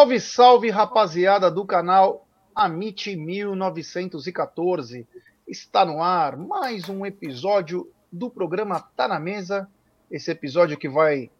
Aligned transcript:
Salve, 0.00 0.18
salve, 0.18 0.70
rapaziada 0.70 1.50
do 1.50 1.62
canal 1.62 2.26
Amit 2.54 3.14
1914. 3.14 5.06
Está 5.46 5.84
no 5.84 6.02
ar 6.02 6.38
mais 6.38 6.88
um 6.88 7.04
episódio 7.04 7.86
do 8.10 8.30
programa 8.30 8.80
Tá 8.80 9.06
na 9.06 9.20
Mesa. 9.20 9.68
Esse 10.10 10.30
episódio 10.30 10.78
que 10.78 10.88
vai 10.88 11.30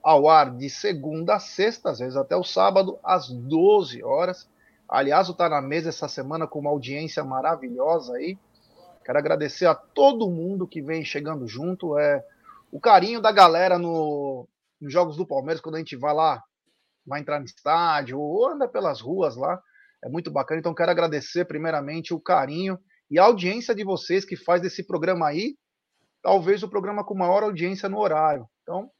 ao 0.00 0.28
ar 0.28 0.56
de 0.56 0.70
segunda 0.70 1.34
a 1.34 1.40
sexta, 1.40 1.90
às 1.90 1.98
vezes 1.98 2.14
até 2.14 2.36
o 2.36 2.44
sábado, 2.44 3.00
às 3.02 3.30
12 3.30 4.00
horas. 4.04 4.48
Aliás, 4.88 5.28
o 5.28 5.34
Tá 5.34 5.48
na 5.48 5.60
Mesa 5.60 5.88
essa 5.88 6.06
semana 6.06 6.46
com 6.46 6.60
uma 6.60 6.70
audiência 6.70 7.24
maravilhosa 7.24 8.14
aí. 8.14 8.38
Quero 9.04 9.18
agradecer 9.18 9.66
a 9.66 9.74
todo 9.74 10.30
mundo 10.30 10.68
que 10.68 10.80
vem 10.80 11.04
chegando 11.04 11.48
junto. 11.48 11.98
É 11.98 12.24
o 12.70 12.78
carinho 12.78 13.20
da 13.20 13.32
galera 13.32 13.76
no, 13.76 14.46
nos 14.80 14.92
jogos 14.92 15.16
do 15.16 15.26
Palmeiras, 15.26 15.60
quando 15.60 15.74
a 15.74 15.78
gente 15.78 15.96
vai 15.96 16.14
lá, 16.14 16.44
vai 17.08 17.20
entrar 17.20 17.38
no 17.38 17.46
estádio 17.46 18.20
ou 18.20 18.48
anda 18.48 18.68
pelas 18.68 19.00
ruas 19.00 19.36
lá. 19.36 19.60
É 20.04 20.08
muito 20.08 20.30
bacana. 20.30 20.60
Então, 20.60 20.74
quero 20.74 20.90
agradecer 20.90 21.44
primeiramente 21.46 22.14
o 22.14 22.20
carinho 22.20 22.78
e 23.10 23.18
a 23.18 23.24
audiência 23.24 23.74
de 23.74 23.82
vocês 23.82 24.24
que 24.24 24.36
faz 24.36 24.60
desse 24.60 24.86
programa 24.86 25.26
aí, 25.26 25.56
talvez 26.22 26.62
o 26.62 26.68
programa 26.68 27.04
com 27.04 27.16
maior 27.16 27.42
audiência 27.42 27.88
no 27.88 27.98
horário. 27.98 28.46
Então, 28.62 28.90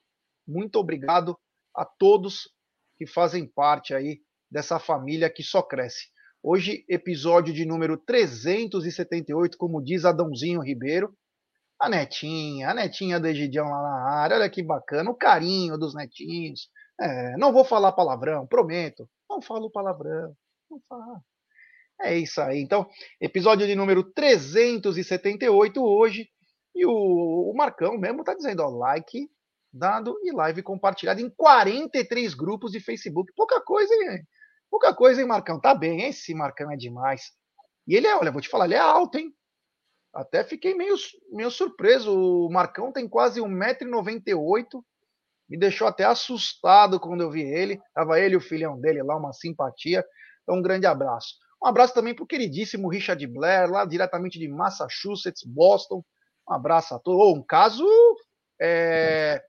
muito 0.46 0.76
obrigado 0.76 1.38
a 1.76 1.84
todos 1.84 2.50
que 2.96 3.06
fazem 3.06 3.46
parte 3.46 3.94
aí 3.94 4.20
dessa 4.50 4.78
família 4.78 5.30
que 5.30 5.42
só 5.42 5.62
cresce. 5.62 6.06
Hoje, 6.42 6.84
episódio 6.88 7.52
de 7.52 7.66
número 7.66 7.98
378, 7.98 9.58
como 9.58 9.82
diz 9.82 10.04
Adãozinho 10.04 10.62
Ribeiro. 10.62 11.14
A 11.80 11.88
netinha, 11.88 12.70
a 12.70 12.74
netinha 12.74 13.20
do 13.20 13.28
Egidião 13.28 13.68
lá 13.68 13.82
na 13.82 14.10
área, 14.10 14.36
olha 14.36 14.50
que 14.50 14.62
bacana, 14.62 15.10
o 15.10 15.14
carinho 15.14 15.78
dos 15.78 15.94
netinhos. 15.94 16.68
É, 17.00 17.36
não 17.36 17.52
vou 17.52 17.64
falar 17.64 17.92
palavrão, 17.92 18.46
prometo. 18.46 19.08
Não 19.28 19.40
falo 19.40 19.70
palavrão, 19.70 20.34
não 20.70 20.80
falo. 20.88 21.22
É 22.00 22.16
isso 22.16 22.40
aí. 22.40 22.60
Então, 22.60 22.88
episódio 23.20 23.66
de 23.66 23.74
número 23.74 24.04
378 24.12 25.82
hoje. 25.82 26.28
E 26.74 26.86
o, 26.86 26.92
o 26.92 27.52
Marcão 27.56 27.98
mesmo 27.98 28.22
tá 28.22 28.34
dizendo, 28.34 28.62
ó, 28.62 28.68
like 28.68 29.28
dado 29.72 30.18
e 30.22 30.32
live 30.32 30.62
compartilhada 30.62 31.20
em 31.20 31.30
43 31.30 32.34
grupos 32.34 32.72
de 32.72 32.80
Facebook. 32.80 33.32
Pouca 33.34 33.60
coisa, 33.60 33.92
hein? 33.94 34.26
Pouca 34.70 34.94
coisa, 34.94 35.20
hein, 35.20 35.26
Marcão? 35.26 35.60
Tá 35.60 35.74
bem, 35.74 36.04
esse 36.04 36.34
Marcão 36.34 36.70
é 36.70 36.76
demais. 36.76 37.32
E 37.86 37.94
ele 37.94 38.06
é, 38.06 38.16
olha, 38.16 38.30
vou 38.30 38.40
te 38.40 38.48
falar, 38.48 38.66
ele 38.66 38.74
é 38.74 38.78
alto, 38.78 39.18
hein? 39.18 39.32
Até 40.12 40.44
fiquei 40.44 40.74
meio, 40.74 40.94
meio 41.30 41.50
surpreso. 41.50 42.14
O 42.14 42.50
Marcão 42.50 42.92
tem 42.92 43.08
quase 43.08 43.40
1,98m. 43.40 44.82
Me 45.48 45.58
deixou 45.58 45.86
até 45.88 46.04
assustado 46.04 47.00
quando 47.00 47.22
eu 47.22 47.30
vi 47.30 47.42
ele. 47.42 47.80
Tava 47.94 48.20
ele 48.20 48.34
e 48.34 48.36
o 48.36 48.40
filhão 48.40 48.78
dele 48.78 49.02
lá, 49.02 49.16
uma 49.16 49.32
simpatia. 49.32 50.04
Então, 50.42 50.56
um 50.56 50.62
grande 50.62 50.86
abraço. 50.86 51.34
Um 51.62 51.66
abraço 51.66 51.94
também 51.94 52.14
para 52.14 52.22
o 52.22 52.26
queridíssimo 52.26 52.88
Richard 52.88 53.26
Blair, 53.26 53.70
lá 53.70 53.84
diretamente 53.84 54.38
de 54.38 54.48
Massachusetts, 54.48 55.42
Boston. 55.44 56.04
Um 56.48 56.54
abraço 56.54 56.94
a 56.94 56.98
todos. 56.98 57.20
Oh, 57.20 57.34
um 57.34 57.42
caso 57.42 57.84
é... 58.60 59.42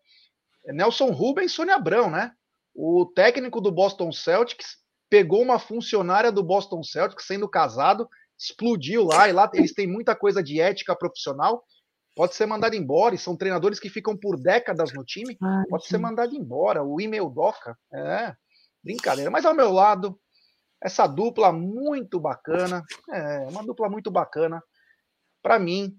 Nelson 0.68 1.12
Rubens 1.12 1.52
e 1.52 1.56
Sônia 1.56 1.76
Abrão, 1.76 2.10
né? 2.10 2.32
O 2.74 3.06
técnico 3.06 3.60
do 3.60 3.72
Boston 3.72 4.12
Celtics 4.12 4.78
pegou 5.10 5.42
uma 5.42 5.60
funcionária 5.60 6.32
do 6.32 6.44
Boston 6.44 6.84
Celtics 6.84 7.26
sendo 7.26 7.50
casado, 7.50 8.08
explodiu 8.38 9.04
lá, 9.04 9.28
e 9.28 9.34
lá 9.34 9.50
eles 9.54 9.74
têm 9.74 9.88
muita 9.88 10.16
coisa 10.16 10.42
de 10.42 10.62
ética 10.62 10.96
profissional. 10.96 11.64
Pode 12.16 12.36
ser 12.36 12.46
mandado 12.46 12.76
embora, 12.76 13.16
e 13.16 13.18
são 13.18 13.38
treinadores 13.38 13.80
que 13.80 13.90
ficam 13.90 14.18
por 14.18 14.38
décadas 14.38 14.94
no 14.94 15.04
time. 15.04 15.38
Ai, 15.42 15.64
pode 15.70 15.88
ser 15.88 15.98
mandado 15.98 16.36
embora. 16.36 16.84
O 16.84 17.00
e-mail 17.00 17.30
doca. 17.30 17.78
É, 17.94 18.36
brincadeira. 18.84 19.32
Mas 19.32 19.46
ao 19.46 19.54
meu 19.54 19.72
lado, 19.72 20.20
essa 20.82 21.08
dupla 21.08 21.52
muito 21.52 22.20
bacana. 22.20 22.84
É, 23.12 23.48
uma 23.50 23.64
dupla 23.64 23.90
muito 23.90 24.12
bacana. 24.12 24.62
Para 25.42 25.58
mim, 25.60 25.98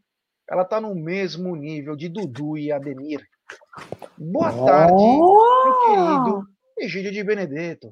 ela 0.49 0.65
tá 0.65 0.81
no 0.81 0.95
mesmo 0.95 1.55
nível 1.57 1.97
de 1.97 2.09
Dudu 2.09 2.59
e 2.59 2.73
Ademir. 2.73 3.27
Boa 4.19 4.53
tarde, 4.53 4.93
oh! 4.95 5.65
meu 5.65 5.81
querido 5.87 6.49
Egídio 6.79 7.13
de 7.13 7.23
Benedetto. 7.25 7.91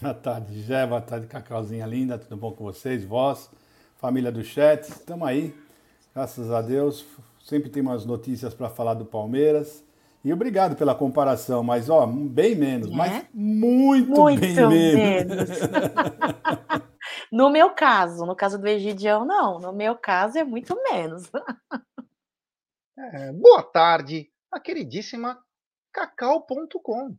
Boa 0.00 0.14
tarde, 0.14 0.62
Gé. 0.62 0.86
Boa 0.86 1.00
tarde, 1.00 1.26
Cacauzinha 1.26 1.86
linda. 1.86 2.18
Tudo 2.18 2.36
bom 2.36 2.52
com 2.52 2.64
vocês? 2.64 3.04
Vós, 3.04 3.50
família 3.96 4.32
do 4.32 4.42
chat. 4.42 4.88
Estamos 4.88 5.28
aí, 5.28 5.54
graças 6.14 6.50
a 6.50 6.60
Deus. 6.62 7.04
Sempre 7.42 7.70
tem 7.70 7.82
umas 7.82 8.04
notícias 8.04 8.54
para 8.54 8.68
falar 8.68 8.94
do 8.94 9.04
Palmeiras. 9.04 9.84
E 10.22 10.32
obrigado 10.32 10.76
pela 10.76 10.94
comparação, 10.94 11.62
mas 11.62 11.88
ó, 11.88 12.06
bem 12.06 12.54
menos, 12.54 12.88
é? 12.88 12.94
mas 12.94 13.26
muito, 13.32 14.10
muito 14.10 14.40
bem 14.40 14.54
menos. 14.54 15.36
menos. 15.36 15.48
no 17.32 17.48
meu 17.48 17.70
caso, 17.70 18.26
no 18.26 18.36
caso 18.36 18.58
do 18.58 18.68
Egidião, 18.68 19.24
não. 19.24 19.58
No 19.58 19.72
meu 19.72 19.96
caso 19.96 20.38
é 20.38 20.44
muito 20.44 20.76
menos. 20.90 21.30
É, 22.98 23.32
boa 23.32 23.62
tarde, 23.62 24.30
a 24.52 24.60
queridíssima 24.60 25.38
cacau.com. 25.90 27.16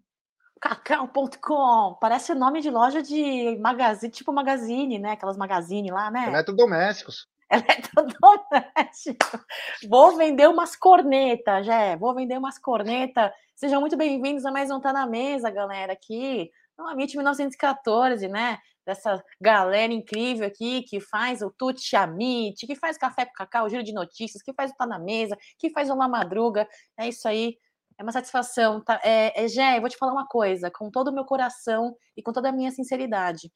Cacau.com, 0.62 1.98
parece 2.00 2.34
o 2.34 2.36
nome 2.36 2.62
de 2.62 2.70
loja 2.70 3.02
de 3.02 3.58
magazine, 3.60 4.12
tipo 4.12 4.32
magazine, 4.32 5.00
né? 5.00 5.14
Aquelas 5.14 5.38
magazine 5.38 5.90
lá, 5.90 6.12
né? 6.12 6.28
Eletrodomésticos. 6.28 7.31
Eletrodoméstico. 7.52 9.46
Vou 9.90 10.16
vender 10.16 10.48
umas 10.48 10.76
cornetas, 10.76 11.66
já. 11.66 11.98
Vou 11.98 12.16
vender 12.16 12.38
umas 12.38 12.58
cornetas. 12.58 13.30
Sejam 13.56 13.82
muito 13.82 13.98
bem-vindos 13.98 14.46
a 14.46 14.52
mais 14.52 14.72
um 14.72 14.80
Tá 14.80 14.94
na 14.94 15.06
Mesa, 15.06 15.50
galera, 15.50 15.92
aqui. 15.92 16.50
MIT 16.80 17.18
1914, 17.18 18.28
né? 18.30 18.58
Dessa 18.86 19.24
galera 19.40 19.92
incrível 19.94 20.48
aqui 20.48 20.82
que 20.84 21.00
faz 21.00 21.42
o 21.42 21.52
Tuti 21.52 21.96
Amit, 21.96 22.66
que 22.66 22.76
faz 22.76 22.98
Café 22.98 23.26
com 23.26 23.34
Cacau, 23.34 23.70
Giro 23.70 23.84
de 23.84 23.94
Notícias, 23.94 24.42
que 24.42 24.54
faz 24.54 24.72
o 24.72 24.76
Tá 24.76 24.88
na 24.88 24.98
Mesa, 24.98 25.38
que 25.60 25.70
faz 25.70 25.90
o 25.90 25.96
La 25.96 26.08
Madruga. 26.08 26.68
É 26.98 27.08
isso 27.08 27.28
aí. 27.28 27.58
É 28.00 28.04
uma 28.04 28.14
satisfação. 28.14 28.82
Tá? 28.82 29.00
É, 29.04 29.44
é, 29.44 29.48
Gé, 29.48 29.78
eu 29.78 29.82
vou 29.82 29.90
te 29.90 29.98
falar 29.98 30.14
uma 30.14 30.26
coisa, 30.26 30.72
com 30.72 30.90
todo 30.90 31.10
o 31.10 31.14
meu 31.14 31.26
coração 31.26 31.96
e 32.16 32.24
com 32.24 32.32
toda 32.32 32.50
a 32.50 32.52
minha 32.52 32.72
sinceridade. 32.72 33.52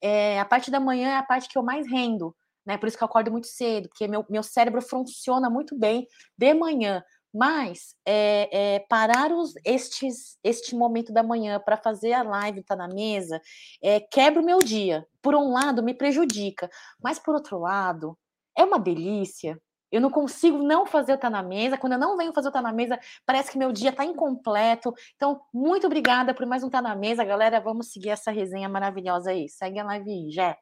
É, 0.00 0.40
a 0.40 0.44
parte 0.44 0.70
da 0.70 0.80
manhã 0.80 1.10
é 1.10 1.16
a 1.16 1.22
parte 1.22 1.48
que 1.48 1.56
eu 1.56 1.62
mais 1.62 1.86
rendo, 1.88 2.34
né? 2.66 2.76
Por 2.76 2.88
isso 2.88 2.98
que 2.98 3.04
eu 3.04 3.06
acordo 3.06 3.30
muito 3.30 3.46
cedo, 3.46 3.88
porque 3.88 4.08
meu, 4.08 4.24
meu 4.28 4.42
cérebro 4.42 4.82
funciona 4.82 5.48
muito 5.48 5.78
bem 5.78 6.06
de 6.36 6.54
manhã. 6.54 7.02
Mas 7.32 7.94
é, 8.06 8.76
é, 8.76 8.78
parar 8.88 9.30
os, 9.30 9.54
estes, 9.64 10.38
este 10.42 10.74
momento 10.74 11.12
da 11.12 11.22
manhã 11.22 11.60
para 11.60 11.76
fazer 11.76 12.14
a 12.14 12.22
live, 12.22 12.62
tá 12.62 12.74
na 12.74 12.88
mesa, 12.88 13.40
é, 13.82 14.00
quebra 14.00 14.40
o 14.40 14.44
meu 14.44 14.58
dia. 14.58 15.06
Por 15.20 15.34
um 15.34 15.52
lado, 15.52 15.82
me 15.82 15.92
prejudica, 15.92 16.70
mas 17.02 17.18
por 17.18 17.34
outro 17.34 17.58
lado, 17.58 18.18
é 18.56 18.64
uma 18.64 18.78
delícia, 18.78 19.60
eu 19.90 20.00
não 20.00 20.10
consigo 20.10 20.58
não 20.58 20.84
fazer 20.84 21.12
o 21.12 21.18
Tá 21.18 21.30
na 21.30 21.42
Mesa. 21.42 21.78
Quando 21.78 21.94
eu 21.94 21.98
não 21.98 22.16
venho 22.16 22.32
fazer 22.32 22.48
o 22.48 22.52
Tá 22.52 22.60
na 22.60 22.72
Mesa, 22.72 22.98
parece 23.24 23.50
que 23.50 23.58
meu 23.58 23.72
dia 23.72 23.92
tá 23.92 24.04
incompleto. 24.04 24.92
Então, 25.14 25.40
muito 25.52 25.86
obrigada 25.86 26.34
por 26.34 26.46
mais 26.46 26.62
um 26.62 26.70
Tá 26.70 26.82
na 26.82 26.94
Mesa, 26.94 27.24
galera. 27.24 27.60
Vamos 27.60 27.92
seguir 27.92 28.10
essa 28.10 28.30
resenha 28.30 28.68
maravilhosa 28.68 29.30
aí. 29.30 29.48
Segue 29.48 29.78
a 29.78 29.84
live 29.84 30.30
Jé. 30.30 30.56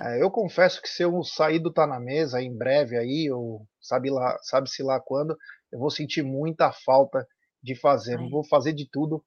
É, 0.00 0.22
eu 0.22 0.30
confesso 0.30 0.80
que 0.80 0.88
se 0.88 1.02
eu 1.02 1.22
sair 1.22 1.58
do 1.58 1.72
Tá 1.72 1.86
na 1.86 1.98
Mesa 2.00 2.40
em 2.40 2.56
breve 2.56 2.96
aí, 2.96 3.30
ou 3.30 3.66
sabe 3.80 4.10
lá, 4.10 4.38
sabe-se 4.42 4.82
lá 4.82 5.00
quando, 5.00 5.36
eu 5.72 5.78
vou 5.78 5.90
sentir 5.90 6.22
muita 6.22 6.72
falta 6.72 7.26
de 7.62 7.74
fazer. 7.74 8.18
Ai. 8.18 8.28
Vou 8.28 8.44
fazer 8.44 8.72
de 8.72 8.88
tudo 8.90 9.24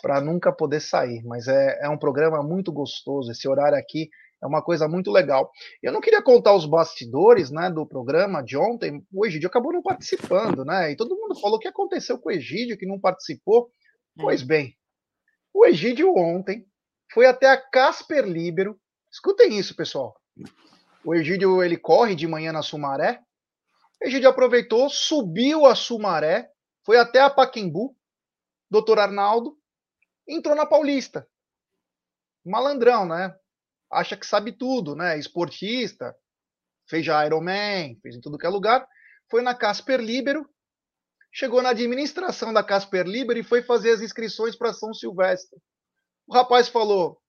para 0.00 0.20
nunca 0.20 0.52
poder 0.52 0.80
sair. 0.80 1.22
Mas 1.24 1.48
é, 1.48 1.80
é 1.82 1.88
um 1.88 1.98
programa 1.98 2.42
muito 2.42 2.72
gostoso. 2.72 3.30
Esse 3.30 3.48
horário 3.48 3.76
aqui 3.76 4.08
é 4.42 4.46
uma 4.46 4.62
coisa 4.62 4.88
muito 4.88 5.10
legal. 5.10 5.50
Eu 5.82 5.92
não 5.92 6.00
queria 6.00 6.22
contar 6.22 6.54
os 6.54 6.66
bastidores 6.66 7.50
né, 7.50 7.70
do 7.70 7.86
programa 7.86 8.42
de 8.42 8.56
ontem. 8.56 9.04
O 9.12 9.24
Egídio 9.24 9.48
acabou 9.48 9.72
não 9.72 9.82
participando, 9.82 10.64
né? 10.64 10.90
E 10.90 10.96
todo 10.96 11.16
mundo 11.16 11.38
falou 11.38 11.56
o 11.56 11.60
que 11.60 11.68
aconteceu 11.68 12.18
com 12.18 12.28
o 12.28 12.32
Egídio, 12.32 12.76
que 12.76 12.86
não 12.86 12.98
participou. 12.98 13.70
Pois 14.16 14.42
é. 14.42 14.44
bem, 14.44 14.76
o 15.54 15.64
Egídio 15.64 16.14
ontem 16.16 16.66
foi 17.12 17.26
até 17.26 17.46
a 17.46 17.56
Casper 17.56 18.24
Libero. 18.24 18.78
Escutem 19.12 19.58
isso, 19.58 19.76
pessoal. 19.76 20.18
O 21.04 21.14
Egídio 21.14 21.62
ele 21.62 21.76
corre 21.76 22.14
de 22.14 22.26
manhã 22.26 22.52
na 22.52 22.62
Sumaré. 22.62 23.20
Egídio 24.00 24.28
aproveitou, 24.28 24.88
subiu 24.88 25.66
a 25.66 25.74
Sumaré, 25.74 26.50
foi 26.84 26.98
até 26.98 27.20
a 27.20 27.30
Paquembu, 27.30 27.96
doutor 28.68 28.98
Arnaldo, 28.98 29.56
entrou 30.26 30.56
na 30.56 30.66
Paulista. 30.66 31.28
Malandrão, 32.44 33.06
né? 33.06 33.36
acha 33.92 34.16
que 34.16 34.26
sabe 34.26 34.52
tudo, 34.52 34.96
né? 34.96 35.18
Esportista, 35.18 36.16
fez 36.88 37.04
já 37.04 37.24
Ironman, 37.26 37.98
fez 38.00 38.16
em 38.16 38.20
tudo 38.20 38.38
que 38.38 38.46
é 38.46 38.48
lugar. 38.48 38.88
Foi 39.30 39.42
na 39.42 39.54
Casper 39.54 40.00
Libero, 40.00 40.48
chegou 41.30 41.62
na 41.62 41.70
administração 41.70 42.52
da 42.52 42.64
Casper 42.64 43.06
Libero 43.06 43.38
e 43.38 43.44
foi 43.44 43.62
fazer 43.62 43.90
as 43.90 44.00
inscrições 44.00 44.56
para 44.56 44.72
São 44.72 44.94
Silvestre. 44.94 45.60
O 46.26 46.34
rapaz 46.34 46.68
falou: 46.68 47.21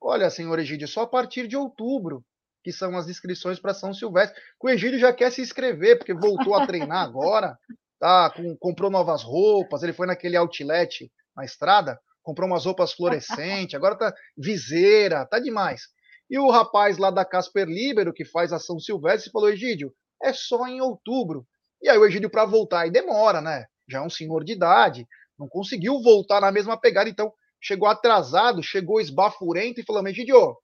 Olha, 0.00 0.30
senhor 0.30 0.58
Egídio, 0.58 0.86
só 0.86 1.02
a 1.02 1.06
partir 1.06 1.48
de 1.48 1.56
outubro 1.56 2.24
que 2.66 2.72
são 2.72 2.96
as 2.96 3.08
inscrições 3.08 3.60
para 3.60 3.72
São 3.72 3.94
Silvestre. 3.94 4.42
O 4.60 4.68
Egídio 4.68 4.98
já 4.98 5.12
quer 5.12 5.30
se 5.30 5.40
inscrever, 5.40 5.98
porque 5.98 6.12
voltou 6.12 6.52
a 6.52 6.66
treinar 6.66 7.04
agora, 7.04 7.56
tá? 7.96 8.28
Com, 8.30 8.56
comprou 8.56 8.90
novas 8.90 9.22
roupas, 9.22 9.84
ele 9.84 9.92
foi 9.92 10.04
naquele 10.04 10.36
outlet 10.36 11.08
na 11.36 11.44
estrada, 11.44 11.96
comprou 12.24 12.48
umas 12.48 12.64
roupas 12.64 12.92
fluorescentes, 12.92 13.76
agora 13.76 13.94
tá 13.94 14.12
viseira, 14.36 15.24
tá 15.26 15.38
demais. 15.38 15.82
E 16.28 16.40
o 16.40 16.50
rapaz 16.50 16.98
lá 16.98 17.08
da 17.08 17.24
Casper 17.24 17.68
Libero, 17.68 18.12
que 18.12 18.24
faz 18.24 18.52
a 18.52 18.58
São 18.58 18.80
Silvestre, 18.80 19.30
falou: 19.30 19.48
Egídio, 19.48 19.94
é 20.20 20.32
só 20.32 20.66
em 20.66 20.80
outubro. 20.80 21.46
E 21.80 21.88
aí 21.88 21.96
o 21.96 22.04
Egídio, 22.04 22.28
para 22.28 22.44
voltar, 22.44 22.84
e 22.84 22.90
demora, 22.90 23.40
né? 23.40 23.66
Já 23.88 23.98
é 23.98 24.02
um 24.02 24.10
senhor 24.10 24.42
de 24.42 24.54
idade, 24.54 25.06
não 25.38 25.48
conseguiu 25.48 26.02
voltar 26.02 26.40
na 26.40 26.50
mesma 26.50 26.76
pegada, 26.76 27.08
então 27.08 27.32
chegou 27.66 27.88
atrasado, 27.88 28.62
chegou 28.62 29.00
esbafurento 29.00 29.80
e 29.80 29.84
falou: 29.84 30.06
Egídio, 30.06 30.56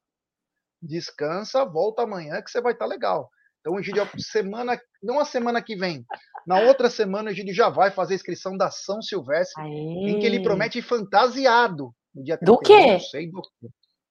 descansa, 0.81 1.65
volta 1.65 2.03
amanhã 2.03 2.41
que 2.41 2.51
você 2.51 2.61
vai 2.61 2.73
estar 2.73 2.85
tá 2.87 2.91
legal. 2.91 3.29
Então, 3.61 3.79
Egídio, 3.79 4.09
semana, 4.19 4.81
não 5.03 5.21
a 5.21 5.25
semana 5.25 5.63
que 5.63 5.77
vem, 5.77 6.05
na 6.47 6.61
outra 6.61 6.91
semana, 6.91 7.29
o 7.29 7.33
Egídio 7.33 7.55
já 7.55 7.69
vai 7.69 7.91
fazer 7.91 8.15
a 8.15 8.17
inscrição 8.17 8.57
da 8.57 8.71
São 8.71 9.01
Silvestre, 9.01 9.63
Aê. 9.63 10.11
em 10.11 10.19
que 10.19 10.27
ele 10.27 10.43
promete 10.43 10.83
fantasiado 10.83 11.95
no 12.15 12.25
dia 12.25 12.39
Do 12.43 12.59
quê? 12.59 12.93
Não 12.93 13.01
sei, 13.01 13.31
do... 13.31 13.41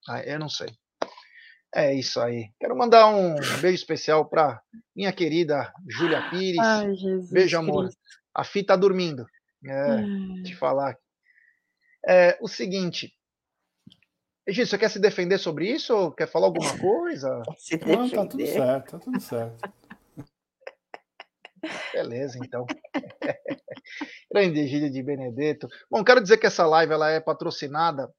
Ah, 0.08 0.22
eu 0.22 0.38
não 0.38 0.48
sei. 0.48 0.68
É 1.74 1.94
isso 1.94 2.20
aí. 2.20 2.50
Quero 2.60 2.76
mandar 2.76 3.06
um 3.08 3.34
beijo 3.60 3.76
especial 3.76 4.26
para 4.28 4.60
minha 4.94 5.12
querida 5.12 5.72
Júlia 5.88 6.28
Pires. 6.28 6.58
Ai, 6.58 6.94
Jesus 6.94 7.30
beijo, 7.30 7.58
amor. 7.58 7.84
Cristo. 7.84 8.00
A 8.34 8.44
Fi 8.44 8.62
tá 8.62 8.76
dormindo. 8.76 9.24
É, 9.64 10.42
te 10.42 10.54
falar. 10.56 10.96
É, 12.06 12.38
o 12.40 12.48
seguinte. 12.48 13.12
Egídio, 14.46 14.66
você 14.66 14.78
quer 14.78 14.90
se 14.90 14.98
defender 14.98 15.38
sobre 15.38 15.70
isso? 15.70 15.94
Ou 15.94 16.12
quer 16.12 16.26
falar 16.26 16.46
alguma 16.46 16.76
coisa? 16.78 17.42
Se 17.56 17.76
Não, 17.84 18.08
tá 18.08 18.26
tudo 18.26 18.46
certo, 18.46 18.90
tá 18.90 18.98
tudo 18.98 19.20
certo. 19.20 19.72
Beleza, 21.92 22.38
então. 22.38 22.66
Grande 24.32 24.60
Egídio 24.60 24.90
de 24.90 25.02
Benedetto. 25.02 25.68
Bom, 25.88 26.02
quero 26.02 26.20
dizer 26.20 26.38
que 26.38 26.46
essa 26.46 26.66
live 26.66 26.92
ela 26.92 27.10
é 27.10 27.20
patrocinada 27.20 28.12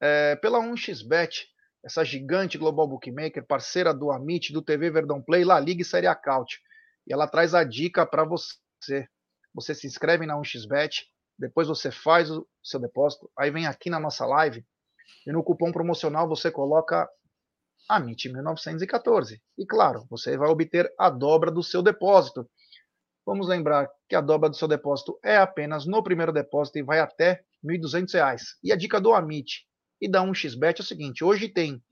é, 0.00 0.36
pela 0.36 0.58
1xBet 0.60 1.48
essa 1.84 2.04
gigante 2.04 2.58
global 2.58 2.88
bookmaker, 2.88 3.44
parceira 3.46 3.94
do 3.94 4.10
Amit, 4.10 4.52
do 4.52 4.62
TV 4.62 4.90
Verdão 4.90 5.22
Play, 5.22 5.44
La 5.44 5.60
Liga 5.60 5.82
e 5.82 5.84
Série 5.84 6.06
Acaute. 6.06 6.60
E 7.06 7.12
ela 7.12 7.26
traz 7.26 7.54
a 7.54 7.64
dica 7.64 8.04
para 8.04 8.24
você. 8.24 9.08
Você 9.54 9.74
se 9.74 9.86
inscreve 9.86 10.26
na 10.26 10.36
1xBet, 10.36 11.04
depois 11.38 11.68
você 11.68 11.90
faz 11.90 12.30
o 12.30 12.46
seu 12.62 12.80
depósito, 12.80 13.30
aí 13.38 13.50
vem 13.50 13.66
aqui 13.66 13.88
na 13.88 14.00
nossa 14.00 14.26
live 14.26 14.64
e 15.26 15.32
no 15.32 15.44
cupom 15.44 15.70
promocional 15.70 16.28
você 16.28 16.50
coloca 16.50 17.08
AMIT 17.88 18.28
1914. 18.28 19.40
E 19.56 19.66
claro, 19.66 20.04
você 20.10 20.36
vai 20.36 20.48
obter 20.48 20.92
a 20.98 21.08
dobra 21.08 21.50
do 21.50 21.62
seu 21.62 21.82
depósito. 21.82 22.48
Vamos 23.24 23.48
lembrar 23.48 23.88
que 24.08 24.16
a 24.16 24.20
dobra 24.20 24.48
do 24.48 24.56
seu 24.56 24.66
depósito 24.66 25.18
é 25.22 25.36
apenas 25.36 25.86
no 25.86 26.02
primeiro 26.02 26.32
depósito 26.32 26.78
e 26.78 26.82
vai 26.82 26.98
até 26.98 27.42
R$ 27.62 27.78
1.200. 27.78 28.40
E 28.62 28.72
a 28.72 28.76
dica 28.76 29.00
do 29.00 29.12
Amit 29.12 29.66
e 30.00 30.10
da 30.10 30.22
1xBet 30.22 30.80
é 30.80 30.82
o 30.82 30.86
seguinte: 30.86 31.24
hoje 31.24 31.48
tem 31.48 31.82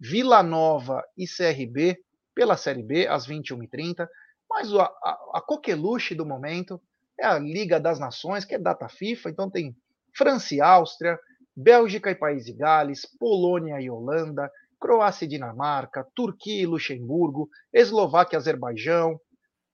Vila 0.00 0.42
Nova 0.42 1.02
e 1.16 1.26
CRB 1.26 1.98
pela 2.34 2.56
Série 2.56 2.82
B 2.82 3.06
às 3.06 3.26
21h30, 3.26 4.06
mas 4.48 4.72
a, 4.74 4.84
a, 4.84 5.30
a 5.34 5.40
coqueluche 5.40 6.14
do 6.14 6.26
momento 6.26 6.80
é 7.18 7.26
a 7.26 7.38
Liga 7.38 7.78
das 7.78 7.98
Nações, 7.98 8.44
que 8.44 8.54
é 8.54 8.58
data 8.58 8.88
FIFA, 8.88 9.30
então 9.30 9.50
tem 9.50 9.74
França 10.16 10.54
e 10.54 10.60
Áustria, 10.60 11.18
Bélgica 11.56 12.10
e 12.10 12.14
País 12.14 12.44
de 12.44 12.52
Gales, 12.52 13.06
Polônia 13.18 13.80
e 13.80 13.90
Holanda, 13.90 14.50
Croácia 14.80 15.24
e 15.24 15.28
Dinamarca, 15.28 16.06
Turquia 16.14 16.62
e 16.62 16.66
Luxemburgo, 16.66 17.48
Eslováquia 17.72 18.36
e 18.36 18.38
Azerbaijão, 18.38 19.18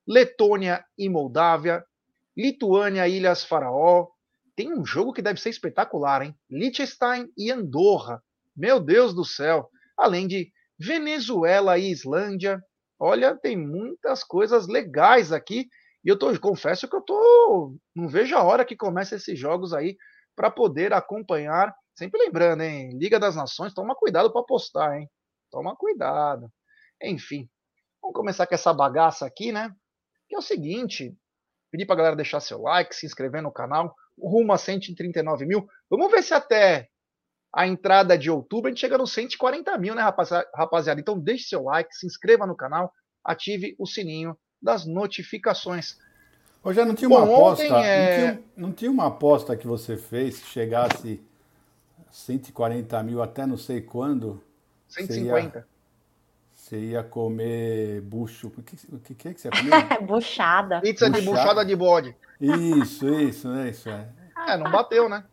Letônia 0.07 0.85
e 0.99 1.09
Moldávia, 1.09 1.85
Lituânia 2.37 3.09
e 3.09 3.17
Ilhas 3.17 3.45
Faraó, 3.45 4.09
tem 4.61 4.73
um 4.73 4.85
jogo 4.85 5.15
que 5.15 5.23
deve 5.23 5.41
ser 5.41 5.49
espetacular, 5.49 6.21
hein? 6.21 6.35
Liechtenstein 6.51 7.33
e 7.35 7.51
Andorra. 7.51 8.23
Meu 8.55 8.79
Deus 8.79 9.15
do 9.15 9.25
céu. 9.25 9.71
Além 9.97 10.29
de 10.29 10.53
Venezuela 10.79 11.79
e 11.79 11.91
Islândia. 11.91 12.63
Olha, 12.99 13.35
tem 13.35 13.57
muitas 13.57 14.23
coisas 14.23 14.69
legais 14.69 15.33
aqui. 15.33 15.67
E 16.05 16.08
eu 16.08 16.19
tô, 16.19 16.38
confesso 16.41 16.88
que 16.88 16.97
eu 16.97 17.02
tô. 17.02 17.76
Não 17.94 18.08
vejo 18.08 18.37
a 18.37 18.43
hora 18.43 18.64
que 18.64 18.76
começa 18.76 19.17
esses 19.17 19.38
jogos 19.38 19.73
aí 19.73 19.97
para 20.35 20.50
poder 20.50 20.93
acompanhar. 20.93 21.75
Sempre 21.94 22.25
lembrando, 22.25 22.62
hein? 22.62 22.97
Liga 22.99 23.19
das 23.19 23.37
Nações, 23.37 23.75
toma 23.75 23.94
cuidado 23.94 24.32
para 24.32 24.43
postar, 24.43 24.99
hein? 24.99 25.08
Toma 25.50 25.76
cuidado. 25.76 26.50
Enfim, 27.02 27.49
vamos 28.00 28.14
começar 28.14 28.47
com 28.47 28.55
essa 28.55 28.73
bagaça 28.73 29.26
aqui, 29.26 29.52
né? 29.52 29.70
Que 30.29 30.37
é 30.37 30.38
o 30.38 30.43
seguinte: 30.43 31.14
pedir 31.70 31.87
para 31.87 31.97
galera 31.97 32.17
deixar 32.17 32.41
seu 32.41 32.62
like, 32.62 32.94
se 32.94 33.05
inscrever 33.05 33.43
no 33.43 33.52
canal 33.52 33.94
rumo 34.23 34.52
a 34.52 34.58
139 34.58 35.47
mil. 35.47 35.67
Vamos 35.88 36.11
ver 36.11 36.23
se 36.23 36.35
até 36.35 36.88
a 37.55 37.67
entrada 37.67 38.17
de 38.17 38.31
outubro 38.31 38.69
a 38.69 38.70
gente 38.70 38.81
chega 38.81 38.99
nos 38.99 39.12
140 39.12 39.76
mil, 39.79 39.94
né, 39.94 40.02
rapaziada? 40.55 41.00
Então 41.00 41.19
deixe 41.19 41.49
seu 41.49 41.64
like, 41.64 41.94
se 41.94 42.06
inscreva 42.06 42.47
no 42.47 42.56
canal, 42.56 42.93
ative 43.25 43.75
o 43.79 43.87
sininho 43.87 44.37
das 44.62 44.85
notificações. 44.85 45.99
Hoje 46.62 46.77
já 46.77 46.85
não 46.85 46.95
tinha 46.95 47.09
uma 47.09 47.25
Bom, 47.25 47.35
aposta, 47.35 47.65
é... 47.65 47.69
não, 47.69 47.81
tinha, 47.81 48.45
não, 48.57 48.73
tinha, 48.73 48.91
uma 48.91 49.07
aposta 49.07 49.57
que 49.57 49.67
você 49.67 49.97
fez 49.97 50.37
se 50.37 50.47
chegasse 50.47 51.23
140 52.11 53.03
mil 53.03 53.23
até 53.23 53.47
não 53.47 53.57
sei 53.57 53.81
quando? 53.81 54.43
150. 54.89 55.51
Você 55.51 55.57
ia, 55.57 55.67
você 56.53 56.79
ia 56.79 57.03
comer 57.03 58.03
bucho. 58.03 58.49
O 58.49 58.62
que, 58.62 58.77
o 58.95 58.99
que, 58.99 59.29
é 59.29 59.35
que 59.35 59.41
você 59.41 59.49
ia 59.49 59.53
comer? 59.53 60.01
buchada. 60.07 60.81
Pizza 60.81 61.07
buchada. 61.09 61.21
de 61.21 61.31
buchada 61.31 61.65
de 61.65 61.77
bode. 61.77 62.17
Isso, 62.41 63.09
isso, 63.09 63.53
é 63.55 63.71
isso. 63.71 63.89
É, 63.89 64.09
é 64.49 64.57
não 64.59 64.71
bateu, 64.71 65.09
né? 65.09 65.25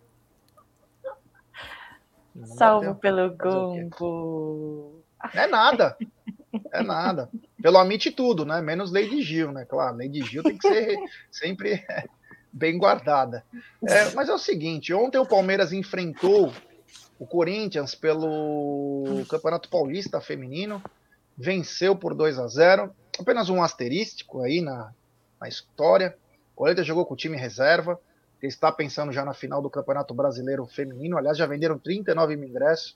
Não 2.34 2.48
Salvo 2.48 2.94
bateu. 2.94 2.96
pelo 2.96 3.36
gongo. 3.36 5.04
É 5.34 5.48
nada. 5.48 5.98
É 6.72 6.82
nada. 6.82 7.30
Pelo 7.62 7.78
Amit 7.78 8.12
tudo, 8.12 8.46
né? 8.46 8.62
Menos 8.62 8.92
Lady 8.92 9.22
Gil, 9.22 9.52
né? 9.52 9.66
Claro, 9.66 9.98
Lady 9.98 10.22
Gil 10.24 10.44
tem 10.44 10.58
que 10.58 10.68
ser 10.68 10.98
sempre 11.32 11.86
bem 12.52 12.78
guardada. 12.78 13.44
É, 13.88 14.12
mas 14.14 14.30
é 14.30 14.34
o 14.34 14.40
seguinte, 14.40 14.94
ontem 14.94 15.18
o 15.18 15.26
Palmeiras 15.26 15.72
enfrentou 15.72 16.52
o 17.20 17.26
Corinthians 17.26 17.96
pelo 17.96 19.26
Campeonato 19.30 19.70
Paulista 19.70 20.22
Feminino, 20.22 20.82
venceu 21.38 21.96
por 21.96 22.14
2 22.14 22.40
a 22.40 22.48
0 22.48 22.96
apenas 23.20 23.50
um 23.50 23.62
asterístico 23.62 24.42
aí 24.42 24.62
na, 24.62 24.92
na 25.40 25.48
história. 25.48 26.16
O 26.54 26.58
Corinthians 26.58 26.88
jogou 26.88 27.06
com 27.06 27.14
o 27.14 27.18
time 27.18 27.38
reserva, 27.38 28.00
está 28.42 28.72
pensando 28.72 29.12
já 29.12 29.26
na 29.26 29.34
final 29.34 29.62
do 29.62 29.70
Campeonato 29.70 30.14
Brasileiro 30.14 30.66
Feminino. 30.66 31.18
Aliás, 31.18 31.38
já 31.38 31.46
venderam 31.46 31.78
39 31.78 32.36
mil 32.36 32.50
ingressos. 32.50 32.96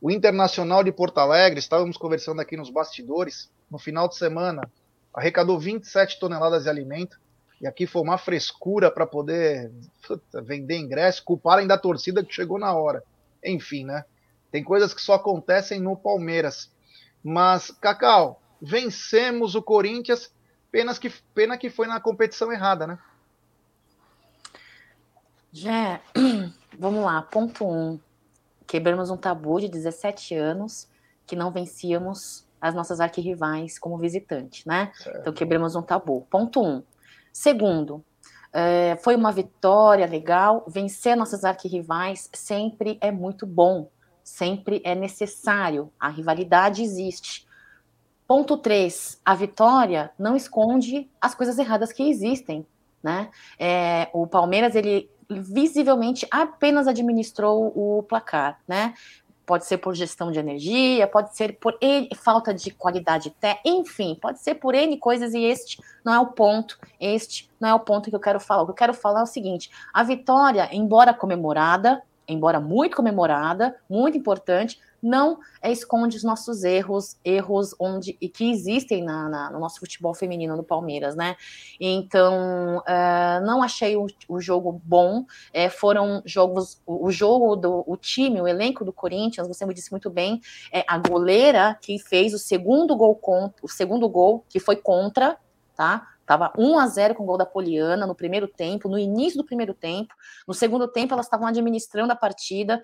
O 0.00 0.10
Internacional 0.10 0.84
de 0.84 0.92
Porto 0.92 1.18
Alegre, 1.18 1.58
estávamos 1.58 1.96
conversando 1.96 2.40
aqui 2.40 2.56
nos 2.56 2.70
bastidores, 2.70 3.50
no 3.70 3.78
final 3.78 4.08
de 4.08 4.16
semana, 4.16 4.62
arrecadou 5.12 5.58
27 5.58 6.20
toneladas 6.20 6.64
de 6.64 6.70
alimento. 6.70 7.18
E 7.60 7.66
aqui 7.66 7.86
foi 7.86 8.02
uma 8.02 8.16
frescura 8.16 8.90
para 8.90 9.06
poder 9.06 9.72
puta, 10.06 10.40
vender 10.40 10.76
ingresso, 10.76 11.24
culparem 11.24 11.66
da 11.66 11.76
torcida 11.76 12.24
que 12.24 12.32
chegou 12.32 12.58
na 12.58 12.72
hora. 12.72 13.02
Enfim, 13.44 13.84
né? 13.84 14.04
Tem 14.52 14.62
coisas 14.62 14.94
que 14.94 15.02
só 15.02 15.14
acontecem 15.14 15.80
no 15.80 15.96
Palmeiras. 15.96 16.70
Mas, 17.22 17.70
Cacau, 17.72 18.40
vencemos 18.62 19.56
o 19.56 19.62
Corinthians 19.62 20.30
Penas 20.70 20.98
que, 20.98 21.10
pena 21.34 21.56
que 21.56 21.70
foi 21.70 21.86
na 21.86 21.98
competição 21.98 22.52
errada, 22.52 22.86
né? 22.86 22.98
Já, 25.50 26.00
vamos 26.78 27.04
lá, 27.04 27.22
ponto 27.22 27.66
um. 27.66 27.98
Quebramos 28.68 29.10
um 29.10 29.16
tabu 29.16 29.58
de 29.58 29.66
17 29.66 30.34
anos 30.34 30.86
que 31.26 31.34
não 31.34 31.50
vencíamos 31.50 32.46
as 32.60 32.74
nossas 32.74 33.00
arquirrivais 33.00 33.78
como 33.78 33.96
visitante, 33.96 34.68
né? 34.68 34.92
Certo. 34.94 35.20
Então 35.20 35.32
quebramos 35.32 35.74
um 35.74 35.82
tabu. 35.82 36.26
Ponto 36.30 36.62
um. 36.62 36.82
Segundo, 37.32 38.04
é, 38.52 38.96
foi 39.02 39.16
uma 39.16 39.32
vitória 39.32 40.06
legal. 40.06 40.64
Vencer 40.68 41.16
nossas 41.16 41.44
arquirrivais 41.44 42.28
sempre 42.32 42.98
é 43.00 43.10
muito 43.10 43.46
bom, 43.46 43.88
sempre 44.22 44.82
é 44.84 44.94
necessário. 44.94 45.90
A 45.98 46.10
rivalidade 46.10 46.82
existe. 46.82 47.48
Ponto 48.26 48.58
3, 48.58 49.18
a 49.24 49.34
vitória 49.34 50.10
não 50.18 50.36
esconde 50.36 51.10
as 51.18 51.34
coisas 51.34 51.58
erradas 51.58 51.90
que 51.90 52.02
existem, 52.02 52.66
né? 53.02 53.30
É, 53.58 54.10
o 54.12 54.26
Palmeiras, 54.26 54.74
ele 54.74 55.10
visivelmente 55.30 56.26
apenas 56.30 56.86
administrou 56.86 57.72
o 57.74 58.02
placar, 58.02 58.58
né? 58.66 58.94
Pode 59.44 59.64
ser 59.64 59.78
por 59.78 59.94
gestão 59.94 60.30
de 60.30 60.38
energia, 60.38 61.06
pode 61.06 61.34
ser 61.34 61.58
por 61.58 61.76
N, 61.80 62.08
falta 62.14 62.52
de 62.52 62.70
qualidade 62.70 63.30
técnica, 63.30 63.62
enfim, 63.64 64.14
pode 64.20 64.40
ser 64.40 64.56
por 64.56 64.74
N 64.74 64.96
coisas 64.98 65.32
e 65.32 65.42
este 65.42 65.82
não 66.04 66.12
é 66.12 66.20
o 66.20 66.26
ponto, 66.26 66.78
este 67.00 67.50
não 67.58 67.68
é 67.68 67.74
o 67.74 67.80
ponto 67.80 68.10
que 68.10 68.16
eu 68.16 68.20
quero 68.20 68.38
falar. 68.38 68.62
O 68.62 68.66
que 68.66 68.72
eu 68.72 68.76
quero 68.76 68.92
falar 68.94 69.20
é 69.20 69.22
o 69.22 69.26
seguinte: 69.26 69.70
a 69.92 70.02
vitória, 70.02 70.68
embora 70.70 71.14
comemorada, 71.14 72.02
embora 72.28 72.60
muito 72.60 72.96
comemorada, 72.96 73.74
muito 73.88 74.18
importante, 74.18 74.78
não 75.02 75.38
esconde 75.62 76.16
os 76.16 76.24
nossos 76.24 76.64
erros, 76.64 77.16
erros 77.24 77.74
onde 77.78 78.16
e 78.20 78.28
que 78.28 78.50
existem 78.50 79.02
na, 79.02 79.28
na, 79.28 79.50
no 79.50 79.60
nosso 79.60 79.80
futebol 79.80 80.14
feminino 80.14 80.56
do 80.56 80.62
Palmeiras, 80.62 81.14
né? 81.14 81.36
Então, 81.80 82.78
uh, 82.78 83.44
não 83.44 83.62
achei 83.62 83.96
o, 83.96 84.06
o 84.28 84.40
jogo 84.40 84.80
bom. 84.84 85.24
É, 85.52 85.68
foram 85.68 86.22
jogos, 86.24 86.80
o, 86.86 87.06
o, 87.06 87.10
jogo 87.10 87.56
do 87.56 87.84
o 87.86 87.96
time, 87.96 88.40
o 88.40 88.48
elenco 88.48 88.84
do 88.84 88.92
Corinthians, 88.92 89.46
você 89.46 89.64
me 89.64 89.74
disse 89.74 89.90
muito 89.90 90.10
bem, 90.10 90.40
é 90.72 90.84
a 90.86 90.98
goleira 90.98 91.78
que 91.80 91.98
fez 91.98 92.34
o 92.34 92.38
segundo 92.38 92.96
gol 92.96 93.14
contra, 93.14 93.64
o 93.64 93.68
segundo 93.68 94.08
gol 94.08 94.44
que 94.48 94.58
foi 94.58 94.76
contra, 94.76 95.38
tá? 95.76 96.06
Tava 96.28 96.52
1 96.58 96.78
a 96.78 96.86
0 96.86 97.14
com 97.14 97.22
o 97.22 97.26
gol 97.26 97.38
da 97.38 97.46
Poliana 97.46 98.06
no 98.06 98.14
primeiro 98.14 98.46
tempo, 98.46 98.86
no 98.86 98.98
início 98.98 99.38
do 99.38 99.46
primeiro 99.46 99.72
tempo. 99.72 100.14
No 100.46 100.52
segundo 100.52 100.86
tempo, 100.86 101.14
elas 101.14 101.24
estavam 101.24 101.46
administrando 101.46 102.12
a 102.12 102.16
partida. 102.16 102.82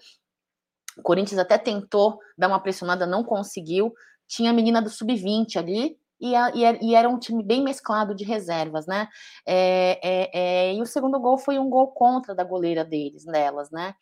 O 0.96 1.02
Corinthians 1.02 1.38
até 1.38 1.58
tentou 1.58 2.18
dar 2.36 2.48
uma 2.48 2.60
pressionada, 2.60 3.06
não 3.06 3.24
conseguiu. 3.24 3.92
Tinha 4.26 4.50
a 4.50 4.54
menina 4.54 4.80
do 4.80 4.88
sub-20 4.90 5.56
ali, 5.56 5.98
e, 6.20 6.94
era 6.94 7.08
um 7.08 7.18
time 7.18 7.42
bem 7.42 7.62
mesclado 7.62 8.14
de 8.14 8.24
reservas, 8.24 8.86
né? 8.86 9.08
É, 9.46 9.98
é, 10.02 10.30
é, 10.32 10.74
e 10.74 10.80
o 10.80 10.86
segundo 10.86 11.20
gol 11.20 11.36
foi 11.36 11.58
um 11.58 11.68
gol 11.68 11.88
contra 11.88 12.34
da 12.34 12.44
goleira 12.44 12.84
deles, 12.84 13.24
delas, 13.24 13.70
né? 13.70 13.94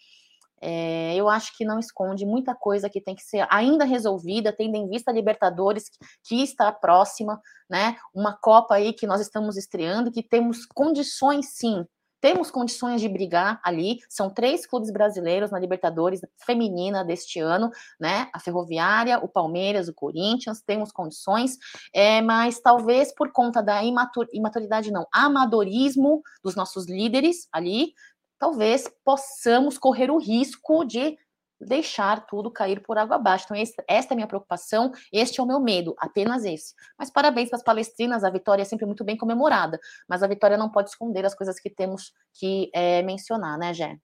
É, 0.61 1.17
eu 1.17 1.29
acho 1.29 1.57
que 1.57 1.65
não 1.65 1.81
esconde 1.81 2.25
muita 2.25 2.55
coisa 2.55 2.89
que 2.89 3.01
tem 3.01 3.17
que 3.17 3.23
ser 3.23 3.45
ainda 3.51 3.85
resolvida, 3.85 4.53
tendo 4.53 4.77
em 4.77 4.89
vista 4.89 5.11
a 5.11 5.15
Libertadores, 5.15 5.91
que 6.23 6.41
está 6.41 6.71
próxima, 6.71 7.41
né? 7.69 7.97
Uma 8.15 8.39
Copa 8.41 8.77
aí 8.77 8.93
que 8.93 9.07
nós 9.07 9.21
estamos 9.21 9.57
estreando, 9.57 10.13
que 10.13 10.23
temos 10.23 10.65
condições 10.65 11.57
sim 11.57 11.85
temos 12.23 12.53
condições 12.53 13.01
de 13.01 13.09
brigar 13.09 13.61
ali. 13.65 13.99
São 14.09 14.31
três 14.31 14.65
clubes 14.65 14.93
brasileiros 14.93 15.51
na 15.51 15.59
Libertadores 15.59 16.21
feminina 16.47 17.05
deste 17.05 17.41
ano, 17.41 17.69
né? 18.01 18.31
A 18.33 18.39
Ferroviária, 18.39 19.19
o 19.19 19.29
Palmeiras, 19.29 19.89
o 19.89 19.93
Corinthians. 19.95 20.63
Temos 20.63 20.93
condições, 20.93 21.59
é, 21.93 22.23
mas 22.23 22.61
talvez 22.61 23.13
por 23.13 23.33
conta 23.33 23.61
da 23.61 23.83
imatur 23.83 24.29
imaturidade, 24.33 24.93
não, 24.93 25.05
amadorismo 25.13 26.23
dos 26.45 26.55
nossos 26.55 26.87
líderes 26.87 27.49
ali, 27.51 27.93
talvez 28.39 28.89
possamos 29.05 29.77
correr 29.77 30.09
o 30.09 30.19
risco 30.19 30.85
de 30.85 31.19
deixar 31.65 32.27
tudo 32.27 32.51
cair 32.51 32.83
por 32.83 32.99
água 32.99 33.17
abaixo. 33.17 33.45
Então, 33.45 33.57
esse, 33.57 33.75
esta 33.89 34.13
é 34.13 34.15
a 34.15 34.17
minha 34.17 34.27
preocupação, 34.27 34.93
este 35.13 35.41
é 35.41 35.43
o 35.43 35.47
meu 35.47 35.61
medo, 35.61 35.95
apenas 35.99 36.45
esse. 36.45 36.75
Mas 36.99 37.11
parabéns 37.11 37.49
para 37.49 37.59
as 37.59 37.65
palestrinas, 37.65 38.25
a 38.25 38.31
vitória 38.31 38.63
é 38.63 38.65
sempre 38.65 38.87
muito 38.87 39.05
bem 39.05 39.17
comemorada, 39.17 39.79
mas 40.09 40.23
a 40.23 40.27
vitória 40.27 40.57
não 40.57 40.71
pode 40.71 40.91
esconder 40.91 41.25
as 41.25 41.35
coisas 41.35 41.59
que 41.59 41.71
temos 41.71 42.13
que 42.35 42.71
é, 42.75 43.03
mencionar, 43.03 43.59
né, 43.59 43.73
Gé? 43.73 43.97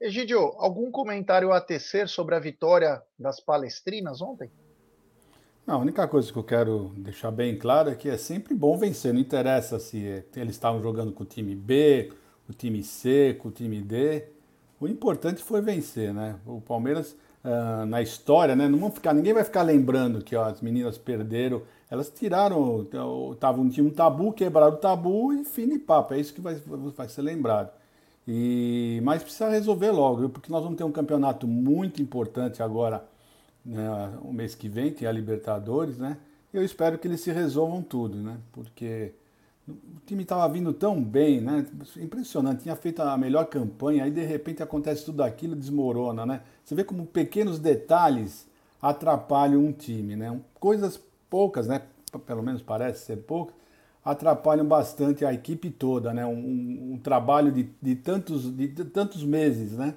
Egidio, 0.00 0.52
algum 0.58 0.90
comentário 0.90 1.52
a 1.52 1.60
tecer 1.60 2.06
sobre 2.08 2.34
a 2.34 2.38
vitória 2.38 3.02
das 3.18 3.40
palestrinas 3.40 4.20
ontem? 4.20 4.50
Não, 5.66 5.76
a 5.76 5.78
única 5.78 6.06
coisa 6.06 6.30
que 6.30 6.38
eu 6.38 6.44
quero 6.44 6.92
deixar 6.98 7.30
bem 7.30 7.58
claro 7.58 7.90
é 7.90 7.94
que 7.94 8.08
é 8.08 8.16
sempre 8.16 8.54
bom 8.54 8.76
vencer, 8.76 9.12
não 9.12 9.20
interessa 9.20 9.78
se 9.80 10.24
eles 10.36 10.54
estavam 10.54 10.80
jogando 10.80 11.12
com 11.12 11.24
o 11.24 11.26
time 11.26 11.56
B, 11.56 12.12
o 12.48 12.52
time 12.52 12.82
C, 12.84 13.36
com 13.40 13.48
o 13.48 13.50
time 13.50 13.80
D. 13.80 14.35
O 14.80 14.86
importante 14.86 15.42
foi 15.42 15.60
vencer, 15.60 16.12
né? 16.12 16.36
O 16.46 16.60
Palmeiras, 16.60 17.16
uh, 17.44 17.86
na 17.86 18.02
história, 18.02 18.54
né? 18.54 18.68
Não 18.68 18.78
vão 18.78 18.90
ficar, 18.90 19.14
ninguém 19.14 19.32
vai 19.32 19.44
ficar 19.44 19.62
lembrando 19.62 20.22
que 20.22 20.36
ó, 20.36 20.44
as 20.44 20.60
meninas 20.60 20.98
perderam. 20.98 21.62
Elas 21.90 22.10
tiraram, 22.10 22.86
tava, 23.38 23.66
tinha 23.68 23.86
um 23.86 23.90
tabu, 23.90 24.32
quebraram 24.32 24.74
o 24.74 24.76
tabu 24.76 25.32
e 25.32 25.44
fim 25.44 25.68
de 25.68 25.78
papo. 25.78 26.14
É 26.14 26.20
isso 26.20 26.34
que 26.34 26.40
vai, 26.40 26.56
vai 26.56 27.08
ser 27.08 27.22
lembrado. 27.22 27.70
E, 28.28 29.00
mas 29.04 29.22
precisa 29.22 29.48
resolver 29.48 29.90
logo, 29.92 30.28
porque 30.28 30.50
nós 30.50 30.62
vamos 30.62 30.76
ter 30.76 30.84
um 30.84 30.90
campeonato 30.90 31.46
muito 31.46 32.02
importante 32.02 32.60
agora, 32.60 33.04
né, 33.64 34.18
o 34.20 34.32
mês 34.32 34.54
que 34.54 34.68
vem, 34.68 34.92
que 34.92 35.06
é 35.06 35.08
a 35.08 35.12
Libertadores, 35.12 35.96
né? 35.96 36.18
Eu 36.52 36.64
espero 36.64 36.98
que 36.98 37.06
eles 37.06 37.20
se 37.20 37.30
resolvam 37.30 37.82
tudo, 37.82 38.16
né? 38.16 38.38
Porque 38.52 39.12
o 39.68 40.00
time 40.06 40.22
estava 40.22 40.48
vindo 40.48 40.72
tão 40.72 41.02
bem, 41.02 41.40
né? 41.40 41.66
Impressionante, 41.96 42.62
tinha 42.62 42.76
feito 42.76 43.02
a 43.02 43.16
melhor 43.18 43.46
campanha, 43.46 44.04
aí 44.04 44.10
de 44.10 44.24
repente 44.24 44.62
acontece 44.62 45.04
tudo 45.04 45.22
aquilo, 45.22 45.56
desmorona, 45.56 46.24
né? 46.24 46.42
Você 46.64 46.74
vê 46.74 46.84
como 46.84 47.04
pequenos 47.04 47.58
detalhes 47.58 48.46
atrapalham 48.80 49.64
um 49.64 49.72
time, 49.72 50.14
né? 50.14 50.40
Coisas 50.60 51.00
poucas, 51.28 51.66
né? 51.66 51.82
Pelo 52.26 52.42
menos 52.42 52.62
parece 52.62 53.04
ser 53.04 53.16
poucas, 53.16 53.56
atrapalham 54.04 54.64
bastante 54.64 55.24
a 55.24 55.32
equipe 55.32 55.68
toda, 55.70 56.14
né? 56.14 56.24
Um, 56.24 56.92
um 56.94 57.00
trabalho 57.02 57.50
de, 57.50 57.68
de, 57.82 57.96
tantos, 57.96 58.44
de, 58.56 58.68
de 58.68 58.84
tantos 58.84 59.24
meses, 59.24 59.72
né? 59.72 59.94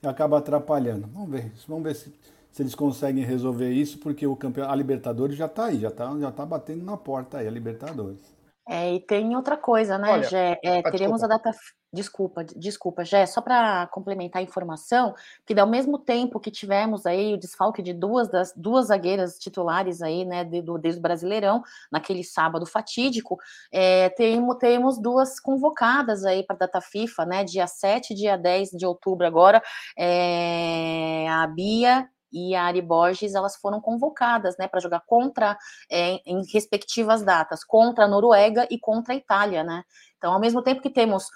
Acaba 0.00 0.38
atrapalhando. 0.38 1.08
Vamos 1.12 1.28
ver, 1.28 1.52
vamos 1.66 1.82
ver 1.82 1.96
se, 1.96 2.14
se 2.52 2.62
eles 2.62 2.74
conseguem 2.76 3.24
resolver 3.24 3.72
isso, 3.72 3.98
porque 3.98 4.24
o 4.24 4.36
campeão, 4.36 4.70
a 4.70 4.76
Libertadores 4.76 5.36
já 5.36 5.46
está 5.46 5.66
aí, 5.66 5.80
já 5.80 5.88
está 5.88 6.16
já 6.20 6.30
tá 6.30 6.46
batendo 6.46 6.84
na 6.84 6.96
porta 6.96 7.38
aí, 7.38 7.48
a 7.48 7.50
Libertadores. 7.50 8.37
É, 8.68 8.94
e 8.94 9.00
tem 9.00 9.34
outra 9.34 9.56
coisa, 9.56 9.96
né, 9.96 10.12
Olha, 10.12 10.28
Gé? 10.28 10.60
É, 10.62 10.80
ah, 10.80 10.90
teremos 10.90 11.22
desculpa. 11.22 11.24
a 11.24 11.28
data. 11.28 11.50
Desculpa, 11.90 12.44
desculpa, 12.44 13.02
Gé, 13.02 13.24
só 13.24 13.40
para 13.40 13.86
complementar 13.86 14.40
a 14.40 14.44
informação, 14.44 15.14
que 15.46 15.58
ao 15.58 15.66
mesmo 15.66 15.98
tempo 15.98 16.38
que 16.38 16.50
tivemos 16.50 17.06
aí 17.06 17.32
o 17.32 17.38
desfalque 17.38 17.80
de 17.80 17.94
duas 17.94 18.28
das 18.28 18.52
duas 18.54 18.88
zagueiras 18.88 19.38
titulares 19.38 20.02
aí, 20.02 20.26
né, 20.26 20.44
do, 20.44 20.76
desde 20.76 20.98
o 20.98 21.02
Brasileirão, 21.02 21.62
naquele 21.90 22.22
sábado 22.22 22.66
fatídico, 22.66 23.38
é, 23.72 24.10
temos, 24.10 24.58
temos 24.58 25.00
duas 25.00 25.40
convocadas 25.40 26.26
aí 26.26 26.44
para 26.44 26.56
a 26.56 26.58
data 26.58 26.80
FIFA, 26.82 27.24
né, 27.24 27.44
dia 27.44 27.66
7 27.66 28.12
e 28.12 28.16
dia 28.16 28.36
10 28.36 28.72
de 28.72 28.84
outubro 28.84 29.26
agora, 29.26 29.62
é, 29.96 31.26
a 31.30 31.46
Bia 31.46 32.06
e 32.32 32.54
a 32.54 32.64
Ari 32.64 32.82
Borges 32.82 33.34
elas 33.34 33.56
foram 33.56 33.80
convocadas 33.80 34.56
né, 34.58 34.68
para 34.68 34.80
jogar 34.80 35.00
contra, 35.06 35.56
é, 35.90 36.20
em 36.26 36.42
respectivas 36.52 37.22
datas, 37.22 37.64
contra 37.64 38.04
a 38.04 38.08
Noruega 38.08 38.66
e 38.70 38.78
contra 38.78 39.14
a 39.14 39.16
Itália. 39.16 39.64
Né? 39.64 39.82
Então, 40.16 40.32
ao 40.32 40.40
mesmo 40.40 40.62
tempo 40.62 40.82
que 40.82 40.90
temos 40.90 41.26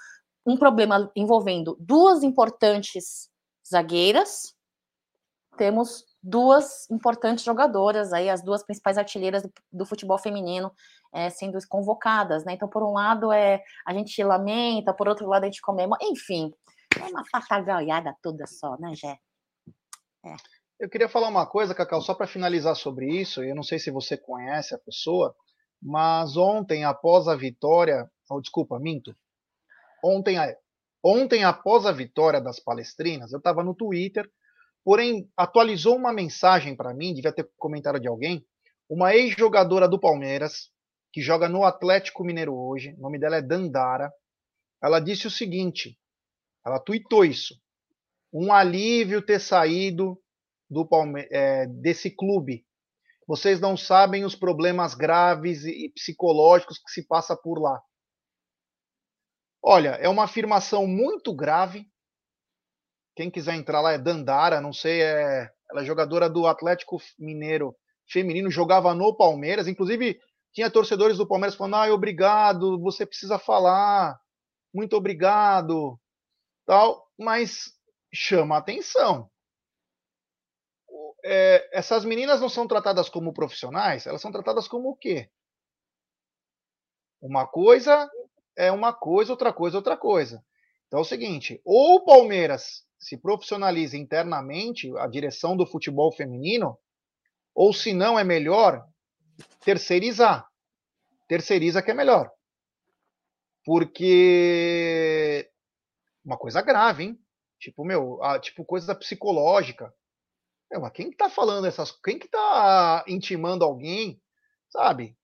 um 0.45 0.57
problema 0.57 1.11
envolvendo 1.15 1.77
duas 1.79 2.23
importantes 2.23 3.29
zagueiras, 3.67 4.53
temos 5.57 6.05
duas 6.21 6.89
importantes 6.89 7.43
jogadoras, 7.43 8.13
aí 8.13 8.29
as 8.29 8.41
duas 8.41 8.63
principais 8.63 8.97
artilheiras 8.97 9.43
do, 9.71 9.85
futebol 9.85 10.17
feminino 10.17 10.71
é, 11.13 11.29
sendo 11.29 11.57
convocadas, 11.67 12.45
né? 12.45 12.53
Então, 12.53 12.67
por 12.67 12.81
um 12.81 12.93
lado, 12.93 13.31
é 13.31 13.61
a 13.85 13.93
gente 13.93 14.23
lamenta, 14.23 14.93
por 14.93 15.07
outro 15.07 15.27
lado, 15.27 15.43
a 15.43 15.45
gente 15.47 15.61
comemora, 15.61 16.03
enfim, 16.03 16.51
é 16.99 17.07
uma 17.07 17.23
papagaiada 17.31 18.15
toda 18.21 18.47
só, 18.47 18.77
né, 18.77 18.93
Jé? 18.95 19.17
É. 20.25 20.35
Eu 20.83 20.89
queria 20.89 21.07
falar 21.07 21.29
uma 21.29 21.45
coisa, 21.45 21.73
Cacau, 21.73 22.01
só 22.01 22.13
para 22.13 22.27
finalizar 22.27 22.75
sobre 22.75 23.09
isso. 23.09 23.41
Eu 23.41 23.55
não 23.55 23.63
sei 23.63 23.79
se 23.79 23.89
você 23.89 24.17
conhece 24.17 24.75
a 24.75 24.77
pessoa, 24.77 25.33
mas 25.81 26.35
ontem, 26.35 26.83
após 26.83 27.25
a 27.29 27.37
vitória, 27.37 28.11
oh, 28.29 28.41
desculpa, 28.41 28.77
minto. 28.77 29.15
Ontem, 30.03 30.35
ontem, 31.01 31.45
após 31.45 31.85
a 31.85 31.93
vitória 31.93 32.41
das 32.41 32.59
palestrinas, 32.59 33.31
eu 33.31 33.37
estava 33.37 33.63
no 33.63 33.73
Twitter, 33.73 34.29
porém 34.83 35.31
atualizou 35.37 35.95
uma 35.95 36.11
mensagem 36.11 36.75
para 36.75 36.93
mim, 36.93 37.13
devia 37.13 37.31
ter 37.31 37.49
comentário 37.57 37.97
de 37.97 38.09
alguém, 38.09 38.45
uma 38.89 39.15
ex-jogadora 39.15 39.87
do 39.87 39.97
Palmeiras, 39.97 40.69
que 41.13 41.21
joga 41.21 41.47
no 41.47 41.63
Atlético 41.63 42.25
Mineiro 42.25 42.53
hoje, 42.53 42.93
o 42.97 42.99
nome 42.99 43.17
dela 43.17 43.37
é 43.37 43.41
Dandara. 43.41 44.11
Ela 44.83 44.99
disse 44.99 45.27
o 45.27 45.31
seguinte: 45.31 45.97
ela 46.65 46.77
tweetou 46.77 47.23
isso. 47.23 47.55
Um 48.33 48.51
alívio 48.51 49.21
ter 49.21 49.39
saído 49.39 50.19
do 50.73 50.85
Palme 50.85 51.27
é, 51.31 51.67
desse 51.67 52.09
clube. 52.09 52.65
Vocês 53.25 53.61
não 53.61 53.77
sabem 53.77 54.25
os 54.25 54.35
problemas 54.35 54.93
graves 54.93 55.63
e 55.63 55.89
psicológicos 55.95 56.77
que 56.77 56.91
se 56.91 57.07
passa 57.07 57.37
por 57.37 57.61
lá. 57.61 57.81
Olha, 59.61 59.91
é 59.91 60.09
uma 60.09 60.25
afirmação 60.25 60.85
muito 60.85 61.33
grave. 61.33 61.87
Quem 63.15 63.31
quiser 63.31 63.55
entrar 63.55 63.79
lá 63.79 63.93
é 63.93 63.97
Dandara, 63.97 64.59
não 64.59 64.73
sei, 64.73 65.01
é, 65.01 65.49
ela 65.71 65.81
é 65.81 65.85
jogadora 65.85 66.29
do 66.29 66.45
Atlético 66.47 66.97
Mineiro 67.17 67.73
feminino, 68.09 68.51
jogava 68.51 68.93
no 68.93 69.15
Palmeiras, 69.15 69.67
inclusive 69.67 70.19
tinha 70.51 70.69
torcedores 70.69 71.17
do 71.17 71.27
Palmeiras 71.27 71.55
falando: 71.55 71.75
"Ah, 71.75 71.93
obrigado, 71.93 72.79
você 72.81 73.05
precisa 73.05 73.39
falar. 73.39 74.19
Muito 74.73 74.97
obrigado." 74.97 75.97
Tal, 76.65 77.07
mas 77.17 77.71
chama 78.13 78.57
atenção 78.57 79.29
é, 81.23 81.69
essas 81.71 82.03
meninas 82.03 82.41
não 82.41 82.49
são 82.49 82.67
tratadas 82.67 83.09
como 83.09 83.33
profissionais, 83.33 84.05
elas 84.05 84.21
são 84.21 84.31
tratadas 84.31 84.67
como 84.67 84.89
o 84.89 84.95
quê? 84.95 85.29
Uma 87.21 87.47
coisa 87.47 88.09
é 88.55 88.71
uma 88.71 88.93
coisa, 88.93 89.31
outra 89.31 89.53
coisa 89.53 89.77
é 89.77 89.79
outra 89.79 89.95
coisa. 89.97 90.43
Então 90.87 90.99
é 90.99 91.01
o 91.01 91.05
seguinte: 91.05 91.61
ou 91.63 91.95
o 91.95 92.05
Palmeiras 92.05 92.85
se 92.99 93.17
profissionaliza 93.17 93.97
internamente 93.97 94.91
a 94.97 95.07
direção 95.07 95.55
do 95.55 95.65
futebol 95.65 96.11
feminino, 96.11 96.77
ou 97.55 97.73
se 97.73 97.93
não 97.93 98.19
é 98.19 98.23
melhor 98.23 98.85
terceirizar. 99.63 100.47
Terceiriza 101.27 101.81
que 101.81 101.91
é 101.91 101.93
melhor. 101.93 102.29
Porque 103.65 105.49
uma 106.23 106.37
coisa 106.37 106.61
grave, 106.61 107.03
hein? 107.05 107.19
Tipo, 107.59 107.85
meu, 107.85 108.21
a, 108.21 108.39
tipo 108.39 108.65
coisa 108.65 108.93
psicológica 108.93 109.93
Mas 110.79 110.91
quem 110.93 111.09
que 111.09 111.17
tá 111.17 111.29
falando 111.29 111.67
essas 111.67 111.91
Quem 111.91 112.17
que 112.19 112.27
tá 112.27 113.03
intimando 113.07 113.63
alguém, 113.63 114.21
sabe? 114.69 115.17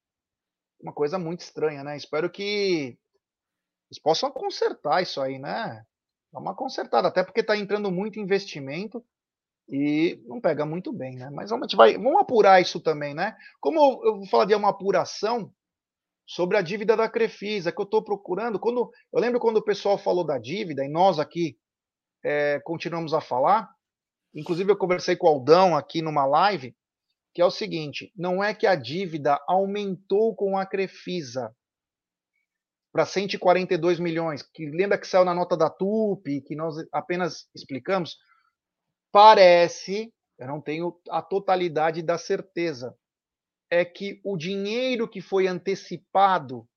Uma 0.82 0.94
coisa 0.94 1.20
muito 1.20 1.42
estranha, 1.42 1.84
né? 1.84 1.98
Espero 1.98 2.30
que 2.30 2.98
eles 3.92 4.02
possam 4.02 4.32
consertar 4.32 5.02
isso 5.02 5.22
aí, 5.22 5.40
né? 5.40 5.84
Dá 6.32 6.40
uma 6.40 6.56
consertada, 6.56 7.08
até 7.08 7.24
porque 7.24 7.44
tá 7.44 7.58
entrando 7.58 7.92
muito 7.92 8.20
investimento 8.20 9.04
e 9.68 10.22
não 10.26 10.40
pega 10.40 10.66
muito 10.66 10.94
bem, 10.94 11.16
né? 11.16 11.30
Mas 11.32 11.50
vamos, 11.50 11.74
vai, 11.74 11.94
vamos 11.98 12.22
apurar 12.22 12.62
isso 12.62 12.80
também, 12.80 13.14
né? 13.14 13.36
Como 13.60 13.80
eu 14.04 14.18
vou 14.18 14.28
falar 14.28 14.46
de 14.46 14.56
uma 14.56 14.70
apuração 14.70 15.52
sobre 16.26 16.58
a 16.58 16.62
dívida 16.62 16.96
da 16.96 17.10
Crefisa, 17.10 17.72
que 17.72 17.82
eu 17.82 17.86
estou 17.86 18.04
procurando. 18.04 18.60
Quando 18.60 18.92
Eu 19.12 19.20
lembro 19.20 19.40
quando 19.40 19.58
o 19.58 19.64
pessoal 19.64 19.98
falou 19.98 20.24
da 20.24 20.38
dívida, 20.38 20.86
e 20.86 20.88
nós 20.88 21.18
aqui 21.18 21.58
é, 22.24 22.60
continuamos 22.64 23.14
a 23.16 23.22
falar, 23.22 23.68
inclusive 24.34 24.72
eu 24.72 24.78
conversei 24.78 25.16
com 25.16 25.28
o 25.28 25.30
Aldão 25.30 25.76
aqui 25.76 26.02
numa 26.02 26.26
live, 26.26 26.76
que 27.34 27.42
é 27.42 27.46
o 27.46 27.52
seguinte: 27.52 28.12
não 28.16 28.44
é 28.44 28.54
que 28.54 28.68
a 28.68 28.76
dívida 28.76 29.40
aumentou 29.48 30.36
com 30.36 30.58
a 30.58 30.66
Crefisa 30.66 31.56
para 32.92 33.06
142 33.06 34.00
milhões, 34.00 34.42
que 34.42 34.66
lembra 34.66 34.98
que 34.98 35.08
saiu 35.08 35.24
na 35.24 35.34
nota 35.34 35.56
da 35.56 35.70
TUP, 35.70 36.42
que 36.42 36.56
nós 36.56 36.76
apenas 36.92 37.48
explicamos, 37.56 38.18
Parece, 39.12 40.14
eu 40.38 40.48
não 40.48 40.62
tenho 40.62 41.00
a 41.10 41.22
totalidade 41.22 42.02
da 42.02 42.18
certeza, 42.18 42.96
é 43.70 43.84
que 43.84 44.22
o 44.24 44.38
dinheiro 44.38 45.08
que 45.08 45.22
foi 45.22 45.48
antecipado 45.48 46.68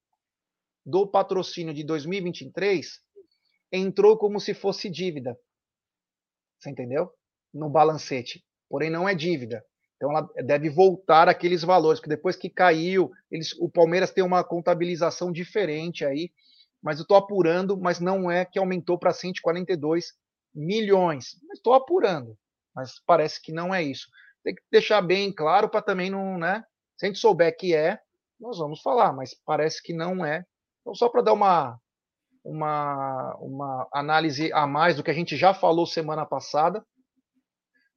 do 0.85 1.07
patrocínio 1.07 1.75
de 1.75 1.85
2023 1.85 3.01
entrou 3.71 4.17
como 4.17 4.41
se 4.41 4.55
fosse 4.55 4.91
dívida. 4.91 5.39
Você 6.59 6.71
entendeu? 6.71 7.13
No 7.53 7.69
balancete. 7.69 8.45
Porém, 8.69 8.91
não 8.91 9.09
é 9.09 9.15
dívida. 9.15 9.65
Então, 9.97 10.11
ela 10.11 10.29
deve 10.45 10.69
voltar 10.69 11.29
aqueles 11.29 11.63
valores, 11.63 12.01
que 12.01 12.09
depois 12.09 12.35
que 12.35 12.51
caiu, 12.51 13.11
eles, 13.31 13.53
o 13.61 13.71
Palmeiras 13.71 14.11
tem 14.11 14.25
uma 14.25 14.43
contabilização 14.43 15.31
diferente 15.31 16.05
aí, 16.05 16.31
mas 16.83 16.99
eu 16.99 17.03
estou 17.03 17.17
apurando, 17.17 17.77
mas 17.77 18.01
não 18.01 18.29
é 18.29 18.45
que 18.45 18.59
aumentou 18.59 18.99
para 18.99 19.13
142 19.13 20.07
milhões. 20.53 21.37
Estou 21.53 21.75
apurando, 21.75 22.37
mas 22.75 23.01
parece 23.07 23.41
que 23.41 23.53
não 23.53 23.73
é 23.73 23.83
isso. 23.83 24.09
Tem 24.43 24.55
que 24.55 24.63
deixar 24.73 25.01
bem 25.01 25.33
claro 25.33 25.69
para 25.69 25.81
também 25.81 26.11
não, 26.11 26.37
né? 26.37 26.65
Se 26.97 27.07
a 27.07 27.09
gente 27.09 27.21
souber 27.21 27.57
que 27.57 27.75
é, 27.75 28.01
nós 28.41 28.59
vamos 28.59 28.83
falar, 28.83 29.13
mas 29.13 29.37
parece 29.47 29.81
que 29.81 29.93
não 29.93 30.25
é. 30.25 30.45
Então, 30.81 30.95
só 30.97 31.09
para 31.09 31.23
dar 31.23 31.33
uma, 31.33 31.79
uma, 32.45 33.37
uma 33.37 33.89
análise 33.93 34.53
a 34.53 34.67
mais 34.67 34.97
do 34.97 35.05
que 35.05 35.11
a 35.13 35.15
gente 35.15 35.37
já 35.37 35.55
falou 35.55 35.87
semana 35.87 36.27
passada, 36.27 36.85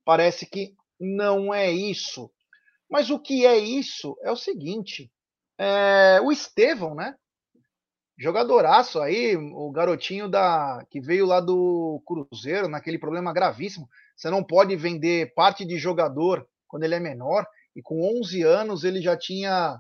parece 0.06 0.46
que 0.46 0.74
não 1.00 1.54
é 1.54 1.72
isso. 1.72 2.32
Mas 2.90 3.10
o 3.10 3.20
que 3.20 3.46
é 3.46 3.58
isso 3.58 4.16
é 4.22 4.32
o 4.32 4.38
seguinte: 4.38 5.12
é, 5.58 6.20
o 6.22 6.32
Estevão, 6.32 6.96
né? 6.96 7.16
Jogadoraço 8.18 9.02
aí, 9.02 9.36
o 9.36 9.70
garotinho 9.72 10.30
da 10.30 10.86
que 10.90 11.02
veio 11.02 11.26
lá 11.26 11.42
do 11.42 12.02
Cruzeiro, 12.06 12.70
naquele 12.70 12.98
problema 12.98 13.34
gravíssimo. 13.34 13.90
Você 14.16 14.30
não 14.30 14.42
pode 14.42 14.74
vender 14.78 15.34
parte 15.34 15.66
de 15.66 15.78
jogador 15.78 16.48
quando 16.66 16.84
ele 16.84 16.96
é 16.96 17.00
menor, 17.00 17.46
e 17.76 17.82
com 17.82 18.02
11 18.22 18.42
anos 18.44 18.86
ele 18.86 19.02
já 19.02 19.18
tinha 19.18 19.78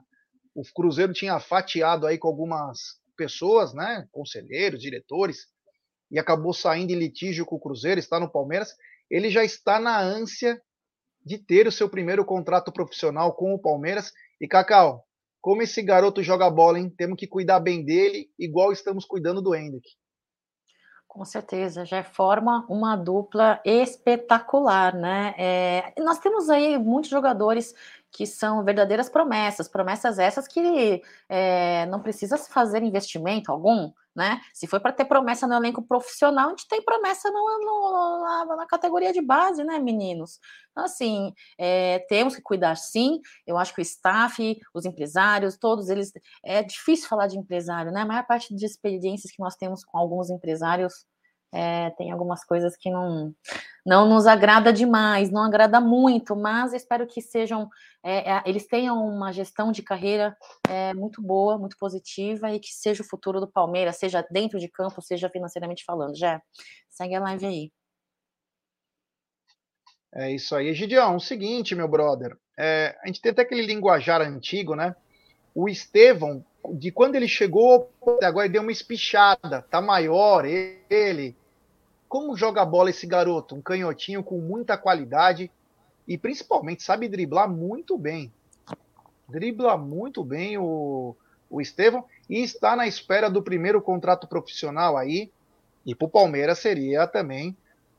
o 0.55 0.63
Cruzeiro 0.73 1.11
tinha 1.11 1.37
fatiado 1.37 2.07
aí 2.07 2.17
com 2.17 2.29
algumas 2.29 2.97
pessoas, 3.17 3.73
né, 3.73 4.07
conselheiros, 4.11 4.81
diretores, 4.81 5.47
e 6.09 6.17
acabou 6.17 6.53
saindo 6.53 6.91
em 6.91 6.95
litígio 6.95 7.45
com 7.45 7.57
o 7.57 7.59
Cruzeiro, 7.59 7.99
está 7.99 8.19
no 8.19 8.31
Palmeiras. 8.31 8.73
Ele 9.09 9.29
já 9.29 9.43
está 9.43 9.79
na 9.79 9.99
ânsia 9.99 10.61
de 11.23 11.37
ter 11.37 11.67
o 11.67 11.71
seu 11.71 11.89
primeiro 11.89 12.23
contrato 12.23 12.71
profissional 12.71 13.33
com 13.33 13.53
o 13.53 13.59
Palmeiras. 13.59 14.11
E 14.39 14.47
Cacau, 14.47 15.05
como 15.41 15.61
esse 15.61 15.81
garoto 15.81 16.23
joga 16.23 16.49
bola, 16.49 16.79
hein? 16.79 16.89
Temos 16.89 17.17
que 17.17 17.27
cuidar 17.27 17.59
bem 17.59 17.83
dele, 17.83 18.29
igual 18.37 18.71
estamos 18.71 19.05
cuidando 19.05 19.41
do 19.41 19.55
Hendrick. 19.55 19.87
Com 21.07 21.23
certeza, 21.23 21.85
já 21.85 22.03
forma 22.03 22.65
uma 22.67 22.95
dupla 22.95 23.61
espetacular, 23.63 24.93
né? 24.93 25.33
É, 25.37 25.93
nós 25.99 26.19
temos 26.19 26.49
aí 26.49 26.77
muitos 26.77 27.09
jogadores 27.09 27.73
que 28.11 28.25
são 28.25 28.63
verdadeiras 28.63 29.09
promessas, 29.09 29.67
promessas 29.67 30.19
essas 30.19 30.47
que 30.47 31.01
é, 31.29 31.85
não 31.85 32.01
precisa 32.01 32.37
fazer 32.37 32.83
investimento 32.83 33.51
algum, 33.51 33.93
né? 34.15 34.39
Se 34.53 34.65
foi 34.65 34.79
para 34.79 34.93
ter 34.93 35.05
promessa 35.05 35.45
no 35.45 35.55
elenco 35.55 35.81
profissional, 35.81 36.47
a 36.47 36.49
gente 36.51 36.67
tem 36.67 36.81
promessa 36.81 37.29
no, 37.29 37.59
no, 37.59 38.23
na, 38.23 38.55
na, 38.55 38.65
categoria 38.65 39.11
de 39.11 39.21
base, 39.21 39.63
né, 39.63 39.77
meninos? 39.77 40.39
Então, 40.71 40.85
assim, 40.85 41.33
é, 41.57 41.99
temos 42.07 42.35
que 42.35 42.41
cuidar 42.41 42.75
sim. 42.75 43.19
Eu 43.45 43.57
acho 43.57 43.73
que 43.73 43.81
o 43.81 43.83
staff, 43.83 44.57
os 44.73 44.85
empresários, 44.85 45.57
todos 45.57 45.89
eles. 45.89 46.11
É 46.43 46.63
difícil 46.63 47.09
falar 47.09 47.27
de 47.27 47.37
empresário, 47.37 47.91
né? 47.91 48.01
A 48.01 48.05
maior 48.05 48.25
parte 48.25 48.55
de 48.55 48.65
experiências 48.65 49.31
que 49.31 49.41
nós 49.41 49.55
temos 49.55 49.83
com 49.83 49.97
alguns 49.97 50.29
empresários 50.29 51.05
é, 51.53 51.89
tem 51.91 52.11
algumas 52.11 52.43
coisas 52.43 52.75
que 52.75 52.89
não, 52.89 53.33
não 53.85 54.07
nos 54.09 54.27
agrada 54.27 54.73
demais, 54.73 55.31
não 55.31 55.43
agrada 55.43 55.79
muito, 55.79 56.35
mas 56.35 56.73
espero 56.73 57.07
que 57.07 57.21
sejam, 57.21 57.69
é, 58.03 58.31
é, 58.31 58.43
eles 58.45 58.67
tenham 58.67 59.05
uma 59.07 59.31
gestão 59.31 59.71
de 59.71 59.81
carreira 59.81 60.35
é, 60.69 60.93
muito 60.93 61.21
boa, 61.21 61.57
muito 61.57 61.77
positiva 61.77 62.51
e 62.51 62.59
que 62.59 62.73
seja 62.73 63.03
o 63.03 63.07
futuro 63.07 63.39
do 63.39 63.47
Palmeiras, 63.47 63.97
seja 63.97 64.25
dentro 64.29 64.59
de 64.59 64.67
campo, 64.67 65.01
seja 65.01 65.29
financeiramente 65.29 65.83
falando. 65.85 66.17
Já 66.17 66.41
segue 66.89 67.15
a 67.15 67.21
live 67.21 67.45
aí. 67.45 67.71
É 70.13 70.31
isso 70.31 70.55
aí, 70.55 70.73
Gideão. 70.73 71.17
O 71.17 71.19
seguinte, 71.19 71.75
meu 71.75 71.89
brother, 71.89 72.37
é, 72.57 72.97
a 73.03 73.07
gente 73.07 73.21
tem 73.21 73.31
até 73.31 73.41
aquele 73.41 73.65
linguajar 73.65 74.21
antigo, 74.21 74.73
né? 74.73 74.95
O 75.53 75.67
Estevão, 75.67 76.43
de 76.73 76.91
quando 76.91 77.15
ele 77.15 77.27
chegou 77.27 77.89
agora, 78.21 78.45
ele 78.45 78.53
deu 78.53 78.61
uma 78.61 78.71
espichada, 78.71 79.61
tá 79.69 79.81
maior, 79.81 80.45
ele. 80.45 81.35
Como 82.07 82.35
joga 82.35 82.63
bola 82.65 82.89
esse 82.89 83.05
garoto? 83.05 83.55
Um 83.55 83.61
canhotinho 83.61 84.23
com 84.23 84.39
muita 84.39 84.77
qualidade 84.77 85.51
e 86.07 86.17
principalmente 86.17 86.83
sabe 86.83 87.07
driblar 87.07 87.49
muito 87.49 87.97
bem. 87.97 88.31
Dribla 89.27 89.77
muito 89.77 90.23
bem 90.23 90.57
o, 90.57 91.15
o 91.49 91.59
Estevão 91.59 92.05
e 92.29 92.43
está 92.43 92.75
na 92.75 92.87
espera 92.87 93.29
do 93.29 93.41
primeiro 93.41 93.81
contrato 93.81 94.27
profissional 94.27 94.97
aí. 94.97 95.31
E 95.85 95.93
para 95.93 96.05
o 96.05 96.09
Palmeiras 96.09 96.59
seria 96.59 97.07
também 97.07 97.55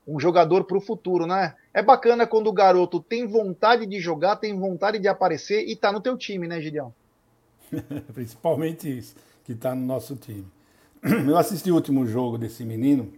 um 0.06 0.20
jogador 0.20 0.64
para 0.64 0.78
o 0.78 0.80
futuro, 0.80 1.26
né? 1.26 1.54
É 1.74 1.82
bacana 1.82 2.26
quando 2.26 2.46
o 2.46 2.52
garoto 2.52 3.00
tem 3.00 3.26
vontade 3.26 3.86
de 3.86 3.98
jogar, 3.98 4.36
tem 4.36 4.56
vontade 4.58 4.98
de 4.98 5.08
aparecer 5.08 5.66
e 5.66 5.72
está 5.72 5.90
no 5.90 6.00
teu 6.00 6.16
time, 6.16 6.46
né, 6.46 6.60
Gideão? 6.60 6.94
Principalmente 8.14 8.98
isso, 8.98 9.14
que 9.44 9.52
está 9.52 9.74
no 9.74 9.84
nosso 9.84 10.16
time. 10.16 10.46
Eu 11.02 11.36
assisti 11.36 11.70
o 11.70 11.74
último 11.74 12.06
jogo 12.06 12.38
desse 12.38 12.64
menino, 12.64 13.12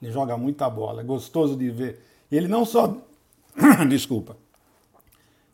ele 0.00 0.12
joga 0.12 0.36
muita 0.36 0.68
bola, 0.68 1.00
é 1.00 1.04
gostoso 1.04 1.56
de 1.56 1.70
ver. 1.70 2.00
Ele 2.30 2.46
não 2.46 2.64
só. 2.64 2.96
Desculpa. 3.88 4.36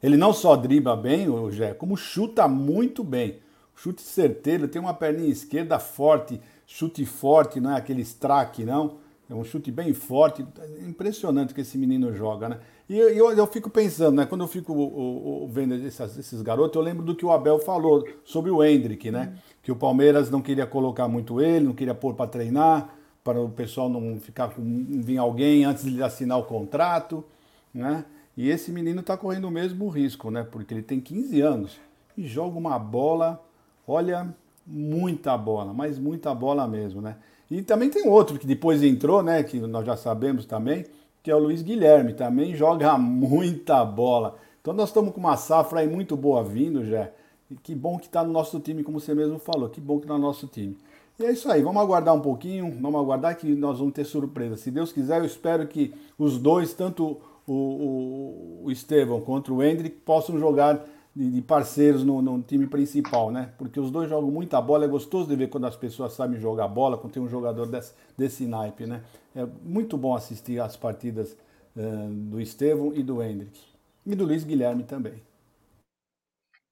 Ele 0.03 0.17
não 0.17 0.33
só 0.33 0.57
dribla 0.57 0.97
bem, 0.97 1.29
o 1.29 1.51
Gé, 1.51 1.75
como 1.75 1.97
chuta 1.97 2.49
muito 2.49 3.05
bem. 3.05 3.39
Chute 3.77 4.03
certeiro, 4.03 4.67
tem 4.67 4.81
uma 4.81 4.95
perninha 4.95 5.31
esquerda 5.31 5.79
forte, 5.79 6.41
chute 6.67 7.05
forte, 7.05 7.61
não 7.61 7.71
é 7.71 7.77
aquele 7.77 8.03
strack, 8.03 8.65
não. 8.65 8.99
É 9.29 9.35
um 9.35 9.45
chute 9.45 9.71
bem 9.71 9.93
forte. 9.93 10.45
É 10.59 10.89
impressionante 10.89 11.55
que 11.55 11.61
esse 11.61 11.79
menino 11.79 12.13
joga, 12.15 12.49
né? 12.49 12.61
E 12.91 12.99
eu, 12.99 13.31
eu 13.31 13.47
fico 13.47 13.71
pensando, 13.71 14.17
né? 14.17 14.27
Quando 14.27 14.41
eu 14.41 14.49
fico 14.49 14.73
o, 14.73 15.45
o, 15.45 15.47
vendo 15.47 15.77
esses, 15.77 16.19
esses, 16.19 16.43
garotos, 16.43 16.75
eu 16.75 16.83
lembro 16.83 17.05
do 17.05 17.15
que 17.15 17.25
o 17.25 17.31
Abel 17.31 17.61
falou 17.61 18.05
sobre 18.25 18.51
o 18.51 18.65
Hendrick, 18.65 19.13
né? 19.13 19.39
Que 19.63 19.71
o 19.71 19.77
Palmeiras 19.77 20.29
não 20.29 20.43
queria 20.43 20.67
colocar 20.67 21.07
muito 21.07 21.41
ele, 21.41 21.67
não 21.67 21.73
queria 21.73 21.95
pôr 21.95 22.15
para 22.15 22.29
treinar, 22.29 22.93
para 23.23 23.41
o 23.41 23.49
pessoal 23.49 23.89
não 23.89 24.19
ficar 24.19 24.49
com 24.49 24.63
vir 24.89 25.19
alguém 25.19 25.65
antes 25.65 25.85
de 25.85 26.03
assinar 26.03 26.37
o 26.41 26.43
contrato, 26.43 27.25
né? 27.73 28.05
E 28.37 28.51
esse 28.51 28.73
menino 28.73 29.03
está 29.03 29.17
correndo 29.17 29.45
o 29.45 29.53
mesmo 29.53 29.89
risco, 29.89 30.29
né? 30.29 30.43
Porque 30.43 30.75
ele 30.75 30.83
tem 30.83 30.99
15 30.99 31.41
anos 31.41 31.79
e 32.19 32.27
joga 32.27 32.59
uma 32.59 32.77
bola, 32.77 33.41
olha, 33.87 34.35
muita 34.67 35.39
bola, 35.39 35.73
mas 35.73 35.97
muita 35.97 36.35
bola 36.35 36.67
mesmo, 36.67 37.01
né? 37.01 37.19
E 37.49 37.63
também 37.63 37.89
tem 37.89 38.09
outro 38.09 38.37
que 38.37 38.49
depois 38.49 38.83
entrou, 38.83 39.23
né? 39.23 39.45
Que 39.45 39.61
nós 39.61 39.87
já 39.87 39.97
sabemos 39.97 40.45
também, 40.45 40.87
que 41.23 41.31
é 41.31 41.35
o 41.35 41.39
Luiz 41.39 41.63
Guilherme, 41.63 42.15
também 42.15 42.55
joga 42.55 42.97
muita 42.97 43.85
bola. 43.85 44.37
Então 44.61 44.73
nós 44.73 44.89
estamos 44.89 45.13
com 45.13 45.21
uma 45.21 45.37
safra 45.37 45.81
aí 45.81 45.89
muito 45.89 46.17
boa 46.17 46.43
vindo, 46.43 46.85
já. 46.85 47.11
E 47.51 47.57
que 47.57 47.75
bom 47.75 47.99
que 47.99 48.07
está 48.07 48.23
no 48.23 48.33
nosso 48.33 48.61
time, 48.61 48.85
como 48.85 49.01
você 49.01 49.15
mesmo 49.15 49.39
falou, 49.39 49.69
que 49.69 49.81
bom 49.81 49.99
que 49.99 50.05
está 50.05 50.15
no 50.15 50.23
nosso 50.23 50.47
time. 50.47 50.79
E 51.19 51.25
é 51.25 51.33
isso 51.33 51.51
aí, 51.51 51.63
vamos 51.63 51.83
aguardar 51.83 52.15
um 52.15 52.21
pouquinho, 52.21 52.75
vamos 52.81 53.01
aguardar 53.01 53.37
que 53.37 53.55
nós 53.55 53.79
vamos 53.79 53.93
ter 53.93 54.05
surpresa. 54.05 54.57
Se 54.57 54.71
Deus 54.71 54.93
quiser, 54.93 55.19
eu 55.19 55.25
espero 55.25 55.67
que 55.67 55.93
os 56.19 56.39
dois, 56.39 56.73
tanto 56.73 57.19
o, 57.47 57.53
o, 57.53 58.61
o 58.65 58.71
Estevão 58.71 59.21
quanto 59.21 59.55
o 59.55 59.63
Hendrick, 59.63 59.97
possam 59.97 60.39
jogar 60.39 60.83
de, 61.15 61.31
de 61.31 61.43
parceiros 61.43 62.05
no, 62.05 62.23
no, 62.23 62.43
time 62.43 62.67
principal, 62.67 63.31
né? 63.31 63.53
Porque 63.59 63.81
os 63.81 63.91
dois 63.91 64.09
jogam 64.09 64.31
muita 64.31 64.61
bola, 64.61 64.85
é 64.85 64.89
gostoso 64.89 65.29
de 65.29 65.37
ver 65.37 65.49
quando 65.49 65.67
as 65.67 65.77
pessoas 65.77 66.13
sabem 66.13 66.41
jogar 66.41 66.69
bola, 66.69 66.97
quando 66.97 67.13
tem 67.13 67.23
um 67.23 67.29
jogador 67.29 67.67
desse, 67.67 67.95
desse 68.17 68.47
naipe, 68.47 68.87
né? 68.87 69.03
É 69.35 69.45
muito 69.45 69.97
bom 69.97 70.15
assistir 70.15 70.61
as 70.61 70.77
partidas 70.77 71.37
uh, 71.77 72.09
do 72.09 72.41
Estevão 72.41 72.93
e 72.95 73.03
do 73.03 73.23
Hendrick. 73.23 73.61
E 74.07 74.15
do 74.15 74.25
Luiz 74.25 74.45
Guilherme 74.45 74.85
também. 74.85 75.23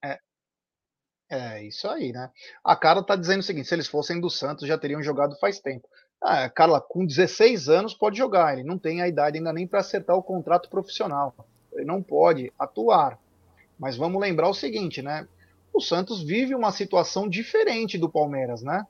É, 0.04 0.18
é 1.30 1.64
isso 1.64 1.88
aí, 1.88 2.12
né? 2.12 2.30
A 2.64 2.74
Carla 2.74 3.04
tá 3.04 3.16
dizendo 3.16 3.40
o 3.40 3.44
seguinte: 3.44 3.68
se 3.68 3.74
eles 3.74 3.86
fossem 3.86 4.20
do 4.20 4.30
Santos, 4.30 4.66
já 4.66 4.78
teriam 4.78 5.02
jogado 5.02 5.36
faz 5.38 5.60
tempo. 5.60 5.88
Ah, 6.20 6.48
Carla, 6.48 6.80
com 6.80 7.06
16 7.06 7.68
anos 7.68 7.94
pode 7.94 8.18
jogar, 8.18 8.54
ele 8.54 8.66
não 8.66 8.76
tem 8.76 9.00
a 9.00 9.08
idade 9.08 9.38
ainda 9.38 9.52
nem 9.52 9.68
para 9.68 9.80
acertar 9.80 10.16
o 10.16 10.22
contrato 10.22 10.68
profissional. 10.68 11.34
Ele 11.72 11.84
não 11.84 12.02
pode 12.02 12.52
atuar. 12.58 13.18
Mas 13.78 13.96
vamos 13.96 14.20
lembrar 14.20 14.48
o 14.48 14.54
seguinte, 14.54 15.00
né? 15.02 15.26
O 15.72 15.80
Santos 15.80 16.22
vive 16.22 16.54
uma 16.54 16.72
situação 16.72 17.28
diferente 17.28 17.96
do 17.96 18.08
Palmeiras, 18.08 18.62
né? 18.62 18.84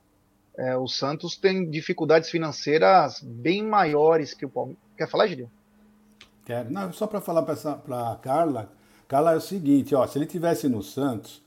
É, 0.57 0.75
o 0.75 0.87
Santos 0.87 1.37
tem 1.37 1.69
dificuldades 1.69 2.29
financeiras 2.29 3.21
bem 3.21 3.63
maiores 3.63 4.33
que 4.33 4.45
o 4.45 4.49
Palmeiras. 4.49 4.81
Quer 4.97 5.07
falar, 5.07 5.27
Gideon? 5.27 5.47
Quero. 6.43 6.71
Não, 6.71 6.91
só 6.91 7.05
para 7.07 7.21
falar 7.21 7.43
para 7.43 8.11
a 8.11 8.15
Carla. 8.15 8.71
Carla, 9.07 9.33
é 9.33 9.37
o 9.37 9.41
seguinte, 9.41 9.95
ó, 9.95 10.05
se 10.05 10.17
ele 10.17 10.25
tivesse 10.25 10.67
no 10.67 10.83
Santos, 10.83 11.41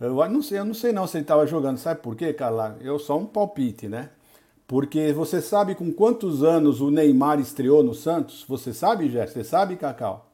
eu 0.00 0.14
não 0.28 0.42
sei, 0.42 0.58
eu 0.58 0.64
não 0.64 0.74
sei 0.74 0.92
não 0.92 1.06
se 1.06 1.16
ele 1.16 1.24
estava 1.24 1.46
jogando. 1.46 1.78
Sabe 1.78 2.00
por 2.00 2.16
quê, 2.16 2.32
Carla? 2.32 2.76
Eu 2.80 2.98
só 2.98 3.18
um 3.18 3.26
palpite, 3.26 3.88
né? 3.88 4.10
Porque 4.66 5.12
você 5.12 5.40
sabe 5.40 5.74
com 5.74 5.92
quantos 5.92 6.42
anos 6.42 6.80
o 6.80 6.90
Neymar 6.90 7.38
estreou 7.38 7.82
no 7.82 7.94
Santos? 7.94 8.44
Você 8.48 8.74
sabe, 8.74 9.08
Jé? 9.08 9.26
Você 9.26 9.44
sabe, 9.44 9.76
Cacau? 9.76 10.25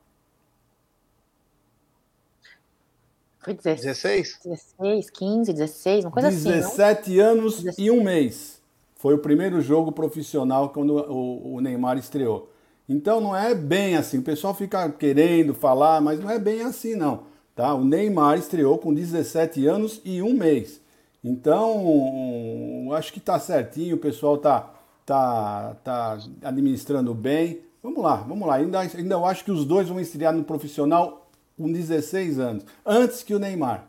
Foi 3.42 3.54
16? 3.54 4.38
16, 4.44 5.10
15, 5.10 5.52
16, 5.52 6.04
uma 6.04 6.10
coisa 6.10 6.30
17 6.30 6.58
assim. 6.58 6.76
17 6.76 7.20
anos 7.20 7.54
16. 7.62 7.78
e 7.78 7.90
um 7.90 8.02
mês. 8.02 8.62
Foi 8.96 9.14
o 9.14 9.18
primeiro 9.18 9.60
jogo 9.60 9.90
profissional 9.90 10.68
quando 10.68 10.94
o, 10.94 11.54
o, 11.54 11.60
Neymar 11.60 11.98
estreou. 11.98 12.50
Então 12.88 13.20
não 13.20 13.36
é 13.36 13.52
bem 13.52 13.96
assim. 13.96 14.18
O 14.18 14.22
pessoal 14.22 14.54
fica 14.54 14.88
querendo 14.90 15.54
falar, 15.54 16.00
mas 16.00 16.20
não 16.20 16.30
é 16.30 16.38
bem 16.38 16.62
assim, 16.62 16.94
não. 16.94 17.24
Tá? 17.54 17.74
O 17.74 17.84
Neymar 17.84 18.38
estreou 18.38 18.78
com 18.78 18.94
17 18.94 19.66
anos 19.66 20.00
e 20.04 20.22
um 20.22 20.32
mês. 20.32 20.80
Então, 21.24 22.90
acho 22.92 23.12
que 23.12 23.18
está 23.18 23.38
certinho, 23.38 23.96
o 23.96 23.98
pessoal 23.98 24.36
está 24.36 24.72
tá, 25.04 25.76
tá 25.82 26.18
administrando 26.42 27.12
bem. 27.12 27.60
Vamos 27.82 28.02
lá, 28.02 28.16
vamos 28.16 28.46
lá. 28.46 28.56
Ainda, 28.56 28.80
ainda 28.80 29.14
eu 29.14 29.24
acho 29.24 29.44
que 29.44 29.50
os 29.50 29.64
dois 29.64 29.88
vão 29.88 29.98
estrear 29.98 30.32
no 30.32 30.44
profissional 30.44 31.21
com 31.62 31.72
16 31.72 32.40
anos, 32.40 32.66
antes 32.84 33.22
que 33.22 33.32
o 33.32 33.38
Neymar. 33.38 33.88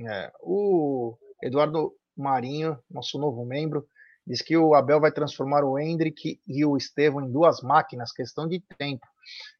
É, 0.00 0.32
o 0.40 1.14
Eduardo 1.42 1.94
Marinho, 2.16 2.78
nosso 2.90 3.18
novo 3.18 3.44
membro, 3.44 3.86
diz 4.26 4.40
que 4.40 4.56
o 4.56 4.74
Abel 4.74 4.98
vai 5.00 5.12
transformar 5.12 5.62
o 5.62 5.78
Hendrick 5.78 6.40
e 6.46 6.64
o 6.64 6.76
Estevão 6.76 7.20
em 7.20 7.30
duas 7.30 7.60
máquinas, 7.60 8.12
questão 8.12 8.48
de 8.48 8.60
tempo. 8.78 9.06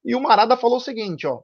E 0.02 0.16
o 0.16 0.20
Marada 0.20 0.56
falou 0.56 0.78
o 0.78 0.80
seguinte, 0.80 1.26
ó. 1.26 1.42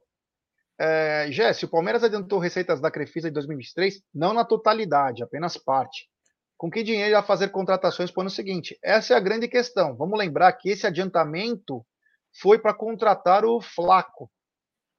É, 0.79 1.27
Jesse, 1.31 1.65
o 1.65 1.69
Palmeiras 1.69 2.03
adiantou 2.03 2.39
receitas 2.39 2.81
da 2.81 2.89
Crefisa 2.89 3.29
em 3.29 3.31
2023, 3.31 4.01
não 4.11 4.33
na 4.33 4.43
totalidade, 4.43 5.21
apenas 5.21 5.57
parte. 5.57 6.09
Com 6.57 6.71
que 6.71 6.81
dinheiro 6.81 7.09
irá 7.09 7.21
fazer 7.21 7.49
contratações 7.49 8.09
para 8.09 8.19
o 8.19 8.21
ano 8.21 8.29
seguinte? 8.31 8.79
Essa 8.83 9.13
é 9.13 9.17
a 9.17 9.19
grande 9.19 9.47
questão. 9.47 9.95
Vamos 9.95 10.17
lembrar 10.17 10.51
que 10.53 10.69
esse 10.69 10.87
adiantamento 10.87 11.85
foi 12.33 12.59
para 12.59 12.73
contratar 12.73 13.45
o 13.45 13.61
Flaco, 13.61 14.31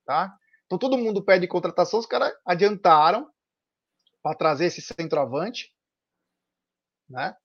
tá? 0.05 0.35
Então 0.67 0.79
todo 0.79 0.99
mundo 0.99 1.25
pede 1.25 1.47
contratação, 1.47 2.01
os 2.01 2.07
caras 2.07 2.33
adiantaram 2.47 3.29
para 4.23 4.37
trazer 4.37 4.67
esse 4.67 4.81
centroavante, 4.81 5.73
né? 7.09 7.37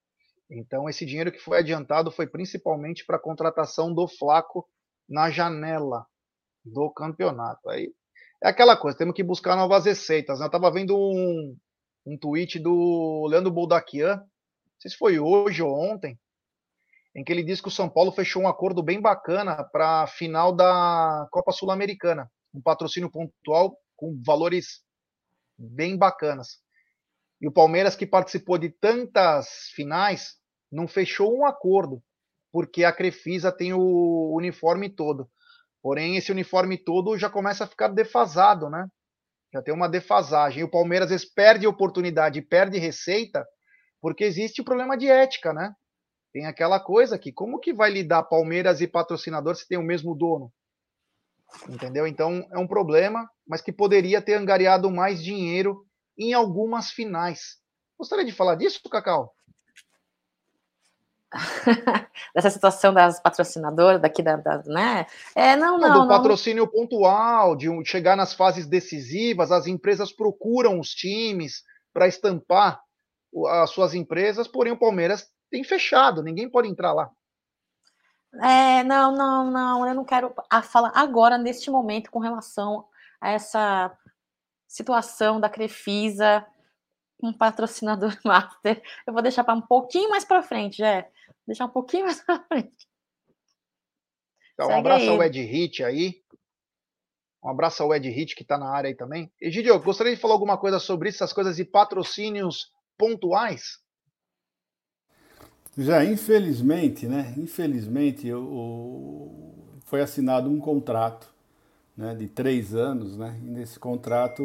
Então 0.49 0.87
esse 0.87 1.05
dinheiro 1.05 1.31
que 1.31 1.39
foi 1.39 1.59
adiantado 1.59 2.11
foi 2.11 2.27
principalmente 2.27 3.05
para 3.05 3.17
a 3.17 3.21
contratação 3.21 3.93
do 3.93 4.07
Flaco 4.07 4.67
na 5.07 5.29
janela 5.29 6.05
do 6.63 6.89
campeonato. 6.91 7.69
Aí 7.69 7.93
é 8.43 8.49
aquela 8.49 8.77
coisa, 8.77 8.97
temos 8.97 9.15
que 9.15 9.23
buscar 9.23 9.55
novas 9.55 9.85
receitas. 9.85 10.39
Né? 10.39 10.45
Eu 10.45 10.47
estava 10.47 10.71
vendo 10.71 10.97
um, 10.97 11.57
um 12.05 12.17
tweet 12.17 12.59
do 12.59 13.27
Leandro 13.27 13.51
Boldaquian, 13.51 14.17
não 14.17 14.25
sei 14.79 14.91
se 14.91 14.97
foi 14.97 15.19
hoje 15.19 15.61
ou 15.61 15.73
ontem, 15.73 16.17
em 17.17 17.23
que 17.23 17.33
ele 17.33 17.43
diz 17.43 17.59
que 17.59 17.67
o 17.67 17.71
São 17.71 17.89
Paulo 17.89 18.11
fechou 18.11 18.43
um 18.43 18.47
acordo 18.47 18.83
bem 18.83 19.01
bacana 19.01 19.63
para 19.63 20.03
a 20.03 20.07
final 20.07 20.55
da 20.55 21.27
Copa 21.31 21.51
Sul-Americana, 21.51 22.31
um 22.53 22.61
patrocínio 22.61 23.09
pontual 23.09 23.75
com 23.95 24.21
valores 24.23 24.83
bem 25.57 25.97
bacanas. 25.97 26.59
E 27.41 27.47
o 27.47 27.51
Palmeiras, 27.51 27.95
que 27.95 28.05
participou 28.05 28.59
de 28.59 28.69
tantas 28.69 29.71
finais, 29.73 30.35
não 30.71 30.87
fechou 30.87 31.35
um 31.35 31.43
acordo, 31.43 32.03
porque 32.51 32.83
a 32.83 32.93
Crefisa 32.93 33.51
tem 33.51 33.73
o 33.73 34.35
uniforme 34.35 34.87
todo. 34.87 35.27
Porém, 35.81 36.17
esse 36.17 36.31
uniforme 36.31 36.77
todo 36.77 37.17
já 37.17 37.31
começa 37.31 37.63
a 37.63 37.67
ficar 37.67 37.87
defasado, 37.87 38.69
né? 38.69 38.87
Já 39.51 39.63
tem 39.63 39.73
uma 39.73 39.89
defasagem. 39.89 40.59
E 40.59 40.63
o 40.63 40.69
Palmeiras 40.69 41.07
às 41.07 41.11
vezes 41.21 41.33
perde 41.33 41.65
oportunidade, 41.65 42.43
perde 42.43 42.77
receita, 42.77 43.43
porque 43.99 44.23
existe 44.23 44.61
o 44.61 44.65
problema 44.65 44.95
de 44.95 45.07
ética, 45.07 45.51
né? 45.51 45.73
Tem 46.37 46.45
aquela 46.45 46.79
coisa 46.79 47.17
que 47.17 47.31
como 47.31 47.57
que 47.57 47.73
vai 47.73 47.89
lidar 47.89 48.21
Palmeiras 48.21 48.79
e 48.79 48.87
patrocinador 48.87 49.55
se 49.55 49.67
tem 49.67 49.75
o 49.75 49.81
mesmo 49.81 50.13
dono? 50.13 50.53
Entendeu? 51.67 52.05
Então 52.05 52.47
é 52.51 52.59
um 52.59 52.67
problema, 52.67 53.27
mas 53.47 53.59
que 53.59 53.71
poderia 53.71 54.21
ter 54.21 54.35
angariado 54.35 54.91
mais 54.91 55.23
dinheiro 55.23 55.83
em 56.15 56.35
algumas 56.35 56.91
finais. 56.91 57.57
Gostaria 57.97 58.23
de 58.23 58.31
falar 58.31 58.53
disso, 58.53 58.87
Cacau? 58.87 59.33
Dessa 62.35 62.51
situação 62.51 62.93
das 62.93 63.19
patrocinadoras 63.19 63.99
daqui 63.99 64.21
da, 64.21 64.35
da 64.35 64.61
né? 64.67 65.07
É, 65.33 65.55
não, 65.55 65.79
não. 65.79 65.89
não 65.89 66.01
do 66.03 66.07
patrocínio 66.07 66.65
não... 66.65 66.71
pontual, 66.71 67.55
de 67.55 67.67
chegar 67.83 68.15
nas 68.15 68.35
fases 68.35 68.67
decisivas, 68.67 69.51
as 69.51 69.65
empresas 69.65 70.13
procuram 70.13 70.79
os 70.79 70.91
times 70.91 71.63
para 71.91 72.07
estampar 72.07 72.79
as 73.63 73.71
suas 73.71 73.95
empresas, 73.95 74.47
porém 74.47 74.71
o 74.71 74.77
Palmeiras 74.77 75.35
tem 75.49 75.63
fechado, 75.63 76.23
ninguém 76.23 76.49
pode 76.49 76.67
entrar 76.67 76.93
lá. 76.93 77.11
É, 78.41 78.83
não, 78.83 79.11
não, 79.11 79.51
não, 79.51 79.87
eu 79.87 79.95
não 79.95 80.05
quero 80.05 80.33
falar 80.63 80.91
agora, 80.93 81.37
neste 81.37 81.71
momento, 81.71 82.11
com 82.11 82.19
relação 82.19 82.87
a 83.19 83.31
essa 83.31 83.97
situação 84.67 85.39
da 85.39 85.49
Crefisa 85.49 86.45
com 87.19 87.27
um 87.29 87.33
patrocinador 87.33 88.15
master. 88.23 88.81
Eu 89.05 89.13
vou 89.13 89.21
deixar 89.21 89.43
para 89.43 89.55
um 89.55 89.61
pouquinho 89.61 90.09
mais 90.09 90.23
para 90.23 90.43
frente, 90.43 90.77
já. 90.77 91.05
Deixar 91.45 91.65
um 91.65 91.69
pouquinho 91.69 92.05
mais 92.05 92.21
para 92.21 92.43
frente. 92.43 92.87
Então, 94.53 94.69
um 94.69 94.77
abraço 94.77 95.03
aí. 95.03 95.09
ao 95.09 95.23
Ed 95.23 95.41
Hit 95.41 95.83
aí. 95.83 96.23
Um 97.43 97.49
abraço 97.49 97.81
ao 97.81 97.93
Ed 97.93 98.09
Hit 98.09 98.35
que 98.35 98.41
está 98.41 98.57
na 98.57 98.69
área 98.69 98.89
aí 98.89 98.95
também. 98.95 99.31
Egidio, 99.39 99.79
gostaria 99.79 100.13
de 100.13 100.21
falar 100.21 100.33
alguma 100.33 100.57
coisa 100.57 100.79
sobre 100.79 101.09
essas 101.09 101.31
coisas 101.31 101.55
de 101.55 101.63
patrocínios 101.63 102.71
pontuais? 102.97 103.79
Já, 105.77 106.03
infelizmente, 106.03 107.05
né? 107.05 107.35
Infelizmente, 107.37 108.27
eu, 108.27 109.31
foi 109.85 110.01
assinado 110.01 110.49
um 110.49 110.59
contrato 110.59 111.31
né, 111.95 112.15
de 112.15 112.27
três 112.27 112.73
anos, 112.73 113.15
né? 113.15 113.39
E 113.43 113.45
nesse 113.45 113.77
contrato 113.77 114.43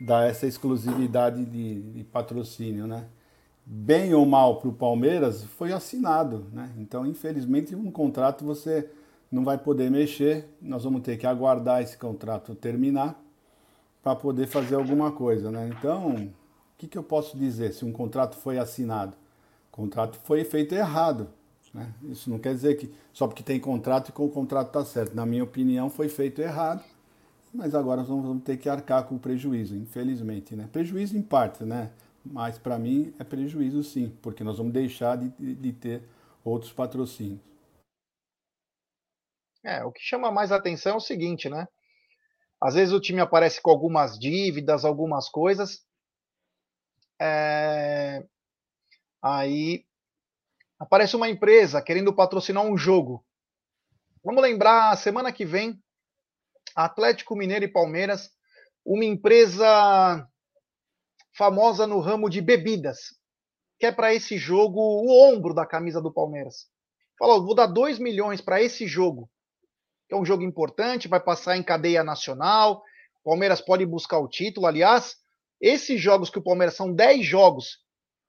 dá 0.00 0.24
essa 0.24 0.44
exclusividade 0.44 1.44
de, 1.44 1.80
de 1.80 2.02
patrocínio, 2.02 2.88
né? 2.88 3.06
Bem 3.64 4.12
ou 4.12 4.26
mal 4.26 4.56
para 4.58 4.70
o 4.70 4.72
Palmeiras, 4.72 5.44
foi 5.44 5.72
assinado, 5.72 6.46
né? 6.52 6.72
Então, 6.76 7.06
infelizmente, 7.06 7.76
um 7.76 7.90
contrato 7.90 8.44
você 8.44 8.90
não 9.30 9.44
vai 9.44 9.58
poder 9.58 9.88
mexer. 9.88 10.48
Nós 10.60 10.82
vamos 10.82 11.02
ter 11.02 11.16
que 11.16 11.28
aguardar 11.28 11.80
esse 11.80 11.96
contrato 11.96 12.56
terminar 12.56 13.22
para 14.02 14.16
poder 14.16 14.48
fazer 14.48 14.74
alguma 14.74 15.12
coisa, 15.12 15.48
né? 15.48 15.70
Então, 15.78 16.16
o 16.16 16.30
que, 16.76 16.88
que 16.88 16.98
eu 16.98 17.04
posso 17.04 17.38
dizer 17.38 17.72
se 17.72 17.84
um 17.84 17.92
contrato 17.92 18.36
foi 18.36 18.58
assinado? 18.58 19.21
Contrato 19.72 20.16
foi 20.18 20.44
feito 20.44 20.74
errado. 20.74 21.28
Né? 21.74 21.92
Isso 22.04 22.30
não 22.30 22.38
quer 22.38 22.54
dizer 22.54 22.76
que 22.76 22.94
só 23.12 23.26
porque 23.26 23.42
tem 23.42 23.58
contrato 23.58 24.12
que 24.12 24.22
o 24.22 24.28
contrato 24.28 24.68
está 24.68 24.84
certo. 24.84 25.16
Na 25.16 25.26
minha 25.26 25.42
opinião, 25.42 25.90
foi 25.90 26.08
feito 26.08 26.40
errado, 26.40 26.84
mas 27.52 27.74
agora 27.74 28.02
nós 28.02 28.08
vamos 28.08 28.44
ter 28.44 28.56
que 28.58 28.68
arcar 28.68 29.04
com 29.08 29.16
o 29.16 29.18
prejuízo, 29.18 29.74
infelizmente. 29.74 30.54
Né? 30.54 30.68
Prejuízo 30.70 31.16
em 31.16 31.22
parte, 31.22 31.64
né? 31.64 31.90
mas 32.24 32.58
para 32.58 32.78
mim 32.78 33.12
é 33.18 33.24
prejuízo 33.24 33.82
sim, 33.82 34.16
porque 34.22 34.44
nós 34.44 34.58
vamos 34.58 34.72
deixar 34.72 35.16
de, 35.16 35.28
de 35.54 35.72
ter 35.72 36.02
outros 36.44 36.72
patrocínios. 36.72 37.40
É, 39.64 39.84
o 39.84 39.92
que 39.92 40.00
chama 40.00 40.30
mais 40.30 40.50
atenção 40.50 40.94
é 40.94 40.96
o 40.96 41.00
seguinte, 41.00 41.48
né? 41.48 41.66
Às 42.60 42.74
vezes 42.74 42.92
o 42.92 43.00
time 43.00 43.20
aparece 43.20 43.60
com 43.60 43.70
algumas 43.70 44.18
dívidas, 44.18 44.84
algumas 44.84 45.28
coisas, 45.28 45.84
é... 47.20 48.24
Aí 49.22 49.84
aparece 50.78 51.14
uma 51.14 51.28
empresa 51.28 51.80
querendo 51.80 52.12
patrocinar 52.12 52.64
um 52.64 52.76
jogo. 52.76 53.24
Vamos 54.24 54.42
lembrar, 54.42 54.96
semana 54.96 55.32
que 55.32 55.44
vem, 55.44 55.80
Atlético 56.74 57.36
Mineiro 57.36 57.64
e 57.64 57.72
Palmeiras, 57.72 58.30
uma 58.84 59.04
empresa 59.04 60.28
famosa 61.36 61.86
no 61.86 62.00
ramo 62.00 62.28
de 62.28 62.40
bebidas, 62.40 63.16
que 63.78 63.86
é 63.86 63.92
para 63.92 64.12
esse 64.12 64.36
jogo 64.36 64.80
o 64.80 65.32
ombro 65.32 65.54
da 65.54 65.66
camisa 65.66 66.00
do 66.00 66.12
Palmeiras. 66.12 66.66
Falou, 67.18 67.44
vou 67.44 67.54
dar 67.54 67.66
2 67.66 67.98
milhões 67.98 68.40
para 68.40 68.60
esse 68.60 68.86
jogo. 68.86 69.30
É 70.10 70.16
um 70.16 70.24
jogo 70.24 70.42
importante, 70.42 71.08
vai 71.08 71.20
passar 71.20 71.56
em 71.56 71.62
cadeia 71.62 72.02
nacional. 72.04 72.82
O 73.24 73.30
Palmeiras 73.30 73.60
pode 73.60 73.86
buscar 73.86 74.18
o 74.18 74.28
título. 74.28 74.66
Aliás, 74.66 75.16
esses 75.60 76.00
jogos 76.00 76.28
que 76.28 76.38
o 76.38 76.42
Palmeiras 76.42 76.74
são 76.74 76.92
10 76.92 77.24
jogos. 77.24 77.78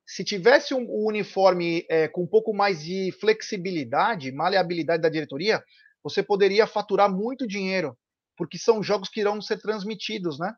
Se 0.06 0.24
tivesse 0.24 0.74
um, 0.74 0.86
uniforme 0.89 1.86
é, 1.89 2.08
com 2.08 2.24
um 2.24 2.28
pouco 2.28 2.54
mais 2.54 2.84
de 2.84 3.12
flexibilidade, 3.20 4.32
maleabilidade 4.32 5.02
da 5.02 5.10
diretoria, 5.10 5.63
você 6.04 6.22
poderia 6.22 6.68
faturar 6.68 7.12
muito 7.12 7.48
dinheiro, 7.48 7.98
porque 8.38 8.58
são 8.58 8.84
jogos 8.84 9.10
que 9.10 9.22
irão 9.22 9.42
ser 9.42 9.60
transmitidos, 9.60 10.38
né? 10.38 10.54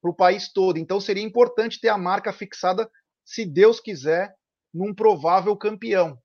Para 0.00 0.10
o 0.10 0.14
país 0.14 0.52
todo. 0.52 0.78
Então 0.78 1.00
seria 1.00 1.22
importante 1.22 1.80
ter 1.80 1.88
a 1.88 1.98
marca 1.98 2.32
fixada, 2.32 2.88
se 3.24 3.44
Deus 3.44 3.80
quiser, 3.80 4.34
num 4.72 4.94
provável 4.94 5.56
campeão. 5.56 6.16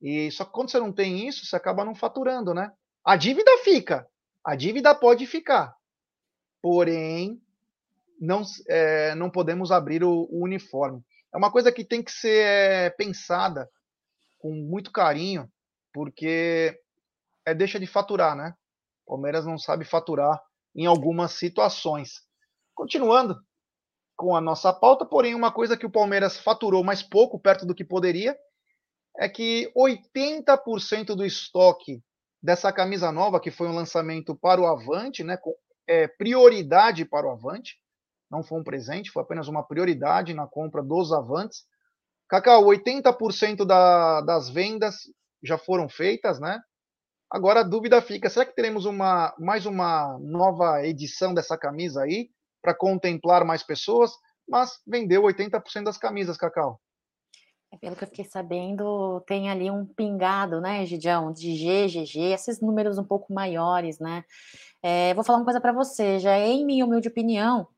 E 0.00 0.30
só 0.30 0.44
que 0.44 0.52
quando 0.52 0.70
você 0.70 0.78
não 0.78 0.92
tem 0.92 1.26
isso, 1.26 1.44
você 1.44 1.56
acaba 1.56 1.84
não 1.84 1.94
faturando, 1.94 2.54
né? 2.54 2.72
A 3.04 3.16
dívida 3.16 3.50
fica, 3.64 4.06
a 4.44 4.54
dívida 4.54 4.94
pode 4.94 5.26
ficar, 5.26 5.74
porém 6.62 7.40
não, 8.20 8.42
é, 8.68 9.14
não 9.14 9.30
podemos 9.30 9.70
abrir 9.72 10.04
o, 10.04 10.28
o, 10.30 10.44
uniforme. 10.44 11.02
É 11.32 11.36
uma 11.36 11.50
coisa 11.50 11.70
que 11.70 11.84
tem 11.84 12.02
que 12.02 12.10
ser 12.10 12.44
é, 12.44 12.90
pensada 12.90 13.68
com 14.38 14.52
muito 14.52 14.90
carinho, 14.90 15.50
porque 15.92 16.78
é 17.46 17.54
deixa 17.54 17.78
de 17.78 17.86
faturar, 17.86 18.36
né? 18.36 18.54
Palmeiras 19.06 19.44
não 19.44 19.58
sabe 19.58 19.84
faturar 19.84 20.40
em 20.74 20.86
algumas 20.86 21.32
situações. 21.32 22.22
Continuando 22.74 23.36
com 24.16 24.36
a 24.36 24.40
nossa 24.40 24.72
pauta, 24.72 25.06
porém, 25.06 25.34
uma 25.34 25.52
coisa 25.52 25.76
que 25.76 25.86
o 25.86 25.90
Palmeiras 25.90 26.38
faturou 26.38 26.84
mais 26.84 27.02
pouco, 27.02 27.38
perto 27.38 27.64
do 27.64 27.74
que 27.74 27.84
poderia, 27.84 28.36
é 29.18 29.28
que 29.28 29.72
80% 29.76 31.14
do 31.14 31.24
estoque 31.24 32.02
dessa 32.42 32.72
camisa 32.72 33.10
nova, 33.10 33.40
que 33.40 33.50
foi 33.50 33.68
um 33.68 33.74
lançamento 33.74 34.36
para 34.36 34.60
o 34.60 34.66
Avante, 34.66 35.24
né, 35.24 35.36
com 35.36 35.54
é, 35.86 36.06
prioridade 36.06 37.04
para 37.04 37.26
o 37.26 37.30
Avante, 37.30 37.76
não 38.30 38.42
foi 38.42 38.60
um 38.60 38.64
presente, 38.64 39.10
foi 39.10 39.22
apenas 39.22 39.48
uma 39.48 39.62
prioridade 39.62 40.34
na 40.34 40.46
compra 40.46 40.82
dos 40.82 41.12
Avantes. 41.12 41.64
Cacau, 42.28 42.64
80% 42.64 43.64
da, 43.64 44.20
das 44.20 44.50
vendas 44.50 44.96
já 45.42 45.56
foram 45.56 45.88
feitas, 45.88 46.38
né? 46.38 46.60
Agora 47.30 47.60
a 47.60 47.64
dúvida 47.64 48.00
fica: 48.02 48.28
será 48.28 48.44
que 48.44 48.54
teremos 48.54 48.84
uma, 48.84 49.34
mais 49.38 49.66
uma 49.66 50.18
nova 50.20 50.84
edição 50.86 51.32
dessa 51.32 51.56
camisa 51.56 52.02
aí, 52.02 52.30
para 52.62 52.74
contemplar 52.74 53.44
mais 53.44 53.62
pessoas? 53.62 54.12
Mas 54.48 54.80
vendeu 54.86 55.22
80% 55.22 55.84
das 55.84 55.98
camisas, 55.98 56.36
Cacau. 56.36 56.80
É, 57.70 57.76
pelo 57.76 57.94
que 57.94 58.04
eu 58.04 58.08
fiquei 58.08 58.24
sabendo, 58.24 59.20
tem 59.26 59.50
ali 59.50 59.70
um 59.70 59.84
pingado, 59.84 60.58
né, 60.58 60.86
Gidião, 60.86 61.30
de 61.30 61.52
GGG, 61.52 62.32
esses 62.32 62.62
números 62.62 62.96
um 62.96 63.04
pouco 63.04 63.32
maiores, 63.32 63.98
né? 63.98 64.24
É, 64.82 65.12
vou 65.12 65.22
falar 65.22 65.38
uma 65.38 65.44
coisa 65.44 65.60
para 65.60 65.72
você, 65.72 66.18
já 66.18 66.38
em 66.38 66.64
minha 66.64 66.86
humilde 66.86 67.08
opinião, 67.08 67.68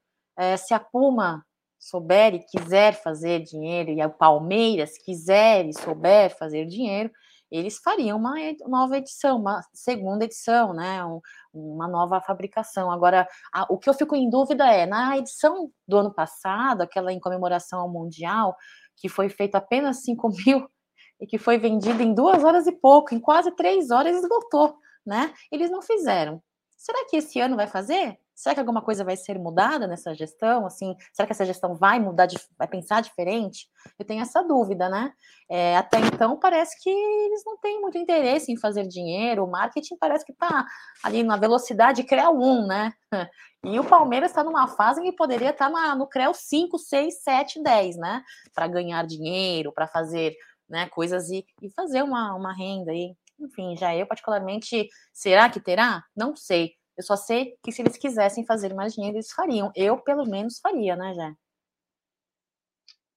é, 0.41 0.57
se 0.57 0.73
a 0.73 0.81
Puma 0.81 1.45
souber 1.79 2.35
e 2.35 2.41
quiser 2.41 2.95
fazer 2.95 3.41
dinheiro, 3.41 3.91
e 3.91 4.01
a 4.01 4.09
Palmeiras 4.09 4.97
quiser 4.97 5.67
e 5.67 5.73
souber 5.75 6.35
fazer 6.37 6.65
dinheiro, 6.65 7.11
eles 7.51 7.79
fariam 7.79 8.17
uma 8.17 8.35
nova 8.67 8.97
edição, 8.97 9.39
uma 9.39 9.61
segunda 9.75 10.25
edição, 10.25 10.73
né? 10.73 11.05
Um, 11.05 11.21
uma 11.53 11.89
nova 11.89 12.21
fabricação. 12.21 12.91
Agora, 12.91 13.29
a, 13.53 13.67
o 13.69 13.77
que 13.77 13.91
eu 13.91 13.95
fico 13.95 14.17
em 14.17 14.31
dúvida 14.31 14.65
é, 14.67 14.87
na 14.87 15.19
edição 15.19 15.71
do 15.87 15.99
ano 15.99 16.15
passado, 16.15 16.83
aquela 16.83 17.13
em 17.13 17.21
comemoração 17.21 17.81
ao 17.81 17.91
Mundial, 17.91 18.57
que 18.97 19.09
foi 19.09 19.29
feito 19.29 19.57
apenas 19.57 20.05
5 20.05 20.29
mil 20.47 20.71
e 21.21 21.27
que 21.27 21.37
foi 21.39 21.59
vendido 21.59 22.03
em 22.03 22.15
duas 22.15 22.43
horas 22.45 22.67
e 22.67 22.73
pouco, 22.73 23.15
em 23.15 23.21
quase 23.21 23.51
três 23.51 23.91
horas 23.91 24.17
esgotou, 24.17 24.75
né? 25.05 25.35
Eles 25.53 25.71
não 25.71 25.83
fizeram. 25.83 26.43
Será 26.79 27.05
que 27.11 27.17
esse 27.19 27.39
ano 27.41 27.57
vai 27.57 27.67
fazer? 27.67 28.19
Será 28.41 28.55
que 28.55 28.61
alguma 28.61 28.81
coisa 28.81 29.05
vai 29.05 29.19
ser 29.19 29.39
mudada 29.39 29.87
nessa 29.87 30.15
gestão? 30.15 30.65
Assim, 30.65 30.97
será 31.13 31.27
que 31.27 31.33
essa 31.33 31.45
gestão 31.45 31.75
vai 31.75 32.01
mudar, 32.01 32.27
vai 32.57 32.67
pensar 32.67 33.03
diferente? 33.03 33.69
Eu 33.99 34.07
tenho 34.07 34.23
essa 34.23 34.43
dúvida, 34.43 34.89
né? 34.89 35.13
É, 35.47 35.77
até 35.77 35.99
então 35.99 36.39
parece 36.39 36.83
que 36.83 36.89
eles 36.89 37.43
não 37.45 37.59
têm 37.59 37.83
muito 37.83 37.99
interesse 37.99 38.51
em 38.51 38.57
fazer 38.57 38.89
dinheiro. 38.89 39.45
O 39.45 39.51
marketing 39.51 39.95
parece 39.99 40.25
que 40.25 40.33
está 40.33 40.65
ali 41.03 41.23
na 41.23 41.37
velocidade 41.37 42.03
CREA 42.03 42.31
1, 42.31 42.67
né? 42.67 42.93
E 43.63 43.79
o 43.79 43.85
Palmeiras 43.85 44.31
está 44.31 44.43
numa 44.43 44.67
fase 44.69 45.03
que 45.03 45.13
poderia 45.13 45.51
estar 45.51 45.71
tá 45.71 45.95
no 45.95 46.07
CREA 46.07 46.33
5, 46.33 46.79
6, 46.79 47.23
7, 47.23 47.63
10, 47.63 47.99
né? 47.99 48.25
Para 48.55 48.67
ganhar 48.67 49.05
dinheiro, 49.05 49.71
para 49.71 49.87
fazer 49.87 50.35
né, 50.67 50.89
coisas 50.89 51.29
e, 51.29 51.45
e 51.61 51.71
fazer 51.73 52.03
uma, 52.03 52.35
uma 52.35 52.55
renda 52.55 52.91
aí. 52.91 53.15
Enfim, 53.39 53.77
já 53.77 53.95
eu 53.95 54.07
particularmente, 54.07 54.89
será 55.13 55.51
que 55.51 55.61
terá? 55.61 56.03
Não 56.17 56.35
sei 56.35 56.73
eu 57.01 57.03
só 57.03 57.17
sei 57.17 57.57
que 57.63 57.73
se 57.73 57.81
eles 57.81 57.97
quisessem 57.97 58.45
fazer 58.45 58.75
mais 58.75 58.93
dinheiro, 58.93 59.17
eles 59.17 59.33
fariam. 59.33 59.73
Eu, 59.75 59.99
pelo 59.99 60.27
menos, 60.27 60.59
faria, 60.59 60.95
né, 60.95 61.15
Jé? 61.15 61.33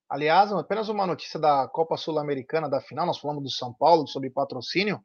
Aliás, 0.09 0.53
apenas 0.53 0.87
uma 0.87 1.05
notícia 1.05 1.37
da 1.37 1.67
Copa 1.67 1.97
Sul-Americana 1.97 2.69
da 2.69 2.79
final, 2.79 3.05
nós 3.05 3.17
falamos 3.17 3.43
do 3.43 3.49
São 3.49 3.73
Paulo 3.73 4.07
sobre 4.07 4.29
patrocínio. 4.29 5.01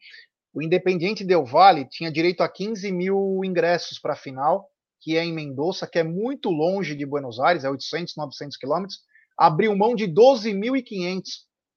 O 0.55 0.63
Independiente 0.63 1.25
Del 1.25 1.45
Valle 1.45 1.89
tinha 1.89 2.13
direito 2.13 2.41
a 2.41 2.49
15 2.49 2.93
mil 2.93 3.41
ingressos 3.45 3.99
para 3.99 4.13
a 4.13 4.17
final, 4.17 4.69
que 5.01 5.17
é 5.17 5.25
em 5.25 5.33
Mendoza, 5.33 5.89
que 5.89 5.99
é 5.99 6.05
muito 6.05 6.51
longe 6.51 6.95
de 6.95 7.05
Buenos 7.05 7.41
Aires, 7.41 7.65
é 7.65 7.71
800, 7.71 8.15
900 8.17 8.57
quilômetros. 8.57 9.01
Abriu 9.37 9.75
mão 9.77 9.97
de 9.97 10.07
12.500. 10.07 11.23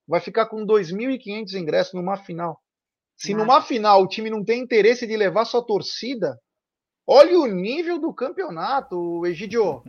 Vai 0.07 0.19
ficar 0.19 0.45
com 0.45 0.65
2.500 0.65 1.53
ingressos 1.55 1.93
numa 1.93 2.17
final. 2.17 2.61
Se 3.17 3.33
Nossa. 3.33 3.45
numa 3.45 3.61
final 3.61 4.03
o 4.03 4.07
time 4.07 4.29
não 4.29 4.43
tem 4.43 4.61
interesse 4.61 5.07
de 5.07 5.17
levar 5.17 5.45
sua 5.45 5.65
torcida, 5.65 6.39
Olha 7.13 7.41
o 7.41 7.45
nível 7.45 7.99
do 7.99 8.13
campeonato, 8.13 9.25
Egidio. 9.25 9.83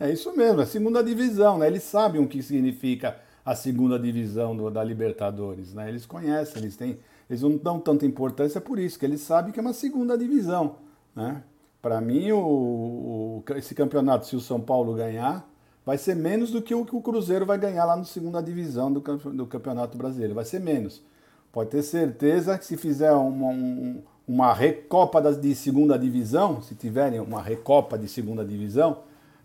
É 0.00 0.10
isso 0.10 0.36
mesmo, 0.36 0.60
a 0.60 0.66
segunda 0.66 1.04
divisão, 1.04 1.56
né? 1.56 1.68
Eles 1.68 1.84
sabem 1.84 2.20
o 2.20 2.26
que 2.26 2.42
significa 2.42 3.16
a 3.44 3.54
segunda 3.54 3.96
divisão 3.96 4.56
do, 4.56 4.68
da 4.72 4.82
Libertadores, 4.82 5.72
né? 5.72 5.88
Eles 5.88 6.04
conhecem, 6.04 6.60
eles 6.60 6.76
têm, 6.76 6.98
eles 7.30 7.42
não 7.42 7.56
dão 7.56 7.78
tanta 7.78 8.04
importância 8.04 8.60
por 8.60 8.80
isso, 8.80 8.98
que 8.98 9.06
eles 9.06 9.20
sabem 9.20 9.52
que 9.52 9.60
é 9.60 9.62
uma 9.62 9.72
segunda 9.72 10.18
divisão, 10.18 10.78
né? 11.14 11.44
Para 11.80 12.00
mim, 12.00 12.32
o, 12.32 12.40
o, 12.40 13.44
esse 13.54 13.72
campeonato, 13.72 14.26
se 14.26 14.34
o 14.34 14.40
São 14.40 14.60
Paulo 14.60 14.94
ganhar, 14.94 15.48
vai 15.86 15.96
ser 15.96 16.16
menos 16.16 16.50
do 16.50 16.60
que 16.60 16.74
o 16.74 16.84
que 16.84 16.96
o 16.96 17.00
Cruzeiro 17.00 17.46
vai 17.46 17.56
ganhar 17.56 17.84
lá 17.84 17.94
na 17.94 18.04
segunda 18.04 18.42
divisão 18.42 18.92
do, 18.92 19.00
do 19.00 19.46
Campeonato 19.46 19.96
Brasileiro. 19.96 20.34
Vai 20.34 20.44
ser 20.44 20.58
menos. 20.58 21.04
Pode 21.52 21.70
ter 21.70 21.84
certeza 21.84 22.58
que 22.58 22.66
se 22.66 22.76
fizer 22.76 23.12
uma, 23.12 23.46
um, 23.46 24.02
uma 24.26 24.52
recopa 24.52 25.20
de 25.20 25.54
segunda 25.54 25.98
divisão, 25.98 26.62
se 26.62 26.74
tiverem 26.74 27.20
uma 27.20 27.42
recopa 27.42 27.98
de 27.98 28.08
segunda 28.08 28.44
divisão, 28.44 29.02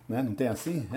né? 0.07 0.21
não 0.23 0.33
tem 0.33 0.47
assim? 0.47 0.87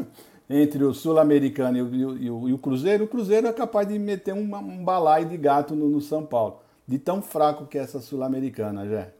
Entre 0.48 0.82
o 0.82 0.92
Sul-Americano 0.92 1.78
e, 1.78 2.24
e, 2.24 2.26
e, 2.26 2.30
o 2.30 2.58
Cruzeiro, 2.58 3.04
o 3.04 3.08
Cruzeiro 3.08 3.46
é 3.46 3.52
capaz 3.52 3.86
de 3.86 3.98
meter 3.98 4.34
um, 4.34 4.54
um 4.56 4.84
balaio 4.84 5.28
de 5.28 5.36
gato 5.36 5.76
no, 5.76 5.88
no, 5.88 6.00
São 6.00 6.26
Paulo. 6.26 6.60
De 6.86 6.98
tão 6.98 7.22
fraco 7.22 7.66
que 7.66 7.78
é 7.78 7.82
essa 7.82 8.00
Sul-Americana, 8.00 8.86
já. 8.88 9.12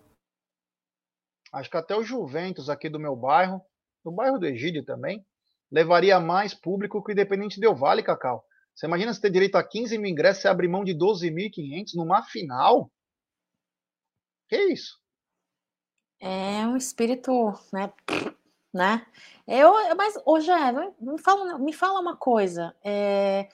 Acho 1.53 1.71
que 1.71 1.77
até 1.77 1.97
o 1.97 2.03
Juventus 2.03 2.69
aqui 2.69 2.89
do 2.89 2.99
meu 2.99 3.15
bairro, 3.15 3.63
do 4.05 4.11
bairro 4.11 4.39
do 4.39 4.47
Egídio 4.47 4.85
também, 4.85 5.25
levaria 5.71 6.19
mais 6.19 6.53
público 6.53 7.03
que 7.03 7.11
o 7.11 7.13
Independente 7.13 7.61
Del 7.61 7.77
Vale, 7.77 8.03
Cacau. 8.03 8.45
Você 8.75 8.87
imagina 8.87 9.15
se 9.15 9.21
ter 9.21 9.31
direito 9.31 9.57
a 9.57 9.63
15 9.63 9.99
mil 9.99 10.11
ingressos 10.11 10.45
e 10.45 10.49
abrir 10.49 10.69
mão 10.69 10.83
de 10.83 10.95
12.500 10.95 11.91
numa 11.95 12.23
final? 12.25 12.91
Que 14.51 14.57
isso? 14.73 14.99
É 16.21 16.67
um 16.67 16.77
espírito, 16.77 17.33
né? 17.73 17.93
né? 18.75 19.07
Eu, 19.47 19.73
mas, 19.95 20.15
hoje 20.27 20.51
é, 20.51 20.73
me 21.01 21.19
fala, 21.21 21.57
me 21.57 21.73
fala 21.73 22.01
uma 22.01 22.17
coisa. 22.17 22.77
É, 22.83 23.49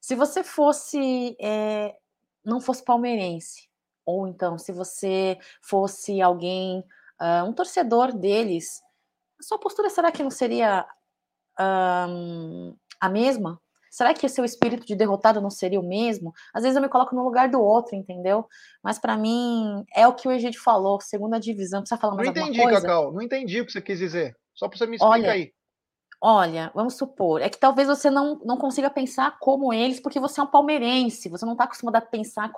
se 0.00 0.14
você 0.14 0.42
fosse, 0.42 1.36
é, 1.38 1.94
não 2.42 2.62
fosse 2.62 2.82
palmeirense, 2.82 3.68
ou 4.06 4.26
então 4.26 4.56
se 4.56 4.72
você 4.72 5.38
fosse 5.60 6.22
alguém, 6.22 6.82
uh, 7.20 7.44
um 7.46 7.52
torcedor 7.52 8.10
deles, 8.16 8.82
sua 9.38 9.58
postura 9.58 9.90
será 9.90 10.10
que 10.10 10.22
não 10.22 10.30
seria 10.30 10.88
a 11.58 13.08
mesma? 13.10 13.60
Será 13.90 14.14
que 14.14 14.26
o 14.26 14.28
seu 14.28 14.44
espírito 14.44 14.86
de 14.86 14.94
derrotado 14.94 15.40
não 15.40 15.50
seria 15.50 15.80
o 15.80 15.86
mesmo? 15.86 16.32
Às 16.52 16.62
vezes 16.62 16.76
eu 16.76 16.82
me 16.82 16.88
coloco 16.88 17.14
no 17.14 17.24
lugar 17.24 17.48
do 17.48 17.60
outro, 17.60 17.94
entendeu? 17.94 18.46
Mas 18.82 18.98
para 18.98 19.16
mim 19.16 19.84
é 19.94 20.06
o 20.06 20.14
que 20.14 20.28
o 20.28 20.32
Egídio 20.32 20.62
falou, 20.62 21.00
segunda 21.00 21.38
divisão. 21.38 21.80
Precisa 21.80 22.00
falar 22.00 22.14
mais 22.14 22.26
não 22.26 22.32
entendi, 22.32 22.60
alguma 22.60 22.72
coisa? 22.72 22.86
Cacau. 22.86 23.12
Não 23.12 23.22
entendi 23.22 23.60
o 23.60 23.66
que 23.66 23.72
você 23.72 23.80
quis 23.80 23.98
dizer. 23.98 24.36
Só 24.54 24.68
para 24.68 24.78
você 24.78 24.86
me 24.86 24.96
explicar 24.96 25.12
olha, 25.12 25.32
aí. 25.32 25.52
Olha, 26.20 26.72
vamos 26.74 26.94
supor, 26.94 27.40
é 27.40 27.48
que 27.48 27.58
talvez 27.58 27.86
você 27.86 28.10
não, 28.10 28.40
não 28.44 28.56
consiga 28.56 28.90
pensar 28.90 29.38
como 29.38 29.72
eles, 29.72 30.00
porque 30.00 30.18
você 30.18 30.40
é 30.40 30.42
um 30.42 30.48
palmeirense, 30.48 31.28
você 31.28 31.46
não 31.46 31.52
está 31.52 31.62
acostumado 31.62 31.94
a 31.94 32.00
pensar 32.00 32.50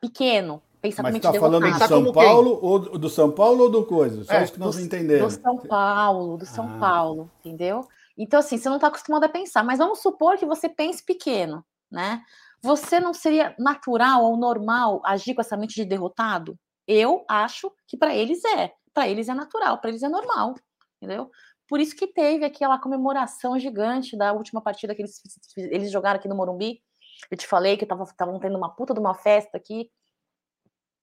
pequeno, 0.00 0.60
pensar 0.82 1.04
Mas 1.04 1.14
está 1.14 1.32
falando 1.32 1.70
do 1.70 1.78
São 1.86 2.12
Paulo 2.12 2.58
ou 2.60 2.78
do 2.98 3.08
São 3.08 3.30
Paulo 3.30 3.64
ou 3.64 3.70
do 3.70 3.86
coisa? 3.86 4.24
Só 4.24 4.32
é, 4.32 4.42
isso 4.42 4.52
que 4.52 4.58
nós 4.58 4.74
do, 4.74 4.82
entendemos. 4.82 5.36
Do 5.36 5.42
São 5.42 5.58
Paulo, 5.58 6.36
do 6.36 6.46
São 6.46 6.68
ah. 6.74 6.78
Paulo, 6.80 7.30
entendeu? 7.38 7.86
Então, 8.18 8.40
assim, 8.40 8.58
você 8.58 8.68
não 8.68 8.76
está 8.76 8.88
acostumado 8.88 9.24
a 9.24 9.28
pensar, 9.28 9.62
mas 9.62 9.78
vamos 9.78 10.00
supor 10.00 10.36
que 10.36 10.44
você 10.44 10.68
pense 10.68 11.04
pequeno, 11.04 11.64
né? 11.88 12.22
Você 12.60 12.98
não 12.98 13.14
seria 13.14 13.54
natural 13.58 14.24
ou 14.24 14.36
normal 14.36 15.00
agir 15.04 15.34
com 15.34 15.40
essa 15.40 15.56
mente 15.56 15.76
de 15.76 15.84
derrotado? 15.84 16.58
Eu 16.86 17.24
acho 17.28 17.72
que 17.86 17.96
para 17.96 18.14
eles 18.14 18.44
é. 18.44 18.72
Para 18.92 19.06
eles 19.08 19.28
é 19.28 19.34
natural, 19.34 19.78
para 19.78 19.90
eles 19.90 20.02
é 20.02 20.08
normal. 20.08 20.56
Entendeu? 20.96 21.30
Por 21.68 21.78
isso 21.78 21.94
que 21.94 22.08
teve 22.08 22.44
aquela 22.44 22.78
comemoração 22.78 23.56
gigante 23.58 24.16
da 24.16 24.32
última 24.32 24.60
partida 24.60 24.94
que 24.94 25.02
eles, 25.02 25.22
eles 25.56 25.92
jogaram 25.92 26.18
aqui 26.18 26.26
no 26.26 26.34
Morumbi. 26.34 26.82
Eu 27.30 27.36
te 27.36 27.46
falei 27.46 27.76
que 27.76 27.84
estavam 27.84 28.40
tendo 28.40 28.56
uma 28.56 28.74
puta 28.74 28.92
de 28.92 29.00
uma 29.00 29.14
festa 29.14 29.56
aqui. 29.56 29.90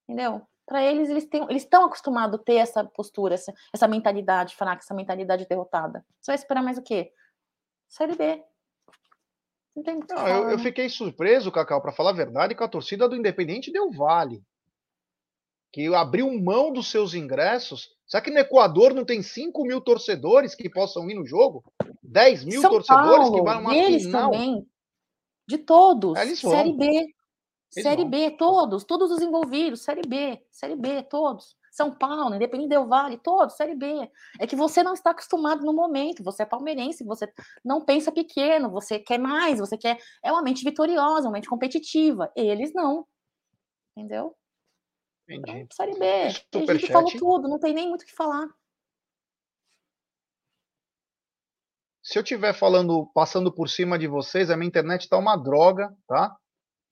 Entendeu? 0.08 0.46
Para 0.66 0.84
eles, 0.84 1.10
eles 1.10 1.24
estão 1.24 1.50
eles 1.50 1.68
acostumados 1.72 2.40
a 2.40 2.44
ter 2.44 2.56
essa 2.56 2.84
postura, 2.84 3.36
essa, 3.36 3.54
essa 3.72 3.88
mentalidade 3.88 4.56
fraca, 4.56 4.82
essa 4.84 4.96
mentalidade 4.96 5.46
derrotada. 5.48 6.04
Você 6.20 6.32
vai 6.32 6.36
esperar 6.36 6.64
mais 6.64 6.78
o 6.78 6.82
quê? 6.82 7.12
Série 7.88 8.16
B. 8.16 8.44
Não 9.76 9.84
tem 9.84 9.96
muito 9.96 10.14
não, 10.16 10.28
eu, 10.28 10.50
eu, 10.52 10.60
fiquei 10.60 10.90
surpreso, 10.90 11.52
Cacau, 11.52 11.82
para 11.82 11.92
falar 11.92 12.12
a 12.12 12.14
verdade, 12.14 12.56
com 12.56 12.64
a 12.64 12.68
torcida 12.68 13.10
do 13.10 13.16
Independente 13.16 13.72
deu 13.72 13.92
vale. 13.92 14.42
Que 15.72 15.94
abriu 15.94 16.32
mão 16.42 16.72
dos 16.72 16.90
seus 16.90 17.14
ingressos. 17.14 17.90
Será 18.08 18.24
que 18.24 18.32
no 18.32 18.40
Equador 18.40 18.94
não 18.94 19.04
tem 19.04 19.22
5 19.22 19.64
mil 19.64 19.82
torcedores 19.82 20.56
que 20.56 20.70
possam 20.70 21.10
ir 21.10 21.16
no 21.16 21.26
jogo? 21.26 21.64
10 22.02 22.46
mil 22.46 22.62
São 22.62 22.72
torcedores 22.72 23.30
Paulo, 23.30 23.34
que 23.34 23.42
vão 23.42 23.60
uma 23.60 23.76
eles 23.76 24.04
final? 24.04 24.32
Também. 24.32 24.66
De 25.48 25.58
todos. 25.58 26.18
É, 26.18 26.36
série 26.36 26.74
B. 26.74 27.15
Série. 27.70 28.06
B, 28.06 28.32
todos. 28.32 28.84
Todos 28.84 29.12
os 29.12 29.22
envolvidos. 29.22 29.82
Série 29.82 30.08
B. 30.08 30.42
Série 30.52 30.76
B, 30.76 31.04
todos. 31.04 31.58
São 31.76 31.94
Paulo, 31.94 32.36
Independente 32.36 32.70
Del 32.70 32.88
Vale, 32.88 33.18
todos, 33.18 33.58
Série 33.58 33.76
B. 33.76 34.10
É 34.40 34.48
que 34.48 34.56
você 34.56 34.82
não 34.82 34.94
está 34.94 35.12
acostumado 35.12 35.66
no 35.66 35.74
momento, 35.74 36.24
você 36.24 36.44
é 36.44 36.46
palmeirense, 36.46 37.04
você 37.04 37.30
não 37.66 37.84
pensa 37.84 38.14
pequeno, 38.14 38.72
você 38.72 38.98
quer 38.98 39.18
mais, 39.18 39.60
você 39.60 39.78
quer. 39.78 39.98
É 40.24 40.32
uma 40.32 40.42
mente 40.42 40.64
vitoriosa, 40.64 41.28
uma 41.28 41.34
mente 41.34 41.50
competitiva. 41.50 42.32
Eles 42.34 42.74
não. 42.74 43.06
Entendeu? 43.92 44.38
Entendi. 45.28 45.52
Então, 45.52 45.68
série 45.76 46.00
B. 46.00 46.30
Super 46.54 46.76
a 46.76 46.78
gente 46.78 46.92
falou 46.94 47.12
tudo, 47.12 47.50
não 47.50 47.60
tem 47.60 47.74
nem 47.74 47.90
muito 47.90 48.04
o 48.04 48.06
que 48.06 48.16
falar. 48.16 48.48
Se 52.02 52.18
eu 52.18 52.24
estiver 52.24 52.54
falando, 52.54 53.06
passando 53.14 53.52
por 53.52 53.68
cima 53.68 54.00
de 54.00 54.08
vocês, 54.08 54.50
a 54.50 54.56
minha 54.56 54.68
internet 54.68 55.02
está 55.02 55.18
uma 55.18 55.36
droga, 55.36 55.94
tá? 56.08 56.38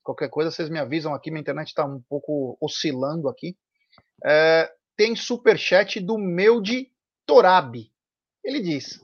Qualquer 0.03 0.29
coisa, 0.29 0.51
vocês 0.51 0.69
me 0.69 0.79
avisam 0.79 1.13
aqui, 1.13 1.31
minha 1.31 1.41
internet 1.41 1.67
está 1.69 1.85
um 1.85 2.01
pouco 2.09 2.57
oscilando 2.59 3.29
aqui. 3.29 3.57
É, 4.23 4.71
tem 4.97 5.15
superchat 5.15 5.99
do 5.99 6.17
meu 6.17 6.61
de 6.61 6.91
Torabi. 7.25 7.91
Ele 8.43 8.59
diz: 8.59 9.01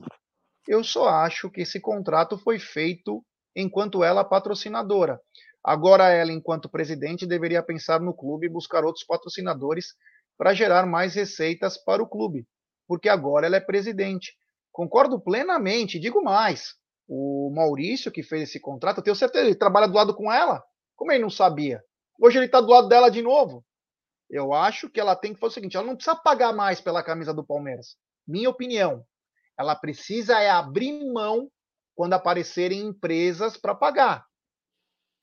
Eu 0.68 0.84
só 0.84 1.08
acho 1.08 1.50
que 1.50 1.62
esse 1.62 1.80
contrato 1.80 2.36
foi 2.38 2.58
feito 2.58 3.24
enquanto 3.56 4.04
ela 4.04 4.24
patrocinadora. 4.24 5.20
Agora 5.62 6.08
ela, 6.08 6.32
enquanto 6.32 6.68
presidente, 6.68 7.26
deveria 7.26 7.62
pensar 7.62 8.00
no 8.00 8.14
clube 8.14 8.46
e 8.46 8.50
buscar 8.50 8.84
outros 8.84 9.04
patrocinadores 9.04 9.94
para 10.38 10.54
gerar 10.54 10.86
mais 10.86 11.14
receitas 11.14 11.76
para 11.76 12.02
o 12.02 12.08
clube, 12.08 12.46
porque 12.88 13.08
agora 13.08 13.46
ela 13.46 13.56
é 13.56 13.60
presidente. 13.60 14.34
Concordo 14.72 15.20
plenamente, 15.20 15.98
digo 15.98 16.22
mais. 16.22 16.74
O 17.06 17.52
Maurício, 17.54 18.10
que 18.10 18.22
fez 18.22 18.44
esse 18.44 18.60
contrato, 18.60 18.98
eu 18.98 19.04
tenho 19.04 19.16
certeza, 19.16 19.44
ele 19.44 19.54
trabalha 19.54 19.88
do 19.88 19.94
lado 19.94 20.14
com 20.14 20.32
ela. 20.32 20.62
Como 21.00 21.12
ele 21.12 21.22
não 21.22 21.30
sabia? 21.30 21.82
Hoje 22.20 22.36
ele 22.36 22.44
está 22.44 22.60
do 22.60 22.68
lado 22.68 22.86
dela 22.86 23.08
de 23.08 23.22
novo. 23.22 23.64
Eu 24.28 24.52
acho 24.52 24.86
que 24.90 25.00
ela 25.00 25.16
tem 25.16 25.32
que 25.32 25.40
fazer 25.40 25.52
o 25.52 25.54
seguinte: 25.54 25.74
ela 25.74 25.86
não 25.86 25.96
precisa 25.96 26.14
pagar 26.14 26.52
mais 26.52 26.78
pela 26.78 27.02
camisa 27.02 27.32
do 27.32 27.42
Palmeiras. 27.42 27.96
Minha 28.28 28.50
opinião. 28.50 29.02
Ela 29.58 29.74
precisa 29.74 30.38
é 30.38 30.50
abrir 30.50 31.10
mão 31.10 31.50
quando 31.94 32.12
aparecerem 32.12 32.82
empresas 32.82 33.56
para 33.56 33.74
pagar. 33.74 34.26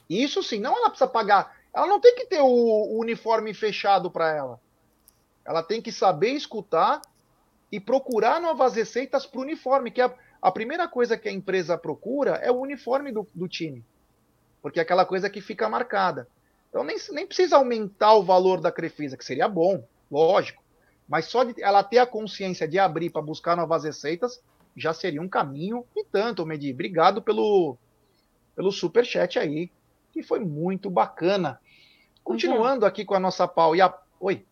Isso 0.10 0.42
sim, 0.42 0.60
não 0.60 0.76
ela 0.76 0.90
precisa 0.90 1.08
pagar. 1.08 1.56
Ela 1.72 1.86
não 1.86 2.02
tem 2.02 2.16
que 2.16 2.26
ter 2.26 2.42
o, 2.42 2.48
o 2.48 3.00
uniforme 3.00 3.54
fechado 3.54 4.10
para 4.10 4.36
ela. 4.36 4.60
Ela 5.46 5.62
tem 5.62 5.80
que 5.80 5.92
saber 5.92 6.32
escutar 6.32 7.02
e 7.72 7.80
procurar 7.80 8.42
novas 8.42 8.74
receitas 8.74 9.28
para 9.28 9.40
o 9.40 9.44
uniforme, 9.44 9.92
que 9.92 10.02
é 10.02 10.06
a, 10.06 10.16
a, 10.42 10.52
primeira 10.52 10.88
coisa 10.88 11.16
que 11.20 11.30
a 11.30 11.32
empresa 11.32 11.78
procura 11.78 12.32
é 12.38 12.50
o 12.50 12.62
uniforme 12.62 13.12
do, 13.12 13.30
do 13.32 13.48
time. 13.48 13.86
Porque 14.62 14.80
é 14.80 14.84
aquela 14.84 15.06
coisa 15.06 15.30
que 15.30 15.42
fica 15.42 15.70
marcada. 15.70 16.28
Então 16.70 16.84
nem, 16.84 16.98
nem 17.12 17.26
precisa 17.26 17.58
aumentar 17.58 18.14
o 18.14 18.24
valor 18.24 18.60
da 18.60 18.72
Crefisa, 18.72 19.18
que 19.18 19.26
seria 19.26 19.48
bom, 19.48 19.84
lógico. 20.12 20.64
Mas 21.08 21.26
só 21.26 21.44
de 21.44 21.62
ela 21.62 21.84
ter 21.84 22.00
a 22.00 22.06
consciência 22.06 22.68
de 22.68 22.78
abrir 22.78 23.10
para 23.10 23.22
buscar 23.22 23.56
novas 23.56 23.84
receitas 23.84 24.42
já 24.76 24.94
seria 24.94 25.22
um 25.22 25.28
caminho 25.28 25.86
e 25.96 26.04
tanto, 26.04 26.46
Medi. 26.46 26.72
Obrigado 26.72 27.22
pelo, 27.22 27.76
pelo 28.56 28.72
super 28.72 29.04
chat 29.04 29.40
aí, 29.40 29.72
que 30.12 30.22
foi 30.22 30.40
muito 30.40 30.90
bacana. 30.90 31.60
Continuando 32.24 32.86
aqui 32.86 33.04
com 33.04 33.16
a 33.16 33.20
nossa 33.20 33.48
pau 33.48 33.76
e 33.76 33.82
a... 33.82 33.92
Oi. 34.20 34.46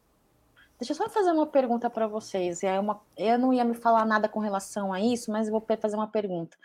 Deixa 0.80 0.92
eu 0.92 0.98
só 0.98 1.10
fazer 1.10 1.32
uma 1.32 1.48
pergunta 1.48 1.90
para 1.90 2.06
vocês. 2.06 2.62
É 2.62 2.80
uma, 2.80 3.02
eu 3.18 3.40
não 3.40 3.54
ia 3.54 3.64
me 3.64 3.74
falar 3.74 4.06
nada 4.06 4.28
com 4.28 4.40
relação 4.40 4.92
a 4.92 5.00
isso, 5.00 5.32
mas 5.32 5.50
vou 5.50 5.66
fazer 5.80 5.96
uma 5.96 6.08
pergunta. 6.08 6.58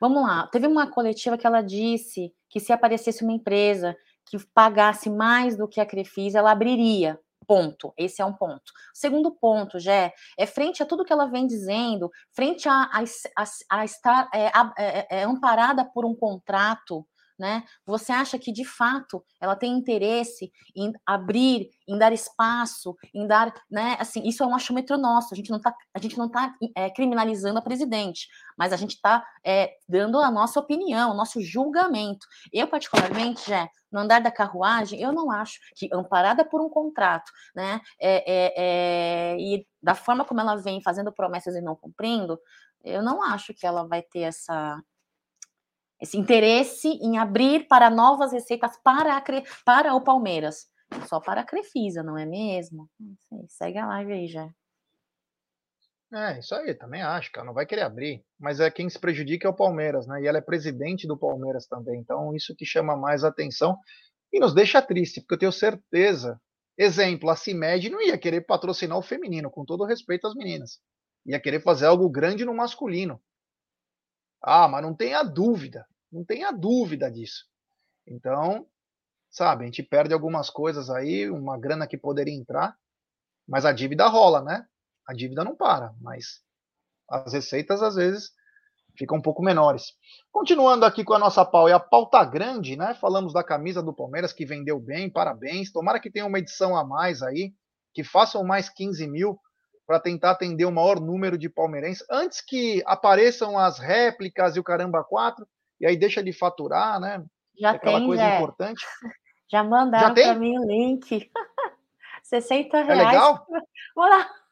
Vamos 0.00 0.22
lá. 0.22 0.46
Teve 0.48 0.66
uma 0.66 0.86
coletiva 0.86 1.36
que 1.36 1.46
ela 1.46 1.62
disse 1.62 2.32
que 2.48 2.60
se 2.60 2.72
aparecesse 2.72 3.24
uma 3.24 3.32
empresa 3.32 3.96
que 4.24 4.38
pagasse 4.54 5.10
mais 5.10 5.56
do 5.56 5.68
que 5.68 5.80
a 5.80 5.86
Crefis, 5.86 6.34
ela 6.34 6.50
abriria. 6.52 7.18
Ponto. 7.46 7.92
Esse 7.96 8.20
é 8.20 8.24
um 8.24 8.32
ponto. 8.32 8.72
Segundo 8.92 9.30
ponto, 9.30 9.78
Jé, 9.78 10.12
é 10.36 10.46
frente 10.46 10.82
a 10.82 10.86
tudo 10.86 11.04
que 11.04 11.12
ela 11.12 11.26
vem 11.26 11.46
dizendo, 11.46 12.10
frente 12.32 12.68
a, 12.68 12.90
a, 12.92 13.04
a, 13.36 13.44
a 13.78 13.84
estar 13.84 14.28
é, 14.34 14.50
é, 14.76 15.20
é, 15.20 15.22
amparada 15.22 15.84
por 15.84 16.04
um 16.04 16.14
contrato 16.14 17.06
né? 17.38 17.64
Você 17.84 18.12
acha 18.12 18.38
que 18.38 18.52
de 18.52 18.64
fato 18.64 19.24
ela 19.40 19.54
tem 19.54 19.72
interesse 19.72 20.50
em 20.74 20.92
abrir, 21.04 21.70
em 21.86 21.98
dar 21.98 22.12
espaço, 22.12 22.96
em 23.14 23.26
dar, 23.26 23.52
né? 23.70 23.96
Assim, 23.98 24.26
isso 24.26 24.42
é 24.42 24.46
um 24.46 24.54
achômetro 24.54 24.96
nosso. 24.96 25.34
A 25.34 25.36
gente 25.36 25.50
não 25.50 25.58
está, 25.58 25.74
a 25.94 25.98
gente 25.98 26.16
não 26.16 26.28
tá 26.28 26.54
é, 26.74 26.90
criminalizando 26.90 27.58
a 27.58 27.62
presidente, 27.62 28.28
mas 28.56 28.72
a 28.72 28.76
gente 28.76 28.94
está 28.94 29.24
é, 29.44 29.72
dando 29.88 30.18
a 30.20 30.30
nossa 30.30 30.58
opinião, 30.60 31.10
o 31.10 31.16
nosso 31.16 31.40
julgamento. 31.40 32.26
Eu 32.52 32.68
particularmente, 32.68 33.48
já 33.48 33.68
no 33.90 34.00
andar 34.00 34.20
da 34.20 34.30
carruagem, 34.30 35.00
eu 35.00 35.12
não 35.12 35.30
acho 35.30 35.58
que 35.76 35.88
amparada 35.92 36.44
por 36.44 36.60
um 36.60 36.68
contrato, 36.68 37.30
né? 37.54 37.80
É, 38.00 38.24
é, 38.26 38.54
é 38.56 39.36
e 39.38 39.66
da 39.82 39.94
forma 39.94 40.24
como 40.24 40.40
ela 40.40 40.56
vem 40.56 40.82
fazendo 40.82 41.12
promessas 41.12 41.54
e 41.54 41.60
não 41.60 41.76
cumprindo, 41.76 42.38
eu 42.84 43.02
não 43.02 43.22
acho 43.22 43.54
que 43.54 43.66
ela 43.66 43.86
vai 43.86 44.02
ter 44.02 44.20
essa 44.20 44.80
esse 46.00 46.16
interesse 46.16 46.88
em 46.88 47.18
abrir 47.18 47.66
para 47.66 47.90
novas 47.90 48.32
receitas 48.32 48.76
para, 48.82 49.16
a, 49.16 49.22
para 49.64 49.94
o 49.94 50.00
Palmeiras. 50.02 50.66
Só 51.08 51.20
para 51.20 51.40
a 51.40 51.44
Crefisa, 51.44 52.02
não 52.02 52.16
é 52.16 52.24
mesmo? 52.24 52.88
Segue 53.48 53.78
a 53.78 53.86
live 53.86 54.12
aí 54.12 54.28
já. 54.28 54.48
É, 56.12 56.38
isso 56.38 56.54
aí, 56.54 56.72
também 56.74 57.02
acho, 57.02 57.32
cara. 57.32 57.46
Não 57.46 57.54
vai 57.54 57.66
querer 57.66 57.82
abrir. 57.82 58.24
Mas 58.38 58.60
é 58.60 58.70
quem 58.70 58.88
se 58.88 58.98
prejudica 58.98 59.48
é 59.48 59.50
o 59.50 59.56
Palmeiras, 59.56 60.06
né? 60.06 60.22
E 60.22 60.26
ela 60.26 60.38
é 60.38 60.40
presidente 60.40 61.06
do 61.06 61.18
Palmeiras 61.18 61.66
também. 61.66 61.98
Então, 62.00 62.34
isso 62.34 62.54
que 62.54 62.64
chama 62.64 62.96
mais 62.96 63.24
atenção 63.24 63.76
e 64.32 64.38
nos 64.38 64.54
deixa 64.54 64.80
triste, 64.80 65.20
porque 65.20 65.34
eu 65.34 65.38
tenho 65.38 65.52
certeza. 65.52 66.40
Exemplo, 66.78 67.30
a 67.30 67.36
CIMED 67.36 67.90
não 67.90 68.02
ia 68.02 68.18
querer 68.18 68.42
patrocinar 68.42 68.98
o 68.98 69.02
feminino, 69.02 69.50
com 69.50 69.64
todo 69.64 69.84
respeito 69.84 70.26
às 70.26 70.34
meninas. 70.34 70.78
Ia 71.24 71.40
querer 71.40 71.60
fazer 71.60 71.86
algo 71.86 72.08
grande 72.08 72.44
no 72.44 72.54
masculino. 72.54 73.20
Ah, 74.42 74.68
mas 74.68 74.82
não 74.82 74.94
tenha 74.94 75.22
dúvida, 75.22 75.86
não 76.10 76.24
tenha 76.24 76.52
dúvida 76.52 77.10
disso. 77.10 77.44
Então, 78.06 78.66
sabe, 79.30 79.64
a 79.64 79.66
gente 79.66 79.82
perde 79.82 80.14
algumas 80.14 80.50
coisas 80.50 80.90
aí, 80.90 81.28
uma 81.30 81.58
grana 81.58 81.86
que 81.86 81.98
poderia 81.98 82.34
entrar, 82.34 82.76
mas 83.46 83.64
a 83.64 83.72
dívida 83.72 84.06
rola, 84.06 84.42
né? 84.42 84.66
A 85.06 85.14
dívida 85.14 85.44
não 85.44 85.56
para, 85.56 85.94
mas 86.00 86.42
as 87.08 87.32
receitas 87.32 87.82
às 87.82 87.94
vezes 87.94 88.32
ficam 88.96 89.18
um 89.18 89.22
pouco 89.22 89.42
menores. 89.42 89.92
Continuando 90.32 90.84
aqui 90.84 91.04
com 91.04 91.14
a 91.14 91.18
nossa 91.18 91.44
pau, 91.44 91.68
e 91.68 91.72
a 91.72 91.78
pauta 91.78 92.24
grande, 92.24 92.76
né? 92.76 92.94
Falamos 92.94 93.32
da 93.32 93.44
camisa 93.44 93.82
do 93.82 93.94
Palmeiras 93.94 94.32
que 94.32 94.46
vendeu 94.46 94.80
bem, 94.80 95.10
parabéns. 95.10 95.70
Tomara 95.70 96.00
que 96.00 96.10
tenha 96.10 96.26
uma 96.26 96.38
edição 96.38 96.76
a 96.76 96.84
mais 96.84 97.22
aí, 97.22 97.52
que 97.94 98.02
façam 98.02 98.42
mais 98.44 98.68
15 98.68 99.06
mil 99.06 99.38
para 99.86 100.00
tentar 100.00 100.32
atender 100.32 100.64
o 100.64 100.72
maior 100.72 101.00
número 101.00 101.38
de 101.38 101.48
palmeirenses, 101.48 102.04
antes 102.10 102.40
que 102.40 102.82
apareçam 102.86 103.56
as 103.56 103.78
réplicas 103.78 104.56
e 104.56 104.60
o 104.60 104.64
caramba 104.64 105.04
4, 105.04 105.46
e 105.80 105.86
aí 105.86 105.96
deixa 105.96 106.22
de 106.22 106.32
faturar, 106.32 106.98
né? 106.98 107.24
Já 107.58 107.72
é 107.72 107.76
aquela 107.76 107.98
tem, 107.98 108.06
coisa 108.06 108.22
já. 108.22 108.36
importante. 108.36 108.84
Já 109.48 109.62
mandaram 109.62 110.12
para 110.12 110.34
mim 110.34 110.58
o 110.58 110.66
link. 110.66 111.30
60 112.24 112.82
reais. 112.82 113.00
É 113.00 113.04
legal? 113.04 113.46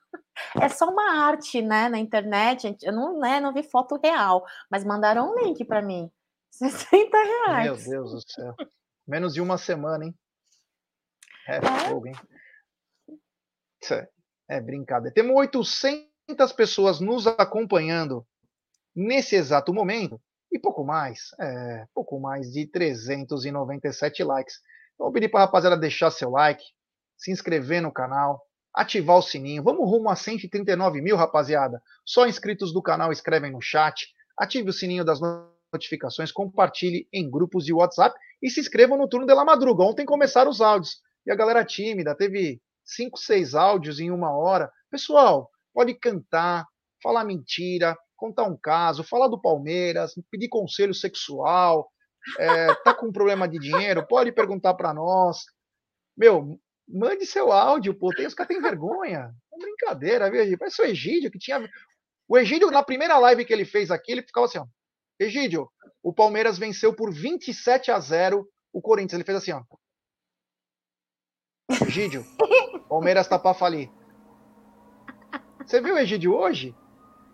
É 0.60 0.68
só 0.68 0.88
uma 0.88 1.26
arte, 1.26 1.62
né, 1.62 1.88
na 1.88 1.98
internet. 1.98 2.76
Eu 2.82 2.92
não, 2.92 3.18
né, 3.18 3.40
não 3.40 3.52
vi 3.52 3.62
foto 3.62 3.98
real, 4.02 4.44
mas 4.70 4.84
mandaram 4.84 5.30
um 5.30 5.34
link 5.38 5.64
para 5.64 5.82
mim. 5.82 6.10
60 6.50 7.16
reais. 7.16 7.64
Meu 7.64 7.76
Deus 7.76 8.12
do 8.12 8.20
céu. 8.32 8.54
Menos 9.06 9.34
de 9.34 9.40
uma 9.40 9.58
semana, 9.58 10.04
hein? 10.04 10.14
É, 11.46 11.56
é. 11.56 11.60
fogo, 11.88 12.06
hein? 12.06 12.14
Isso 13.80 13.94
é. 13.94 14.08
É 14.48 14.60
brincadeira. 14.60 15.14
Temos 15.14 15.34
800 15.36 16.52
pessoas 16.52 17.00
nos 17.00 17.26
acompanhando 17.26 18.26
nesse 18.94 19.36
exato 19.36 19.72
momento. 19.72 20.20
e 20.52 20.58
pouco 20.58 20.84
mais, 20.84 21.30
é, 21.40 21.84
pouco 21.92 22.20
mais 22.20 22.52
de 22.52 22.64
397 22.66 24.22
likes. 24.22 24.60
Então, 24.94 25.06
vou 25.06 25.12
pedir 25.12 25.28
para 25.28 25.40
a 25.40 25.44
rapaziada 25.46 25.76
deixar 25.76 26.12
seu 26.12 26.30
like, 26.30 26.62
se 27.16 27.32
inscrever 27.32 27.82
no 27.82 27.92
canal, 27.92 28.40
ativar 28.72 29.16
o 29.18 29.22
sininho. 29.22 29.64
Vamos 29.64 29.90
rumo 29.90 30.08
a 30.08 30.14
139 30.14 31.00
mil, 31.00 31.16
rapaziada. 31.16 31.82
Só 32.04 32.26
inscritos 32.26 32.72
do 32.72 32.80
canal 32.80 33.10
escrevem 33.10 33.50
no 33.50 33.60
chat. 33.60 34.06
Ative 34.38 34.70
o 34.70 34.72
sininho 34.72 35.04
das 35.04 35.18
notificações, 35.72 36.30
compartilhe 36.30 37.08
em 37.12 37.28
grupos 37.28 37.64
de 37.64 37.72
WhatsApp 37.72 38.16
e 38.40 38.48
se 38.48 38.60
inscrevam 38.60 38.96
no 38.96 39.08
turno 39.08 39.26
de 39.26 39.34
la 39.34 39.44
madruga. 39.44 39.82
Ontem 39.82 40.06
começaram 40.06 40.50
os 40.50 40.60
áudios 40.60 41.00
e 41.26 41.32
a 41.32 41.34
galera 41.34 41.64
tímida 41.64 42.14
teve 42.14 42.60
cinco, 42.84 43.18
seis 43.18 43.54
áudios 43.54 44.00
em 44.00 44.10
uma 44.10 44.36
hora. 44.36 44.70
Pessoal, 44.90 45.50
pode 45.72 45.94
cantar, 45.94 46.66
falar 47.02 47.24
mentira, 47.24 47.96
contar 48.16 48.44
um 48.44 48.56
caso, 48.56 49.04
falar 49.04 49.28
do 49.28 49.40
Palmeiras, 49.40 50.14
pedir 50.30 50.48
conselho 50.48 50.94
sexual, 50.94 51.90
é, 52.38 52.74
tá 52.76 52.94
com 52.94 53.12
problema 53.12 53.46
de 53.48 53.58
dinheiro, 53.58 54.06
pode 54.06 54.32
perguntar 54.32 54.74
para 54.74 54.94
nós. 54.94 55.44
Meu, 56.16 56.58
mande 56.88 57.26
seu 57.26 57.52
áudio, 57.52 57.94
pô, 57.94 58.14
tem 58.14 58.26
os 58.26 58.34
caras 58.34 58.48
têm 58.48 58.62
vergonha. 58.62 59.34
É 59.52 59.58
brincadeira, 59.58 60.30
viu? 60.30 60.58
Parece 60.58 60.82
o 60.82 60.84
Egídio 60.84 61.30
que 61.30 61.38
tinha. 61.38 61.68
O 62.28 62.38
Egídio, 62.38 62.70
na 62.70 62.82
primeira 62.82 63.18
live 63.18 63.44
que 63.44 63.52
ele 63.52 63.64
fez 63.64 63.90
aqui, 63.90 64.12
ele 64.12 64.22
ficava 64.22 64.46
assim, 64.46 64.58
ó. 64.58 64.66
Egídio, 65.18 65.68
o 66.02 66.12
Palmeiras 66.12 66.58
venceu 66.58 66.94
por 66.94 67.12
27 67.12 67.90
a 67.90 68.00
0 68.00 68.46
o 68.72 68.80
Corinthians. 68.80 69.14
Ele 69.14 69.24
fez 69.24 69.38
assim, 69.38 69.52
ó. 69.52 69.62
Egídio, 71.86 72.24
Palmeiras 72.88 73.26
tá 73.26 73.38
pra 73.38 73.54
falir. 73.54 73.90
Você 75.64 75.80
viu 75.80 75.94
o 75.94 75.98
Egídio 75.98 76.34
hoje? 76.34 76.74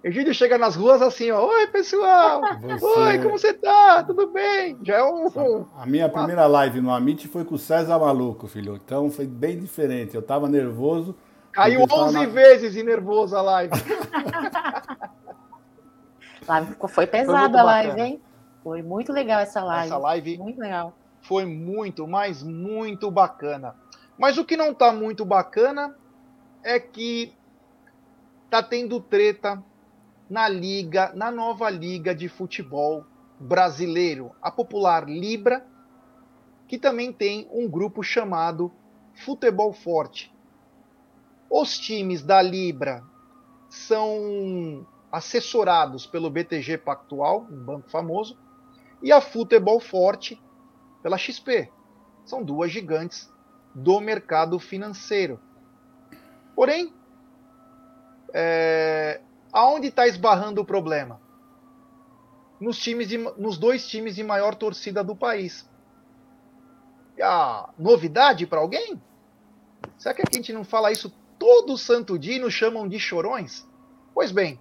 Egídio 0.02 0.32
chega 0.32 0.56
nas 0.56 0.76
ruas 0.76 1.02
assim, 1.02 1.30
ó. 1.30 1.46
Oi, 1.46 1.66
pessoal! 1.66 2.40
Você... 2.62 2.84
Oi, 2.84 3.18
como 3.18 3.38
você 3.38 3.52
tá? 3.52 4.02
Tudo 4.02 4.28
bem? 4.28 4.78
Já 4.82 4.96
é 4.96 5.04
um. 5.04 5.66
A 5.76 5.84
minha 5.84 6.08
primeira 6.08 6.46
live 6.46 6.80
no 6.80 6.90
Amit 6.90 7.28
foi 7.28 7.44
com 7.44 7.56
o 7.56 7.58
César 7.58 7.98
Maluco, 7.98 8.46
filho. 8.46 8.76
Então 8.76 9.10
foi 9.10 9.26
bem 9.26 9.58
diferente. 9.58 10.14
Eu 10.14 10.22
tava 10.22 10.48
nervoso. 10.48 11.14
Caiu 11.52 11.84
11 11.90 12.14
na... 12.14 12.26
vezes 12.26 12.76
e 12.76 12.82
nervoso 12.82 13.36
a 13.36 13.42
live. 13.42 13.74
foi 16.88 17.06
pesada 17.06 17.50
foi 17.50 17.60
a 17.60 17.64
live, 17.64 18.00
hein? 18.00 18.22
Foi 18.62 18.82
muito 18.82 19.12
legal 19.12 19.40
essa 19.40 19.62
live. 19.62 19.86
Essa 19.86 19.98
live 19.98 20.38
muito 20.38 20.60
legal. 20.60 20.94
Foi 21.22 21.44
muito, 21.44 22.06
mas 22.06 22.42
muito 22.42 23.10
bacana. 23.10 23.74
Mas 24.20 24.36
o 24.36 24.44
que 24.44 24.54
não 24.54 24.74
tá 24.74 24.92
muito 24.92 25.24
bacana 25.24 25.96
é 26.62 26.78
que 26.78 27.32
tá 28.50 28.62
tendo 28.62 29.00
treta 29.00 29.64
na 30.28 30.46
liga, 30.46 31.10
na 31.14 31.30
nova 31.30 31.70
liga 31.70 32.14
de 32.14 32.28
futebol 32.28 33.06
brasileiro, 33.38 34.32
a 34.42 34.50
popular 34.50 35.08
Libra, 35.08 35.66
que 36.68 36.76
também 36.76 37.14
tem 37.14 37.48
um 37.50 37.66
grupo 37.66 38.02
chamado 38.02 38.70
Futebol 39.14 39.72
Forte. 39.72 40.30
Os 41.48 41.78
times 41.78 42.22
da 42.22 42.42
Libra 42.42 43.02
são 43.70 44.86
assessorados 45.10 46.06
pelo 46.06 46.28
BTG 46.28 46.76
Pactual, 46.76 47.46
um 47.50 47.64
banco 47.64 47.88
famoso, 47.88 48.38
e 49.02 49.10
a 49.10 49.22
Futebol 49.22 49.80
Forte 49.80 50.38
pela 51.02 51.16
XP. 51.16 51.72
São 52.26 52.44
duas 52.44 52.70
gigantes 52.70 53.32
do 53.74 54.00
mercado 54.00 54.58
financeiro. 54.58 55.40
Porém, 56.54 56.92
é, 58.32 59.20
aonde 59.52 59.88
está 59.88 60.06
esbarrando 60.06 60.60
o 60.60 60.64
problema? 60.64 61.20
Nos, 62.60 62.78
times 62.78 63.08
de, 63.08 63.16
nos 63.16 63.56
dois 63.56 63.86
times 63.86 64.14
de 64.14 64.22
maior 64.22 64.54
torcida 64.54 65.02
do 65.02 65.16
país. 65.16 65.68
A 67.22 67.70
novidade 67.78 68.46
para 68.46 68.60
alguém? 68.60 69.00
Será 69.98 70.14
que 70.14 70.22
a 70.22 70.34
gente 70.34 70.52
não 70.52 70.64
fala 70.64 70.92
isso 70.92 71.12
todo 71.38 71.78
santo 71.78 72.18
dia 72.18 72.36
e 72.36 72.38
nos 72.38 72.52
chamam 72.52 72.86
de 72.86 72.98
chorões? 72.98 73.66
Pois 74.14 74.30
bem, 74.30 74.60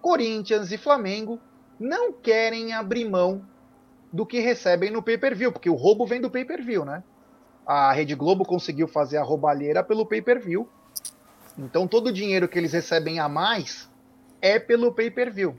Corinthians 0.00 0.72
e 0.72 0.78
Flamengo 0.78 1.40
não 1.78 2.12
querem 2.12 2.72
abrir 2.72 3.08
mão 3.08 3.44
do 4.12 4.26
que 4.26 4.40
recebem 4.40 4.90
no 4.90 5.02
pay-per-view, 5.02 5.52
porque 5.52 5.70
o 5.70 5.74
roubo 5.74 6.06
vem 6.06 6.20
do 6.20 6.30
pay-per-view, 6.30 6.84
né? 6.84 7.04
A 7.68 7.92
Rede 7.92 8.14
Globo 8.14 8.46
conseguiu 8.46 8.88
fazer 8.88 9.18
a 9.18 9.22
roubalheira 9.22 9.84
pelo 9.84 10.06
pay-per-view. 10.06 10.66
Então 11.58 11.86
todo 11.86 12.06
o 12.06 12.12
dinheiro 12.12 12.48
que 12.48 12.58
eles 12.58 12.72
recebem 12.72 13.20
a 13.20 13.28
mais 13.28 13.90
é 14.40 14.58
pelo 14.58 14.90
pay-per-view. 14.90 15.54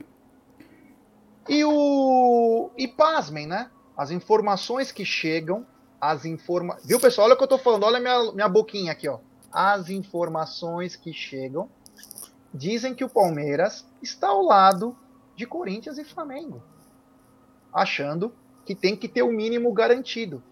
E 1.48 1.64
o 1.64 2.70
e 2.76 2.88
pasmem, 2.88 3.46
né? 3.46 3.70
As 3.96 4.10
informações 4.10 4.90
que 4.90 5.04
chegam, 5.04 5.64
as 6.00 6.24
informa... 6.24 6.78
Viu, 6.84 6.98
pessoal? 6.98 7.26
Olha 7.26 7.34
o 7.34 7.38
que 7.38 7.44
eu 7.44 7.48
tô 7.48 7.58
falando, 7.58 7.84
olha 7.84 8.00
minha 8.00 8.32
minha 8.32 8.48
boquinha 8.48 8.90
aqui, 8.90 9.06
ó. 9.08 9.20
As 9.52 9.88
informações 9.88 10.96
que 10.96 11.12
chegam 11.12 11.70
dizem 12.52 12.92
que 12.92 13.04
o 13.04 13.08
Palmeiras 13.08 13.86
está 14.02 14.28
ao 14.28 14.42
lado 14.42 14.96
de 15.36 15.46
Corinthians 15.46 15.96
e 15.96 16.04
Flamengo, 16.04 16.60
achando 17.72 18.34
que 18.64 18.74
tem 18.74 18.96
que 18.96 19.06
ter 19.06 19.22
o 19.22 19.30
mínimo 19.30 19.72
garantido 19.72 20.42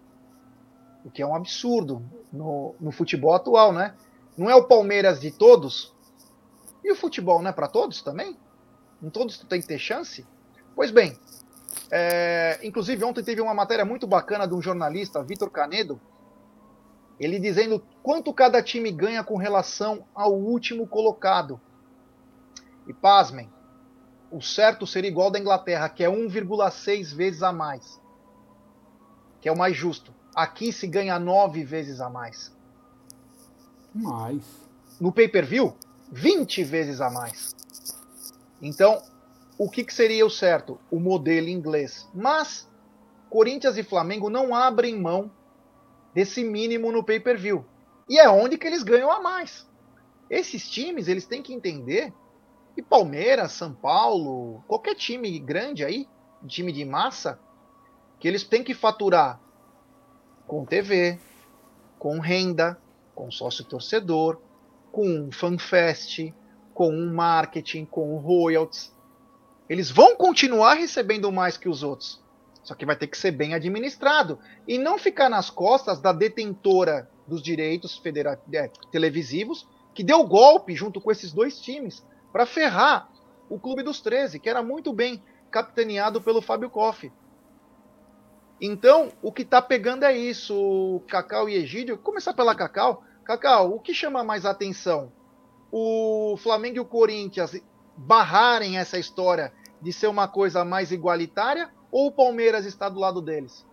o 1.03 1.09
que 1.09 1.21
é 1.21 1.25
um 1.25 1.35
absurdo 1.35 2.03
no, 2.31 2.75
no 2.79 2.91
futebol 2.91 3.33
atual, 3.33 3.71
né? 3.71 3.95
Não 4.37 4.49
é 4.49 4.55
o 4.55 4.65
Palmeiras 4.65 5.19
de 5.19 5.31
todos? 5.31 5.93
E 6.83 6.91
o 6.91 6.95
futebol 6.95 7.41
não 7.41 7.49
é 7.49 7.53
para 7.53 7.67
todos 7.67 8.01
também? 8.01 8.37
Não 9.01 9.09
todos 9.09 9.37
têm 9.37 9.61
que 9.61 9.67
ter 9.67 9.79
chance? 9.79 10.25
Pois 10.75 10.91
bem, 10.91 11.17
é, 11.91 12.59
inclusive 12.63 13.03
ontem 13.03 13.23
teve 13.23 13.41
uma 13.41 13.53
matéria 13.53 13.85
muito 13.85 14.07
bacana 14.07 14.47
de 14.47 14.53
um 14.53 14.61
jornalista, 14.61 15.23
Vitor 15.23 15.49
Canedo, 15.49 15.99
ele 17.19 17.37
dizendo 17.37 17.83
quanto 18.01 18.33
cada 18.33 18.63
time 18.63 18.91
ganha 18.91 19.23
com 19.23 19.35
relação 19.35 20.05
ao 20.15 20.33
último 20.33 20.87
colocado. 20.87 21.59
E 22.87 22.93
pasmem, 22.93 23.51
o 24.31 24.41
certo 24.41 24.87
seria 24.87 25.09
igual 25.09 25.29
da 25.29 25.39
Inglaterra, 25.39 25.89
que 25.89 26.03
é 26.03 26.09
1,6 26.09 27.13
vezes 27.13 27.43
a 27.43 27.51
mais. 27.51 27.99
Que 29.41 29.49
é 29.49 29.51
o 29.51 29.57
mais 29.57 29.75
justo. 29.75 30.13
Aqui 30.39 30.71
se 30.71 30.87
ganha 30.87 31.19
nove 31.19 31.65
vezes 31.65 31.99
a 31.99 32.09
mais. 32.09 32.49
Mais. 33.93 34.41
No 34.97 35.11
pay-per-view, 35.11 35.75
20 36.13 36.63
vezes 36.63 37.01
a 37.01 37.09
mais. 37.09 37.53
Então, 38.61 39.03
o 39.57 39.69
que, 39.69 39.83
que 39.83 39.93
seria 39.93 40.25
o 40.25 40.29
certo? 40.29 40.79
O 40.89 40.97
modelo 40.97 41.49
inglês. 41.49 42.07
Mas, 42.13 42.69
Corinthians 43.29 43.75
e 43.75 43.83
Flamengo 43.83 44.29
não 44.29 44.55
abrem 44.55 44.97
mão 44.97 45.29
desse 46.13 46.41
mínimo 46.41 46.89
no 46.89 47.03
pay-per-view. 47.03 47.65
E 48.07 48.17
é 48.17 48.29
onde 48.29 48.57
que 48.57 48.65
eles 48.65 48.81
ganham 48.81 49.11
a 49.11 49.21
mais. 49.21 49.67
Esses 50.29 50.69
times, 50.69 51.09
eles 51.09 51.25
têm 51.25 51.43
que 51.43 51.53
entender 51.53 52.13
e 52.77 52.81
Palmeiras, 52.81 53.51
São 53.51 53.73
Paulo, 53.73 54.63
qualquer 54.69 54.95
time 54.95 55.37
grande 55.37 55.83
aí, 55.83 56.07
time 56.47 56.71
de 56.71 56.85
massa, 56.85 57.37
que 58.17 58.25
eles 58.25 58.45
têm 58.45 58.63
que 58.63 58.73
faturar 58.73 59.37
com 60.49 60.65
TV, 60.65 61.19
com 61.99 62.19
renda, 62.19 62.75
com 63.13 63.29
sócio 63.29 63.63
torcedor, 63.63 64.41
com 64.91 65.07
um 65.07 65.31
fanfest, 65.31 66.33
com 66.73 66.89
um 66.89 67.13
marketing, 67.13 67.85
com 67.85 68.17
royalties. 68.17 68.91
Eles 69.69 69.91
vão 69.91 70.15
continuar 70.15 70.73
recebendo 70.73 71.31
mais 71.31 71.55
que 71.55 71.69
os 71.69 71.83
outros. 71.83 72.19
Só 72.63 72.73
que 72.73 72.83
vai 72.83 72.95
ter 72.95 73.05
que 73.05 73.17
ser 73.17 73.29
bem 73.29 73.53
administrado 73.53 74.39
e 74.67 74.79
não 74.79 74.97
ficar 74.97 75.29
nas 75.29 75.51
costas 75.51 75.99
da 75.99 76.11
detentora 76.11 77.07
dos 77.27 77.43
direitos 77.43 77.97
federa 77.97 78.41
é, 78.51 78.71
televisivos, 78.91 79.67
que 79.93 80.03
deu 80.03 80.23
golpe 80.23 80.75
junto 80.75 80.99
com 80.99 81.11
esses 81.11 81.31
dois 81.31 81.59
times 81.59 82.03
para 82.33 82.47
ferrar 82.47 83.07
o 83.47 83.59
Clube 83.59 83.83
dos 83.83 84.01
13, 84.01 84.39
que 84.39 84.49
era 84.49 84.63
muito 84.63 84.91
bem 84.91 85.21
capitaneado 85.51 86.19
pelo 86.19 86.41
Fábio 86.41 86.71
Koff. 86.71 87.11
Então, 88.61 89.09
o 89.21 89.31
que 89.31 89.43
está 89.43 89.61
pegando 89.61 90.03
é 90.03 90.15
isso, 90.15 91.01
Cacau 91.07 91.47
e 91.47 91.55
Egídio. 91.55 91.97
Começar 91.97 92.33
pela 92.33 92.55
Cacau. 92.55 93.03
Cacau, 93.23 93.73
o 93.73 93.79
que 93.79 93.93
chama 93.93 94.23
mais 94.23 94.45
atenção? 94.45 95.11
O 95.71 96.35
Flamengo 96.37 96.77
e 96.77 96.79
o 96.79 96.85
Corinthians 96.85 97.61
barrarem 97.95 98.77
essa 98.77 98.97
história 98.97 99.53
de 99.81 99.93
ser 99.93 100.07
uma 100.07 100.27
coisa 100.27 100.65
mais 100.65 100.91
igualitária 100.91 101.69
ou 101.91 102.07
o 102.07 102.11
Palmeiras 102.11 102.65
está 102.65 102.89
do 102.89 102.99
lado 102.99 103.21
deles? 103.21 103.65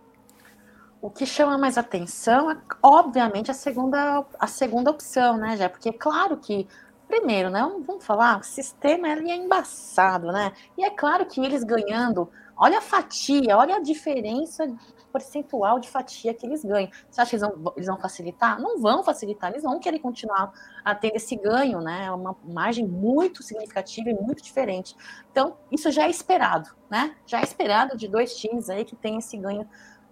O 1.01 1.09
que 1.09 1.25
chama 1.25 1.57
mais 1.57 1.77
atenção 1.77 2.49
é, 2.49 2.57
obviamente, 2.81 3.51
a 3.51 3.53
segunda, 3.53 4.25
a 4.39 4.47
segunda 4.47 4.89
opção, 4.89 5.37
né, 5.37 5.55
já? 5.57 5.69
Porque, 5.69 5.91
claro 5.91 6.37
que 6.37 6.67
primeiro, 7.07 7.49
né? 7.49 7.61
Vamos 7.85 8.05
falar, 8.05 8.39
o 8.39 8.43
sistema 8.43 9.07
é 9.07 9.35
embaçado, 9.35 10.27
né? 10.27 10.51
E 10.77 10.83
é 10.83 10.89
claro 10.89 11.25
que 11.25 11.39
eles 11.39 11.63
ganhando, 11.63 12.29
olha 12.57 12.79
a 12.79 12.81
fatia, 12.81 13.57
olha 13.57 13.75
a 13.75 13.79
diferença 13.79 14.67
percentual 15.11 15.79
de 15.79 15.89
fatia 15.89 16.33
que 16.33 16.45
eles 16.45 16.63
ganham. 16.63 16.89
Você 17.09 17.21
acha 17.21 17.29
que 17.29 17.35
eles 17.37 17.47
vão, 17.47 17.73
eles 17.75 17.87
vão 17.87 17.97
facilitar? 17.97 18.59
Não 18.61 18.79
vão 18.79 19.03
facilitar, 19.03 19.51
eles 19.51 19.63
vão 19.63 19.79
querer 19.79 19.99
continuar 19.99 20.51
a 20.83 20.93
ter 20.93 21.15
esse 21.15 21.35
ganho, 21.35 21.81
né? 21.81 22.05
É 22.05 22.11
uma 22.11 22.35
margem 22.43 22.85
muito 22.85 23.41
significativa 23.41 24.09
e 24.09 24.13
muito 24.13 24.43
diferente. 24.43 24.95
Então, 25.31 25.57
isso 25.71 25.91
já 25.91 26.03
é 26.03 26.09
esperado, 26.09 26.69
né? 26.89 27.15
Já 27.25 27.39
é 27.39 27.43
esperado 27.43 27.97
de 27.97 28.07
dois 28.07 28.35
times 28.35 28.69
aí 28.69 28.85
que 28.85 28.95
tem 28.95 29.17
esse 29.17 29.37
ganho 29.37 29.67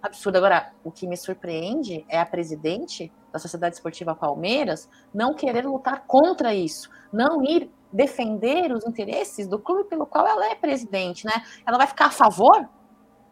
absurdo. 0.06 0.38
Agora, 0.38 0.74
o 0.84 0.92
que 0.92 1.08
me 1.08 1.18
surpreende 1.18 2.06
é 2.10 2.20
a 2.20 2.26
presidente 2.26 3.12
da 3.32 3.40
Sociedade 3.40 3.76
Esportiva 3.76 4.16
Palmeiras 4.16 4.90
não 5.14 5.34
querer 5.34 5.66
lutar 5.66 6.06
contra 6.08 6.54
isso, 6.54 6.90
não 7.12 7.44
ir 7.44 7.70
defender 7.92 8.72
os 8.72 8.86
interesses 8.86 9.48
do 9.48 9.58
clube 9.58 9.86
pelo 9.86 10.06
qual 10.06 10.28
ela 10.28 10.50
é 10.50 10.56
presidente, 10.56 11.26
né? 11.26 11.34
Ela 11.66 11.78
vai 11.78 11.88
ficar 11.88 12.08
a 12.08 12.12
favor 12.12 12.68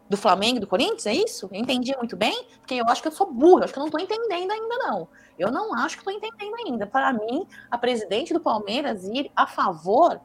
do 0.08 0.16
Flamengo 0.16 0.58
e 0.58 0.60
do 0.60 0.66
Corinthians, 0.66 1.06
é 1.06 1.14
isso? 1.14 1.48
Eu 1.52 1.60
entendi 1.60 1.94
muito 1.96 2.16
bem? 2.16 2.46
Porque 2.60 2.74
eu 2.74 2.86
acho 2.88 3.02
que 3.02 3.08
eu 3.08 3.12
sou 3.12 3.30
burra, 3.30 3.64
acho 3.64 3.72
que 3.72 3.78
eu 3.78 3.82
não 3.82 3.88
estou 3.88 4.00
entendendo 4.00 4.50
ainda, 4.50 4.76
não. 4.78 5.08
Eu 5.38 5.50
não 5.50 5.74
acho 5.74 5.96
que 5.96 6.02
estou 6.02 6.12
entendendo 6.12 6.54
ainda. 6.66 6.86
Para 6.86 7.12
mim, 7.12 7.46
a 7.70 7.76
presidente 7.78 8.32
do 8.32 8.40
Palmeiras 8.40 9.04
ir 9.04 9.30
a 9.34 9.46
favor, 9.46 10.20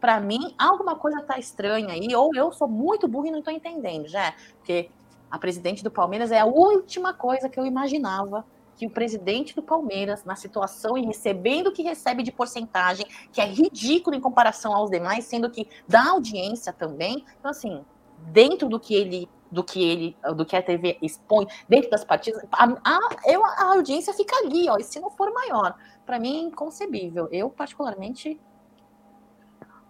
para 0.00 0.20
mim, 0.20 0.54
alguma 0.58 0.96
coisa 0.96 1.20
está 1.20 1.38
estranha 1.38 1.92
aí, 1.92 2.14
ou 2.14 2.34
eu 2.34 2.52
sou 2.52 2.68
muito 2.68 3.06
burra 3.06 3.28
e 3.28 3.30
não 3.30 3.38
estou 3.38 3.54
entendendo, 3.54 4.08
já. 4.08 4.34
Porque 4.58 4.90
a 5.32 5.38
presidente 5.38 5.82
do 5.82 5.90
Palmeiras 5.90 6.30
é 6.30 6.38
a 6.38 6.44
última 6.44 7.14
coisa 7.14 7.48
que 7.48 7.58
eu 7.58 7.64
imaginava 7.64 8.44
que 8.76 8.86
o 8.86 8.90
presidente 8.90 9.54
do 9.56 9.62
Palmeiras, 9.62 10.24
na 10.24 10.36
situação 10.36 10.98
e 10.98 11.06
recebendo 11.06 11.68
o 11.68 11.72
que 11.72 11.82
recebe 11.82 12.22
de 12.22 12.30
porcentagem, 12.30 13.06
que 13.32 13.40
é 13.40 13.46
ridículo 13.46 14.14
em 14.14 14.20
comparação 14.20 14.74
aos 14.74 14.90
demais, 14.90 15.24
sendo 15.24 15.48
que 15.50 15.66
dá 15.88 16.10
audiência 16.10 16.70
também. 16.70 17.24
Então, 17.38 17.50
assim, 17.50 17.82
dentro 18.18 18.68
do 18.68 18.78
que 18.78 18.94
ele 18.94 19.28
do 19.50 19.62
que 19.62 19.82
ele, 19.82 20.16
do 20.34 20.46
que 20.46 20.56
a 20.56 20.62
TV 20.62 20.98
expõe, 21.02 21.46
dentro 21.68 21.90
das 21.90 22.02
partidas, 22.02 22.42
a, 22.50 22.64
a, 22.64 22.98
eu, 23.26 23.44
a 23.44 23.74
audiência 23.74 24.14
fica 24.14 24.34
ali, 24.36 24.66
ó, 24.68 24.78
e 24.78 24.82
se 24.82 24.98
não 24.98 25.10
for 25.10 25.30
maior, 25.30 25.74
para 26.06 26.18
mim 26.18 26.36
é 26.36 26.40
inconcebível. 26.40 27.28
Eu, 27.30 27.50
particularmente, 27.50 28.40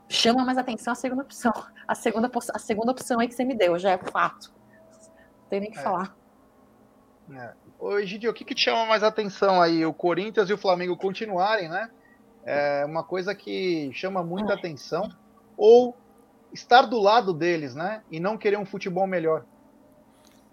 chama 0.08 0.44
mais 0.44 0.58
atenção 0.58 0.92
a 0.92 0.96
segunda 0.96 1.22
opção. 1.22 1.52
A 1.86 1.94
segunda, 1.94 2.28
a 2.52 2.58
segunda 2.58 2.90
opção 2.90 3.20
aí 3.20 3.28
que 3.28 3.34
você 3.34 3.44
me 3.44 3.54
deu, 3.54 3.78
já 3.78 3.92
é 3.92 3.98
fato 3.98 4.52
tem 5.52 5.60
nem 5.60 5.70
que 5.70 5.78
é. 5.78 5.82
falar. 5.82 6.16
É. 7.30 7.52
Ô, 7.78 7.98
Egidio, 7.98 8.30
o 8.30 8.34
que, 8.34 8.42
que 8.42 8.54
te 8.54 8.62
chama 8.62 8.86
mais 8.86 9.02
atenção 9.02 9.60
aí? 9.60 9.84
O 9.84 9.92
Corinthians 9.92 10.48
e 10.48 10.52
o 10.54 10.56
Flamengo 10.56 10.96
continuarem, 10.96 11.68
né? 11.68 11.90
É 12.42 12.86
uma 12.86 13.04
coisa 13.04 13.34
que 13.34 13.90
chama 13.92 14.22
muita 14.22 14.54
é. 14.54 14.56
atenção. 14.56 15.10
Ou 15.54 15.94
estar 16.54 16.86
do 16.86 16.98
lado 16.98 17.34
deles, 17.34 17.74
né? 17.74 18.02
E 18.10 18.18
não 18.18 18.38
querer 18.38 18.56
um 18.56 18.64
futebol 18.64 19.06
melhor. 19.06 19.44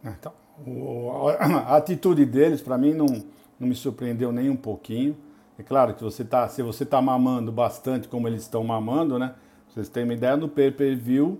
É, 0.04 0.10
então, 0.10 0.34
o, 0.68 1.30
a, 1.30 1.78
atitude 1.78 2.26
deles, 2.26 2.62
para 2.62 2.78
mim, 2.78 2.93
não, 2.93 3.06
não 3.58 3.70
me 3.70 3.76
surpreendeu 3.76 4.34
nem 4.34 4.50
um 4.50 4.58
pouquinho. 4.58 5.18
É 5.58 5.64
claro 5.64 5.93
que 5.93 6.04
você 6.04 6.26
tá, 6.26 6.45
se 6.50 6.62
você 6.62 6.84
está 6.84 7.02
mamando 7.02 7.54
bastante 7.54 8.10
como 8.10 8.28
eles 8.28 8.41
estão 8.41 8.66
mamando, 8.66 9.18
né? 9.18 9.34
Vocês 9.70 9.88
têm 9.88 10.04
uma 10.04 10.14
ideia, 10.14 10.36
no 10.36 10.50
pay-per-view, 10.50 11.39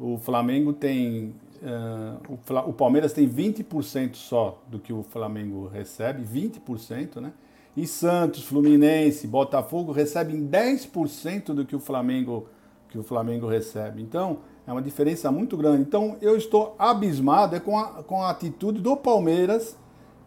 o 0.00 0.18
Flamengo 0.18 0.72
tem 0.72 1.34
Uh, 1.60 2.34
o, 2.34 2.70
o, 2.70 2.72
Palmeiras 2.72 3.12
tem 3.12 3.28
20% 3.28 4.14
só 4.14 4.62
do 4.68 4.78
que 4.78 4.92
o 4.92 5.02
Flamengo 5.02 5.66
recebe, 5.66 6.22
20%, 6.22 7.20
né? 7.20 7.32
E 7.76 7.86
Santos, 7.86 8.44
Fluminense, 8.44 9.26
Botafogo 9.26 9.92
recebem 9.92 10.48
10% 10.48 11.54
do 11.54 11.64
que 11.64 11.76
o 11.76 11.80
Flamengo 11.80 12.48
que 12.88 12.98
o 12.98 13.02
Flamengo 13.02 13.46
recebe. 13.46 14.02
Então, 14.02 14.38
é 14.66 14.72
uma 14.72 14.82
diferença 14.82 15.30
muito 15.30 15.56
grande. 15.56 15.82
Então, 15.82 16.16
eu 16.20 16.36
estou 16.36 16.74
abismado 16.78 17.54
é 17.54 17.60
com, 17.60 17.78
a, 17.78 18.02
com 18.02 18.22
a 18.22 18.30
atitude 18.30 18.80
do 18.80 18.96
Palmeiras, 18.96 19.76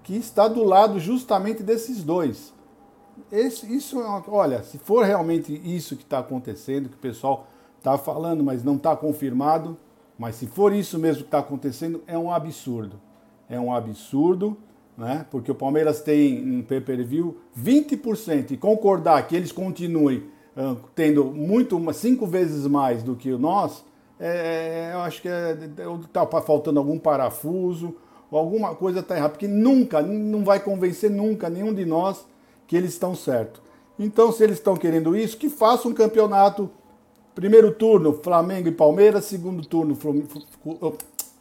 que 0.03 0.15
está 0.15 0.47
do 0.47 0.63
lado 0.63 0.99
justamente 0.99 1.63
desses 1.63 2.03
dois. 2.03 2.53
Esse, 3.31 3.73
isso, 3.75 3.99
é 3.99 4.23
olha, 4.27 4.63
se 4.63 4.77
for 4.77 5.05
realmente 5.05 5.53
isso 5.53 5.95
que 5.95 6.03
está 6.03 6.19
acontecendo, 6.19 6.89
que 6.89 6.95
o 6.95 6.99
pessoal 6.99 7.47
está 7.77 7.97
falando, 7.97 8.43
mas 8.43 8.63
não 8.63 8.75
está 8.75 8.95
confirmado, 8.95 9.77
mas 10.21 10.35
se 10.35 10.45
for 10.45 10.71
isso 10.71 10.99
mesmo 10.99 11.23
que 11.23 11.29
está 11.29 11.39
acontecendo, 11.39 12.03
é 12.05 12.15
um 12.15 12.31
absurdo. 12.31 13.01
É 13.49 13.59
um 13.59 13.73
absurdo, 13.73 14.55
né? 14.95 15.25
porque 15.31 15.51
o 15.51 15.55
Palmeiras 15.55 15.99
tem 15.99 16.59
um 16.59 16.61
pay-per-view 16.61 17.39
20% 17.59 18.51
e 18.51 18.57
concordar 18.57 19.27
que 19.27 19.35
eles 19.35 19.51
continuem 19.51 20.25
uh, 20.55 20.77
tendo 20.93 21.25
muito, 21.25 21.81
cinco 21.93 22.27
vezes 22.27 22.67
mais 22.67 23.01
do 23.01 23.15
que 23.15 23.31
nós, 23.31 23.83
é, 24.19 24.91
é 24.91 24.93
eu 24.93 24.99
acho 24.99 25.23
que 25.23 25.27
está 25.27 26.21
é, 26.21 26.41
faltando 26.41 26.77
algum 26.77 26.99
parafuso, 26.99 27.95
ou 28.29 28.37
alguma 28.37 28.75
coisa 28.75 28.99
está 28.99 29.17
errada, 29.17 29.31
porque 29.31 29.47
nunca, 29.47 30.03
não 30.03 30.45
vai 30.45 30.59
convencer 30.59 31.09
nunca 31.09 31.49
nenhum 31.49 31.73
de 31.73 31.83
nós 31.83 32.27
que 32.67 32.77
eles 32.77 32.91
estão 32.91 33.15
certos. 33.15 33.59
Então, 33.97 34.31
se 34.31 34.43
eles 34.43 34.57
estão 34.57 34.77
querendo 34.77 35.17
isso, 35.17 35.35
que 35.35 35.49
façam 35.49 35.89
um 35.89 35.95
campeonato 35.95 36.69
Primeiro 37.33 37.71
turno, 37.71 38.13
Flamengo 38.13 38.67
e 38.67 38.71
Palmeiras. 38.71 39.25
Segundo 39.25 39.65
turno, 39.65 39.95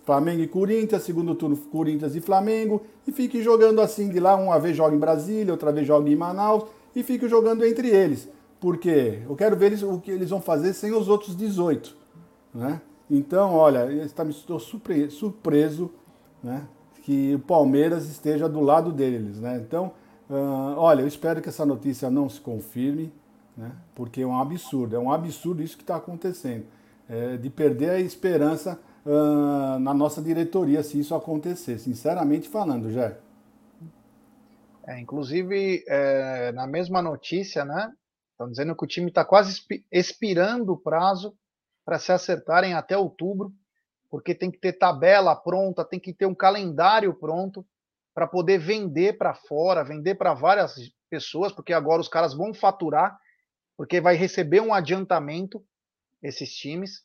Flamengo 0.05 0.43
e 0.43 0.47
Corinthians. 0.47 1.03
Segundo 1.03 1.35
turno, 1.35 1.57
Corinthians 1.57 2.15
e 2.15 2.21
Flamengo. 2.21 2.83
E 3.07 3.13
fique 3.13 3.43
jogando 3.43 3.81
assim 3.81 4.09
de 4.09 4.21
lá. 4.21 4.37
Uma 4.37 4.59
vez 4.59 4.77
joga 4.77 4.95
em 4.95 4.99
Brasília, 4.99 5.53
outra 5.53 5.73
vez 5.73 5.87
joga 5.87 6.09
em 6.09 6.17
Manaus. 6.17 6.65
E 6.95 7.03
fique 7.03 7.29
jogando 7.29 7.65
entre 7.65 7.89
eles. 7.89 8.29
Porque 8.61 9.23
eu 9.29 9.35
quero 9.35 9.57
ver 9.57 9.67
eles, 9.67 9.83
o 9.83 9.99
que 9.99 10.11
eles 10.11 10.31
vão 10.31 10.41
fazer 10.41 10.75
sem 10.75 10.93
os 10.93 11.09
outros 11.09 11.35
18. 11.35 11.97
Né? 12.55 12.81
Então, 13.11 13.55
olha, 13.55 13.91
estou 13.91 14.61
surpreso 14.61 15.91
né, 16.43 16.63
que 17.03 17.35
o 17.35 17.39
Palmeiras 17.41 18.09
esteja 18.09 18.49
do 18.49 18.61
lado 18.61 18.93
deles. 18.93 19.41
Né? 19.41 19.61
Então, 19.67 19.93
uh, 20.29 20.77
olha, 20.77 21.01
eu 21.01 21.09
espero 21.09 21.41
que 21.41 21.49
essa 21.49 21.67
notícia 21.67 22.11
não 22.11 22.29
se 22.29 22.41
confirme 22.41 23.13
né? 23.61 23.73
porque 23.95 24.23
é 24.23 24.27
um 24.27 24.41
absurdo, 24.41 24.97
é 24.97 24.99
um 24.99 25.13
absurdo 25.13 25.63
isso 25.63 25.77
que 25.77 25.83
está 25.83 25.97
acontecendo, 25.97 26.65
é 27.09 27.37
de 27.37 27.51
perder 27.51 27.91
a 27.91 28.01
esperança 28.01 28.81
uh, 29.05 29.79
na 29.79 29.93
nossa 29.93 30.23
diretoria 30.23 30.83
se 30.83 30.99
isso 30.99 31.15
acontecer, 31.15 31.79
sinceramente 31.79 32.49
falando, 32.49 32.91
já. 32.91 33.15
É, 34.87 34.99
inclusive, 34.99 35.85
é, 35.87 36.53
na 36.53 36.67
mesma 36.67 37.03
notícia, 37.03 37.65
né? 37.65 37.93
Estão 38.33 38.51
dizendo 38.51 38.75
que 38.75 38.85
o 38.85 38.89
time 38.89 39.09
está 39.09 39.25
quase 39.25 39.61
expirando 39.93 40.73
o 40.73 40.79
prazo 40.79 41.35
para 41.85 41.99
se 41.99 42.11
acertarem 42.11 42.73
até 42.73 42.97
outubro, 42.97 43.53
porque 44.09 44.35
tem 44.35 44.51
que 44.51 44.59
ter 44.59 44.73
tabela 44.73 45.37
pronta, 45.37 45.85
tem 45.85 46.01
que 46.01 46.15
ter 46.15 46.25
um 46.25 46.35
calendário 46.35 47.13
pronto 47.15 47.65
para 48.15 48.27
poder 48.27 48.59
vender 48.59 49.19
para 49.19 49.35
fora, 49.35 49.85
vender 49.85 50.15
para 50.15 50.33
várias 50.33 50.75
pessoas, 51.11 51.53
porque 51.53 51.75
agora 51.75 52.01
os 52.01 52.09
caras 52.09 52.35
vão 52.35 52.55
faturar 52.55 53.17
porque 53.81 53.99
vai 53.99 54.15
receber 54.15 54.61
um 54.61 54.75
adiantamento 54.75 55.67
esses 56.23 56.55
times, 56.55 57.03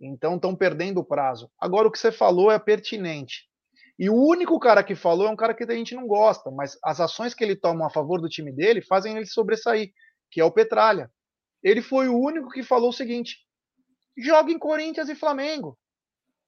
então 0.00 0.36
estão 0.36 0.54
perdendo 0.54 1.00
o 1.00 1.04
prazo. 1.04 1.50
Agora 1.58 1.88
o 1.88 1.90
que 1.90 1.98
você 1.98 2.12
falou 2.12 2.48
é 2.48 2.60
pertinente. 2.60 3.50
E 3.98 4.08
o 4.08 4.14
único 4.14 4.56
cara 4.60 4.84
que 4.84 4.94
falou 4.94 5.26
é 5.26 5.30
um 5.30 5.34
cara 5.34 5.52
que 5.52 5.64
a 5.64 5.74
gente 5.74 5.96
não 5.96 6.06
gosta, 6.06 6.48
mas 6.48 6.78
as 6.84 7.00
ações 7.00 7.34
que 7.34 7.42
ele 7.42 7.56
toma 7.56 7.88
a 7.88 7.90
favor 7.90 8.20
do 8.20 8.28
time 8.28 8.52
dele 8.52 8.82
fazem 8.82 9.16
ele 9.16 9.26
sobressair, 9.26 9.90
que 10.30 10.40
é 10.40 10.44
o 10.44 10.52
Petralha. 10.52 11.10
Ele 11.60 11.82
foi 11.82 12.06
o 12.06 12.16
único 12.16 12.50
que 12.50 12.62
falou 12.62 12.90
o 12.90 12.92
seguinte: 12.92 13.38
joga 14.16 14.52
em 14.52 14.60
Corinthians 14.60 15.08
e 15.08 15.16
Flamengo. 15.16 15.76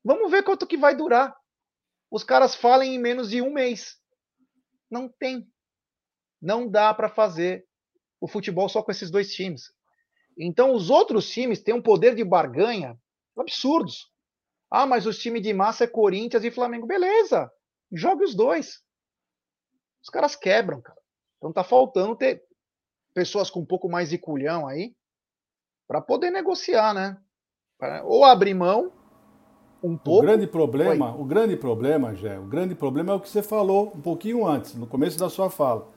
Vamos 0.05 0.31
ver 0.31 0.45
quanto 0.45 0.69
que 0.69 0.77
vai 0.77 0.95
durar. 0.95 1.35
Os 2.13 2.23
caras 2.23 2.55
falem 2.55 2.95
em 2.95 2.99
menos 3.01 3.29
de 3.29 3.43
um 3.43 3.53
mês. 3.53 3.97
Não 4.89 5.09
tem. 5.09 5.51
Não 6.41 6.71
dá 6.71 6.95
para 6.95 7.09
fazer 7.09 7.68
o 8.21 8.29
futebol 8.29 8.69
só 8.69 8.83
com 8.83 8.91
esses 8.91 9.11
dois 9.11 9.33
times. 9.33 9.73
Então, 10.37 10.73
os 10.73 10.91
outros 10.91 11.29
times 11.29 11.62
têm 11.62 11.75
um 11.75 11.83
poder 11.83 12.14
de 12.14 12.25
barganha 12.25 12.97
absurdos. 13.37 14.11
Ah, 14.71 14.87
mas 14.87 15.07
os 15.07 15.19
times 15.19 15.43
de 15.43 15.53
massa 15.53 15.85
é 15.85 15.89
Corinthians 15.89 16.45
e 16.45 16.51
Flamengo. 16.51 16.87
Beleza, 16.87 17.51
jogue 17.91 18.25
os 18.25 18.35
dois. 18.35 18.83
Os 20.03 20.11
caras 20.11 20.37
quebram, 20.37 20.81
cara. 20.81 20.99
Então 21.39 21.53
tá 21.53 21.64
faltando 21.64 22.16
ter 22.16 22.43
pessoas 23.14 23.49
com 23.51 23.61
um 23.61 23.66
pouco 23.66 23.89
mais 23.89 24.11
de 24.11 24.19
culhão 24.19 24.66
aí 24.66 24.95
para 25.87 26.01
poder 26.01 26.31
negociar, 26.31 26.93
né? 26.93 27.16
Ou 28.05 28.25
abrir 28.25 28.55
mão 28.55 28.93
um 29.83 29.97
pouco. 29.97 30.25
O 30.25 30.27
grande 30.27 30.47
problema, 30.47 31.14
Oi. 31.14 31.21
o 31.21 31.25
grande 31.25 31.57
problema, 31.57 32.14
Gé, 32.14 32.39
o 32.39 32.47
grande 32.47 32.75
problema 32.75 33.12
é 33.12 33.16
o 33.16 33.21
que 33.21 33.29
você 33.29 33.43
falou 33.43 33.93
um 33.95 34.01
pouquinho 34.01 34.47
antes, 34.47 34.75
no 34.75 34.87
começo 34.87 35.19
da 35.19 35.31
sua 35.31 35.49
fala 35.49 35.89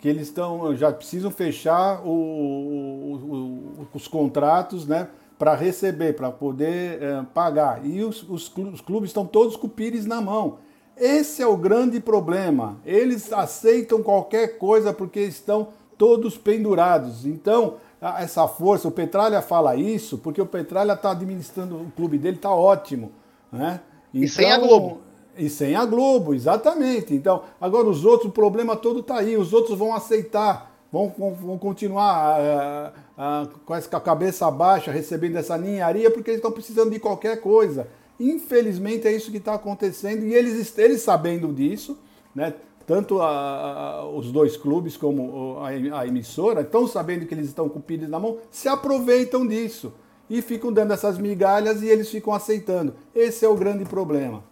que 0.00 0.08
eles 0.08 0.28
estão 0.28 0.74
já 0.74 0.90
precisam 0.90 1.30
fechar 1.30 2.00
o, 2.04 2.10
o, 2.10 3.82
o, 3.82 3.86
os 3.92 4.08
contratos, 4.08 4.86
né, 4.86 5.08
para 5.38 5.54
receber, 5.54 6.14
para 6.14 6.30
poder 6.30 7.02
é, 7.02 7.22
pagar. 7.34 7.84
E 7.84 8.02
os, 8.02 8.22
os, 8.28 8.48
clubes 8.48 9.10
estão 9.10 9.26
todos 9.26 9.56
com 9.56 9.66
o 9.66 9.70
pires 9.70 10.06
na 10.06 10.20
mão. 10.20 10.58
Esse 10.96 11.42
é 11.42 11.46
o 11.46 11.56
grande 11.56 12.00
problema. 12.00 12.76
Eles 12.84 13.32
aceitam 13.32 14.02
qualquer 14.02 14.58
coisa 14.58 14.92
porque 14.92 15.20
estão 15.20 15.68
todos 15.96 16.36
pendurados. 16.36 17.24
Então, 17.24 17.76
essa 18.18 18.46
força, 18.48 18.88
o 18.88 18.90
Petralha 18.90 19.42
fala 19.42 19.76
isso 19.76 20.18
porque 20.18 20.40
o 20.40 20.46
Petralha 20.46 20.92
está 20.92 21.10
administrando 21.10 21.76
o 21.76 21.92
clube 21.94 22.18
dele, 22.18 22.36
está 22.36 22.50
ótimo. 22.50 23.12
Né? 23.52 23.80
Então, 24.12 24.24
e 24.24 24.28
sem 24.28 24.50
a 24.50 24.56
então, 24.56 24.68
Globo. 24.68 25.00
E 25.40 25.48
sem 25.48 25.74
a 25.74 25.86
Globo, 25.86 26.34
exatamente. 26.34 27.14
Então, 27.14 27.42
agora 27.58 27.88
os 27.88 28.04
outros, 28.04 28.28
o 28.28 28.32
problema 28.32 28.76
todo 28.76 29.00
está 29.00 29.16
aí, 29.16 29.38
os 29.38 29.54
outros 29.54 29.78
vão 29.78 29.94
aceitar, 29.94 30.70
vão, 30.92 31.10
vão, 31.16 31.34
vão 31.34 31.58
continuar 31.58 32.38
uh, 32.38 33.46
uh, 33.46 33.58
com 33.64 33.72
a 33.72 34.00
cabeça 34.00 34.50
baixa, 34.50 34.90
recebendo 34.92 35.36
essa 35.36 35.56
ninharia, 35.56 36.10
porque 36.10 36.30
eles 36.30 36.40
estão 36.40 36.52
precisando 36.52 36.90
de 36.90 37.00
qualquer 37.00 37.40
coisa. 37.40 37.88
Infelizmente 38.20 39.08
é 39.08 39.12
isso 39.12 39.30
que 39.30 39.38
está 39.38 39.54
acontecendo 39.54 40.26
e 40.26 40.34
eles, 40.34 40.76
eles 40.76 41.00
sabendo 41.00 41.50
disso, 41.54 41.98
né? 42.34 42.52
tanto 42.86 43.22
a, 43.22 43.30
a, 43.30 44.06
os 44.10 44.30
dois 44.30 44.58
clubes 44.58 44.94
como 44.94 45.56
a, 45.60 46.00
a 46.00 46.06
emissora 46.06 46.60
estão 46.60 46.86
sabendo 46.86 47.24
que 47.24 47.32
eles 47.32 47.46
estão 47.46 47.66
com 47.66 47.78
o 47.78 47.82
pires 47.82 48.10
na 48.10 48.18
mão, 48.18 48.36
se 48.50 48.68
aproveitam 48.68 49.46
disso 49.46 49.90
e 50.28 50.42
ficam 50.42 50.70
dando 50.70 50.92
essas 50.92 51.16
migalhas 51.16 51.82
e 51.82 51.88
eles 51.88 52.10
ficam 52.10 52.34
aceitando. 52.34 52.94
Esse 53.14 53.46
é 53.46 53.48
o 53.48 53.56
grande 53.56 53.86
problema. 53.86 54.49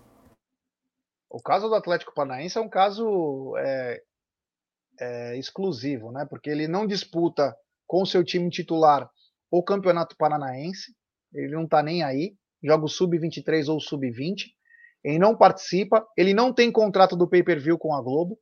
O 1.30 1.42
caso 1.42 1.68
do 1.68 1.74
Atlético 1.74 2.14
Paranaense 2.14 2.56
é 2.56 2.60
um 2.60 2.68
caso 2.68 3.56
é, 3.58 4.02
é, 5.00 5.38
exclusivo, 5.38 6.10
né? 6.10 6.26
Porque 6.28 6.50
ele 6.50 6.66
não 6.66 6.86
disputa 6.86 7.54
com 7.86 8.02
o 8.02 8.06
seu 8.06 8.24
time 8.24 8.50
titular 8.50 9.10
o 9.50 9.62
Campeonato 9.62 10.16
Paranaense, 10.16 10.94
ele 11.32 11.54
não 11.54 11.64
está 11.64 11.82
nem 11.82 12.02
aí, 12.02 12.36
joga 12.62 12.84
o 12.84 12.88
sub-23 12.88 13.68
ou 13.68 13.80
sub-20 13.80 14.46
ele 15.04 15.18
não 15.18 15.36
participa, 15.36 16.06
ele 16.16 16.34
não 16.34 16.52
tem 16.52 16.72
contrato 16.72 17.16
do 17.16 17.28
pay-per-view 17.28 17.78
com 17.78 17.94
a 17.94 18.02
Globo. 18.02 18.38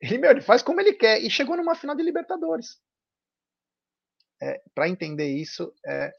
Ele, 0.00 0.18
meu, 0.18 0.30
ele 0.30 0.40
faz 0.40 0.62
como 0.62 0.80
ele 0.80 0.94
quer 0.94 1.22
e 1.22 1.30
chegou 1.30 1.56
numa 1.56 1.74
final 1.74 1.94
de 1.94 2.02
Libertadores. 2.02 2.80
É, 4.40 4.60
Para 4.74 4.88
entender 4.88 5.28
isso 5.28 5.72
é 5.86 6.12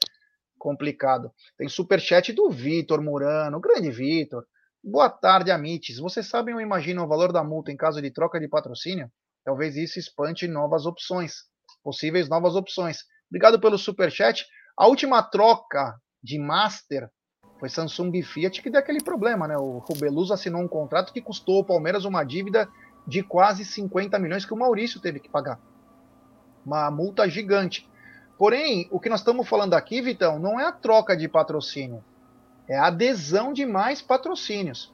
complicado. 0.58 1.30
Tem 1.58 1.68
superchat 1.68 2.32
do 2.32 2.50
Vitor 2.50 3.02
Murano, 3.02 3.60
grande 3.60 3.90
Vitor. 3.90 4.46
Boa 4.86 5.08
tarde, 5.08 5.50
Amites. 5.50 5.98
Vocês 5.98 6.26
sabem 6.26 6.54
ou 6.54 6.60
imaginam 6.60 7.04
o 7.04 7.08
valor 7.08 7.32
da 7.32 7.42
multa 7.42 7.72
em 7.72 7.76
caso 7.76 8.02
de 8.02 8.10
troca 8.10 8.38
de 8.38 8.46
patrocínio? 8.46 9.10
Talvez 9.42 9.76
isso 9.76 9.98
espante 9.98 10.46
novas 10.46 10.84
opções, 10.84 11.36
possíveis 11.82 12.28
novas 12.28 12.54
opções. 12.54 12.98
Obrigado 13.30 13.58
pelo 13.58 13.78
superchat. 13.78 14.44
A 14.76 14.86
última 14.86 15.22
troca 15.22 15.98
de 16.22 16.38
Master 16.38 17.08
foi 17.58 17.70
Samsung 17.70 18.10
e 18.14 18.22
Fiat 18.22 18.60
que 18.60 18.68
deu 18.68 18.78
aquele 18.78 19.02
problema, 19.02 19.48
né? 19.48 19.56
O 19.56 19.82
Beluso 19.98 20.34
assinou 20.34 20.60
um 20.60 20.68
contrato 20.68 21.14
que 21.14 21.22
custou 21.22 21.56
ao 21.56 21.64
Palmeiras 21.64 22.04
uma 22.04 22.22
dívida 22.22 22.68
de 23.06 23.22
quase 23.22 23.64
50 23.64 24.18
milhões 24.18 24.44
que 24.44 24.52
o 24.52 24.58
Maurício 24.58 25.00
teve 25.00 25.18
que 25.18 25.30
pagar. 25.30 25.58
Uma 26.64 26.90
multa 26.90 27.26
gigante. 27.26 27.88
Porém, 28.36 28.86
o 28.90 29.00
que 29.00 29.08
nós 29.08 29.20
estamos 29.20 29.48
falando 29.48 29.72
aqui, 29.72 30.02
Vitão, 30.02 30.38
não 30.38 30.60
é 30.60 30.66
a 30.66 30.72
troca 30.72 31.16
de 31.16 31.26
patrocínio, 31.26 32.04
é 32.68 32.76
a 32.76 32.86
adesão 32.86 33.52
de 33.52 33.66
mais 33.66 34.00
patrocínios. 34.00 34.92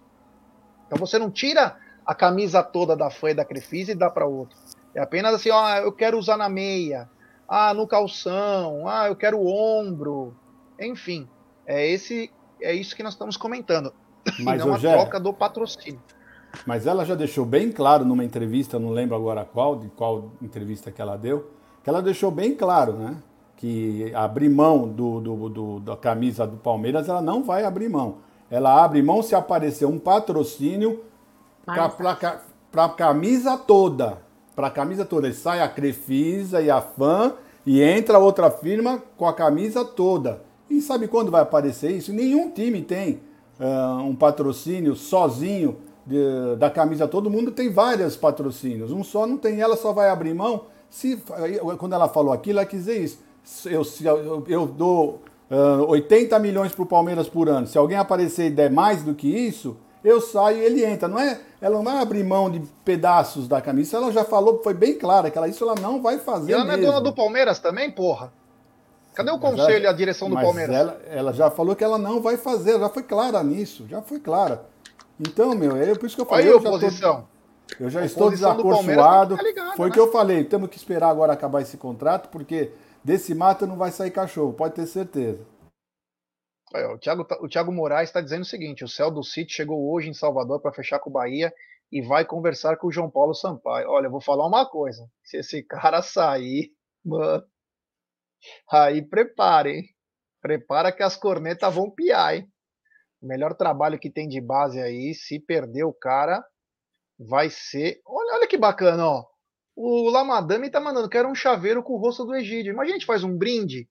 Então 0.87 0.99
você 0.99 1.19
não 1.19 1.31
tira 1.31 1.77
a 2.05 2.15
camisa 2.15 2.63
toda 2.63 2.97
da 2.97 3.11
fã 3.11 3.35
da 3.35 3.45
Crefisa 3.45 3.93
e 3.93 3.95
dá 3.95 4.11
para 4.11 4.27
outro. 4.27 4.57
É 4.95 5.01
apenas 5.01 5.35
assim, 5.35 5.51
ó, 5.51 5.77
eu 5.77 5.93
quero 5.93 6.19
usar 6.19 6.37
na 6.37 6.49
meia, 6.49 7.09
ah, 7.49 7.73
no 7.73 7.87
calção, 7.87 8.89
ah, 8.89 9.07
eu 9.07 9.15
quero 9.15 9.39
o 9.39 9.47
ombro, 9.47 10.35
enfim. 10.79 11.29
É 11.67 11.87
esse 11.87 12.31
é 12.61 12.75
isso 12.75 12.95
que 12.95 13.03
nós 13.03 13.13
estamos 13.13 13.37
comentando. 13.37 13.93
Mas, 14.41 14.65
não 14.65 14.75
a 14.75 14.79
troca 14.79 15.19
do 15.19 15.33
patrocínio. 15.33 16.03
Mas 16.67 16.87
ela 16.87 17.05
já 17.05 17.15
deixou 17.15 17.45
bem 17.45 17.71
claro 17.71 18.05
numa 18.05 18.25
entrevista, 18.25 18.79
não 18.79 18.91
lembro 18.91 19.17
agora 19.17 19.45
qual, 19.45 19.77
de 19.77 19.89
qual 19.89 20.33
entrevista 20.43 20.91
que 20.91 21.01
ela 21.01 21.17
deu, 21.17 21.51
que 21.83 21.89
ela 21.89 22.03
deixou 22.03 22.31
bem 22.31 22.55
claro, 22.55 22.95
né? 22.95 23.17
Que 23.61 24.11
abrir 24.15 24.49
mão 24.49 24.89
do, 24.89 25.21
do, 25.21 25.49
do 25.49 25.81
da 25.81 25.97
camisa 25.97 26.47
do 26.47 26.57
Palmeiras, 26.57 27.09
ela 27.09 27.21
não 27.21 27.45
vai 27.45 27.63
abrir 27.63 27.89
mão. 27.89 28.17
Ela 28.51 28.83
abre 28.83 29.01
mão 29.01 29.23
se 29.23 29.35
aparecer 29.35 29.85
um 29.85 29.99
patrocínio 29.99 31.01
para 31.65 32.85
a 32.85 32.89
camisa 32.89 33.57
toda. 33.57 34.19
Para 34.57 34.67
a 34.67 34.71
camisa 34.71 35.05
toda. 35.05 35.29
E 35.29 35.35
sai 35.35 35.61
a 35.61 35.69
Crefisa 35.69 36.61
e 36.61 36.71
a 36.71 36.81
Fã 36.81 37.35
e 37.65 37.83
entra 37.83 38.19
outra 38.19 38.51
firma 38.51 39.03
com 39.17 39.27
a 39.27 39.33
camisa 39.33 39.85
toda. 39.85 40.43
E 40.69 40.81
sabe 40.81 41.07
quando 41.07 41.31
vai 41.31 41.43
aparecer 41.43 41.91
isso? 41.91 42.13
Nenhum 42.13 42.51
time 42.51 42.83
tem 42.83 43.21
uh, 43.61 44.03
um 44.03 44.17
patrocínio 44.17 44.97
sozinho 44.97 45.77
de, 46.07 46.57
da 46.57 46.71
camisa. 46.71 47.07
Todo 47.07 47.31
mundo 47.31 47.53
tem 47.53 47.71
vários 47.71 48.17
patrocínios. 48.17 48.91
Um 48.91 49.05
só 49.05 49.27
não 49.27 49.37
tem. 49.37 49.61
Ela 49.61 49.77
só 49.77 49.93
vai 49.93 50.09
abrir 50.09 50.35
mão. 50.35 50.67
Se, 50.89 51.23
quando 51.79 51.93
ela 51.93 52.09
falou 52.09 52.33
aquilo, 52.33 52.59
ela 52.59 52.67
quis 52.67 52.81
dizer 52.81 53.03
isso. 53.03 53.19
Eu, 53.67 53.83
eu, 54.05 54.45
eu 54.49 54.67
dou 54.67 55.23
uh, 55.51 55.85
80 55.89 56.39
milhões 56.39 56.73
para 56.73 56.83
o 56.83 56.87
Palmeiras 56.87 57.29
por 57.29 57.49
ano. 57.49 57.67
Se 57.67 57.77
alguém 57.77 57.97
aparecer 57.99 58.47
e 58.47 58.51
der 58.51 58.71
mais 58.71 59.03
do 59.03 59.15
que 59.15 59.29
isso, 59.29 59.77
eu 60.05 60.21
saio 60.21 60.59
e 60.59 60.65
ele 60.65 60.85
entra. 60.85 61.09
Não 61.09 61.19
é, 61.19 61.41
ela 61.61 61.77
não 61.77 61.85
vai 61.85 61.99
abrir 61.99 62.25
mão 62.25 62.51
de 62.51 62.61
pedaços 62.85 63.49
da 63.49 63.61
camisa. 63.61 63.97
Ela 63.97 64.13
já 64.13 64.25
falou, 64.25 64.61
foi 64.63 64.75
bem 64.75 64.95
clara 64.95 65.31
que 65.31 65.37
ela, 65.37 65.49
isso 65.49 65.65
ela 65.65 65.75
não 65.81 66.01
vai 66.01 66.19
fazer. 66.19 66.51
E 66.51 66.55
ela 66.55 66.65
mesmo. 66.65 66.83
não 66.83 66.89
é 66.89 66.93
dona 66.93 67.01
do 67.03 67.15
Palmeiras 67.15 67.59
também, 67.59 67.91
porra? 67.91 68.33
Cadê 69.15 69.31
o 69.31 69.39
conselho 69.39 69.85
e 69.85 69.87
a 69.87 69.93
direção 69.93 70.31
do 70.31 70.37
Palmeiras? 70.37 70.75
Ela, 70.75 71.01
ela 71.11 71.33
já 71.33 71.51
falou 71.51 71.75
que 71.75 71.85
ela 71.85 71.99
não 71.99 72.21
vai 72.21 72.37
fazer, 72.37 72.79
já 72.79 72.89
foi 72.89 73.03
clara 73.03 73.43
nisso, 73.43 73.87
já 73.89 74.01
foi 74.01 74.21
clara. 74.21 74.65
Então, 75.19 75.55
meu, 75.55 75.77
é 75.77 75.95
por 75.95 76.07
isso 76.07 76.17
que 76.17 76.23
eu 76.23 76.27
falei. 76.27 76.47
Aí, 76.47 76.51
eu 76.51 76.59
oposição. 76.59 77.27
Já 77.69 77.77
tô, 77.77 77.85
eu 77.85 77.91
já 77.91 78.05
estou 78.05 78.31
desacorçoado. 78.31 79.37
foi 79.77 79.87
o 79.87 79.89
né? 79.89 79.95
que 79.95 80.01
eu 80.01 80.11
falei, 80.11 80.45
temos 80.45 80.71
que 80.71 80.77
esperar 80.77 81.11
agora 81.11 81.33
acabar 81.33 81.61
esse 81.61 81.77
contrato, 81.77 82.29
porque 82.29 82.71
desse 83.05 83.35
mata 83.35 83.67
não 83.67 83.77
vai 83.77 83.91
sair 83.91 84.11
cachorro, 84.11 84.53
pode 84.53 84.75
ter 84.75 84.87
certeza. 84.87 85.47
o, 86.73 86.99
Thiago, 86.99 87.25
tá, 87.25 87.39
o 87.41 87.49
Thiago 87.49 87.73
Moraes 87.73 88.09
está 88.09 88.21
dizendo 88.21 88.43
o 88.43 88.47
seguinte: 88.47 88.85
o 88.85 88.89
céu 88.89 89.11
do 89.11 89.23
City 89.23 89.53
chegou 89.53 89.93
hoje 89.93 90.09
em 90.09 90.15
Salvador 90.15 90.61
para 90.61 90.73
fechar 90.73 90.99
com 90.99 91.11
o 91.11 91.13
Bahia 91.13 91.53
e 91.91 92.03
vai 92.03 92.25
conversar 92.25 92.77
com 92.77 92.87
o 92.87 92.93
João 92.93 93.11
Paulo 93.11 93.35
Sampaio. 93.35 93.89
Olha, 93.89 94.09
vou 94.09 94.21
falar 94.21 94.47
uma 94.47 94.69
coisa: 94.69 95.09
se 95.25 95.39
esse 95.39 95.63
cara 95.63 96.03
sair, 96.03 96.73
mano, 97.05 97.45
Aí 98.71 99.03
prepare, 99.03 99.71
hein? 99.71 99.85
Prepara 100.41 100.93
que 100.93 101.03
as 101.03 101.17
cornetas 101.17 101.75
vão 101.75 101.91
piar, 101.91 102.37
hein? 102.37 102.51
O 103.23 103.27
melhor 103.27 103.55
trabalho 103.55 103.99
que 103.99 104.11
tem 104.11 104.27
de 104.29 104.41
base 104.41 104.81
aí, 104.81 105.15
se 105.15 105.39
perder 105.39 105.85
o 105.85 105.93
cara, 105.93 106.43
vai 107.19 107.51
ser. 107.51 108.01
Olha, 108.07 108.37
olha 108.37 108.49
que 108.49 108.57
bacana, 108.57 109.07
ó. 109.07 109.27
O 109.75 110.11
Lamadame 110.11 110.71
tá 110.71 110.81
mandando, 110.81 111.09
quero 111.09 111.29
um 111.29 111.35
chaveiro 111.35 111.83
com 111.83 111.95
o 111.95 111.99
rosto 111.99 112.25
do 112.25 112.35
Egídio. 112.35 112.73
Imagina 112.73 112.97
a 112.97 112.99
gente 112.99 113.07
faz 113.07 113.25
um 113.25 113.37
brinde 113.37 113.89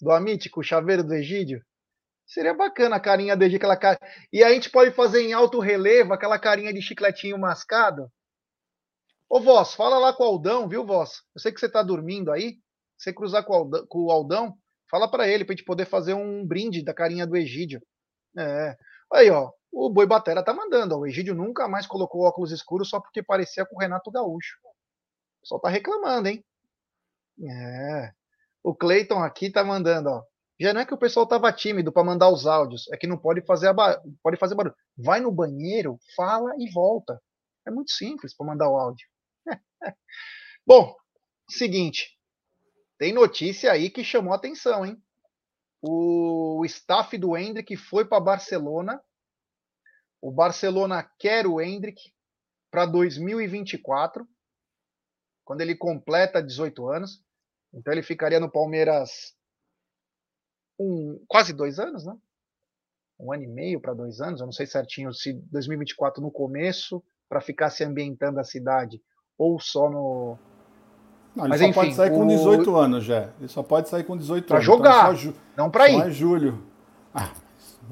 do 0.00 0.10
Amit 0.10 0.48
com 0.50 0.60
o 0.60 0.64
chaveiro 0.64 1.02
do 1.02 1.14
Egídio. 1.14 1.64
Seria 2.26 2.54
bacana 2.54 2.96
a 2.96 3.00
carinha 3.00 3.34
Egídio, 3.34 3.56
aquela 3.56 3.76
cara. 3.76 3.98
E 4.32 4.42
a 4.42 4.50
gente 4.52 4.70
pode 4.70 4.92
fazer 4.92 5.22
em 5.22 5.32
alto 5.32 5.58
relevo 5.58 6.12
aquela 6.12 6.38
carinha 6.38 6.72
de 6.72 6.80
chicletinho 6.80 7.38
mascado. 7.38 8.10
Ô, 9.28 9.40
Voz, 9.40 9.74
fala 9.74 9.98
lá 9.98 10.12
com 10.12 10.24
o 10.24 10.26
Aldão, 10.26 10.68
viu, 10.68 10.84
Voz? 10.84 11.22
Eu 11.34 11.40
sei 11.40 11.52
que 11.52 11.60
você 11.60 11.68
tá 11.68 11.82
dormindo 11.82 12.30
aí. 12.30 12.58
Você 12.96 13.12
cruzar 13.12 13.44
com 13.44 13.52
o 13.52 13.56
Aldão, 13.56 13.86
com 13.88 13.98
o 14.04 14.10
Aldão 14.10 14.56
fala 14.90 15.10
para 15.10 15.26
ele, 15.26 15.44
pra 15.44 15.54
gente 15.54 15.64
poder 15.64 15.86
fazer 15.86 16.14
um 16.14 16.46
brinde 16.46 16.84
da 16.84 16.94
carinha 16.94 17.26
do 17.26 17.36
Egídio. 17.36 17.82
É. 18.38 18.76
Aí, 19.12 19.30
ó, 19.30 19.50
o 19.72 19.90
Boi 19.90 20.06
Batera 20.06 20.44
tá 20.44 20.52
mandando. 20.52 20.94
Ó, 20.94 20.98
o 20.98 21.06
Egídio 21.06 21.34
nunca 21.34 21.66
mais 21.66 21.86
colocou 21.86 22.22
óculos 22.22 22.52
escuros 22.52 22.88
só 22.88 23.00
porque 23.00 23.22
parecia 23.22 23.64
com 23.64 23.76
o 23.76 23.78
Renato 23.78 24.10
Gaúcho. 24.10 24.58
O 25.42 25.44
pessoal 25.44 25.60
tá 25.60 25.68
reclamando, 25.68 26.28
hein? 26.28 26.44
É. 27.44 28.12
O 28.62 28.74
Cleiton 28.74 29.18
aqui 29.18 29.50
tá 29.50 29.64
mandando, 29.64 30.08
ó. 30.08 30.22
Já 30.60 30.72
não 30.72 30.80
é 30.80 30.86
que 30.86 30.94
o 30.94 30.98
pessoal 30.98 31.26
tava 31.26 31.52
tímido 31.52 31.90
para 31.92 32.04
mandar 32.04 32.30
os 32.30 32.46
áudios, 32.46 32.88
é 32.92 32.96
que 32.96 33.08
não 33.08 33.18
pode 33.18 33.44
fazer, 33.44 33.72
ba... 33.72 34.00
pode 34.22 34.36
fazer 34.36 34.54
barulho. 34.54 34.76
Vai 34.96 35.18
no 35.18 35.32
banheiro, 35.32 35.98
fala 36.14 36.54
e 36.56 36.70
volta. 36.70 37.20
É 37.66 37.70
muito 37.70 37.90
simples 37.90 38.32
para 38.36 38.46
mandar 38.46 38.70
o 38.70 38.76
áudio. 38.76 39.04
Bom, 40.64 40.94
seguinte, 41.50 42.16
tem 42.96 43.12
notícia 43.12 43.72
aí 43.72 43.90
que 43.90 44.04
chamou 44.04 44.32
atenção, 44.32 44.86
hein? 44.86 44.96
O 45.80 46.64
staff 46.64 47.18
do 47.18 47.36
Hendrick 47.36 47.76
foi 47.76 48.04
para 48.04 48.20
Barcelona. 48.20 49.02
O 50.20 50.30
Barcelona 50.30 51.02
quer 51.18 51.44
o 51.48 51.60
Hendrick 51.60 52.00
para 52.70 52.86
2024, 52.86 54.24
quando 55.44 55.60
ele 55.60 55.74
completa 55.74 56.42
18 56.42 56.88
anos. 56.88 57.22
Então 57.72 57.92
ele 57.92 58.02
ficaria 58.02 58.40
no 58.40 58.50
Palmeiras 58.50 59.34
um, 60.78 61.22
quase 61.26 61.52
dois 61.52 61.78
anos, 61.78 62.04
né? 62.04 62.16
Um 63.18 63.32
ano 63.32 63.44
e 63.44 63.48
meio 63.48 63.80
para 63.80 63.94
dois 63.94 64.20
anos. 64.20 64.40
Eu 64.40 64.46
não 64.46 64.52
sei 64.52 64.66
certinho 64.66 65.12
se 65.12 65.32
2024 65.32 66.22
no 66.22 66.30
começo, 66.30 67.02
para 67.28 67.40
ficar 67.40 67.70
se 67.70 67.82
ambientando 67.84 68.38
a 68.38 68.44
cidade, 68.44 69.02
ou 69.38 69.58
só 69.58 69.88
no, 69.88 70.38
não, 71.34 71.44
ele 71.44 71.50
Mas, 71.50 71.60
só 71.60 71.66
enfim, 71.66 71.80
pode 71.80 71.94
sair 71.94 72.10
com 72.10 72.26
18 72.26 72.76
anos, 72.76 73.04
já. 73.04 73.28
Ele 73.38 73.48
só 73.48 73.62
pode 73.62 73.88
sair 73.88 74.04
com 74.04 74.16
18 74.16 74.46
pra 74.46 74.56
anos. 74.56 74.66
Para 74.66 74.76
jogar, 74.76 75.04
então, 75.04 75.16
ju... 75.16 75.34
não 75.56 75.70
para 75.70 75.88
ir. 75.88 75.98
Só 75.98 76.06
é 76.06 76.10
julho. 76.10 76.62
Ah, 77.14 77.30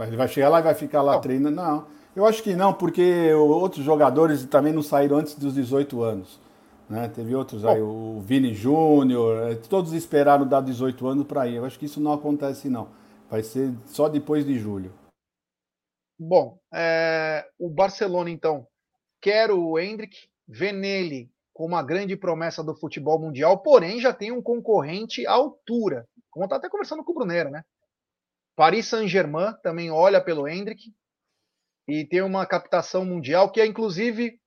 ele 0.00 0.16
vai 0.16 0.28
chegar 0.28 0.48
lá 0.50 0.60
e 0.60 0.62
vai 0.62 0.74
ficar 0.74 1.02
lá 1.02 1.14
não. 1.14 1.20
treinando. 1.20 1.56
Não, 1.56 1.86
eu 2.14 2.26
acho 2.26 2.42
que 2.42 2.54
não, 2.54 2.72
porque 2.72 3.32
outros 3.32 3.84
jogadores 3.84 4.44
também 4.44 4.72
não 4.72 4.82
saíram 4.82 5.16
antes 5.16 5.34
dos 5.34 5.54
18 5.54 6.02
anos. 6.02 6.38
Né? 6.90 7.08
Teve 7.08 7.36
outros 7.36 7.64
aí, 7.64 7.80
o 7.80 8.20
Vini 8.20 8.52
Júnior, 8.52 9.52
é, 9.52 9.54
todos 9.54 9.92
esperaram 9.92 10.46
dar 10.46 10.60
18 10.60 11.06
anos 11.06 11.24
para 11.24 11.46
ir. 11.46 11.54
Eu 11.54 11.64
acho 11.64 11.78
que 11.78 11.86
isso 11.86 12.00
não 12.00 12.12
acontece, 12.12 12.68
não. 12.68 12.90
Vai 13.30 13.44
ser 13.44 13.72
só 13.86 14.08
depois 14.08 14.44
de 14.44 14.58
julho. 14.58 14.92
Bom, 16.18 16.58
é, 16.74 17.46
o 17.56 17.70
Barcelona, 17.70 18.28
então, 18.28 18.66
quer 19.22 19.52
o 19.52 19.78
Hendrick, 19.78 20.28
vê 20.48 20.72
nele 20.72 21.30
como 21.54 21.74
uma 21.74 21.82
grande 21.82 22.16
promessa 22.16 22.62
do 22.64 22.74
futebol 22.74 23.20
mundial, 23.20 23.58
porém 23.62 24.00
já 24.00 24.12
tem 24.12 24.32
um 24.32 24.42
concorrente 24.42 25.24
à 25.28 25.32
altura. 25.32 26.08
Como 26.28 26.44
está 26.44 26.56
até 26.56 26.68
conversando 26.68 27.04
com 27.04 27.12
o 27.12 27.14
Bruneiro, 27.14 27.50
né? 27.50 27.62
Paris 28.56 28.88
Saint-Germain 28.88 29.54
também 29.62 29.92
olha 29.92 30.20
pelo 30.20 30.48
Hendrick 30.48 30.92
e 31.86 32.04
tem 32.04 32.20
uma 32.20 32.44
captação 32.46 33.04
mundial 33.04 33.50
que 33.50 33.60
é 33.60 33.66
inclusive 33.66 34.39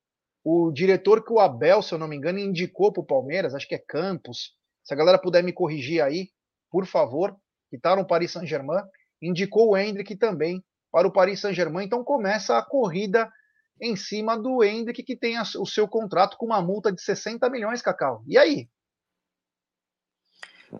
o 0.44 0.72
diretor 0.72 1.24
que 1.24 1.32
o 1.32 1.40
Abel, 1.40 1.82
se 1.82 1.94
eu 1.94 1.98
não 1.98 2.08
me 2.08 2.16
engano, 2.16 2.40
indicou 2.40 2.92
para 2.92 3.02
o 3.02 3.06
Palmeiras, 3.06 3.56
acho 3.56 3.68
que 3.68 3.76
é 3.76 3.80
Campos. 3.80 4.54
Se 4.84 4.94
a 4.94 4.98
galera 4.98 5.18
puder 5.18 5.44
me 5.44 5.54
corrigir 5.54 6.02
aí, 6.02 6.30
por 6.70 6.86
favor, 6.86 7.36
que 7.70 7.78
está 7.78 7.96
no 7.96 8.06
Paris 8.06 8.32
Saint-Germain, 8.32 8.84
indicou 9.22 9.70
o 9.70 9.78
Hendrick 9.78 10.16
também 10.18 10.64
para 10.92 11.08
o 11.08 11.12
Paris 11.12 11.40
Saint-Germain. 11.40 11.86
Então 11.86 12.04
começa 12.04 12.58
a 12.58 12.64
corrida 12.64 13.32
em 13.82 13.96
cima 13.96 14.38
do 14.38 14.64
Hendrick, 14.64 15.04
que 15.04 15.16
tem 15.16 15.36
o 15.40 15.66
seu 15.66 15.88
contrato 15.88 16.38
com 16.38 16.46
uma 16.46 16.62
multa 16.62 16.92
de 16.92 17.02
60 17.02 17.50
milhões, 17.50 17.82
Cacau. 17.82 18.24
E 18.28 18.38
aí? 18.38 18.68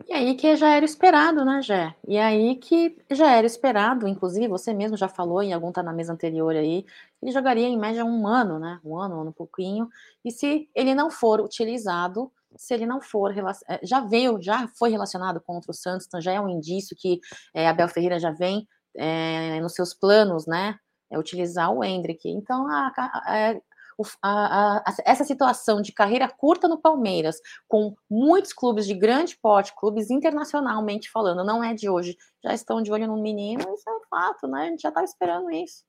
E 0.08 0.14
aí 0.14 0.36
que 0.36 0.56
já 0.56 0.76
era 0.76 0.86
esperado, 0.86 1.44
né, 1.46 1.62
Jé? 1.62 1.96
E 2.08 2.18
aí 2.18 2.56
que 2.56 2.98
já 3.12 3.32
era 3.32 3.46
esperado, 3.46 4.08
inclusive 4.08 4.48
você 4.48 4.74
mesmo 4.74 4.98
já 4.98 5.08
falou 5.08 5.42
em 5.42 5.54
algum 5.54 5.72
tá 5.72 5.84
na 5.84 5.94
mesa 5.94 6.14
anterior 6.14 6.56
aí, 6.56 6.86
ele 7.22 7.32
jogaria 7.32 7.68
em 7.68 7.78
média 7.78 8.04
um 8.06 8.28
ano, 8.28 8.60
né? 8.60 8.80
Um 8.84 8.98
ano, 8.98 9.18
um 9.18 9.22
ano 9.22 9.34
pouquinho. 9.34 9.90
E 10.24 10.32
se 10.32 10.70
ele 10.76 10.94
não 10.96 11.10
for 11.10 11.40
utilizado, 11.42 12.32
se 12.56 12.74
ele 12.74 12.86
não 12.86 13.02
for 13.02 13.32
eh, 13.38 13.80
já 13.84 14.00
veio, 14.02 14.42
já 14.42 14.68
foi 14.78 14.90
relacionado 14.90 15.42
contra 15.42 15.72
o 15.72 15.74
Santos, 15.74 16.06
então 16.08 16.22
já 16.22 16.32
é 16.32 16.40
um 16.40 16.50
indício 16.50 16.96
que 16.98 17.20
é, 17.54 17.68
Abel 17.68 17.88
Ferreira 17.88 18.20
já 18.20 18.32
vem 18.32 18.68
é, 18.96 19.60
nos 19.62 19.74
seus 19.74 19.94
planos, 19.94 20.46
né? 20.46 20.78
É 21.12 21.18
utilizar 21.18 21.72
o 21.72 21.84
Hendrick. 21.84 22.28
Então 22.30 22.68
a, 22.70 22.92
a, 22.98 23.56
a, 24.22 24.78
a, 24.78 24.84
essa 25.06 25.24
situação 25.24 25.82
de 25.82 25.92
carreira 25.92 26.28
curta 26.28 26.68
no 26.68 26.82
Palmeiras, 26.82 27.40
com 27.68 27.96
muitos 28.10 28.54
clubes 28.54 28.86
de 28.86 28.94
grande 28.94 29.38
porte, 29.38 29.76
clubes 29.76 30.10
internacionalmente 30.10 31.12
falando, 31.12 31.44
não 31.44 31.64
é 31.64 31.74
de 31.74 31.90
hoje, 31.90 32.18
já 32.44 32.54
estão 32.54 32.82
de 32.82 32.92
olho 32.92 33.08
no 33.08 33.22
menino, 33.22 33.62
isso 33.74 33.90
é 33.90 33.94
um 33.94 34.02
fato, 34.10 34.48
né? 34.48 34.64
A 34.64 34.70
gente 34.70 34.82
já 34.82 34.90
estava 34.90 35.06
esperando 35.06 35.52
isso. 35.52 35.84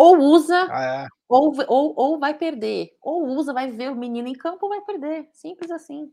Ou 0.00 0.16
usa, 0.18 0.68
ah, 0.70 1.06
é. 1.06 1.08
ou, 1.28 1.52
ou, 1.66 1.94
ou 1.96 2.18
vai 2.20 2.32
perder. 2.32 2.96
Ou 3.02 3.26
usa, 3.26 3.52
vai 3.52 3.68
ver 3.68 3.90
o 3.90 3.96
menino 3.96 4.28
em 4.28 4.32
campo 4.32 4.66
ou 4.66 4.68
vai 4.68 4.80
perder. 4.82 5.28
Simples 5.32 5.72
assim. 5.72 6.02
Não 6.02 6.12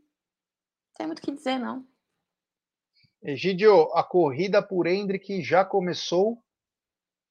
tem 0.96 1.06
muito 1.06 1.20
o 1.20 1.22
que 1.22 1.30
dizer, 1.30 1.58
não. 1.58 1.86
Egidio, 3.22 3.92
a 3.94 4.02
corrida 4.02 4.60
por 4.60 4.88
Hendrick 4.88 5.40
já 5.40 5.64
começou. 5.64 6.42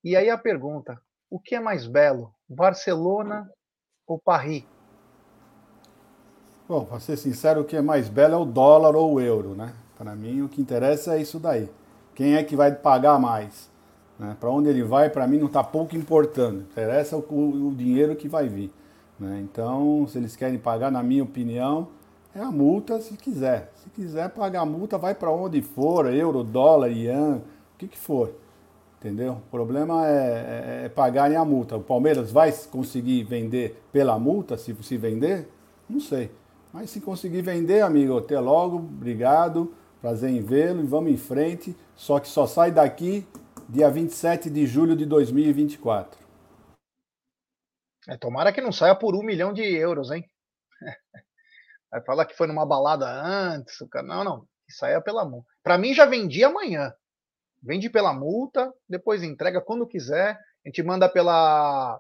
E 0.02 0.16
aí 0.16 0.30
a 0.30 0.38
pergunta: 0.38 1.02
o 1.30 1.40
que 1.40 1.56
é 1.56 1.60
mais 1.60 1.88
belo, 1.88 2.32
Barcelona 2.48 3.50
ou 4.08 4.20
Paris? 4.20 4.64
Bom, 6.68 6.84
para 6.84 7.00
ser 7.00 7.18
sincero, 7.18 7.62
o 7.62 7.64
que 7.64 7.76
é 7.76 7.82
mais 7.82 8.10
belo 8.10 8.34
é 8.34 8.38
o 8.38 8.46
dólar 8.46 8.96
ou 8.96 9.14
o 9.14 9.22
euro, 9.22 9.54
né? 9.54 9.74
Para 9.98 10.16
mim, 10.16 10.42
o 10.42 10.50
que 10.50 10.62
interessa 10.62 11.16
é 11.16 11.22
isso 11.22 11.40
daí. 11.40 11.70
Quem 12.16 12.36
é 12.36 12.44
que 12.44 12.56
vai 12.56 12.74
pagar 12.74 13.20
mais? 13.20 13.70
Né? 14.18 14.36
Para 14.40 14.50
onde 14.50 14.70
ele 14.70 14.84
vai, 14.84 15.10
para 15.10 15.28
mim, 15.28 15.38
não 15.38 15.48
está 15.48 15.64
pouco 15.64 15.96
importando. 15.96 16.62
Interessa 16.62 17.18
o, 17.18 17.68
o, 17.68 17.74
dinheiro 17.76 18.16
que 18.16 18.28
vai 18.28 18.48
vir. 18.48 18.72
Né? 19.20 19.42
Então, 19.42 20.08
se 20.08 20.18
eles 20.18 20.36
querem 20.36 20.58
pagar, 20.58 20.92
na 20.92 21.04
minha 21.04 21.24
opinião, 21.24 21.90
é 22.34 22.40
a 22.40 22.52
multa 22.52 23.00
se 23.00 23.16
quiser. 23.16 23.72
Se 23.76 23.90
quiser 23.90 24.30
pagar 24.30 24.62
a 24.62 24.66
multa, 24.66 24.98
vai 24.98 25.14
para 25.14 25.32
onde 25.32 25.62
for, 25.62 26.12
euro, 26.12 26.44
dólar, 26.44 26.90
ian, 26.90 27.42
o 27.74 27.78
que, 27.78 27.88
que 27.88 27.98
for. 27.98 28.34
Entendeu? 29.00 29.34
O 29.34 29.52
problema 29.52 30.08
é, 30.08 30.82
é, 30.82 30.86
é 30.86 30.90
pagarem 30.90 31.38
a 31.38 31.46
multa. 31.46 31.78
O 31.78 31.84
Palmeiras 31.84 32.32
vai 32.32 32.52
conseguir 32.72 33.24
vender 33.24 33.84
pela 33.92 34.18
multa, 34.18 34.58
se, 34.58 34.74
se 34.82 34.98
vender? 34.98 35.48
Não 35.90 36.00
sei. 36.00 36.32
Mas 36.74 36.90
se 36.90 37.00
conseguir 37.00 37.42
vender, 37.42 37.82
amigo, 37.82 38.18
até 38.18 38.40
logo, 38.40 38.78
obrigado, 38.78 39.74
prazer 40.02 40.30
em 40.30 40.42
vê-lo 40.42 40.84
e 40.84 40.88
vamos 40.88 41.12
em 41.12 41.18
frente. 41.18 41.76
Só 41.96 42.20
que 42.20 42.28
só 42.28 42.48
sai 42.48 42.72
daqui 42.72 43.26
dia 43.70 43.90
27 43.90 44.50
de 44.50 44.66
julho 44.66 44.96
de 44.96 45.06
2024. 45.06 46.26
É, 48.08 48.18
tomara 48.18 48.52
que 48.52 48.62
não 48.62 48.72
saia 48.72 48.96
por 48.96 49.16
um 49.16 49.24
milhão 49.24 49.54
de 49.54 49.64
euros, 49.64 50.12
hein? 50.12 50.30
Vai 51.92 52.04
falar 52.04 52.26
que 52.26 52.36
foi 52.36 52.46
numa 52.46 52.66
balada 52.66 53.08
antes. 53.08 53.78
Não, 54.04 54.24
não. 54.24 54.42
Que 54.68 54.74
saia 54.74 55.02
pela 55.02 55.26
mão. 55.26 55.46
Para 55.64 55.78
mim 55.78 55.94
já 55.94 56.06
vendia 56.06 56.48
amanhã. 56.48 56.94
Vende 57.66 57.90
pela 57.90 58.14
multa, 58.14 58.72
depois 58.88 59.24
entrega 59.24 59.60
quando 59.60 59.88
quiser. 59.88 60.40
A 60.64 60.70
gente 60.70 60.84
manda 60.84 61.10
pela 61.10 62.00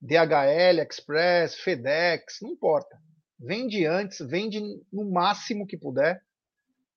DHL, 0.00 0.80
Express, 0.80 1.56
FedEx, 1.56 2.38
não 2.40 2.52
importa. 2.52 2.98
Vende 3.38 3.84
antes, 3.84 4.20
vende 4.26 4.62
no 4.90 5.04
máximo 5.10 5.66
que 5.66 5.76
puder 5.76 6.22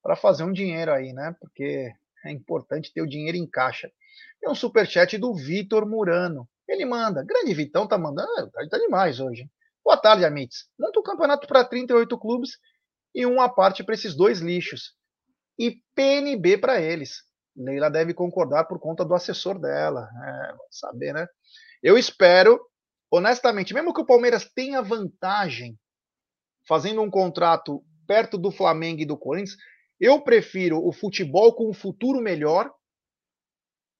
para 0.01 0.15
fazer 0.15 0.45
um 0.45 0.53
dinheiro 0.53 0.93
aí, 0.93 1.11
né? 1.11 1.35
Porque 1.37 1.91
é 2.23 2.31
importante 2.31 2.93
ter 2.93 3.01
o 3.01 3.09
dinheiro 3.09 3.35
em 3.35 3.45
caixa. 3.45 3.91
Tem 4.39 4.49
um 4.49 4.55
superchat 4.55 5.17
do 5.17 5.33
Vitor 5.35 5.85
Murano. 5.85 6.47
Ele 6.69 6.85
manda. 6.85 7.23
Grande 7.23 7.53
Vitão 7.53 7.85
tá 7.85 7.97
mandando. 7.97 8.51
Tá, 8.51 8.65
tá 8.69 8.77
demais 8.77 9.19
hoje. 9.19 9.49
Boa 9.83 9.97
tarde, 9.97 10.23
Amites. 10.23 10.69
Monta 10.79 10.99
um 10.99 11.03
campeonato 11.03 11.45
para 11.45 11.65
38 11.65 12.17
clubes 12.17 12.57
e 13.13 13.25
uma 13.25 13.49
parte 13.49 13.83
para 13.83 13.95
esses 13.95 14.15
dois 14.15 14.39
lixos. 14.39 14.95
E 15.59 15.81
PNB 15.93 16.57
para 16.57 16.79
eles. 16.79 17.25
Leila 17.55 17.89
deve 17.89 18.13
concordar 18.13 18.65
por 18.65 18.79
conta 18.79 19.05
do 19.05 19.13
assessor 19.13 19.59
dela. 19.59 20.09
É, 20.23 20.55
saber, 20.69 21.13
né? 21.13 21.27
Eu 21.81 21.97
espero, 21.97 22.59
honestamente, 23.09 23.73
mesmo 23.73 23.93
que 23.93 24.01
o 24.01 24.05
Palmeiras 24.05 24.49
tenha 24.53 24.81
vantagem 24.81 25.77
fazendo 26.67 27.01
um 27.01 27.09
contrato 27.09 27.83
perto 28.07 28.37
do 28.37 28.51
Flamengo 28.51 29.01
e 29.01 29.05
do 29.05 29.17
Corinthians, 29.17 29.57
eu 29.99 30.21
prefiro 30.21 30.85
o 30.85 30.91
futebol 30.91 31.53
com 31.55 31.69
um 31.69 31.73
futuro 31.73 32.21
melhor 32.21 32.71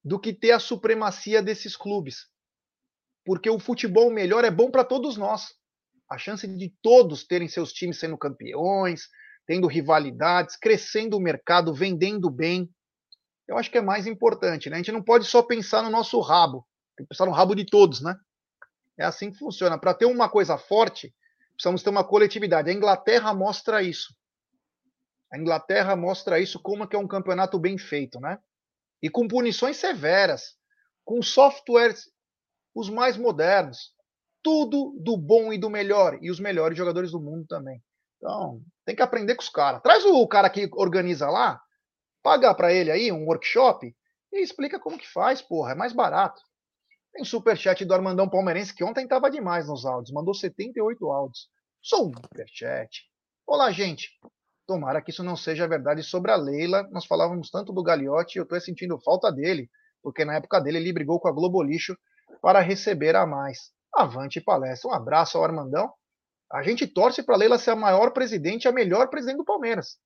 do 0.04 0.20
que 0.20 0.32
ter 0.32 0.52
a 0.52 0.58
supremacia 0.58 1.42
desses 1.42 1.76
clubes. 1.76 2.26
Porque 3.24 3.50
o 3.50 3.58
futebol 3.58 4.10
melhor 4.10 4.44
é 4.44 4.50
bom 4.50 4.70
para 4.70 4.84
todos 4.84 5.16
nós. 5.16 5.54
A 6.08 6.16
chance 6.16 6.46
de 6.46 6.72
todos 6.80 7.26
terem 7.26 7.48
seus 7.48 7.72
times 7.72 7.98
sendo 7.98 8.16
campeões, 8.16 9.08
tendo 9.46 9.66
rivalidades, 9.66 10.56
crescendo 10.56 11.16
o 11.16 11.20
mercado, 11.20 11.74
vendendo 11.74 12.30
bem 12.30 12.70
eu 13.48 13.56
acho 13.56 13.70
que 13.70 13.78
é 13.78 13.82
mais 13.82 14.06
importante. 14.06 14.68
Né? 14.68 14.76
A 14.76 14.78
gente 14.78 14.92
não 14.92 15.02
pode 15.02 15.24
só 15.24 15.42
pensar 15.42 15.82
no 15.82 15.90
nosso 15.90 16.20
rabo, 16.20 16.66
tem 16.96 17.04
que 17.04 17.10
pensar 17.10 17.26
no 17.26 17.32
rabo 17.32 17.54
de 17.54 17.64
todos, 17.64 18.00
né? 18.00 18.16
É 18.98 19.04
assim 19.04 19.30
que 19.30 19.38
funciona. 19.38 19.78
Para 19.78 19.94
ter 19.94 20.06
uma 20.06 20.28
coisa 20.28 20.56
forte, 20.56 21.14
precisamos 21.52 21.82
ter 21.82 21.90
uma 21.90 22.04
coletividade. 22.04 22.70
A 22.70 22.72
Inglaterra 22.72 23.32
mostra 23.34 23.82
isso. 23.82 24.14
A 25.32 25.38
Inglaterra 25.38 25.94
mostra 25.94 26.40
isso 26.40 26.60
como 26.60 26.84
é 26.84 26.86
que 26.86 26.96
é 26.96 26.98
um 26.98 27.06
campeonato 27.06 27.58
bem 27.58 27.76
feito, 27.76 28.18
né? 28.20 28.38
E 29.02 29.10
com 29.10 29.28
punições 29.28 29.76
severas, 29.76 30.56
com 31.04 31.20
softwares 31.20 32.10
os 32.74 32.90
mais 32.90 33.16
modernos, 33.16 33.92
tudo 34.42 34.94
do 35.00 35.16
bom 35.16 35.52
e 35.52 35.58
do 35.58 35.70
melhor 35.70 36.18
e 36.20 36.30
os 36.30 36.38
melhores 36.38 36.76
jogadores 36.76 37.10
do 37.10 37.20
mundo 37.20 37.46
também. 37.46 37.82
Então, 38.16 38.62
tem 38.84 38.94
que 38.94 39.02
aprender 39.02 39.34
com 39.34 39.42
os 39.42 39.48
caras. 39.48 39.82
Traz 39.82 40.04
o 40.04 40.26
cara 40.26 40.48
que 40.48 40.68
organiza 40.72 41.28
lá, 41.28 41.60
Paga 42.26 42.52
para 42.52 42.72
ele 42.72 42.90
aí 42.90 43.12
um 43.12 43.24
workshop 43.24 43.94
e 44.32 44.42
explica 44.42 44.80
como 44.80 44.98
que 44.98 45.06
faz, 45.06 45.40
porra, 45.40 45.70
é 45.70 45.74
mais 45.76 45.92
barato. 45.92 46.42
Tem 47.12 47.24
superchat 47.24 47.84
do 47.84 47.94
Armandão 47.94 48.28
Palmeirense 48.28 48.74
que 48.74 48.82
ontem 48.82 49.06
tava 49.06 49.30
demais 49.30 49.68
nos 49.68 49.86
áudios, 49.86 50.12
mandou 50.12 50.34
78 50.34 51.06
áudios. 51.08 51.48
Superchat. 51.80 53.04
Olá, 53.46 53.70
gente. 53.70 54.10
Tomara 54.66 55.00
que 55.00 55.12
isso 55.12 55.22
não 55.22 55.36
seja 55.36 55.68
verdade 55.68 56.02
sobre 56.02 56.32
a 56.32 56.34
Leila. 56.34 56.82
Nós 56.90 57.06
falávamos 57.06 57.48
tanto 57.48 57.72
do 57.72 57.80
Gagliotti 57.80 58.38
e 58.38 58.40
eu 58.40 58.42
estou 58.42 58.60
sentindo 58.60 58.98
falta 59.04 59.30
dele, 59.30 59.70
porque 60.02 60.24
na 60.24 60.34
época 60.34 60.60
dele 60.60 60.78
ele 60.78 60.92
brigou 60.92 61.20
com 61.20 61.28
a 61.28 61.32
Globo 61.32 61.62
Lixo 61.62 61.96
para 62.42 62.58
receber 62.58 63.14
a 63.14 63.24
mais. 63.24 63.70
Avante 63.94 64.40
palestra. 64.40 64.90
Um 64.90 64.94
abraço 64.94 65.38
ao 65.38 65.44
Armandão. 65.44 65.92
A 66.50 66.60
gente 66.64 66.88
torce 66.88 67.22
para 67.22 67.36
Leila 67.36 67.56
ser 67.56 67.70
a 67.70 67.76
maior 67.76 68.10
presidente, 68.10 68.66
a 68.66 68.72
melhor 68.72 69.10
presidente 69.10 69.36
do 69.36 69.44
Palmeiras. 69.44 69.96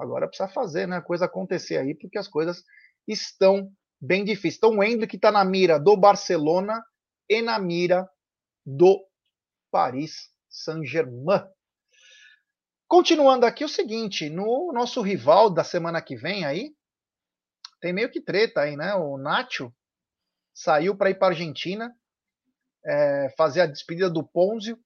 Agora 0.00 0.26
precisa 0.26 0.48
fazer 0.48 0.86
né, 0.86 0.96
a 0.96 1.02
coisa 1.02 1.26
acontecer 1.26 1.76
aí, 1.76 1.94
porque 1.94 2.18
as 2.18 2.28
coisas 2.28 2.64
estão 3.06 3.70
bem 4.00 4.24
difíceis. 4.24 4.56
Então 4.56 4.78
o 4.78 4.82
Hendrick 4.82 5.16
está 5.16 5.30
na 5.30 5.44
mira 5.44 5.78
do 5.78 5.96
Barcelona 5.96 6.82
e 7.28 7.42
na 7.42 7.58
mira 7.58 8.08
do 8.64 9.04
Paris 9.70 10.30
Saint-Germain. 10.48 11.44
Continuando 12.88 13.46
aqui 13.46 13.64
o 13.64 13.68
seguinte, 13.68 14.28
no 14.28 14.72
nosso 14.72 15.00
rival 15.00 15.48
da 15.48 15.62
semana 15.62 16.02
que 16.02 16.16
vem 16.16 16.44
aí, 16.44 16.74
tem 17.80 17.92
meio 17.92 18.10
que 18.10 18.20
treta 18.20 18.62
aí, 18.62 18.76
né? 18.76 18.94
O 18.94 19.16
Nacho 19.16 19.72
saiu 20.52 20.96
para 20.96 21.10
ir 21.10 21.18
para 21.18 21.28
Argentina 21.28 21.94
é, 22.84 23.32
fazer 23.36 23.60
a 23.60 23.66
despedida 23.66 24.10
do 24.10 24.26
Ponzio, 24.26 24.78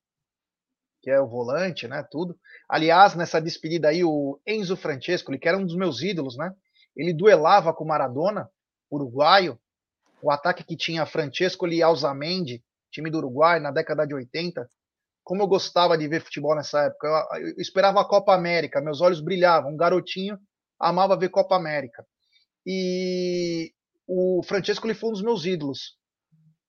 que 1.05 1.11
é 1.11 1.21
o 1.21 1.29
volante, 1.29 1.87
né? 1.87 2.03
Tudo. 2.11 2.35
Aliás, 2.67 3.15
nessa 3.15 3.39
despedida 3.39 3.89
aí, 3.89 4.03
o 4.03 4.41
Enzo 4.47 4.75
Francesco, 4.75 5.39
que 5.39 5.47
era 5.47 5.59
um 5.59 5.67
dos 5.67 5.77
meus 5.77 6.01
ídolos, 6.01 6.35
né? 6.35 6.51
Ele 6.97 7.13
duelava 7.13 7.75
com 7.75 7.85
Maradona, 7.85 8.49
uruguaio. 8.91 9.61
O 10.23 10.31
ataque 10.31 10.65
que 10.65 10.75
tinha 10.75 11.05
Francesco 11.05 11.69
e 11.69 11.83
Alzamendi, 11.83 12.65
time 12.91 13.11
do 13.11 13.19
Uruguai, 13.19 13.61
na 13.61 13.71
década 13.71 14.07
de 14.07 14.15
80. 14.15 14.67
Como 15.23 15.43
eu 15.43 15.47
gostava 15.47 15.99
de 15.99 16.09
ver 16.09 16.25
futebol 16.25 16.57
nessa 16.57 16.85
época. 16.85 17.29
Eu, 17.35 17.49
eu 17.49 17.55
esperava 17.59 18.01
a 18.01 18.09
Copa 18.09 18.35
América, 18.35 18.81
meus 18.81 19.03
olhos 19.03 19.21
brilhavam. 19.21 19.73
Um 19.73 19.77
garotinho 19.77 20.39
amava 20.81 21.19
ver 21.19 21.29
Copa 21.29 21.55
América. 21.55 22.03
E 22.67 23.73
o 24.07 24.43
Francesco 24.43 24.87
ele 24.87 24.95
foi 24.95 25.11
um 25.11 25.13
dos 25.13 25.23
meus 25.23 25.45
ídolos. 25.45 25.99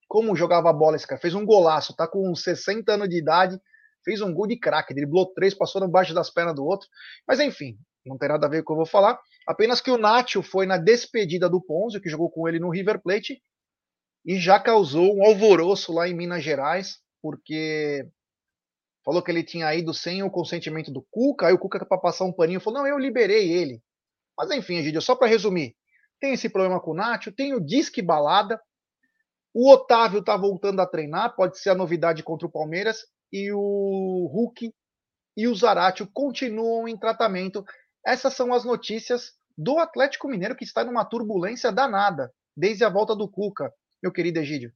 Como 0.09 0.35
jogava 0.35 0.73
bola 0.73 0.97
esse 0.97 1.07
cara? 1.07 1.21
Fez 1.21 1.33
um 1.33 1.45
golaço, 1.45 1.95
tá 1.95 2.05
com 2.05 2.35
60 2.35 2.91
anos 2.91 3.07
de 3.07 3.17
idade, 3.17 3.57
fez 4.05 4.21
um 4.21 4.33
gol 4.33 4.47
de 4.47 4.57
craque, 4.57 4.93
driblou 4.93 5.33
três, 5.33 5.53
passou 5.53 5.81
debaixo 5.81 6.13
das 6.13 6.29
pernas 6.29 6.55
do 6.55 6.63
outro. 6.63 6.87
Mas 7.27 7.41
enfim, 7.41 7.77
não 8.05 8.17
tem 8.17 8.29
nada 8.29 8.45
a 8.45 8.49
ver 8.49 8.63
com 8.63 8.63
o 8.63 8.65
que 8.67 8.71
eu 8.73 8.85
vou 8.85 8.85
falar. 8.85 9.19
Apenas 9.45 9.81
que 9.81 9.91
o 9.91 9.97
Nacho 9.97 10.41
foi 10.41 10.65
na 10.65 10.77
despedida 10.77 11.49
do 11.49 11.61
Ponzio, 11.61 11.99
que 11.99 12.09
jogou 12.09 12.29
com 12.29 12.47
ele 12.47 12.59
no 12.59 12.69
River 12.69 13.01
Plate, 13.01 13.41
e 14.25 14.39
já 14.39 14.59
causou 14.59 15.15
um 15.15 15.25
alvoroço 15.25 15.93
lá 15.93 16.07
em 16.07 16.13
Minas 16.13 16.43
Gerais, 16.43 16.99
porque 17.21 18.07
falou 19.03 19.21
que 19.21 19.29
ele 19.29 19.43
tinha 19.43 19.73
ido 19.75 19.93
sem 19.93 20.23
o 20.23 20.31
consentimento 20.31 20.91
do 20.91 21.05
Cuca, 21.11 21.47
aí 21.47 21.53
o 21.53 21.59
Cuca 21.59 21.85
para 21.85 21.97
passar 21.97 22.25
um 22.25 22.33
paninho 22.33 22.59
falou: 22.61 22.79
"Não, 22.79 22.87
eu 22.87 22.97
liberei 22.97 23.51
ele". 23.51 23.81
Mas 24.37 24.51
enfim, 24.51 24.77
Egidio, 24.77 25.01
só 25.01 25.15
para 25.15 25.27
resumir, 25.27 25.75
tem 26.19 26.33
esse 26.33 26.49
problema 26.49 26.79
com 26.79 26.91
o 26.91 26.95
Nacho, 26.95 27.31
tem 27.31 27.53
o 27.53 27.59
disque 27.59 28.01
balada, 28.01 28.59
o 29.53 29.71
Otávio 29.71 30.23
tá 30.23 30.35
voltando 30.35 30.81
a 30.81 30.85
treinar, 30.85 31.35
pode 31.35 31.57
ser 31.59 31.69
a 31.69 31.75
novidade 31.75 32.23
contra 32.23 32.47
o 32.47 32.51
Palmeiras, 32.51 33.05
e 33.35 33.51
o 33.51 34.29
Hulk 34.31 34.73
e 35.35 35.47
o 35.49 35.53
Zaratio 35.53 36.09
continuam 36.13 36.87
em 36.87 36.97
tratamento. 36.97 37.65
Essas 38.05 38.33
são 38.33 38.53
as 38.53 38.63
notícias 38.63 39.33
do 39.57 39.77
Atlético 39.77 40.29
Mineiro, 40.29 40.55
que 40.55 40.63
está 40.63 40.85
numa 40.85 41.03
turbulência 41.03 41.69
danada, 41.69 42.31
desde 42.55 42.85
a 42.85 42.89
volta 42.89 43.13
do 43.13 43.27
Cuca, 43.27 43.73
meu 44.01 44.09
querido 44.09 44.39
Egídio. 44.39 44.71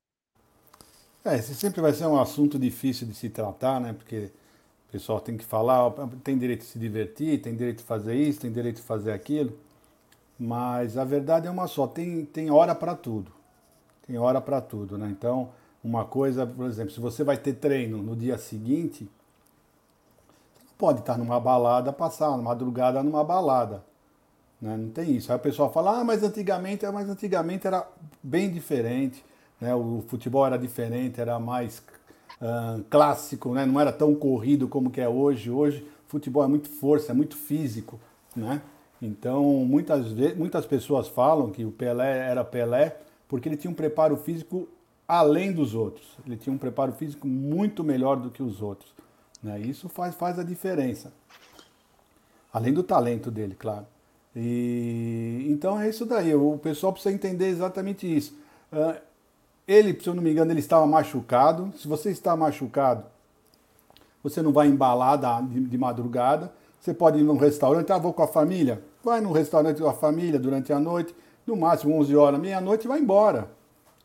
É, 1.24 1.36
esse 1.36 1.56
sempre 1.56 1.80
vai 1.80 1.94
ser 1.94 2.06
um 2.06 2.20
assunto 2.20 2.60
difícil 2.60 3.08
de 3.08 3.14
se 3.14 3.30
tratar, 3.30 3.80
né? 3.80 3.94
Porque 3.94 4.30
o 4.90 4.92
pessoal 4.92 5.22
tem 5.22 5.38
que 5.38 5.46
falar, 5.46 5.90
tem 6.22 6.38
direito 6.38 6.62
de 6.62 6.66
se 6.66 6.80
divertir, 6.80 7.42
tem 7.42 7.56
direito 7.56 7.78
de 7.78 7.84
fazer 7.84 8.16
isso, 8.16 8.42
tem 8.42 8.52
direito 8.52 8.78
de 8.78 8.82
fazer 8.82 9.14
aquilo. 9.14 9.58
Mas 10.38 10.98
a 10.98 11.06
verdade 11.06 11.48
é 11.48 11.52
uma 11.52 11.68
só, 11.68 11.88
tem, 11.88 12.26
tem 12.26 12.52
hora 12.52 12.76
para 12.76 12.94
tudo. 12.94 13.32
Tem 14.06 14.18
hora 14.18 14.42
para 14.42 14.60
tudo, 14.60 14.98
né? 14.98 15.08
Então, 15.10 15.50
uma 15.84 16.06
coisa, 16.06 16.46
por 16.46 16.66
exemplo, 16.66 16.92
se 16.92 17.00
você 17.00 17.24
vai 17.24 17.38
ter 17.38 17.54
treino 17.54 18.02
no 18.02 18.16
dia 18.16 18.38
seguinte, 18.38 19.10
você 20.56 20.66
não 20.66 20.74
pode 20.78 21.00
estar 21.00 21.18
numa 21.18 21.40
balada, 21.40 21.94
passar 21.94 22.30
uma 22.30 22.42
madrugada 22.42 23.02
numa 23.02 23.24
balada. 23.24 23.84
Né? 24.62 24.76
Não 24.76 24.90
tem 24.90 25.16
isso. 25.16 25.32
Aí 25.32 25.38
o 25.38 25.42
pessoal 25.42 25.72
fala, 25.72 26.00
ah, 26.00 26.04
mas 26.04 26.22
antigamente, 26.24 26.86
mas 26.88 27.10
antigamente 27.10 27.66
era 27.66 27.88
bem 28.22 28.52
diferente. 28.52 29.24
Né? 29.60 29.74
O 29.74 30.04
futebol 30.08 30.46
era 30.46 30.58
diferente, 30.58 31.20
era 31.22 31.40
mais 31.40 31.82
uh, 32.42 32.84
clássico, 32.90 33.54
né? 33.54 33.66
não 33.66 33.80
era 33.80 33.92
tão 33.92 34.14
corrido 34.14 34.68
como 34.68 34.92
que 34.92 35.00
é 35.00 35.08
hoje. 35.08 35.50
Hoje 35.50 35.88
futebol 36.08 36.44
é 36.44 36.48
muito 36.48 36.70
força, 36.70 37.12
é 37.12 37.16
muito 37.16 37.38
físico. 37.38 38.00
Né? 38.36 38.62
Então, 39.02 39.44
muitas, 39.66 40.12
vezes, 40.12 40.38
muitas 40.38 40.66
pessoas 40.66 41.08
falam 41.08 41.52
que 41.52 41.64
o 41.64 41.72
Pelé 41.72 42.30
era 42.30 42.44
Pelé 42.44 42.98
porque 43.28 43.48
ele 43.48 43.56
tinha 43.56 43.70
um 43.70 43.76
preparo 43.76 44.18
físico 44.18 44.68
além 45.10 45.52
dos 45.52 45.74
outros. 45.74 46.06
Ele 46.24 46.38
tinha 46.38 46.54
um 46.54 46.58
preparo 46.60 46.92
físico 46.92 47.28
muito 47.28 47.84
melhor 47.84 48.18
do 48.18 48.30
que 48.30 48.44
os 48.44 48.62
outros. 48.62 48.94
Né? 49.42 49.60
Isso 49.60 49.90
faz, 49.90 50.14
faz 50.14 50.38
a 50.38 50.44
diferença. 50.44 51.12
Além 52.54 52.72
do 52.72 52.84
talento 52.84 53.32
dele, 53.32 53.56
claro. 53.58 53.88
E, 54.36 55.48
então 55.50 55.82
é 55.82 55.90
isso 55.90 56.06
daí. 56.06 56.36
O 56.36 56.60
pessoal 56.60 56.94
precisa 56.94 57.14
entender 57.14 57.48
exatamente 57.48 58.06
isso. 58.06 58.38
Uh, 58.72 59.02
ele, 59.68 60.00
se 60.00 60.08
eu 60.08 60.14
não 60.14 60.22
me 60.22 60.32
engano, 60.32 60.52
ele 60.52 60.60
estava 60.60 60.86
machucado. 60.86 61.74
Se 61.76 61.88
você 61.88 62.12
está 62.12 62.36
machucado, 62.38 63.04
você 64.22 64.44
não 64.44 64.52
vai 64.52 64.68
embalar 64.68 65.18
de, 65.48 65.78
madrugada. 65.78 66.54
Você 66.80 66.94
pode 66.94 67.18
ir 67.18 67.24
num 67.24 67.38
restaurante, 67.38 67.92
ah, 67.92 67.98
vou 67.98 68.14
com 68.14 68.22
a 68.22 68.28
família. 68.28 68.84
Vai 69.04 69.22
num 69.22 69.32
restaurante 69.32 69.82
com 69.82 69.90
a 69.90 69.94
família 69.94 70.40
durante 70.40 70.72
a 70.72 70.80
noite, 70.80 71.16
no 71.48 71.56
máximo 71.56 71.96
11 71.96 72.16
horas, 72.16 72.40
meia-noite, 72.40 72.88
vai 72.88 73.00
embora. 73.00 73.50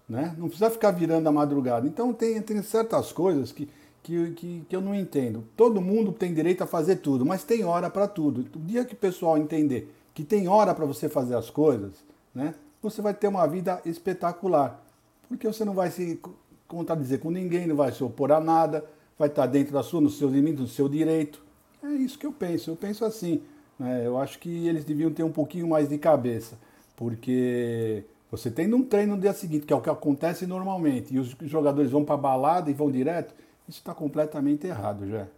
Né? 0.08 0.34
Não 0.36 0.48
precisa 0.48 0.70
ficar 0.70 0.90
virando 0.90 1.28
a 1.28 1.32
madrugada. 1.32 1.86
Então 1.86 2.12
tem, 2.12 2.40
tem 2.42 2.62
certas 2.62 3.12
coisas 3.12 3.52
que, 3.52 3.68
que, 4.02 4.30
que, 4.32 4.66
que 4.68 4.76
eu 4.76 4.80
não 4.80 4.94
entendo. 4.94 5.44
Todo 5.56 5.80
mundo 5.80 6.12
tem 6.12 6.34
direito 6.34 6.62
a 6.62 6.66
fazer 6.66 6.96
tudo, 6.96 7.24
mas 7.24 7.44
tem 7.44 7.64
hora 7.64 7.88
para 7.88 8.06
tudo. 8.06 8.44
O 8.54 8.58
dia 8.58 8.84
que 8.84 8.94
o 8.94 8.98
pessoal 8.98 9.38
entender 9.38 9.92
que 10.12 10.22
tem 10.22 10.46
hora 10.46 10.74
para 10.74 10.86
você 10.86 11.08
fazer 11.08 11.34
as 11.34 11.50
coisas, 11.50 11.92
né? 12.34 12.54
você 12.80 13.02
vai 13.02 13.14
ter 13.14 13.28
uma 13.28 13.46
vida 13.46 13.80
espetacular. 13.84 14.80
Porque 15.28 15.46
você 15.46 15.64
não 15.64 15.74
vai 15.74 15.90
se 15.90 16.20
contradizer 16.68 17.18
com 17.18 17.30
ninguém, 17.30 17.66
não 17.66 17.76
vai 17.76 17.90
se 17.92 18.04
opor 18.04 18.30
a 18.30 18.40
nada, 18.40 18.84
vai 19.18 19.28
estar 19.28 19.46
dentro 19.46 19.72
da 19.72 19.82
sua, 19.82 20.00
nos 20.00 20.18
seus 20.18 20.32
limites, 20.32 20.60
no 20.60 20.68
seu 20.68 20.88
direito. 20.88 21.42
É 21.82 21.88
isso 21.88 22.18
que 22.18 22.26
eu 22.26 22.32
penso. 22.32 22.70
Eu 22.70 22.76
penso 22.76 23.04
assim. 23.04 23.42
Né? 23.78 24.06
Eu 24.06 24.18
acho 24.18 24.38
que 24.38 24.68
eles 24.68 24.84
deviam 24.84 25.10
ter 25.10 25.22
um 25.22 25.32
pouquinho 25.32 25.66
mais 25.66 25.88
de 25.88 25.98
cabeça, 25.98 26.56
porque 26.94 28.04
você 28.36 28.50
tendo 28.50 28.76
um 28.76 28.84
treino 28.84 29.14
no 29.14 29.20
dia 29.20 29.32
seguinte, 29.32 29.66
que 29.66 29.72
é 29.72 29.76
o 29.76 29.80
que 29.80 29.90
acontece 29.90 30.46
normalmente, 30.46 31.14
e 31.14 31.18
os 31.18 31.36
jogadores 31.42 31.90
vão 31.90 32.04
para 32.04 32.14
a 32.14 32.18
balada 32.18 32.70
e 32.70 32.74
vão 32.74 32.90
direto, 32.90 33.34
isso 33.68 33.78
está 33.78 33.94
completamente 33.94 34.66
errado 34.66 35.08
já. 35.08 35.28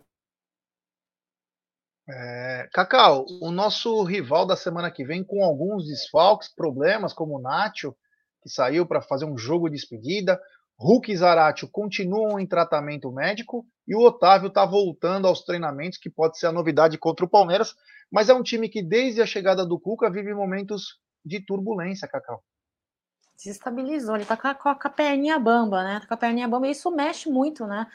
É, 2.09 2.69
Cacau, 2.73 3.27
o 3.43 3.51
nosso 3.51 4.03
rival 4.05 4.47
da 4.47 4.57
semana 4.57 4.91
que 4.91 5.05
vem 5.05 5.25
com 5.25 5.45
alguns 5.45 5.87
desfalques, 5.87 6.49
problemas 6.55 7.13
como 7.13 7.37
o 7.37 7.43
Nacho, 7.43 7.95
que 8.43 8.49
saiu 8.49 8.87
para 8.87 9.03
fazer 9.03 9.25
um 9.25 9.37
jogo 9.37 9.69
de 9.69 9.75
despedida, 9.75 10.41
Hulk 10.79 11.11
e 11.11 11.17
Zaratio 11.17 11.69
continuam 11.71 12.39
em 12.39 12.47
tratamento 12.47 13.11
médico 13.11 13.67
e 13.89 13.95
o 13.95 14.01
Otávio 14.01 14.49
está 14.49 14.65
voltando 14.65 15.27
aos 15.27 15.43
treinamentos, 15.43 15.99
que 15.99 16.09
pode 16.09 16.39
ser 16.39 16.47
a 16.47 16.53
novidade 16.53 16.97
contra 16.97 17.25
o 17.25 17.29
Palmeiras, 17.29 17.75
mas 18.11 18.29
é 18.29 18.35
um 18.35 18.43
time 18.43 18.69
que 18.69 18.83
desde 18.83 19.21
a 19.21 19.27
chegada 19.27 19.67
do 19.67 19.81
Cuca 19.81 20.11
vive 20.11 20.33
momentos 20.33 21.01
de 21.25 21.45
turbulência, 21.45 22.07
Cacau. 22.07 22.43
Desestabilizou, 23.37 24.17
ele 24.17 24.25
tá 24.25 24.37
com 24.37 24.49
a, 24.49 24.55
com 24.55 24.69
a 24.69 24.91
perninha 24.91 25.39
bamba, 25.39 25.85
né? 25.85 26.01
Tá 26.01 26.07
com 26.07 26.15
a 26.15 26.17
perninha 26.17 26.49
bamba 26.49 26.67
e 26.67 26.71
isso 26.71 26.91
mexe 26.91 27.29
muito, 27.31 27.67
né? 27.67 27.87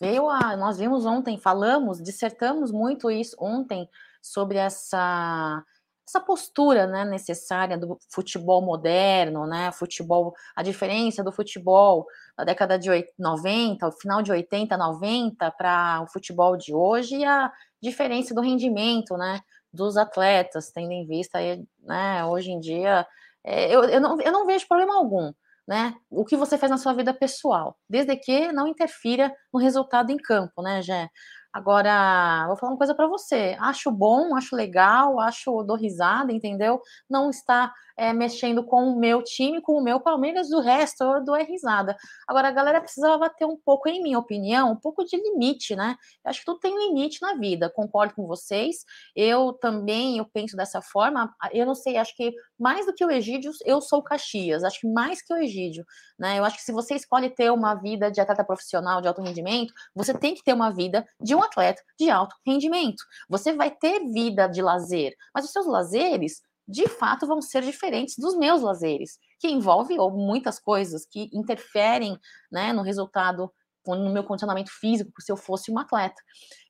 Veio 0.00 0.28
a, 0.28 0.56
nós 0.56 0.78
vimos 0.78 1.06
ontem, 1.06 1.38
falamos, 1.38 2.02
dissertamos 2.02 2.72
muito 2.72 3.10
isso 3.10 3.36
ontem 3.38 3.88
sobre 4.20 4.58
essa 4.58 5.64
essa 6.06 6.20
postura 6.20 6.86
né, 6.86 7.04
necessária 7.04 7.78
do 7.78 7.98
futebol 8.10 8.60
moderno, 8.60 9.46
né, 9.46 9.72
futebol, 9.72 10.34
a 10.54 10.62
diferença 10.62 11.22
do 11.24 11.32
futebol 11.32 12.06
da 12.36 12.44
década 12.44 12.78
de 12.78 12.90
90, 13.18 13.86
o 13.86 13.92
final 13.92 14.20
de 14.20 14.30
80, 14.30 14.76
90 14.76 15.50
para 15.52 16.02
o 16.02 16.06
futebol 16.08 16.56
de 16.56 16.74
hoje 16.74 17.16
e 17.16 17.24
a 17.24 17.50
diferença 17.80 18.34
do 18.34 18.40
rendimento 18.40 19.16
né, 19.16 19.40
dos 19.72 19.96
atletas, 19.96 20.70
tendo 20.70 20.92
em 20.92 21.06
vista 21.06 21.38
né, 21.80 22.24
hoje 22.24 22.50
em 22.50 22.60
dia, 22.60 23.06
é, 23.44 23.74
eu, 23.74 23.84
eu, 23.84 24.00
não, 24.00 24.20
eu 24.20 24.32
não 24.32 24.46
vejo 24.46 24.66
problema 24.68 24.96
algum. 24.96 25.32
Né, 25.66 25.94
o 26.10 26.24
que 26.24 26.36
você 26.36 26.58
faz 26.58 26.72
na 26.72 26.76
sua 26.76 26.92
vida 26.92 27.14
pessoal, 27.14 27.76
desde 27.88 28.16
que 28.16 28.50
não 28.50 28.66
interfira 28.66 29.32
no 29.54 29.60
resultado 29.60 30.10
em 30.10 30.16
campo, 30.16 30.60
né, 30.60 30.82
Jé? 30.82 31.08
Agora, 31.52 32.46
vou 32.48 32.56
falar 32.56 32.72
uma 32.72 32.78
coisa 32.78 32.94
para 32.94 33.06
você. 33.06 33.56
Acho 33.60 33.90
bom, 33.90 34.34
acho 34.34 34.56
legal, 34.56 35.20
acho 35.20 35.62
dou 35.62 35.76
risada, 35.76 36.32
entendeu? 36.32 36.80
Não 37.08 37.30
está 37.30 37.72
é, 37.96 38.12
mexendo 38.12 38.64
com 38.64 38.84
o 38.84 38.98
meu 38.98 39.22
time, 39.22 39.60
com 39.60 39.72
o 39.72 39.82
meu 39.82 40.00
Palmeiras, 40.00 40.48
do 40.48 40.60
resto 40.60 41.02
eu 41.04 41.24
dou 41.24 41.34
risada. 41.36 41.96
Agora, 42.26 42.48
a 42.48 42.52
galera 42.52 42.80
precisava 42.80 43.28
ter 43.30 43.44
um 43.44 43.56
pouco, 43.56 43.88
em 43.88 44.02
minha 44.02 44.18
opinião, 44.18 44.72
um 44.72 44.76
pouco 44.76 45.04
de 45.04 45.16
limite, 45.16 45.74
né? 45.76 45.96
Eu 46.24 46.30
acho 46.30 46.40
que 46.40 46.46
tudo 46.46 46.60
tem 46.60 46.76
limite 46.88 47.20
na 47.22 47.34
vida. 47.34 47.70
Concordo 47.70 48.14
com 48.14 48.26
vocês. 48.26 48.84
Eu 49.14 49.52
também 49.54 50.18
eu 50.18 50.26
penso 50.26 50.56
dessa 50.56 50.80
forma. 50.80 51.34
Eu 51.52 51.66
não 51.66 51.74
sei, 51.74 51.96
acho 51.96 52.16
que 52.16 52.32
mais 52.58 52.86
do 52.86 52.94
que 52.94 53.04
o 53.04 53.10
Egídio, 53.10 53.52
eu 53.64 53.80
sou 53.80 54.02
Caxias. 54.02 54.64
Acho 54.64 54.80
que 54.80 54.88
mais 54.88 55.22
que 55.22 55.32
o 55.32 55.36
Egídio, 55.36 55.84
né? 56.18 56.38
Eu 56.38 56.44
acho 56.44 56.56
que 56.56 56.62
se 56.62 56.72
você 56.72 56.94
escolhe 56.94 57.30
ter 57.30 57.50
uma 57.50 57.74
vida 57.74 58.10
de 58.10 58.20
atleta 58.20 58.44
profissional 58.44 59.00
de 59.00 59.08
alto 59.08 59.22
rendimento, 59.22 59.72
você 59.94 60.14
tem 60.14 60.34
que 60.34 60.42
ter 60.42 60.52
uma 60.52 60.70
vida 60.70 61.06
de 61.20 61.34
um 61.34 61.42
atleta 61.42 61.82
de 61.98 62.10
alto 62.10 62.34
rendimento. 62.46 63.02
Você 63.28 63.52
vai 63.52 63.70
ter 63.70 64.00
vida 64.12 64.46
de 64.46 64.62
lazer, 64.62 65.14
mas 65.34 65.44
os 65.44 65.52
seus 65.52 65.66
lazeres, 65.66 66.42
de 66.72 66.88
fato, 66.88 67.26
vão 67.26 67.42
ser 67.42 67.62
diferentes 67.62 68.16
dos 68.18 68.34
meus 68.34 68.62
lazeres, 68.62 69.18
que 69.38 69.48
envolve 69.48 69.98
ou, 69.98 70.10
muitas 70.10 70.58
coisas 70.58 71.06
que 71.06 71.28
interferem 71.32 72.18
né, 72.50 72.72
no 72.72 72.82
resultado, 72.82 73.52
no 73.86 74.10
meu 74.10 74.24
condicionamento 74.24 74.70
físico, 74.80 75.12
se 75.20 75.30
eu 75.30 75.36
fosse 75.36 75.70
um 75.70 75.78
atleta. 75.78 76.20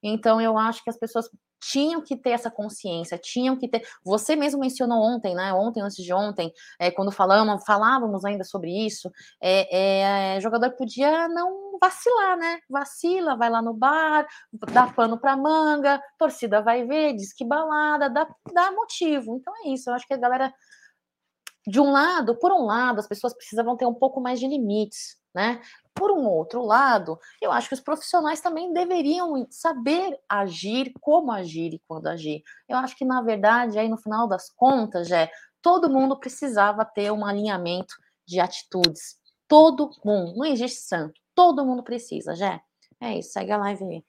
Então, 0.02 0.40
eu 0.40 0.58
acho 0.58 0.82
que 0.82 0.90
as 0.90 0.98
pessoas 0.98 1.28
tinham 1.62 2.02
que 2.02 2.16
ter 2.16 2.30
essa 2.30 2.50
consciência, 2.50 3.16
tinham 3.16 3.56
que 3.56 3.68
ter. 3.68 3.86
Você 4.04 4.34
mesmo 4.34 4.60
mencionou 4.60 5.00
ontem, 5.00 5.34
né? 5.34 5.52
Ontem, 5.52 5.80
antes 5.80 6.02
de 6.02 6.12
ontem, 6.12 6.52
é, 6.78 6.90
quando 6.90 7.12
falamos, 7.12 7.64
falávamos 7.64 8.24
ainda 8.24 8.42
sobre 8.42 8.70
isso, 8.84 9.10
é, 9.40 10.34
é, 10.36 10.40
jogador 10.40 10.72
podia 10.72 11.28
não 11.28 11.78
vacilar, 11.80 12.36
né? 12.36 12.58
Vacila, 12.68 13.36
vai 13.36 13.48
lá 13.48 13.62
no 13.62 13.72
bar, 13.72 14.26
dá 14.72 14.88
pano 14.88 15.18
para 15.18 15.36
manga, 15.36 16.02
torcida 16.18 16.60
vai 16.60 16.84
ver, 16.84 17.14
diz 17.14 17.32
que 17.32 17.44
balada, 17.44 18.10
dá, 18.10 18.26
dá 18.52 18.72
motivo. 18.72 19.36
Então 19.36 19.54
é 19.64 19.68
isso. 19.68 19.88
Eu 19.88 19.94
acho 19.94 20.06
que 20.06 20.14
a 20.14 20.18
galera, 20.18 20.52
de 21.66 21.80
um 21.80 21.92
lado, 21.92 22.36
por 22.38 22.50
um 22.50 22.64
lado, 22.64 22.98
as 22.98 23.06
pessoas 23.06 23.34
precisavam 23.34 23.76
ter 23.76 23.86
um 23.86 23.94
pouco 23.94 24.20
mais 24.20 24.40
de 24.40 24.48
limites, 24.48 25.16
né? 25.32 25.60
Por 25.94 26.10
um 26.10 26.26
outro 26.26 26.64
lado, 26.64 27.18
eu 27.40 27.52
acho 27.52 27.68
que 27.68 27.74
os 27.74 27.80
profissionais 27.80 28.40
também 28.40 28.72
deveriam 28.72 29.46
saber 29.50 30.18
agir, 30.28 30.92
como 31.00 31.30
agir 31.30 31.74
e 31.74 31.82
quando 31.86 32.06
agir. 32.06 32.42
Eu 32.68 32.78
acho 32.78 32.96
que, 32.96 33.04
na 33.04 33.20
verdade, 33.20 33.78
aí 33.78 33.88
no 33.88 33.98
final 33.98 34.26
das 34.26 34.50
contas, 34.50 35.08
já 35.08 35.28
todo 35.60 35.90
mundo 35.90 36.18
precisava 36.18 36.84
ter 36.84 37.12
um 37.12 37.24
alinhamento 37.24 37.94
de 38.26 38.40
atitudes. 38.40 39.16
Todo 39.46 39.90
mundo, 40.04 40.36
não 40.36 40.46
existe 40.46 40.80
santo, 40.80 41.20
todo 41.34 41.64
mundo 41.64 41.82
precisa, 41.82 42.34
já. 42.34 42.60
É 43.00 43.18
isso, 43.18 43.32
segue 43.32 43.52
a 43.52 43.58
live 43.58 43.84
aí. 43.84 44.04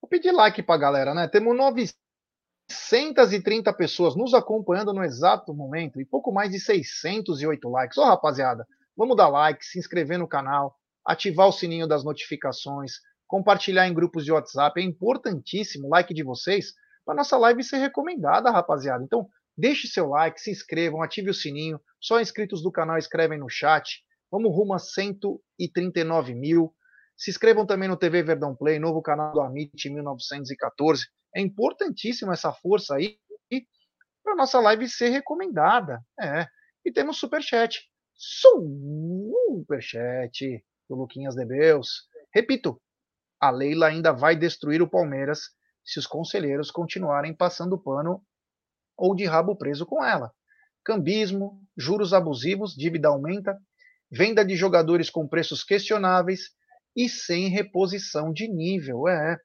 Vou 0.00 0.08
pedir 0.08 0.32
like 0.32 0.62
pra 0.62 0.76
galera, 0.76 1.14
né? 1.14 1.28
Temos 1.28 1.56
930 1.56 3.72
pessoas 3.72 4.14
nos 4.14 4.34
acompanhando 4.34 4.92
no 4.92 5.02
exato 5.02 5.54
momento 5.54 6.00
e 6.00 6.04
pouco 6.04 6.30
mais 6.30 6.50
de 6.50 6.60
608 6.60 7.68
likes. 7.70 7.96
Ô, 7.96 8.02
oh, 8.02 8.06
rapaziada, 8.06 8.68
Vamos 8.96 9.16
dar 9.16 9.28
like, 9.28 9.64
se 9.64 9.78
inscrever 9.78 10.18
no 10.18 10.28
canal, 10.28 10.76
ativar 11.04 11.48
o 11.48 11.52
sininho 11.52 11.86
das 11.86 12.04
notificações, 12.04 12.92
compartilhar 13.26 13.86
em 13.88 13.94
grupos 13.94 14.24
de 14.24 14.32
WhatsApp. 14.32 14.80
É 14.80 14.84
importantíssimo 14.84 15.86
o 15.86 15.90
like 15.90 16.14
de 16.14 16.22
vocês 16.22 16.72
para 17.04 17.14
nossa 17.14 17.36
live 17.36 17.62
ser 17.62 17.78
recomendada, 17.78 18.50
rapaziada. 18.50 19.02
Então, 19.04 19.28
deixe 19.56 19.88
seu 19.88 20.08
like, 20.08 20.40
se 20.40 20.50
inscrevam, 20.50 21.02
ative 21.02 21.30
o 21.30 21.34
sininho. 21.34 21.80
Só 22.00 22.20
inscritos 22.20 22.62
do 22.62 22.70
canal 22.70 22.96
escrevem 22.96 23.38
no 23.38 23.48
chat. 23.48 24.02
Vamos 24.30 24.54
rumo 24.54 24.74
a 24.74 24.78
139 24.78 26.34
mil. 26.34 26.74
Se 27.16 27.30
inscrevam 27.30 27.66
também 27.66 27.88
no 27.88 27.96
TV 27.96 28.22
Verdão 28.22 28.54
Play, 28.56 28.78
novo 28.78 29.02
canal 29.02 29.32
do 29.32 29.40
Amit 29.40 29.88
1914. 29.88 31.04
É 31.34 31.40
importantíssimo 31.40 32.32
essa 32.32 32.52
força 32.52 32.96
aí 32.96 33.18
para 34.22 34.34
nossa 34.34 34.58
live 34.60 34.88
ser 34.88 35.10
recomendada. 35.10 36.00
É. 36.20 36.46
E 36.84 36.90
temos 36.90 37.18
super 37.18 37.42
chat. 37.42 37.80
Superchat 38.14 39.94
do 40.88 40.96
Luquinhas 40.96 41.34
de 41.34 41.44
Beus. 41.44 42.08
Repito, 42.32 42.80
a 43.40 43.50
Leila 43.50 43.88
ainda 43.88 44.12
vai 44.12 44.36
destruir 44.36 44.80
o 44.80 44.88
Palmeiras 44.88 45.50
se 45.84 45.98
os 45.98 46.06
conselheiros 46.06 46.70
continuarem 46.70 47.34
passando 47.34 47.78
pano 47.78 48.22
ou 48.96 49.14
de 49.14 49.24
rabo 49.24 49.56
preso 49.56 49.84
com 49.84 50.04
ela. 50.04 50.32
Cambismo, 50.84 51.60
juros 51.76 52.12
abusivos, 52.12 52.74
dívida 52.74 53.08
aumenta, 53.08 53.58
venda 54.10 54.44
de 54.44 54.56
jogadores 54.56 55.10
com 55.10 55.28
preços 55.28 55.64
questionáveis 55.64 56.50
e 56.96 57.08
sem 57.08 57.48
reposição 57.48 58.32
de 58.32 58.48
nível. 58.48 59.08
É. 59.08 59.38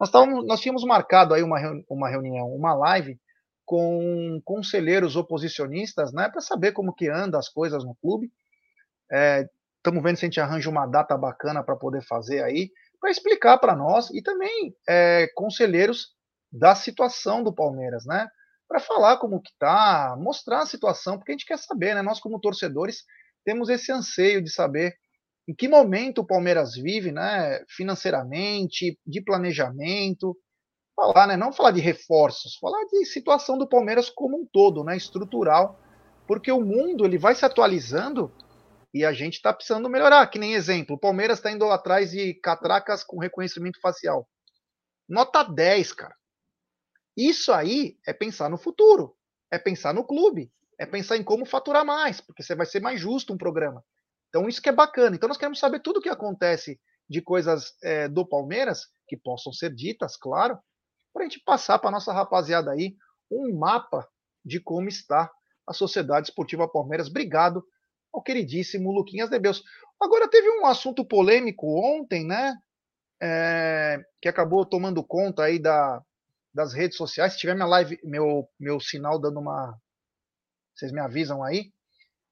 Nós, 0.00 0.10
távamos, 0.10 0.46
nós 0.46 0.60
tínhamos 0.60 0.84
marcado 0.84 1.34
aí 1.34 1.42
uma, 1.42 1.58
uma 1.88 2.08
reunião, 2.08 2.48
uma 2.48 2.74
live 2.74 3.18
com 3.66 4.40
conselheiros 4.44 5.16
oposicionistas, 5.16 6.12
né, 6.12 6.28
para 6.28 6.40
saber 6.40 6.72
como 6.72 6.94
que 6.94 7.10
anda 7.10 7.36
as 7.36 7.48
coisas 7.48 7.84
no 7.84 7.96
clube. 7.96 8.30
Estamos 9.78 10.00
é, 10.00 10.02
vendo 10.02 10.16
se 10.16 10.24
a 10.24 10.28
gente 10.28 10.40
arranja 10.40 10.70
uma 10.70 10.86
data 10.86 11.18
bacana 11.18 11.62
para 11.64 11.76
poder 11.76 12.02
fazer 12.02 12.42
aí, 12.42 12.70
para 13.00 13.10
explicar 13.10 13.58
para 13.58 13.74
nós 13.76 14.08
e 14.10 14.22
também 14.22 14.74
é, 14.88 15.28
conselheiros 15.34 16.14
da 16.50 16.74
situação 16.74 17.42
do 17.42 17.52
Palmeiras, 17.52 18.06
né? 18.06 18.26
Para 18.68 18.80
falar 18.80 19.18
como 19.18 19.42
que 19.42 19.52
tá, 19.58 20.16
mostrar 20.18 20.60
a 20.60 20.66
situação, 20.66 21.18
porque 21.18 21.32
a 21.32 21.34
gente 21.34 21.46
quer 21.46 21.58
saber, 21.58 21.94
né? 21.94 22.02
Nós 22.02 22.20
como 22.20 22.40
torcedores 22.40 23.04
temos 23.44 23.68
esse 23.68 23.92
anseio 23.92 24.42
de 24.42 24.50
saber 24.50 24.94
em 25.48 25.54
que 25.54 25.68
momento 25.68 26.20
o 26.20 26.26
Palmeiras 26.26 26.74
vive, 26.74 27.12
né? 27.12 27.62
Financeiramente, 27.68 28.98
de 29.06 29.20
planejamento, 29.22 30.36
falar, 30.96 31.26
né? 31.26 31.36
Não 31.36 31.52
falar 31.52 31.70
de 31.70 31.80
reforços, 31.80 32.56
falar 32.56 32.82
de 32.86 33.04
situação 33.04 33.58
do 33.58 33.68
Palmeiras 33.68 34.08
como 34.08 34.40
um 34.40 34.46
todo, 34.46 34.82
né? 34.82 34.96
Estrutural, 34.96 35.78
porque 36.26 36.50
o 36.50 36.60
mundo 36.60 37.04
ele 37.04 37.18
vai 37.18 37.34
se 37.34 37.44
atualizando 37.44 38.32
e 38.92 39.04
a 39.04 39.12
gente 39.12 39.34
está 39.34 39.52
precisando 39.52 39.90
melhorar. 39.90 40.26
Que 40.28 40.38
nem 40.38 40.54
exemplo, 40.54 40.96
o 40.96 40.98
Palmeiras 40.98 41.38
está 41.38 41.52
indo 41.52 41.66
atrás 41.70 42.10
de 42.10 42.34
catracas 42.34 43.04
com 43.04 43.18
reconhecimento 43.18 43.78
facial. 43.80 44.26
Nota 45.06 45.44
10, 45.44 45.92
cara. 45.92 46.16
Isso 47.16 47.52
aí 47.52 47.98
é 48.06 48.12
pensar 48.12 48.48
no 48.48 48.58
futuro, 48.58 49.14
é 49.50 49.58
pensar 49.58 49.94
no 49.94 50.04
clube, 50.04 50.52
é 50.78 50.84
pensar 50.84 51.16
em 51.16 51.22
como 51.22 51.46
faturar 51.46 51.84
mais, 51.84 52.20
porque 52.20 52.42
você 52.42 52.54
vai 52.54 52.66
ser 52.66 52.80
mais 52.80 53.00
justo 53.00 53.32
um 53.32 53.38
programa. 53.38 53.84
Então 54.28 54.48
isso 54.48 54.60
que 54.60 54.68
é 54.68 54.72
bacana. 54.72 55.16
Então 55.16 55.28
nós 55.28 55.38
queremos 55.38 55.58
saber 55.58 55.80
tudo 55.80 55.98
o 55.98 56.02
que 56.02 56.08
acontece 56.08 56.78
de 57.08 57.22
coisas 57.22 57.74
é, 57.82 58.08
do 58.08 58.26
Palmeiras 58.26 58.88
que 59.06 59.16
possam 59.16 59.52
ser 59.52 59.72
ditas, 59.74 60.16
claro, 60.16 60.58
para 61.16 61.24
a 61.24 61.28
gente 61.28 61.40
passar 61.40 61.78
para 61.78 61.90
nossa 61.90 62.12
rapaziada 62.12 62.70
aí 62.72 62.94
um 63.30 63.56
mapa 63.58 64.06
de 64.44 64.60
como 64.60 64.86
está 64.86 65.30
a 65.66 65.72
Sociedade 65.72 66.28
Esportiva 66.28 66.68
Palmeiras. 66.68 67.08
Obrigado 67.08 67.64
ao 68.12 68.22
queridíssimo 68.22 68.92
Luquinhas 68.92 69.30
Debeus. 69.30 69.62
Agora 69.98 70.28
teve 70.28 70.46
um 70.60 70.66
assunto 70.66 71.06
polêmico 71.06 71.66
ontem, 71.66 72.26
né? 72.26 72.54
É, 73.20 73.98
que 74.20 74.28
acabou 74.28 74.66
tomando 74.66 75.02
conta 75.02 75.44
aí 75.44 75.58
da, 75.58 76.02
das 76.52 76.74
redes 76.74 76.98
sociais. 76.98 77.32
Se 77.32 77.38
tiver 77.38 77.54
minha 77.54 77.66
live, 77.66 77.98
meu, 78.04 78.46
meu 78.60 78.78
sinal 78.78 79.18
dando 79.18 79.40
uma. 79.40 79.74
Vocês 80.74 80.92
me 80.92 81.00
avisam 81.00 81.42
aí. 81.42 81.72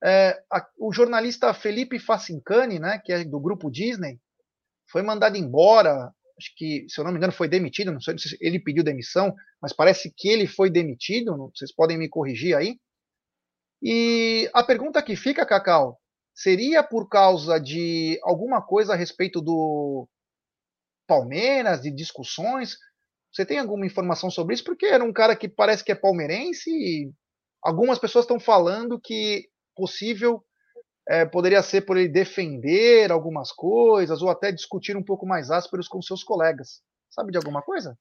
É, 0.04 0.42
a, 0.52 0.64
o 0.78 0.92
jornalista 0.92 1.54
Felipe 1.54 1.98
Facincani, 1.98 2.78
né, 2.78 3.00
que 3.02 3.14
é 3.14 3.24
do 3.24 3.40
grupo 3.40 3.70
Disney, 3.70 4.20
foi 4.90 5.00
mandado 5.00 5.38
embora 5.38 6.13
acho 6.38 6.52
que, 6.56 6.86
se 6.88 7.00
eu 7.00 7.04
não 7.04 7.12
me 7.12 7.18
engano, 7.18 7.32
foi 7.32 7.48
demitido, 7.48 7.92
não 7.92 8.00
sei 8.00 8.18
se 8.18 8.36
ele 8.40 8.58
pediu 8.58 8.82
demissão, 8.82 9.34
mas 9.60 9.72
parece 9.72 10.12
que 10.16 10.28
ele 10.28 10.46
foi 10.46 10.70
demitido, 10.70 11.50
vocês 11.54 11.72
podem 11.74 11.96
me 11.96 12.08
corrigir 12.08 12.56
aí. 12.56 12.78
E 13.82 14.50
a 14.52 14.62
pergunta 14.62 15.02
que 15.02 15.14
fica, 15.14 15.46
Cacau, 15.46 15.98
seria 16.34 16.82
por 16.82 17.08
causa 17.08 17.58
de 17.58 18.18
alguma 18.22 18.60
coisa 18.62 18.94
a 18.94 18.96
respeito 18.96 19.40
do 19.40 20.08
Palmeiras, 21.06 21.82
de 21.82 21.90
discussões? 21.90 22.76
Você 23.32 23.44
tem 23.44 23.58
alguma 23.58 23.86
informação 23.86 24.30
sobre 24.30 24.54
isso? 24.54 24.64
Porque 24.64 24.86
era 24.86 25.04
um 25.04 25.12
cara 25.12 25.36
que 25.36 25.48
parece 25.48 25.84
que 25.84 25.92
é 25.92 25.94
palmeirense 25.94 26.70
e 26.70 27.12
algumas 27.62 27.98
pessoas 27.98 28.24
estão 28.24 28.40
falando 28.40 29.00
que 29.00 29.48
possível 29.76 30.44
é, 31.08 31.24
poderia 31.24 31.62
ser 31.62 31.82
por 31.82 31.96
ele 31.96 32.08
defender 32.08 33.10
algumas 33.10 33.52
coisas 33.52 34.22
ou 34.22 34.30
até 34.30 34.50
discutir 34.50 34.96
um 34.96 35.02
pouco 35.02 35.26
mais 35.26 35.50
ásperos 35.50 35.88
com 35.88 36.00
seus 36.00 36.24
colegas. 36.24 36.82
Sabe 37.10 37.30
de 37.30 37.36
alguma 37.36 37.62
coisa? 37.62 37.96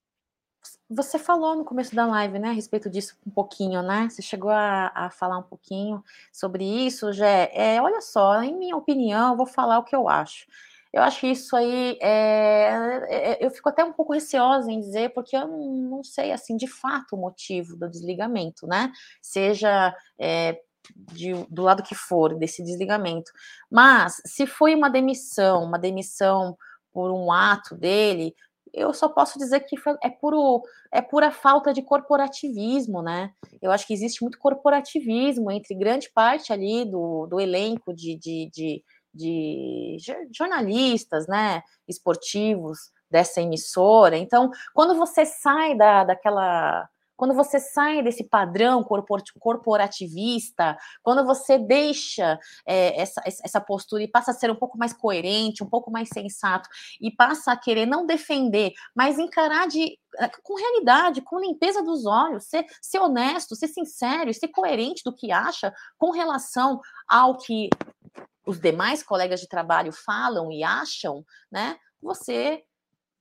Você 0.88 1.18
falou 1.18 1.54
no 1.54 1.64
começo 1.64 1.94
da 1.94 2.06
live, 2.06 2.38
né, 2.38 2.48
a 2.48 2.52
respeito 2.52 2.88
disso 2.88 3.16
um 3.26 3.30
pouquinho, 3.30 3.82
né? 3.82 4.08
Você 4.08 4.22
chegou 4.22 4.50
a, 4.50 4.90
a 4.94 5.10
falar 5.10 5.38
um 5.38 5.42
pouquinho 5.42 6.02
sobre 6.32 6.64
isso, 6.64 7.12
já. 7.12 7.26
É, 7.26 7.80
olha 7.80 8.00
só, 8.00 8.42
em 8.42 8.56
minha 8.56 8.76
opinião, 8.76 9.36
vou 9.36 9.46
falar 9.46 9.78
o 9.78 9.84
que 9.84 9.94
eu 9.94 10.08
acho. 10.08 10.46
Eu 10.92 11.02
acho 11.02 11.20
que 11.20 11.26
isso 11.26 11.56
aí 11.56 11.98
é, 12.00 12.68
é, 13.08 13.44
eu 13.44 13.50
fico 13.50 13.68
até 13.68 13.84
um 13.84 13.92
pouco 13.92 14.12
receosa 14.12 14.70
em 14.70 14.78
dizer, 14.78 15.12
porque 15.12 15.36
eu 15.36 15.48
não, 15.48 15.58
não 15.66 16.04
sei 16.04 16.30
assim 16.30 16.56
de 16.56 16.68
fato 16.68 17.16
o 17.16 17.18
motivo 17.18 17.76
do 17.76 17.90
desligamento, 17.90 18.66
né? 18.66 18.92
Seja 19.20 19.94
é, 20.18 20.60
de, 20.96 21.32
do 21.48 21.62
lado 21.62 21.82
que 21.82 21.94
for 21.94 22.34
desse 22.36 22.62
desligamento. 22.62 23.30
Mas 23.70 24.20
se 24.26 24.46
foi 24.46 24.74
uma 24.74 24.88
demissão, 24.90 25.64
uma 25.64 25.78
demissão 25.78 26.56
por 26.92 27.10
um 27.10 27.32
ato 27.32 27.74
dele, 27.74 28.34
eu 28.72 28.92
só 28.92 29.08
posso 29.08 29.38
dizer 29.38 29.60
que 29.60 29.76
é 30.02 30.10
puro 30.10 30.62
é 30.92 31.00
pura 31.00 31.30
falta 31.30 31.72
de 31.72 31.82
corporativismo, 31.82 33.02
né? 33.02 33.32
Eu 33.62 33.70
acho 33.70 33.86
que 33.86 33.94
existe 33.94 34.22
muito 34.22 34.38
corporativismo 34.38 35.50
entre 35.50 35.74
grande 35.74 36.10
parte 36.12 36.52
ali 36.52 36.84
do, 36.84 37.26
do 37.26 37.40
elenco 37.40 37.94
de, 37.94 38.16
de, 38.16 38.50
de, 38.52 38.82
de 39.12 39.96
jornalistas, 40.36 41.26
né, 41.28 41.62
esportivos 41.88 42.78
dessa 43.10 43.40
emissora. 43.40 44.16
Então, 44.16 44.50
quando 44.74 44.96
você 44.96 45.24
sai 45.24 45.76
da, 45.76 46.04
daquela 46.04 46.88
quando 47.16 47.34
você 47.34 47.58
sai 47.58 48.02
desse 48.02 48.24
padrão 48.24 48.84
corporativista, 49.38 50.76
quando 51.02 51.24
você 51.24 51.58
deixa 51.58 52.38
é, 52.66 53.00
essa, 53.00 53.22
essa 53.26 53.60
postura 53.60 54.02
e 54.02 54.08
passa 54.08 54.30
a 54.30 54.34
ser 54.34 54.50
um 54.50 54.56
pouco 54.56 54.76
mais 54.78 54.92
coerente, 54.92 55.62
um 55.62 55.68
pouco 55.68 55.90
mais 55.90 56.08
sensato, 56.08 56.68
e 57.00 57.10
passa 57.10 57.52
a 57.52 57.56
querer 57.56 57.86
não 57.86 58.06
defender, 58.06 58.72
mas 58.94 59.18
encarar 59.18 59.68
de, 59.68 59.98
eh, 60.18 60.30
com 60.42 60.54
realidade, 60.54 61.22
com 61.22 61.40
limpeza 61.40 61.82
dos 61.82 62.04
olhos, 62.06 62.44
ser, 62.44 62.64
ser 62.80 62.98
honesto, 62.98 63.56
ser 63.56 63.68
sincero, 63.68 64.32
ser 64.34 64.48
coerente 64.48 65.02
do 65.04 65.14
que 65.14 65.30
acha 65.30 65.72
com 65.98 66.10
relação 66.10 66.80
ao 67.08 67.38
que 67.38 67.68
os 68.46 68.60
demais 68.60 69.02
colegas 69.02 69.40
de 69.40 69.48
trabalho 69.48 69.92
falam 69.92 70.52
e 70.52 70.62
acham, 70.62 71.24
né? 71.50 71.76
Você 72.02 72.62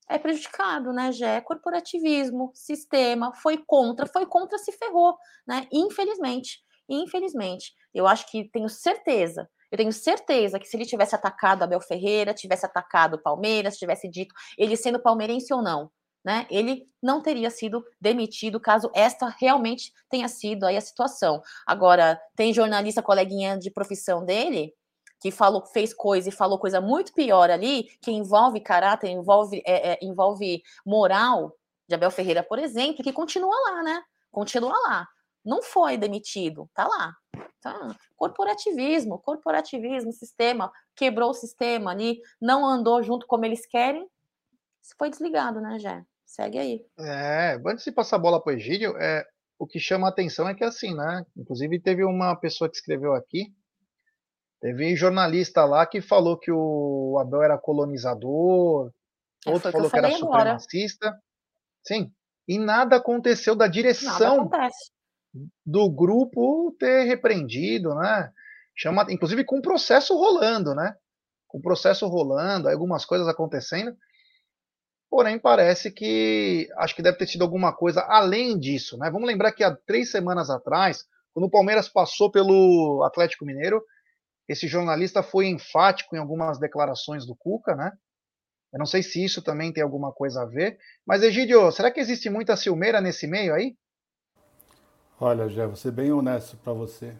é 0.10 0.18
prejudicado, 0.18 0.92
né, 0.92 1.12
Gé? 1.12 1.42
Corporativismo, 1.42 2.52
sistema, 2.54 3.34
foi 3.36 3.58
contra, 3.66 4.06
foi 4.06 4.26
contra, 4.26 4.58
se 4.58 4.72
ferrou, 4.72 5.18
né? 5.48 5.68
Infelizmente, 5.72 6.60
infelizmente. 6.88 7.74
Eu 7.94 8.08
acho 8.08 8.30
que 8.30 8.50
tenho 8.50 8.70
certeza, 8.70 9.50
eu 9.72 9.78
tenho 9.78 9.92
certeza 9.92 10.60
que 10.60 10.68
se 10.68 10.78
ele 10.78 10.86
tivesse 10.86 11.16
atacado 11.16 11.64
Abel 11.64 11.82
Ferreira, 11.82 12.32
tivesse 12.32 12.64
atacado 12.64 13.22
Palmeiras, 13.22 13.78
tivesse 13.78 14.08
dito 14.08 14.34
ele 14.56 14.78
sendo 14.78 15.00
palmeirense 15.00 15.52
ou 15.52 15.64
não, 15.64 15.90
né? 16.24 16.46
Ele 16.50 16.88
não 17.02 17.22
teria 17.22 17.50
sido 17.50 17.84
demitido 18.00 18.60
caso 18.60 18.92
esta 18.94 19.36
realmente 19.40 19.92
tenha 20.10 20.28
sido 20.28 20.66
aí 20.66 20.78
a 20.78 20.82
situação. 20.82 21.42
Agora, 21.66 22.22
tem 22.36 22.54
jornalista 22.54 23.02
coleguinha 23.02 23.58
de 23.58 23.72
profissão 23.72 24.24
dele 24.24 24.74
que 25.24 25.32
falou, 25.32 25.66
fez 25.66 25.94
coisa 25.94 26.28
e 26.28 26.34
falou 26.34 26.60
coisa 26.60 26.82
muito 26.82 27.14
pior 27.14 27.50
ali, 27.50 27.86
que 28.02 28.12
envolve 28.12 28.60
caráter, 28.60 29.10
envolve, 29.10 29.64
é, 29.66 29.94
é, 29.94 30.00
envolve 30.02 30.62
moral, 30.86 31.56
de 31.88 31.96
Abel 31.96 32.12
Ferreira, 32.12 32.44
por 32.44 32.60
exemplo, 32.60 33.02
que 33.02 33.14
continua 33.14 33.56
lá, 33.70 33.84
né? 33.84 34.04
Continua 34.30 34.76
lá. 34.86 35.08
Não 35.46 35.64
foi 35.64 35.96
demitido, 35.96 36.70
tá 36.74 36.86
lá. 36.86 37.14
Tá. 37.62 37.96
Corporativismo, 38.18 39.18
corporativismo, 39.18 40.12
sistema, 40.12 40.70
quebrou 40.94 41.30
o 41.30 41.34
sistema 41.34 41.92
ali, 41.92 42.20
não 42.42 42.66
andou 42.66 43.02
junto 43.02 43.26
como 43.26 43.46
eles 43.46 43.66
querem, 43.66 44.06
foi 44.98 45.10
desligado, 45.10 45.62
né, 45.62 45.80
Jé? 45.80 46.04
Segue 46.26 46.60
aí. 46.60 46.86
É, 47.00 47.62
antes 47.66 47.86
de 47.86 47.94
passar 47.94 48.18
a 48.18 48.20
bola 48.20 48.44
para 48.44 48.52
o 48.52 48.58
Egídio, 48.58 48.98
é, 48.98 49.26
o 49.58 49.66
que 49.66 49.80
chama 49.80 50.08
a 50.08 50.10
atenção 50.10 50.50
é 50.50 50.54
que 50.54 50.66
assim, 50.66 50.94
né? 50.94 51.26
Inclusive 51.38 51.80
teve 51.80 52.04
uma 52.04 52.36
pessoa 52.36 52.70
que 52.70 52.76
escreveu 52.76 53.14
aqui 53.14 53.54
Teve 54.64 54.96
jornalista 54.96 55.66
lá 55.66 55.86
que 55.86 56.00
falou 56.00 56.40
que 56.40 56.50
o 56.50 57.18
Abel 57.20 57.44
era 57.44 57.58
colonizador, 57.58 58.94
é, 59.46 59.50
outro 59.52 59.70
falou 59.70 59.88
que, 59.88 59.92
que 59.92 59.98
era 59.98 60.08
agora. 60.08 60.58
supremacista. 60.58 61.20
Sim. 61.86 62.10
E 62.48 62.58
nada 62.58 62.96
aconteceu 62.96 63.58
da 63.58 63.68
direção 63.68 64.50
do 65.66 65.92
grupo 65.92 66.74
ter 66.80 67.04
repreendido, 67.04 67.94
né? 67.94 68.32
Chama, 68.74 69.06
inclusive 69.10 69.44
com 69.44 69.58
o 69.58 69.62
processo 69.62 70.16
rolando, 70.16 70.74
né? 70.74 70.96
Com 71.46 71.58
o 71.58 71.62
processo 71.62 72.08
rolando, 72.08 72.70
algumas 72.70 73.04
coisas 73.04 73.28
acontecendo. 73.28 73.94
Porém, 75.10 75.38
parece 75.38 75.92
que 75.92 76.70
acho 76.78 76.96
que 76.96 77.02
deve 77.02 77.18
ter 77.18 77.28
sido 77.28 77.44
alguma 77.44 77.76
coisa 77.76 78.00
além 78.08 78.58
disso, 78.58 78.98
né? 78.98 79.12
Vamos 79.12 79.28
lembrar 79.28 79.52
que 79.52 79.62
há 79.62 79.76
três 79.86 80.10
semanas 80.10 80.50
atrás, 80.50 81.06
quando 81.34 81.48
o 81.48 81.52
Palmeiras 81.52 81.90
passou 81.90 82.32
pelo 82.32 83.04
Atlético 83.04 83.44
Mineiro, 83.44 83.84
esse 84.48 84.68
jornalista 84.68 85.24
foi 85.24 85.48
enfático 85.48 86.16
em 86.16 86.20
algumas 86.20 86.60
declarações 86.60 87.26
do 87.26 87.36
Cuca, 87.36 87.76
né? 87.76 87.92
Eu 88.74 88.80
não 88.80 88.86
sei 88.86 89.04
se 89.04 89.24
isso 89.24 89.42
também 89.42 89.72
tem 89.72 89.84
alguma 89.84 90.12
coisa 90.12 90.42
a 90.42 90.46
ver. 90.46 90.78
Mas, 91.06 91.22
Egídio, 91.22 91.72
será 91.72 91.92
que 91.92 92.00
existe 92.00 92.30
muita 92.30 92.58
ciumeira 92.58 93.00
nesse 93.00 93.28
meio 93.28 93.54
aí? 93.54 93.76
Olha, 95.20 95.48
Jé, 95.48 95.66
vou 95.66 95.76
ser 95.76 95.92
bem 95.92 96.12
honesto 96.12 96.58
para 96.58 96.74
você. 96.74 97.14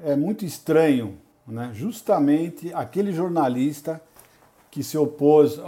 É 0.00 0.16
muito 0.16 0.44
estranho, 0.44 1.18
né? 1.46 1.70
Justamente 1.72 2.72
aquele 2.74 3.12
jornalista 3.12 4.00
que 4.70 4.82
se 4.82 4.98
opôs 4.98 5.58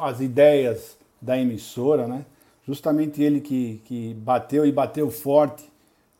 às 0.00 0.20
ideias 0.20 0.96
da 1.20 1.38
emissora, 1.38 2.06
né? 2.06 2.24
Justamente 2.66 3.22
ele 3.22 3.40
que, 3.40 3.82
que 3.84 4.14
bateu 4.14 4.64
e 4.64 4.72
bateu 4.72 5.10
forte 5.10 5.70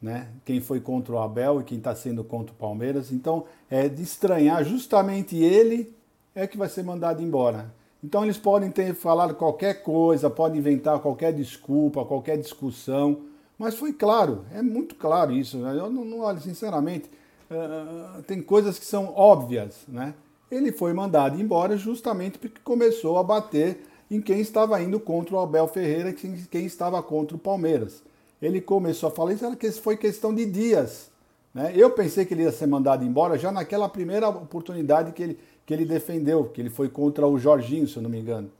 né? 0.04 0.28
Quem 0.44 0.60
foi 0.60 0.80
contra 0.80 1.14
o 1.14 1.18
Abel 1.18 1.60
e 1.60 1.64
quem 1.64 1.78
está 1.78 1.94
sendo 1.94 2.22
contra 2.22 2.52
o 2.52 2.58
Palmeiras. 2.58 3.10
Então, 3.10 3.44
é 3.70 3.88
de 3.88 4.02
estranhar, 4.02 4.62
justamente 4.62 5.34
ele 5.34 5.94
é 6.34 6.46
que 6.46 6.58
vai 6.58 6.68
ser 6.68 6.82
mandado 6.82 7.22
embora. 7.22 7.72
Então, 8.02 8.22
eles 8.22 8.36
podem 8.36 8.70
ter 8.70 8.94
falado 8.94 9.34
qualquer 9.34 9.82
coisa, 9.82 10.28
podem 10.28 10.58
inventar 10.58 10.98
qualquer 10.98 11.32
desculpa, 11.32 12.04
qualquer 12.04 12.36
discussão, 12.36 13.22
mas 13.58 13.76
foi 13.76 13.94
claro, 13.94 14.44
é 14.52 14.60
muito 14.60 14.94
claro 14.94 15.32
isso. 15.32 15.56
Né? 15.56 15.74
Eu 15.78 15.88
não, 15.88 16.04
não 16.04 16.20
olho, 16.20 16.38
sinceramente, 16.38 17.10
uh, 17.50 18.22
tem 18.24 18.42
coisas 18.42 18.78
que 18.78 18.84
são 18.84 19.14
óbvias, 19.16 19.84
né? 19.88 20.12
Ele 20.50 20.70
foi 20.70 20.92
mandado 20.92 21.40
embora 21.40 21.78
justamente 21.78 22.38
porque 22.38 22.60
começou 22.62 23.16
a 23.16 23.22
bater 23.22 23.86
em 24.10 24.20
quem 24.20 24.40
estava 24.40 24.80
indo 24.82 25.00
contra 25.00 25.34
o 25.34 25.38
Abel 25.38 25.66
Ferreira, 25.66 26.12
quem 26.12 26.66
estava 26.66 27.02
contra 27.02 27.34
o 27.34 27.40
Palmeiras 27.40 28.02
ele 28.44 28.60
começou 28.60 29.08
a 29.08 29.12
falar 29.12 29.32
isso, 29.32 29.44
era 29.44 29.56
que 29.56 29.70
foi 29.72 29.96
questão 29.96 30.34
de 30.34 30.44
dias. 30.44 31.10
Né? 31.54 31.72
Eu 31.74 31.90
pensei 31.90 32.24
que 32.24 32.34
ele 32.34 32.42
ia 32.42 32.52
ser 32.52 32.66
mandado 32.66 33.04
embora 33.04 33.38
já 33.38 33.50
naquela 33.50 33.88
primeira 33.88 34.28
oportunidade 34.28 35.12
que 35.12 35.22
ele, 35.22 35.38
que 35.64 35.72
ele 35.72 35.84
defendeu, 35.84 36.44
que 36.44 36.60
ele 36.60 36.70
foi 36.70 36.88
contra 36.88 37.26
o 37.26 37.38
Jorginho, 37.38 37.88
se 37.88 37.96
eu 37.96 38.02
não 38.02 38.10
me 38.10 38.20
engano. 38.20 38.50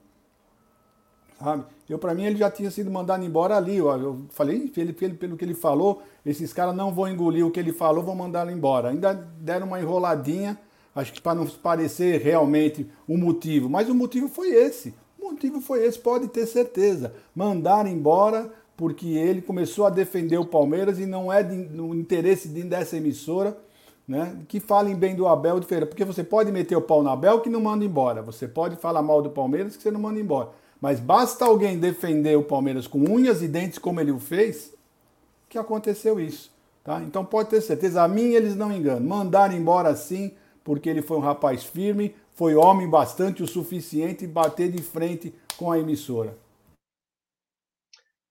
Sabe? 1.37 1.65
Eu, 1.87 1.99
para 1.99 2.15
mim, 2.15 2.23
ele 2.23 2.37
já 2.37 2.49
tinha 2.49 2.71
sido 2.71 2.89
mandado 2.89 3.23
embora 3.23 3.57
ali. 3.57 3.77
Eu, 3.77 3.87
eu 3.89 4.21
falei, 4.29 4.71
ele, 4.75 4.93
pelo 4.93 5.37
que 5.37 5.45
ele 5.45 5.53
falou, 5.53 6.01
esses 6.25 6.51
caras 6.51 6.75
não 6.75 6.91
vão 6.91 7.07
engolir 7.07 7.45
o 7.45 7.51
que 7.51 7.59
ele 7.59 7.73
falou, 7.73 8.03
vão 8.03 8.15
mandá-lo 8.15 8.49
embora. 8.49 8.89
Ainda 8.89 9.13
deram 9.13 9.67
uma 9.67 9.79
enroladinha, 9.79 10.57
acho 10.95 11.13
que 11.13 11.21
para 11.21 11.35
não 11.35 11.45
parecer 11.45 12.21
realmente 12.21 12.89
o 13.07 13.17
motivo. 13.17 13.69
Mas 13.69 13.87
o 13.89 13.93
motivo 13.93 14.27
foi 14.27 14.49
esse. 14.49 14.95
O 15.19 15.29
motivo 15.29 15.61
foi 15.61 15.85
esse, 15.85 15.99
pode 15.99 16.27
ter 16.29 16.47
certeza. 16.47 17.13
Mandar 17.35 17.85
embora 17.85 18.51
porque 18.77 19.07
ele 19.07 19.41
começou 19.41 19.85
a 19.85 19.89
defender 19.89 20.37
o 20.37 20.45
Palmeiras 20.45 20.99
e 20.99 21.05
não 21.05 21.31
é 21.31 21.41
de, 21.41 21.55
no 21.55 21.95
interesse 21.95 22.49
de, 22.49 22.63
dessa 22.63 22.97
emissora 22.97 23.57
né, 24.07 24.37
que 24.47 24.59
falem 24.59 24.95
bem 24.95 25.15
do 25.15 25.27
Abel 25.27 25.59
de 25.59 25.65
Feira. 25.65 25.85
Porque 25.85 26.05
você 26.05 26.23
pode 26.23 26.51
meter 26.51 26.75
o 26.75 26.81
pau 26.81 27.01
no 27.01 27.09
Abel 27.09 27.41
que 27.41 27.49
não 27.49 27.61
manda 27.61 27.85
embora. 27.85 28.21
Você 28.21 28.47
pode 28.47 28.75
falar 28.75 29.01
mal 29.01 29.21
do 29.21 29.29
Palmeiras 29.29 29.75
que 29.75 29.83
você 29.83 29.91
não 29.91 29.99
manda 29.99 30.19
embora. 30.19 30.49
Mas 30.79 30.99
basta 30.99 31.45
alguém 31.45 31.79
defender 31.79 32.37
o 32.37 32.43
Palmeiras 32.43 32.85
com 32.85 32.99
unhas 32.99 33.41
e 33.41 33.47
dentes 33.47 33.79
como 33.79 33.99
ele 33.99 34.11
o 34.11 34.19
fez, 34.19 34.73
que 35.49 35.57
aconteceu 35.57 36.19
isso. 36.19 36.51
Tá? 36.83 37.01
Então 37.01 37.25
pode 37.25 37.49
ter 37.49 37.61
certeza, 37.61 38.03
a 38.03 38.07
mim 38.07 38.33
eles 38.33 38.55
não 38.55 38.71
enganam. 38.71 39.01
Mandaram 39.01 39.55
embora 39.55 39.95
sim, 39.95 40.33
porque 40.63 40.89
ele 40.89 41.01
foi 41.01 41.17
um 41.17 41.21
rapaz 41.21 41.63
firme, 41.63 42.13
foi 42.33 42.53
homem 42.53 42.87
bastante 42.89 43.41
o 43.41 43.47
suficiente 43.47 44.27
bater 44.27 44.69
de 44.69 44.81
frente 44.83 45.33
com 45.57 45.71
a 45.71 45.79
emissora. 45.79 46.37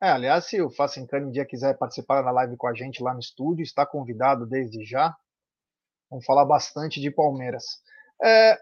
É, 0.05 0.11
aliás, 0.11 0.45
se 0.45 0.61
o 0.61 0.69
Facincani 0.69 1.25
um 1.25 1.31
dia 1.31 1.47
quiser 1.47 1.79
participar 1.79 2.23
na 2.23 2.31
live 2.31 2.59
com 2.59 2.67
a 2.67 2.75
gente 2.75 3.03
lá 3.03 3.15
no 3.15 3.21
estúdio, 3.21 3.63
está 3.63 3.87
convidado 3.87 4.45
desde 4.45 4.85
já. 4.85 5.17
Vamos 6.11 6.27
falar 6.27 6.45
bastante 6.45 7.01
de 7.01 7.11
Palmeiras. 7.11 7.65
É, 8.23 8.59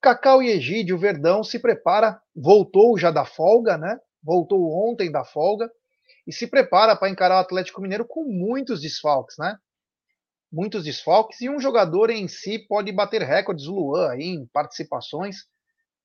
Cacau 0.00 0.42
e 0.42 0.50
Egídio, 0.50 0.98
Verdão 0.98 1.44
se 1.44 1.60
prepara, 1.60 2.20
voltou 2.34 2.98
já 2.98 3.12
da 3.12 3.24
folga, 3.24 3.78
né? 3.78 3.96
Voltou 4.20 4.90
ontem 4.90 5.08
da 5.08 5.24
folga 5.24 5.70
e 6.26 6.32
se 6.32 6.48
prepara 6.48 6.96
para 6.96 7.10
encarar 7.10 7.36
o 7.36 7.42
Atlético 7.42 7.80
Mineiro 7.80 8.04
com 8.04 8.24
muitos 8.24 8.80
desfalques, 8.80 9.36
né? 9.38 9.56
Muitos 10.50 10.82
desfalques 10.82 11.40
e 11.42 11.48
um 11.48 11.60
jogador 11.60 12.10
em 12.10 12.26
si 12.26 12.58
pode 12.58 12.90
bater 12.90 13.22
recordes, 13.22 13.66
o 13.66 13.72
Luan, 13.72 14.10
aí, 14.10 14.24
em 14.24 14.46
participações. 14.46 15.46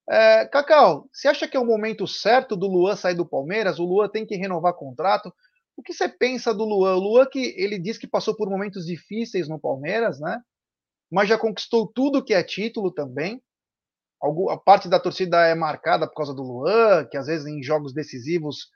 É, 0.10 0.46
Cacau, 0.48 1.08
você 1.12 1.28
acha 1.28 1.48
que 1.48 1.56
é 1.56 1.60
o 1.60 1.66
momento 1.66 2.06
certo 2.08 2.56
do 2.56 2.68
Luan 2.68 2.96
sair 2.96 3.16
do 3.16 3.26
Palmeiras? 3.26 3.80
O 3.80 3.86
Luan 3.86 4.10
tem 4.10 4.26
que 4.26 4.36
renovar 4.36 4.74
contrato? 4.74 5.34
O 5.78 5.82
que 5.82 5.94
você 5.94 6.10
pensa 6.10 6.54
do 6.54 6.66
Luan? 6.66 6.96
O 6.96 7.00
Luan 7.00 7.26
que 7.26 7.54
ele 7.58 7.80
diz 7.80 7.98
que 7.98 8.08
passou 8.08 8.36
por 8.36 8.50
momentos 8.50 8.86
difíceis 8.86 9.48
no 9.48 9.60
Palmeiras, 9.60 10.20
né? 10.20 10.42
Mas 11.12 11.30
já 11.30 11.38
conquistou 11.38 11.88
tudo 11.88 12.24
que 12.24 12.34
é 12.34 12.44
título 12.44 12.92
também. 12.92 13.42
A 14.50 14.58
parte 14.58 14.88
da 14.88 15.00
torcida 15.00 15.46
é 15.46 15.56
marcada 15.56 16.08
por 16.08 16.16
causa 16.16 16.34
do 16.34 16.44
Luan, 16.44 17.06
que 17.10 17.18
às 17.18 17.28
vezes 17.28 17.46
em 17.46 17.62
jogos 17.62 17.94
decisivos 17.94 18.70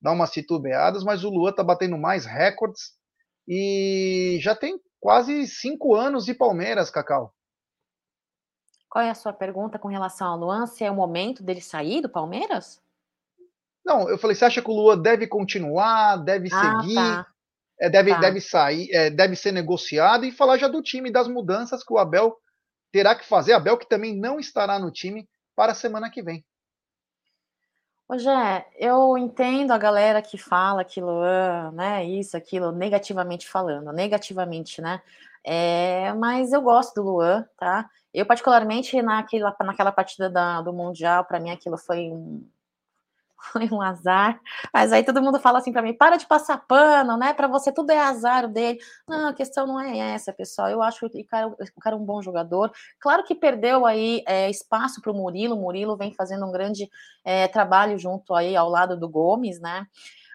dá 0.00 0.12
umas 0.12 0.30
titubeadas, 0.30 1.04
mas 1.04 1.24
o 1.24 1.30
Luan 1.30 1.52
tá 1.52 1.62
batendo 1.62 1.96
mais 1.96 2.24
recordes 2.24 2.92
e 3.46 4.38
já 4.40 4.54
tem 4.54 4.78
quase 5.00 5.46
cinco 5.46 5.94
anos 5.94 6.24
de 6.24 6.34
Palmeiras, 6.34 6.90
Cacau. 6.90 7.32
Qual 8.88 9.04
é 9.04 9.10
a 9.10 9.14
sua 9.14 9.32
pergunta 9.32 9.78
com 9.78 9.88
relação 9.88 10.28
ao 10.28 10.38
Luan? 10.38 10.66
Se 10.66 10.84
é 10.84 10.90
o 10.90 10.94
momento 10.94 11.42
dele 11.42 11.60
sair 11.60 12.00
do 12.00 12.08
Palmeiras? 12.08 12.80
Não, 13.84 14.08
eu 14.08 14.18
falei, 14.18 14.34
você 14.34 14.44
acha 14.44 14.62
que 14.62 14.70
o 14.70 14.74
Luan 14.74 14.98
deve 14.98 15.26
continuar, 15.26 16.16
deve 16.16 16.48
ah, 16.52 16.80
seguir, 16.80 16.94
tá. 16.94 17.26
é, 17.80 17.88
deve, 17.88 18.10
tá. 18.10 18.20
deve 18.20 18.40
sair, 18.40 18.90
é, 18.92 19.10
deve 19.10 19.34
ser 19.34 19.52
negociado 19.52 20.24
e 20.24 20.32
falar 20.32 20.58
já 20.58 20.68
do 20.68 20.82
time, 20.82 21.10
das 21.10 21.26
mudanças 21.26 21.82
que 21.82 21.92
o 21.92 21.98
Abel 21.98 22.36
terá 22.92 23.14
que 23.14 23.26
fazer. 23.26 23.52
Abel 23.52 23.78
que 23.78 23.88
também 23.88 24.14
não 24.14 24.38
estará 24.38 24.78
no 24.78 24.90
time 24.90 25.28
para 25.56 25.72
a 25.72 25.74
semana 25.74 26.10
que 26.10 26.22
vem. 26.22 26.44
Ô, 28.10 28.16
Jé, 28.16 28.66
eu 28.78 29.18
entendo 29.18 29.70
a 29.70 29.78
galera 29.78 30.22
que 30.22 30.38
fala 30.38 30.82
que 30.82 30.98
Luan, 30.98 31.72
né, 31.72 32.04
isso, 32.06 32.38
aquilo, 32.38 32.72
negativamente 32.72 33.46
falando, 33.46 33.92
negativamente, 33.92 34.80
né? 34.80 35.02
É, 35.44 36.12
mas 36.14 36.52
eu 36.52 36.62
gosto 36.62 36.94
do 36.94 37.02
Luan, 37.02 37.46
tá? 37.58 37.88
Eu, 38.12 38.26
particularmente, 38.26 39.00
naquela, 39.02 39.54
naquela 39.60 39.92
partida 39.92 40.30
da, 40.30 40.62
do 40.62 40.72
Mundial, 40.72 41.24
para 41.24 41.40
mim 41.40 41.50
aquilo 41.50 41.76
foi 41.76 42.10
um, 42.10 42.48
foi 43.52 43.68
um 43.70 43.80
azar. 43.80 44.40
Mas 44.72 44.92
aí 44.92 45.04
todo 45.04 45.22
mundo 45.22 45.38
fala 45.38 45.58
assim 45.58 45.72
para 45.72 45.82
mim: 45.82 45.94
para 45.94 46.16
de 46.16 46.26
passar 46.26 46.58
pano, 46.66 47.16
né? 47.16 47.32
Para 47.32 47.46
você 47.46 47.72
tudo 47.72 47.90
é 47.90 47.98
azar 47.98 48.48
dele. 48.48 48.78
Não, 49.06 49.28
a 49.28 49.34
questão 49.34 49.66
não 49.66 49.80
é 49.80 49.96
essa, 50.14 50.32
pessoal. 50.32 50.68
Eu 50.68 50.82
acho 50.82 51.08
que 51.08 51.20
o 51.20 51.26
cara, 51.26 51.48
o 51.48 51.80
cara 51.80 51.96
é 51.96 51.98
um 51.98 52.04
bom 52.04 52.22
jogador. 52.22 52.70
Claro 53.00 53.24
que 53.24 53.34
perdeu 53.34 53.86
aí 53.86 54.22
é, 54.26 54.50
espaço 54.50 55.00
para 55.00 55.12
o 55.12 55.14
Murilo. 55.14 55.56
O 55.56 55.60
Murilo 55.60 55.96
vem 55.96 56.12
fazendo 56.14 56.46
um 56.46 56.52
grande 56.52 56.88
é, 57.24 57.46
trabalho 57.48 57.98
junto 57.98 58.34
aí 58.34 58.56
ao 58.56 58.68
lado 58.68 58.98
do 58.98 59.08
Gomes, 59.08 59.60
né? 59.60 59.86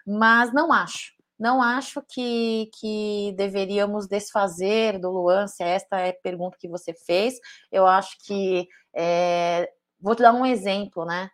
Mas 0.06 0.52
não 0.52 0.72
acho. 0.72 1.13
Não 1.38 1.60
acho 1.60 2.00
que, 2.02 2.70
que 2.78 3.34
deveríamos 3.36 4.06
desfazer 4.06 4.98
do 4.98 5.10
Luan, 5.10 5.46
se 5.46 5.62
esta 5.62 5.98
é 6.00 6.10
a 6.10 6.20
pergunta 6.22 6.56
que 6.58 6.68
você 6.68 6.94
fez. 6.94 7.34
Eu 7.70 7.86
acho 7.86 8.16
que. 8.24 8.68
É, 8.94 9.70
vou 10.00 10.14
te 10.14 10.22
dar 10.22 10.32
um 10.32 10.46
exemplo, 10.46 11.04
né? 11.04 11.30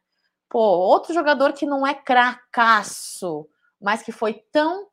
Pô, 0.48 0.58
outro 0.58 1.12
jogador 1.14 1.52
que 1.52 1.66
não 1.66 1.86
é 1.86 1.94
cracaço, 1.94 3.48
mas 3.80 4.02
que 4.02 4.12
foi 4.12 4.42
tão. 4.50 4.88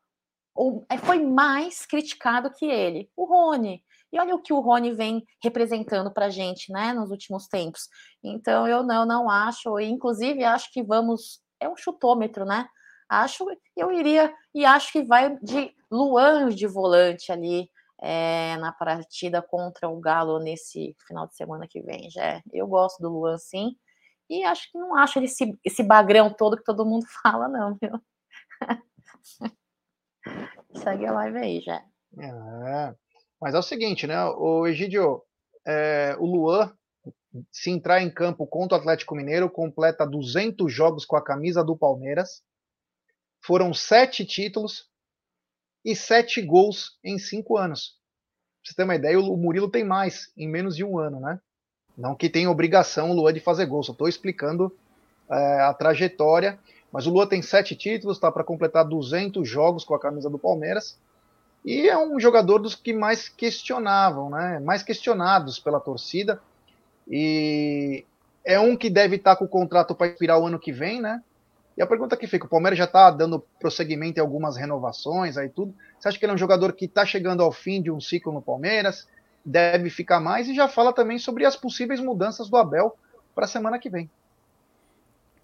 É, 0.90 0.98
foi 0.98 1.22
mais 1.24 1.86
criticado 1.86 2.50
que 2.50 2.66
ele, 2.66 3.10
o 3.16 3.24
Rony. 3.24 3.82
E 4.12 4.18
olha 4.18 4.34
o 4.34 4.42
que 4.42 4.52
o 4.52 4.60
Rony 4.60 4.92
vem 4.92 5.24
representando 5.42 6.10
para 6.12 6.26
a 6.26 6.30
gente, 6.30 6.72
né, 6.72 6.92
nos 6.92 7.10
últimos 7.10 7.46
tempos. 7.46 7.88
Então 8.22 8.66
eu 8.66 8.82
não, 8.82 9.04
não 9.06 9.30
acho, 9.30 9.78
inclusive 9.80 10.44
acho 10.44 10.72
que 10.72 10.82
vamos. 10.82 11.40
É 11.60 11.68
um 11.68 11.76
chutômetro, 11.76 12.44
né? 12.44 12.68
Acho, 13.08 13.46
eu 13.76 13.90
iria 13.92 14.32
e 14.54 14.64
acho 14.64 14.92
que 14.92 15.02
vai 15.02 15.36
de 15.38 15.74
Luan 15.90 16.50
de 16.50 16.66
volante 16.66 17.32
ali 17.32 17.70
é, 18.00 18.56
na 18.58 18.72
partida 18.72 19.42
contra 19.42 19.88
o 19.88 19.98
Galo 19.98 20.38
nesse 20.38 20.94
final 21.06 21.26
de 21.26 21.34
semana 21.34 21.66
que 21.68 21.80
vem. 21.80 22.10
Já 22.10 22.42
eu 22.52 22.66
gosto 22.66 23.00
do 23.00 23.08
Luan, 23.08 23.38
sim. 23.38 23.76
E 24.28 24.44
acho 24.44 24.70
que 24.70 24.78
não 24.78 24.94
acho 24.94 25.18
esse, 25.20 25.58
esse 25.64 25.82
bagrão 25.82 26.32
todo 26.32 26.56
que 26.56 26.64
todo 26.64 26.84
mundo 26.84 27.06
fala, 27.22 27.48
não, 27.48 27.76
viu? 27.80 28.00
Segue 30.74 31.06
a 31.06 31.12
live 31.12 31.38
aí, 31.38 31.60
já. 31.60 31.82
É, 32.20 32.94
mas 33.40 33.54
é 33.54 33.58
o 33.58 33.62
seguinte, 33.62 34.06
né? 34.06 34.22
O 34.24 34.66
Egidio, 34.66 35.22
é, 35.66 36.14
o 36.18 36.26
Luan, 36.26 36.72
se 37.50 37.70
entrar 37.70 38.02
em 38.02 38.12
campo 38.12 38.46
contra 38.46 38.76
o 38.76 38.80
Atlético 38.80 39.14
Mineiro, 39.14 39.50
completa 39.50 40.06
200 40.06 40.72
jogos 40.72 41.04
com 41.04 41.16
a 41.16 41.24
camisa 41.24 41.64
do 41.64 41.76
Palmeiras. 41.76 42.42
Foram 43.40 43.72
sete 43.72 44.24
títulos 44.24 44.88
e 45.84 45.94
sete 45.94 46.42
gols 46.42 46.98
em 47.04 47.18
cinco 47.18 47.56
anos. 47.56 47.96
Pra 48.62 48.70
você 48.70 48.76
ter 48.76 48.84
uma 48.84 48.96
ideia, 48.96 49.18
o 49.18 49.36
Murilo 49.36 49.70
tem 49.70 49.84
mais, 49.84 50.30
em 50.36 50.48
menos 50.48 50.76
de 50.76 50.84
um 50.84 50.98
ano, 50.98 51.20
né? 51.20 51.40
Não 51.96 52.14
que 52.14 52.28
tenha 52.28 52.50
obrigação 52.50 53.10
o 53.10 53.14
Luan 53.14 53.32
de 53.32 53.40
fazer 53.40 53.66
gol, 53.66 53.82
só 53.82 53.92
estou 53.92 54.08
explicando 54.08 54.72
é, 55.30 55.60
a 55.60 55.74
trajetória. 55.74 56.58
Mas 56.92 57.06
o 57.06 57.10
Luan 57.10 57.26
tem 57.26 57.42
sete 57.42 57.76
títulos, 57.76 58.16
está 58.16 58.30
para 58.30 58.44
completar 58.44 58.84
200 58.84 59.46
jogos 59.48 59.84
com 59.84 59.94
a 59.94 60.00
camisa 60.00 60.30
do 60.30 60.38
Palmeiras. 60.38 60.98
E 61.64 61.88
é 61.88 61.98
um 61.98 62.18
jogador 62.18 62.58
dos 62.58 62.74
que 62.74 62.92
mais 62.92 63.28
questionavam, 63.28 64.30
né? 64.30 64.58
mais 64.60 64.82
questionados 64.82 65.58
pela 65.58 65.80
torcida. 65.80 66.40
E 67.06 68.04
é 68.44 68.58
um 68.58 68.76
que 68.76 68.88
deve 68.88 69.16
estar 69.16 69.32
tá 69.32 69.36
com 69.36 69.44
o 69.44 69.48
contrato 69.48 69.94
para 69.94 70.06
expirar 70.06 70.38
o 70.38 70.46
ano 70.46 70.58
que 70.58 70.72
vem, 70.72 71.00
né? 71.00 71.22
E 71.78 71.82
a 71.82 71.86
pergunta 71.86 72.16
que 72.16 72.26
fica, 72.26 72.44
o 72.44 72.48
Palmeiras 72.48 72.76
já 72.76 72.84
está 72.84 73.10
dando 73.10 73.42
prosseguimento 73.58 74.18
em 74.18 74.20
algumas 74.20 74.56
renovações 74.56 75.38
aí 75.38 75.48
tudo. 75.48 75.72
Você 75.98 76.08
acha 76.08 76.18
que 76.18 76.24
ele 76.24 76.32
é 76.32 76.34
um 76.34 76.38
jogador 76.38 76.74
que 76.74 76.84
está 76.84 77.06
chegando 77.06 77.42
ao 77.42 77.52
fim 77.52 77.80
de 77.80 77.90
um 77.90 78.00
ciclo 78.00 78.32
no 78.32 78.42
Palmeiras? 78.42 79.06
deve 79.48 79.88
ficar 79.88 80.20
mais 80.20 80.48
e 80.48 80.54
já 80.54 80.68
fala 80.68 80.92
também 80.92 81.18
sobre 81.18 81.44
as 81.44 81.56
possíveis 81.56 82.00
mudanças 82.00 82.48
do 82.48 82.56
Abel 82.56 82.96
para 83.34 83.46
a 83.46 83.48
semana 83.48 83.78
que 83.78 83.88
vem. 83.88 84.10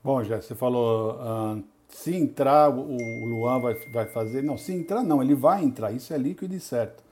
Bom, 0.03 0.23
já 0.23 0.41
você 0.41 0.55
falou, 0.55 1.15
uh, 1.15 1.65
se 1.89 2.15
entrar, 2.15 2.69
o, 2.69 3.25
Luan 3.25 3.59
vai, 3.61 3.75
vai 3.91 4.07
fazer. 4.07 4.43
Não, 4.43 4.59
se 4.59 4.75
entrar, 4.75 5.03
não, 5.03 5.23
ele 5.23 5.35
vai 5.35 5.65
entrar, 5.65 5.91
isso 5.93 6.13
é 6.13 6.19
líquido 6.19 6.55
e 6.55 6.61
certo. 6.61 7.03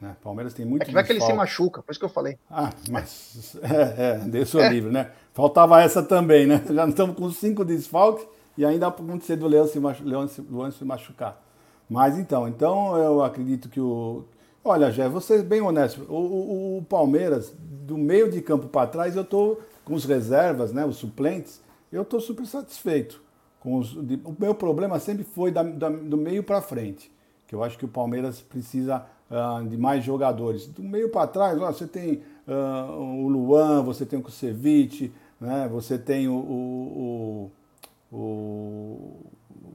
Né? 0.00 0.16
Palmeiras 0.20 0.52
tem 0.52 0.66
muito. 0.66 0.82
É 0.82 0.86
que 0.86 0.92
vai 0.92 1.04
que 1.04 1.12
ele 1.12 1.20
se 1.20 1.32
machuca, 1.32 1.80
por 1.80 1.92
isso 1.92 2.00
que 2.00 2.04
eu 2.04 2.10
falei. 2.10 2.36
Ah, 2.50 2.70
mas. 2.90 3.56
É, 3.62 4.16
é 4.16 4.28
Deus 4.28 4.52
é. 4.56 4.68
livre, 4.68 4.90
né? 4.90 5.12
Faltava 5.32 5.80
essa 5.80 6.02
também, 6.02 6.46
né? 6.46 6.64
Já 6.68 6.88
estamos 6.88 7.14
com 7.14 7.30
cinco 7.30 7.64
desfalques 7.64 8.26
e 8.56 8.64
ainda 8.64 8.88
acontecer 8.88 9.36
do 9.36 9.46
Leão 9.46 9.66
se, 9.66 9.80
machu... 9.80 10.04
Leão. 10.04 10.28
Luan 10.50 10.70
se 10.70 10.84
machucar. 10.84 11.40
Mas 11.88 12.18
então, 12.18 12.48
então 12.48 12.96
eu 12.96 13.22
acredito 13.22 13.68
que 13.68 13.80
o, 13.80 14.24
Olha, 14.64 14.92
Jé, 14.92 15.08
vou 15.08 15.20
ser 15.20 15.42
bem 15.42 15.60
honesto. 15.60 16.06
O, 16.08 16.14
o, 16.14 16.78
o 16.78 16.82
Palmeiras, 16.84 17.52
do 17.58 17.98
meio 17.98 18.30
de 18.30 18.40
campo 18.40 18.68
para 18.68 18.86
trás, 18.86 19.16
eu 19.16 19.22
estou 19.22 19.60
com 19.84 19.94
os 19.94 20.04
reservas, 20.04 20.72
né, 20.72 20.86
os 20.86 20.96
suplentes, 20.96 21.60
eu 21.90 22.02
estou 22.02 22.20
super 22.20 22.46
satisfeito. 22.46 23.20
Com 23.58 23.76
os, 23.76 23.90
de, 23.90 24.20
o 24.24 24.34
meu 24.38 24.54
problema 24.54 25.00
sempre 25.00 25.24
foi 25.24 25.50
da, 25.50 25.64
da, 25.64 25.88
do 25.88 26.16
meio 26.16 26.44
para 26.44 26.62
frente, 26.62 27.10
que 27.48 27.54
eu 27.54 27.62
acho 27.64 27.76
que 27.76 27.84
o 27.84 27.88
Palmeiras 27.88 28.40
precisa 28.40 29.04
uh, 29.28 29.66
de 29.66 29.76
mais 29.76 30.04
jogadores. 30.04 30.68
Do 30.68 30.82
meio 30.82 31.08
para 31.08 31.26
trás, 31.26 31.60
ó, 31.60 31.72
você 31.72 31.86
tem 31.86 32.22
uh, 32.46 32.92
o 33.00 33.28
Luan, 33.28 33.82
você 33.82 34.06
tem 34.06 34.16
o 34.16 34.22
Kusevich, 34.22 35.12
né, 35.40 35.68
você 35.72 35.98
tem 35.98 36.28
o, 36.28 36.34
o, 36.34 37.50
o, 38.12 39.26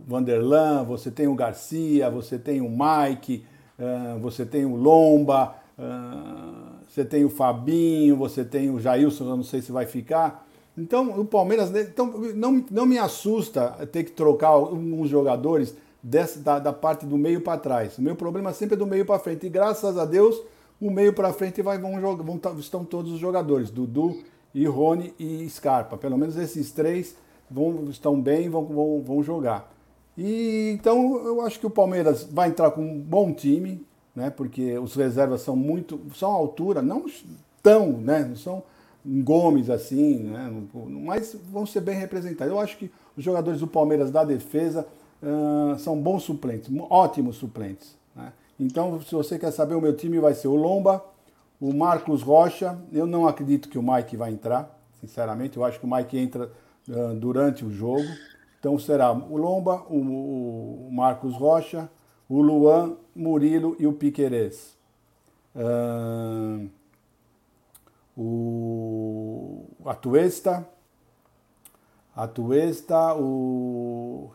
Vanderlan, 0.06 0.84
você 0.84 1.12
tem 1.12 1.28
o 1.28 1.36
Garcia, 1.36 2.10
você 2.10 2.38
tem 2.38 2.62
o 2.62 2.70
Mike 2.70 3.44
você 4.20 4.46
tem 4.46 4.66
o 4.66 4.76
Lomba, 4.76 5.56
você 6.88 7.06
tem 7.06 7.24
o 7.24 7.30
Fabinho, 7.30 8.16
você 8.16 8.44
tem 8.44 8.70
o 8.70 8.80
Jailson, 8.80 9.26
eu 9.26 9.38
não 9.38 9.44
sei 9.44 9.62
se 9.62 9.72
vai 9.72 9.86
ficar. 9.86 10.46
Então, 10.78 11.20
o 11.20 11.26
Palmeiras 11.26 11.74
então, 11.76 12.08
não, 12.36 12.64
não 12.70 12.86
me 12.86 12.98
assusta 12.98 13.70
ter 13.92 14.04
que 14.04 14.12
trocar 14.12 14.50
alguns 14.50 15.10
jogadores 15.10 15.76
dessa, 16.02 16.40
da, 16.40 16.60
da 16.60 16.74
parte 16.74 17.06
do 17.06 17.18
meio 17.18 17.42
para 17.42 17.60
trás. 17.60 17.98
O 17.98 18.02
meu 18.02 18.16
problema 18.16 18.54
sempre 18.54 18.76
é 18.76 18.78
do 18.78 18.86
meio 18.86 19.06
para 19.06 19.18
frente. 19.18 19.48
E 19.48 19.50
graças 19.50 19.98
a 19.98 20.06
Deus, 20.06 20.40
o 20.80 20.92
meio 20.92 21.14
para 21.14 21.34
frente 21.34 21.64
vai, 21.64 21.80
vão, 21.80 22.00
vão, 22.00 22.40
estão 22.60 22.86
todos 22.86 23.12
os 23.12 23.20
jogadores, 23.20 23.72
Dudu 23.72 24.22
e 24.54 24.68
Rony 24.68 25.16
e 25.20 25.50
Scarpa. 25.50 25.98
Pelo 25.98 26.18
menos 26.18 26.38
esses 26.38 26.72
três 26.72 27.16
vão, 27.50 27.86
estão 27.90 28.20
bem 28.20 28.50
vão, 28.50 28.66
vão, 28.66 29.02
vão 29.02 29.24
jogar. 29.24 29.72
E 30.18 30.72
então 30.74 31.24
eu 31.26 31.42
acho 31.42 31.60
que 31.60 31.68
o 31.68 31.70
Palmeiras 31.70 32.24
vai 32.24 32.50
entrar 32.50 32.72
com 32.72 32.82
um 32.82 33.00
bom 33.00 33.32
time, 33.32 33.86
né? 34.16 34.30
Porque 34.30 34.78
os 34.78 34.96
reservas 34.96 35.42
são 35.42 35.56
muito, 35.56 36.00
são 36.16 36.32
à 36.32 36.36
altura, 36.36 36.82
não 36.82 37.06
tão, 37.62 37.92
né? 37.94 38.26
Não 38.28 38.36
são 38.36 38.64
Gomes 39.06 39.70
assim, 39.70 40.24
né? 40.24 40.52
Mas 41.06 41.36
vão 41.50 41.66
ser 41.66 41.82
bem 41.82 41.98
representados. 41.98 42.52
Eu 42.52 42.60
acho 42.60 42.78
que 42.78 42.92
os 43.16 43.24
jogadores 43.24 43.60
do 43.62 43.68
Palmeiras 43.68 44.12
da 44.12 44.24
defesa 44.24 44.86
uh, 45.22 45.78
são 45.80 45.98
bons 45.98 46.24
suplentes, 46.24 46.70
ótimos 46.90 47.38
suplentes. 47.38 47.96
Né? 48.16 48.34
Então, 48.60 49.00
se 49.02 49.14
você 49.14 49.40
quer 49.40 49.52
saber, 49.52 49.76
o 49.76 49.82
meu 49.82 49.96
time 49.96 50.20
vai 50.20 50.34
ser 50.34 50.50
o 50.50 50.56
Lomba, 50.56 51.04
o 51.60 51.74
Marcos 51.74 52.22
Rocha. 52.22 52.78
Eu 52.92 53.08
não 53.08 53.28
acredito 53.28 53.70
que 53.70 53.78
o 53.78 53.84
Mike 53.84 54.18
vai 54.18 54.32
entrar, 54.32 54.78
sinceramente. 55.00 55.56
Eu 55.56 55.64
acho 55.64 55.80
que 55.80 55.86
o 55.86 55.90
Mike 55.90 56.18
entra 56.18 56.52
uh, 56.90 57.14
durante 57.16 57.66
o 57.66 57.72
jogo. 57.72 58.08
Então 58.60 58.78
será 58.80 59.12
o 59.12 59.38
Lomba, 59.38 59.84
o, 59.90 60.90
Marcos 60.92 61.36
Rocha, 61.36 61.90
o 62.28 62.42
Luan, 62.42 62.98
Murilo 63.16 63.76
e 63.80 63.88
o 63.88 63.94
Piquerez. 63.94 64.76
Uh, 65.56 66.70
o 68.18 69.66
Atuesta, 69.86 70.68
Atuesta, 72.16 73.16
o 73.16 74.32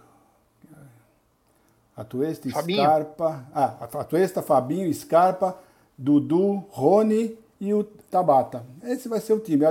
Atuesta, 1.97 2.49
Fabinho. 2.51 2.83
Scarpa, 2.83 3.47
ah, 3.53 3.89
Atuesta, 3.99 4.43
Fabinho, 4.43 4.93
Scarpa, 4.95 5.59
Dudu, 5.99 6.65
Rony 6.71 7.37
e 7.61 7.75
o 7.75 7.85
Tabata. 7.85 8.65
Esse 8.85 9.09
vai 9.09 9.21
ser 9.21 9.33
o 9.33 9.41
time. 9.41 9.65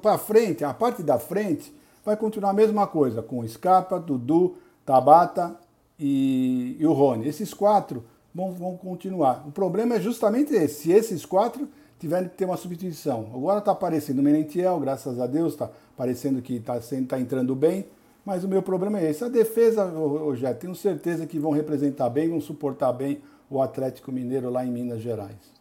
Para 0.00 0.18
frente, 0.18 0.64
a 0.64 0.74
parte 0.74 1.02
da 1.02 1.18
frente, 1.18 1.72
vai 2.04 2.16
continuar 2.16 2.50
a 2.50 2.54
mesma 2.54 2.86
coisa, 2.86 3.22
com 3.22 3.46
Scarpa, 3.46 3.98
Dudu, 3.98 4.56
Tabata 4.84 5.56
e, 5.98 6.76
e 6.78 6.86
o 6.86 6.92
Rony. 6.92 7.28
Esses 7.28 7.54
quatro 7.54 8.04
vão, 8.34 8.52
vão 8.52 8.76
continuar. 8.76 9.46
O 9.46 9.52
problema 9.52 9.96
é 9.96 10.00
justamente 10.00 10.52
esse, 10.54 10.82
se 10.82 10.92
esses 10.92 11.24
quatro 11.24 11.68
tiverem 11.98 12.28
que 12.28 12.36
ter 12.36 12.44
uma 12.44 12.56
substituição. 12.56 13.30
Agora 13.32 13.60
está 13.60 13.70
aparecendo 13.70 14.18
o 14.18 14.22
Menentiel, 14.22 14.78
graças 14.80 15.20
a 15.20 15.26
Deus, 15.26 15.52
está 15.52 15.70
parecendo 15.96 16.42
que 16.42 16.56
está 16.56 16.80
tá 17.08 17.20
entrando 17.20 17.54
bem, 17.54 17.86
mas 18.24 18.42
o 18.42 18.48
meu 18.48 18.62
problema 18.62 18.98
é 18.98 19.10
esse. 19.10 19.22
A 19.22 19.28
defesa, 19.28 19.88
já 20.34 20.52
tenho 20.52 20.74
certeza 20.74 21.26
que 21.26 21.38
vão 21.38 21.52
representar 21.52 22.10
bem, 22.10 22.28
vão 22.28 22.40
suportar 22.40 22.92
bem 22.92 23.22
o 23.48 23.62
Atlético 23.62 24.10
Mineiro 24.10 24.50
lá 24.50 24.64
em 24.64 24.70
Minas 24.72 25.00
Gerais. 25.00 25.52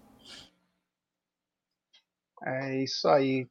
É 2.44 2.84
isso 2.84 3.08
aí. 3.08 3.48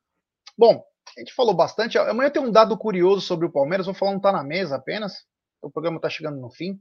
Bom, 0.59 0.83
a 1.21 1.23
gente 1.23 1.35
falou 1.35 1.55
bastante. 1.55 1.99
Amanhã 1.99 2.31
tem 2.31 2.43
um 2.43 2.51
dado 2.51 2.77
curioso 2.79 3.21
sobre 3.21 3.47
o 3.47 3.53
Palmeiras. 3.53 3.85
Vou 3.85 3.95
falar 3.95 4.13
um 4.13 4.21
tá 4.21 4.33
na 4.33 4.43
mesa 4.43 4.77
apenas. 4.77 5.27
O 5.61 5.71
programa 5.71 5.97
está 5.97 6.09
chegando 6.09 6.41
no 6.41 6.51
fim. 6.51 6.81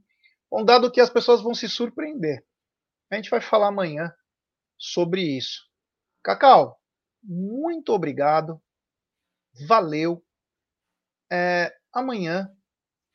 Um 0.50 0.64
dado 0.64 0.90
que 0.90 1.00
as 1.00 1.10
pessoas 1.10 1.42
vão 1.42 1.54
se 1.54 1.68
surpreender. 1.68 2.42
A 3.10 3.16
gente 3.16 3.28
vai 3.28 3.42
falar 3.42 3.68
amanhã 3.68 4.10
sobre 4.78 5.20
isso. 5.36 5.68
Cacau, 6.24 6.80
muito 7.22 7.92
obrigado. 7.92 8.58
Valeu. 9.68 10.24
É, 11.30 11.70
amanhã 11.92 12.50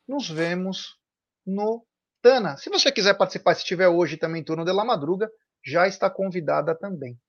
nos 0.08 0.30
vemos 0.30 1.00
no 1.44 1.88
Tana. 2.22 2.56
Se 2.56 2.70
você 2.70 2.92
quiser 2.92 3.16
participar, 3.16 3.56
se 3.56 3.62
estiver 3.62 3.88
hoje 3.88 4.16
também 4.16 4.44
turno 4.44 4.64
de 4.64 4.72
La 4.72 4.86
Madruga, 4.86 5.28
já 5.66 5.88
está 5.88 6.08
convidada 6.08 6.78
também. 6.78 7.20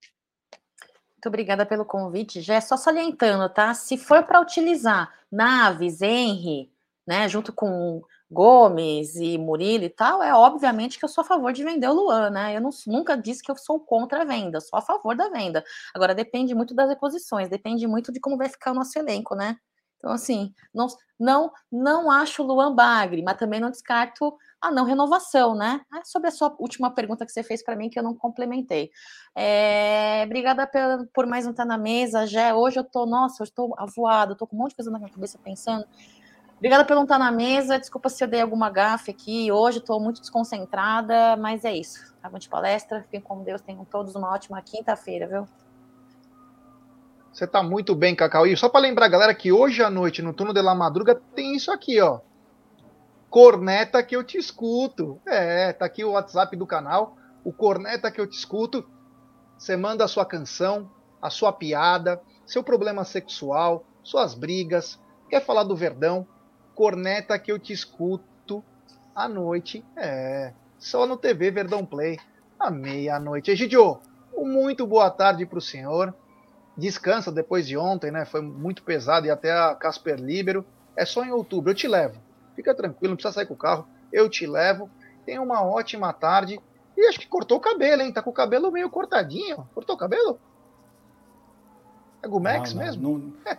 Muito 1.26 1.34
obrigada 1.34 1.66
pelo 1.66 1.84
convite. 1.84 2.40
Já 2.40 2.54
é 2.54 2.60
só 2.60 2.76
salientando, 2.76 3.48
tá? 3.48 3.74
Se 3.74 3.98
for 3.98 4.22
para 4.22 4.40
utilizar 4.40 5.12
Naves, 5.30 6.00
Henry, 6.00 6.70
né, 7.04 7.28
junto 7.28 7.52
com 7.52 8.00
Gomes 8.30 9.16
e 9.16 9.36
Murilo 9.36 9.82
e 9.82 9.88
tal, 9.88 10.22
é 10.22 10.32
obviamente 10.32 11.00
que 11.00 11.04
eu 11.04 11.08
sou 11.08 11.22
a 11.22 11.24
favor 11.24 11.52
de 11.52 11.64
vender 11.64 11.88
o 11.88 11.92
Luan, 11.92 12.30
né? 12.30 12.56
Eu 12.56 12.60
não, 12.60 12.70
nunca 12.86 13.16
disse 13.16 13.42
que 13.42 13.50
eu 13.50 13.56
sou 13.56 13.80
contra 13.80 14.22
a 14.22 14.24
venda, 14.24 14.60
sou 14.60 14.78
a 14.78 14.82
favor 14.82 15.16
da 15.16 15.28
venda. 15.28 15.64
Agora 15.92 16.14
depende 16.14 16.54
muito 16.54 16.76
das 16.76 16.88
reposições, 16.88 17.48
depende 17.48 17.88
muito 17.88 18.12
de 18.12 18.20
como 18.20 18.36
vai 18.36 18.48
ficar 18.48 18.70
o 18.70 18.74
nosso 18.74 18.96
elenco, 18.96 19.34
né? 19.34 19.56
Então, 19.96 20.12
assim, 20.12 20.54
não, 20.72 20.86
não, 21.18 21.52
não 21.72 22.08
acho 22.08 22.40
o 22.40 22.46
Luan 22.46 22.72
Bagre, 22.72 23.20
mas 23.20 23.36
também 23.36 23.58
não 23.58 23.70
descarto 23.70 24.32
a 24.60 24.70
não 24.70 24.84
renovação, 24.84 25.54
né? 25.54 25.80
É 25.94 26.04
sobre 26.04 26.28
a 26.28 26.30
sua 26.30 26.54
última 26.58 26.90
pergunta 26.90 27.24
que 27.24 27.32
você 27.32 27.42
fez 27.42 27.62
para 27.62 27.76
mim, 27.76 27.88
que 27.88 27.98
eu 27.98 28.02
não 28.02 28.14
complementei. 28.14 28.90
É, 29.34 30.22
obrigada 30.24 30.66
por, 30.66 31.08
por 31.12 31.26
mais 31.26 31.46
um 31.46 31.52
Tá 31.52 31.64
na 31.64 31.78
Mesa, 31.78 32.26
Jé. 32.26 32.54
Hoje 32.54 32.78
eu 32.78 32.84
tô, 32.84 33.06
nossa, 33.06 33.42
eu 33.42 33.44
estou 33.44 33.74
avoado, 33.78 34.34
tô 34.34 34.46
com 34.46 34.56
um 34.56 34.58
monte 34.60 34.70
de 34.70 34.76
coisa 34.76 34.90
na 34.90 34.98
minha 34.98 35.10
cabeça 35.10 35.38
pensando. 35.42 35.86
Obrigada 36.56 36.86
pelo 36.86 37.02
estar 37.02 37.18
na 37.18 37.30
mesa. 37.30 37.78
Desculpa 37.78 38.08
se 38.08 38.24
eu 38.24 38.28
dei 38.28 38.40
alguma 38.40 38.70
gafe 38.70 39.10
aqui. 39.10 39.52
Hoje 39.52 39.78
estou 39.78 40.00
muito 40.00 40.20
desconcentrada, 40.20 41.36
mas 41.36 41.64
é 41.64 41.76
isso. 41.76 42.14
Avante 42.22 42.48
palestra. 42.48 43.02
Fiquem 43.02 43.20
com 43.20 43.42
Deus. 43.42 43.60
Tenham 43.60 43.84
todos 43.84 44.14
uma 44.14 44.32
ótima 44.32 44.60
quinta-feira, 44.62 45.26
viu? 45.26 45.46
Você 47.30 47.44
está 47.44 47.62
muito 47.62 47.94
bem, 47.94 48.16
Cacau. 48.16 48.46
E 48.46 48.56
só 48.56 48.70
para 48.70 48.80
lembrar, 48.80 49.08
galera, 49.08 49.34
que 49.34 49.52
hoje 49.52 49.82
à 49.82 49.90
noite, 49.90 50.22
no 50.22 50.32
turno 50.32 50.54
de 50.54 50.62
la 50.62 50.74
madruga, 50.74 51.14
tem 51.34 51.54
isso 51.54 51.70
aqui, 51.70 52.00
ó. 52.00 52.20
Corneta 53.36 54.02
que 54.02 54.16
eu 54.16 54.24
te 54.24 54.38
escuto. 54.38 55.20
É, 55.26 55.70
tá 55.70 55.84
aqui 55.84 56.02
o 56.02 56.12
WhatsApp 56.12 56.56
do 56.56 56.66
canal. 56.66 57.18
O 57.44 57.52
Corneta 57.52 58.10
que 58.10 58.18
eu 58.18 58.26
te 58.26 58.32
escuto. 58.32 58.88
Você 59.58 59.76
manda 59.76 60.02
a 60.02 60.08
sua 60.08 60.24
canção, 60.24 60.90
a 61.20 61.28
sua 61.28 61.52
piada, 61.52 62.18
seu 62.46 62.64
problema 62.64 63.04
sexual, 63.04 63.84
suas 64.02 64.34
brigas. 64.34 64.98
Quer 65.28 65.44
falar 65.44 65.64
do 65.64 65.76
Verdão? 65.76 66.26
corneta 66.74 67.38
que 67.38 67.52
eu 67.52 67.58
te 67.58 67.74
escuto 67.74 68.64
à 69.14 69.28
noite. 69.28 69.84
É, 69.98 70.54
só 70.78 71.06
no 71.06 71.18
TV 71.18 71.50
Verdão 71.50 71.84
Play, 71.84 72.18
à 72.58 72.70
meia-noite. 72.70 73.50
Egidio, 73.50 74.00
muito 74.34 74.86
boa 74.86 75.10
tarde 75.10 75.44
para 75.44 75.58
o 75.58 75.60
senhor. 75.60 76.14
Descansa 76.74 77.30
depois 77.30 77.66
de 77.66 77.76
ontem, 77.76 78.10
né? 78.10 78.24
Foi 78.24 78.40
muito 78.40 78.82
pesado 78.82 79.26
e 79.26 79.30
até 79.30 79.52
a 79.52 79.74
Casper 79.74 80.18
Libero. 80.18 80.64
É 80.96 81.04
só 81.04 81.22
em 81.22 81.32
outubro, 81.32 81.72
eu 81.72 81.74
te 81.74 81.86
levo. 81.86 82.24
Fica 82.56 82.74
tranquilo, 82.74 83.10
não 83.10 83.16
precisa 83.16 83.34
sair 83.34 83.46
com 83.46 83.54
o 83.54 83.58
carro. 83.58 83.86
Eu 84.12 84.28
te 84.28 84.46
levo. 84.46 84.90
Tenha 85.24 85.42
uma 85.42 85.62
ótima 85.62 86.12
tarde. 86.12 86.58
E 86.96 87.06
acho 87.06 87.20
que 87.20 87.28
cortou 87.28 87.58
o 87.58 87.60
cabelo, 87.60 88.02
hein? 88.02 88.12
Tá 88.12 88.22
com 88.22 88.30
o 88.30 88.32
cabelo 88.32 88.72
meio 88.72 88.88
cortadinho. 88.88 89.68
Cortou 89.74 89.94
o 89.94 89.98
cabelo? 89.98 90.40
É 92.22 92.26
Gumex 92.26 92.72
não, 92.72 92.80
não, 92.80 92.86
mesmo? 92.86 93.02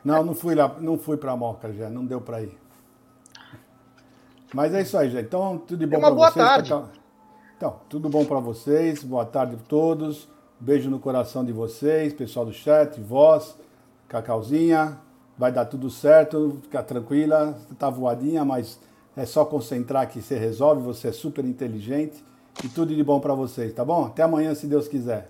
Não, 0.04 0.16
não, 0.16 0.24
não 0.26 0.34
fui 0.34 0.56
lá, 0.56 0.76
não 0.80 0.98
fui 0.98 1.16
pra 1.16 1.36
Moca 1.36 1.72
já, 1.72 1.90
não 1.90 2.06
deu 2.06 2.20
para 2.20 2.42
ir. 2.42 2.58
Mas 4.54 4.74
é 4.74 4.82
isso 4.82 4.98
aí, 4.98 5.10
gente. 5.10 5.26
Então, 5.26 5.58
tudo 5.58 5.80
de 5.80 5.88
bom 5.88 6.00
para 6.00 6.10
vocês. 6.10 6.46
Tarde. 6.46 6.74
Então, 7.56 7.80
tudo 7.88 8.10
bom 8.10 8.26
para 8.26 8.40
vocês. 8.40 9.04
Boa 9.04 9.26
tarde 9.26 9.56
a 9.56 9.68
todos. 9.68 10.28
Beijo 10.60 10.90
no 10.90 11.00
coração 11.00 11.46
de 11.46 11.52
vocês, 11.52 12.14
pessoal 12.14 12.46
do 12.46 12.52
chat, 12.52 13.00
voz, 13.00 13.56
Cacauzinha. 14.08 14.98
Vai 15.38 15.52
dar 15.52 15.66
tudo 15.66 15.88
certo, 15.90 16.58
fica 16.64 16.82
tranquila. 16.82 17.56
Tá 17.78 17.90
voadinha, 17.90 18.44
mas 18.44 18.80
é 19.18 19.26
só 19.26 19.44
concentrar 19.44 20.08
que 20.08 20.22
você 20.22 20.38
resolve. 20.38 20.84
Você 20.84 21.08
é 21.08 21.12
super 21.12 21.44
inteligente. 21.44 22.24
E 22.64 22.70
tudo 22.70 22.96
de 22.96 23.04
bom 23.04 23.20
para 23.20 23.34
vocês, 23.34 23.74
tá 23.74 23.84
bom? 23.84 24.06
Até 24.06 24.24
amanhã, 24.24 24.54
se 24.56 24.68
Deus 24.68 24.88
quiser. 24.88 25.30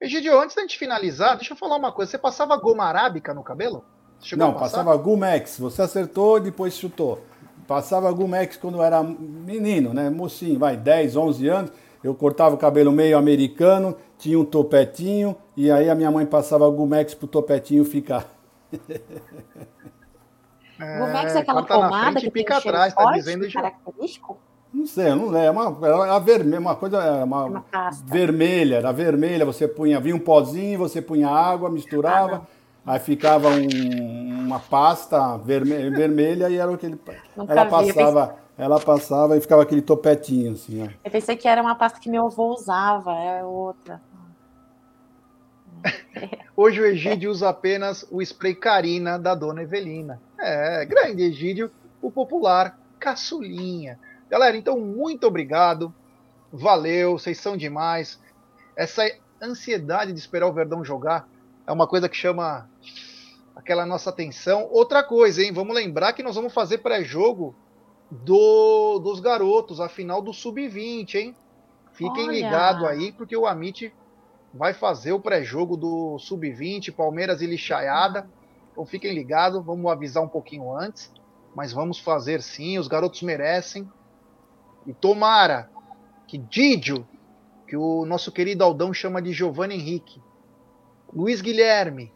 Egidio, 0.00 0.40
antes 0.40 0.56
da 0.56 0.62
gente 0.62 0.78
finalizar, 0.78 1.36
deixa 1.36 1.52
eu 1.52 1.56
falar 1.56 1.76
uma 1.76 1.92
coisa. 1.92 2.10
Você 2.10 2.18
passava 2.18 2.56
goma 2.56 2.84
arábica 2.84 3.32
no 3.32 3.42
cabelo? 3.42 3.84
Chegou 4.20 4.46
não, 4.46 4.54
passava 4.54 4.96
Gumex. 4.96 5.58
Você 5.58 5.82
acertou 5.82 6.38
e 6.38 6.42
depois 6.42 6.74
chutou. 6.74 7.22
Passava 7.66 8.10
Gumex 8.12 8.56
quando 8.56 8.82
era 8.82 9.02
menino, 9.02 9.94
né? 9.94 10.10
Mocinho, 10.10 10.58
vai, 10.58 10.76
10, 10.76 11.16
11 11.16 11.48
anos. 11.48 11.72
Eu 12.02 12.14
cortava 12.14 12.54
o 12.54 12.58
cabelo 12.58 12.92
meio 12.92 13.16
americano, 13.16 13.96
tinha 14.18 14.38
um 14.38 14.44
topetinho, 14.44 15.34
e 15.56 15.70
aí 15.70 15.88
a 15.88 15.94
minha 15.94 16.10
mãe 16.10 16.26
passava 16.26 16.68
Gumex 16.68 17.14
pro 17.14 17.26
topetinho 17.26 17.84
ficar. 17.84 18.28
É, 20.78 20.98
Gumex 20.98 21.34
é 21.34 21.38
aquela 21.38 21.62
pomada 21.62 22.20
que 22.20 22.30
fica 22.30 22.56
atrás, 22.56 22.94
tá 22.94 23.12
dizendo 23.12 23.50
característico? 23.52 24.38
Não 24.72 24.86
sei, 24.86 25.10
não 25.10 25.28
lembro. 25.28 25.38
É 25.38 25.50
uma, 25.50 26.04
era 26.04 26.18
vermelha, 26.18 26.60
uma 26.60 26.74
coisa, 26.74 26.98
é 26.98 27.22
uma, 27.22 27.44
uma 27.44 27.64
vermelha, 28.04 28.76
era 28.76 28.92
vermelha, 28.92 29.44
você 29.44 29.68
punha, 29.68 30.00
vinha 30.00 30.16
um 30.16 30.20
pozinho, 30.20 30.80
você 30.80 31.00
punha 31.00 31.28
água, 31.28 31.70
misturava. 31.70 32.46
Ah, 32.50 32.64
Aí 32.86 32.98
ficava 32.98 33.48
um, 33.48 34.44
uma 34.46 34.60
pasta 34.60 35.38
vermelha, 35.38 35.90
vermelha 35.90 36.50
e 36.50 36.56
era 36.58 36.74
aquele. 36.74 37.00
Nunca 37.34 37.52
ela 37.52 37.64
passava, 37.64 38.26
pensei... 38.26 38.42
ela 38.58 38.80
passava 38.80 39.36
e 39.36 39.40
ficava 39.40 39.62
aquele 39.62 39.80
topetinho 39.80 40.52
assim. 40.52 40.82
Ó. 40.82 40.88
Eu 41.02 41.10
pensei 41.10 41.34
que 41.34 41.48
era 41.48 41.62
uma 41.62 41.74
pasta 41.76 41.98
que 41.98 42.10
meu 42.10 42.26
avô 42.26 42.52
usava, 42.52 43.14
é 43.14 43.42
outra. 43.42 44.02
Hoje 46.56 46.80
o 46.80 46.86
Egídio 46.86 47.30
usa 47.30 47.48
apenas 47.48 48.06
o 48.10 48.22
spray 48.22 48.54
Carina 48.54 49.18
da 49.18 49.34
dona 49.34 49.62
Evelina. 49.62 50.20
É, 50.38 50.84
grande 50.84 51.22
Egídio, 51.22 51.70
o 52.00 52.10
popular 52.10 52.78
caçulinha. 52.98 53.98
Galera, 54.30 54.56
então 54.56 54.78
muito 54.78 55.26
obrigado. 55.26 55.94
Valeu, 56.52 57.18
vocês 57.18 57.38
são 57.38 57.56
demais. 57.56 58.20
Essa 58.76 59.02
ansiedade 59.40 60.12
de 60.12 60.18
esperar 60.18 60.46
o 60.46 60.52
Verdão 60.52 60.84
jogar 60.84 61.28
é 61.66 61.72
uma 61.72 61.86
coisa 61.86 62.08
que 62.08 62.16
chama 62.16 62.68
aquela 63.54 63.86
nossa 63.86 64.10
atenção. 64.10 64.68
Outra 64.70 65.02
coisa, 65.02 65.42
hein? 65.42 65.52
Vamos 65.52 65.74
lembrar 65.74 66.12
que 66.12 66.22
nós 66.22 66.34
vamos 66.34 66.52
fazer 66.52 66.78
pré-jogo 66.78 67.54
do, 68.10 68.98
dos 68.98 69.20
garotos, 69.20 69.80
a 69.80 69.88
final 69.88 70.20
do 70.22 70.32
Sub-20, 70.32 71.14
hein? 71.14 71.36
Fiquem 71.92 72.28
ligados 72.28 72.84
aí, 72.84 73.12
porque 73.12 73.36
o 73.36 73.46
Amit 73.46 73.92
vai 74.54 74.72
fazer 74.72 75.12
o 75.12 75.18
pré-jogo 75.18 75.76
do 75.76 76.16
Sub-20, 76.16 76.94
Palmeiras 76.94 77.42
e 77.42 77.46
Lixaiada. 77.46 78.30
Então 78.70 78.86
fiquem 78.86 79.12
ligados, 79.12 79.64
vamos 79.64 79.90
avisar 79.90 80.22
um 80.22 80.28
pouquinho 80.28 80.72
antes, 80.72 81.12
mas 81.56 81.72
vamos 81.72 81.98
fazer 81.98 82.40
sim, 82.40 82.78
os 82.78 82.86
garotos 82.86 83.20
merecem. 83.22 83.90
E 84.86 84.94
tomara 84.94 85.68
que 86.28 86.38
Didio, 86.38 87.06
que 87.66 87.76
o 87.76 88.04
nosso 88.04 88.30
querido 88.30 88.62
Aldão 88.62 88.94
chama 88.94 89.20
de 89.20 89.32
Giovanni 89.32 89.74
Henrique, 89.74 90.22
Luiz 91.12 91.40
Guilherme, 91.40 92.12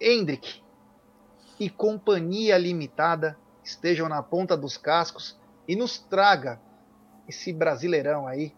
Hendrick 0.00 0.62
e 1.58 1.68
Companhia 1.68 2.56
Limitada 2.56 3.36
estejam 3.62 4.08
na 4.08 4.22
ponta 4.22 4.56
dos 4.56 4.76
cascos 4.76 5.38
e 5.66 5.74
nos 5.74 5.98
traga 5.98 6.60
esse 7.28 7.52
brasileirão 7.52 8.26
aí 8.26 8.54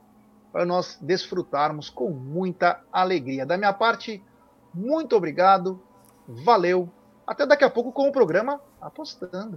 para 0.52 0.66
nós 0.66 0.98
desfrutarmos 1.00 1.88
com 1.88 2.10
muita 2.10 2.80
alegria. 2.92 3.46
Da 3.46 3.56
minha 3.56 3.72
parte, 3.72 4.22
muito 4.74 5.16
obrigado, 5.16 5.82
valeu. 6.28 6.88
Até 7.26 7.46
daqui 7.46 7.64
a 7.64 7.70
pouco 7.70 7.92
com 7.92 8.08
o 8.08 8.12
programa 8.12 8.60
Apostando. 8.80 9.56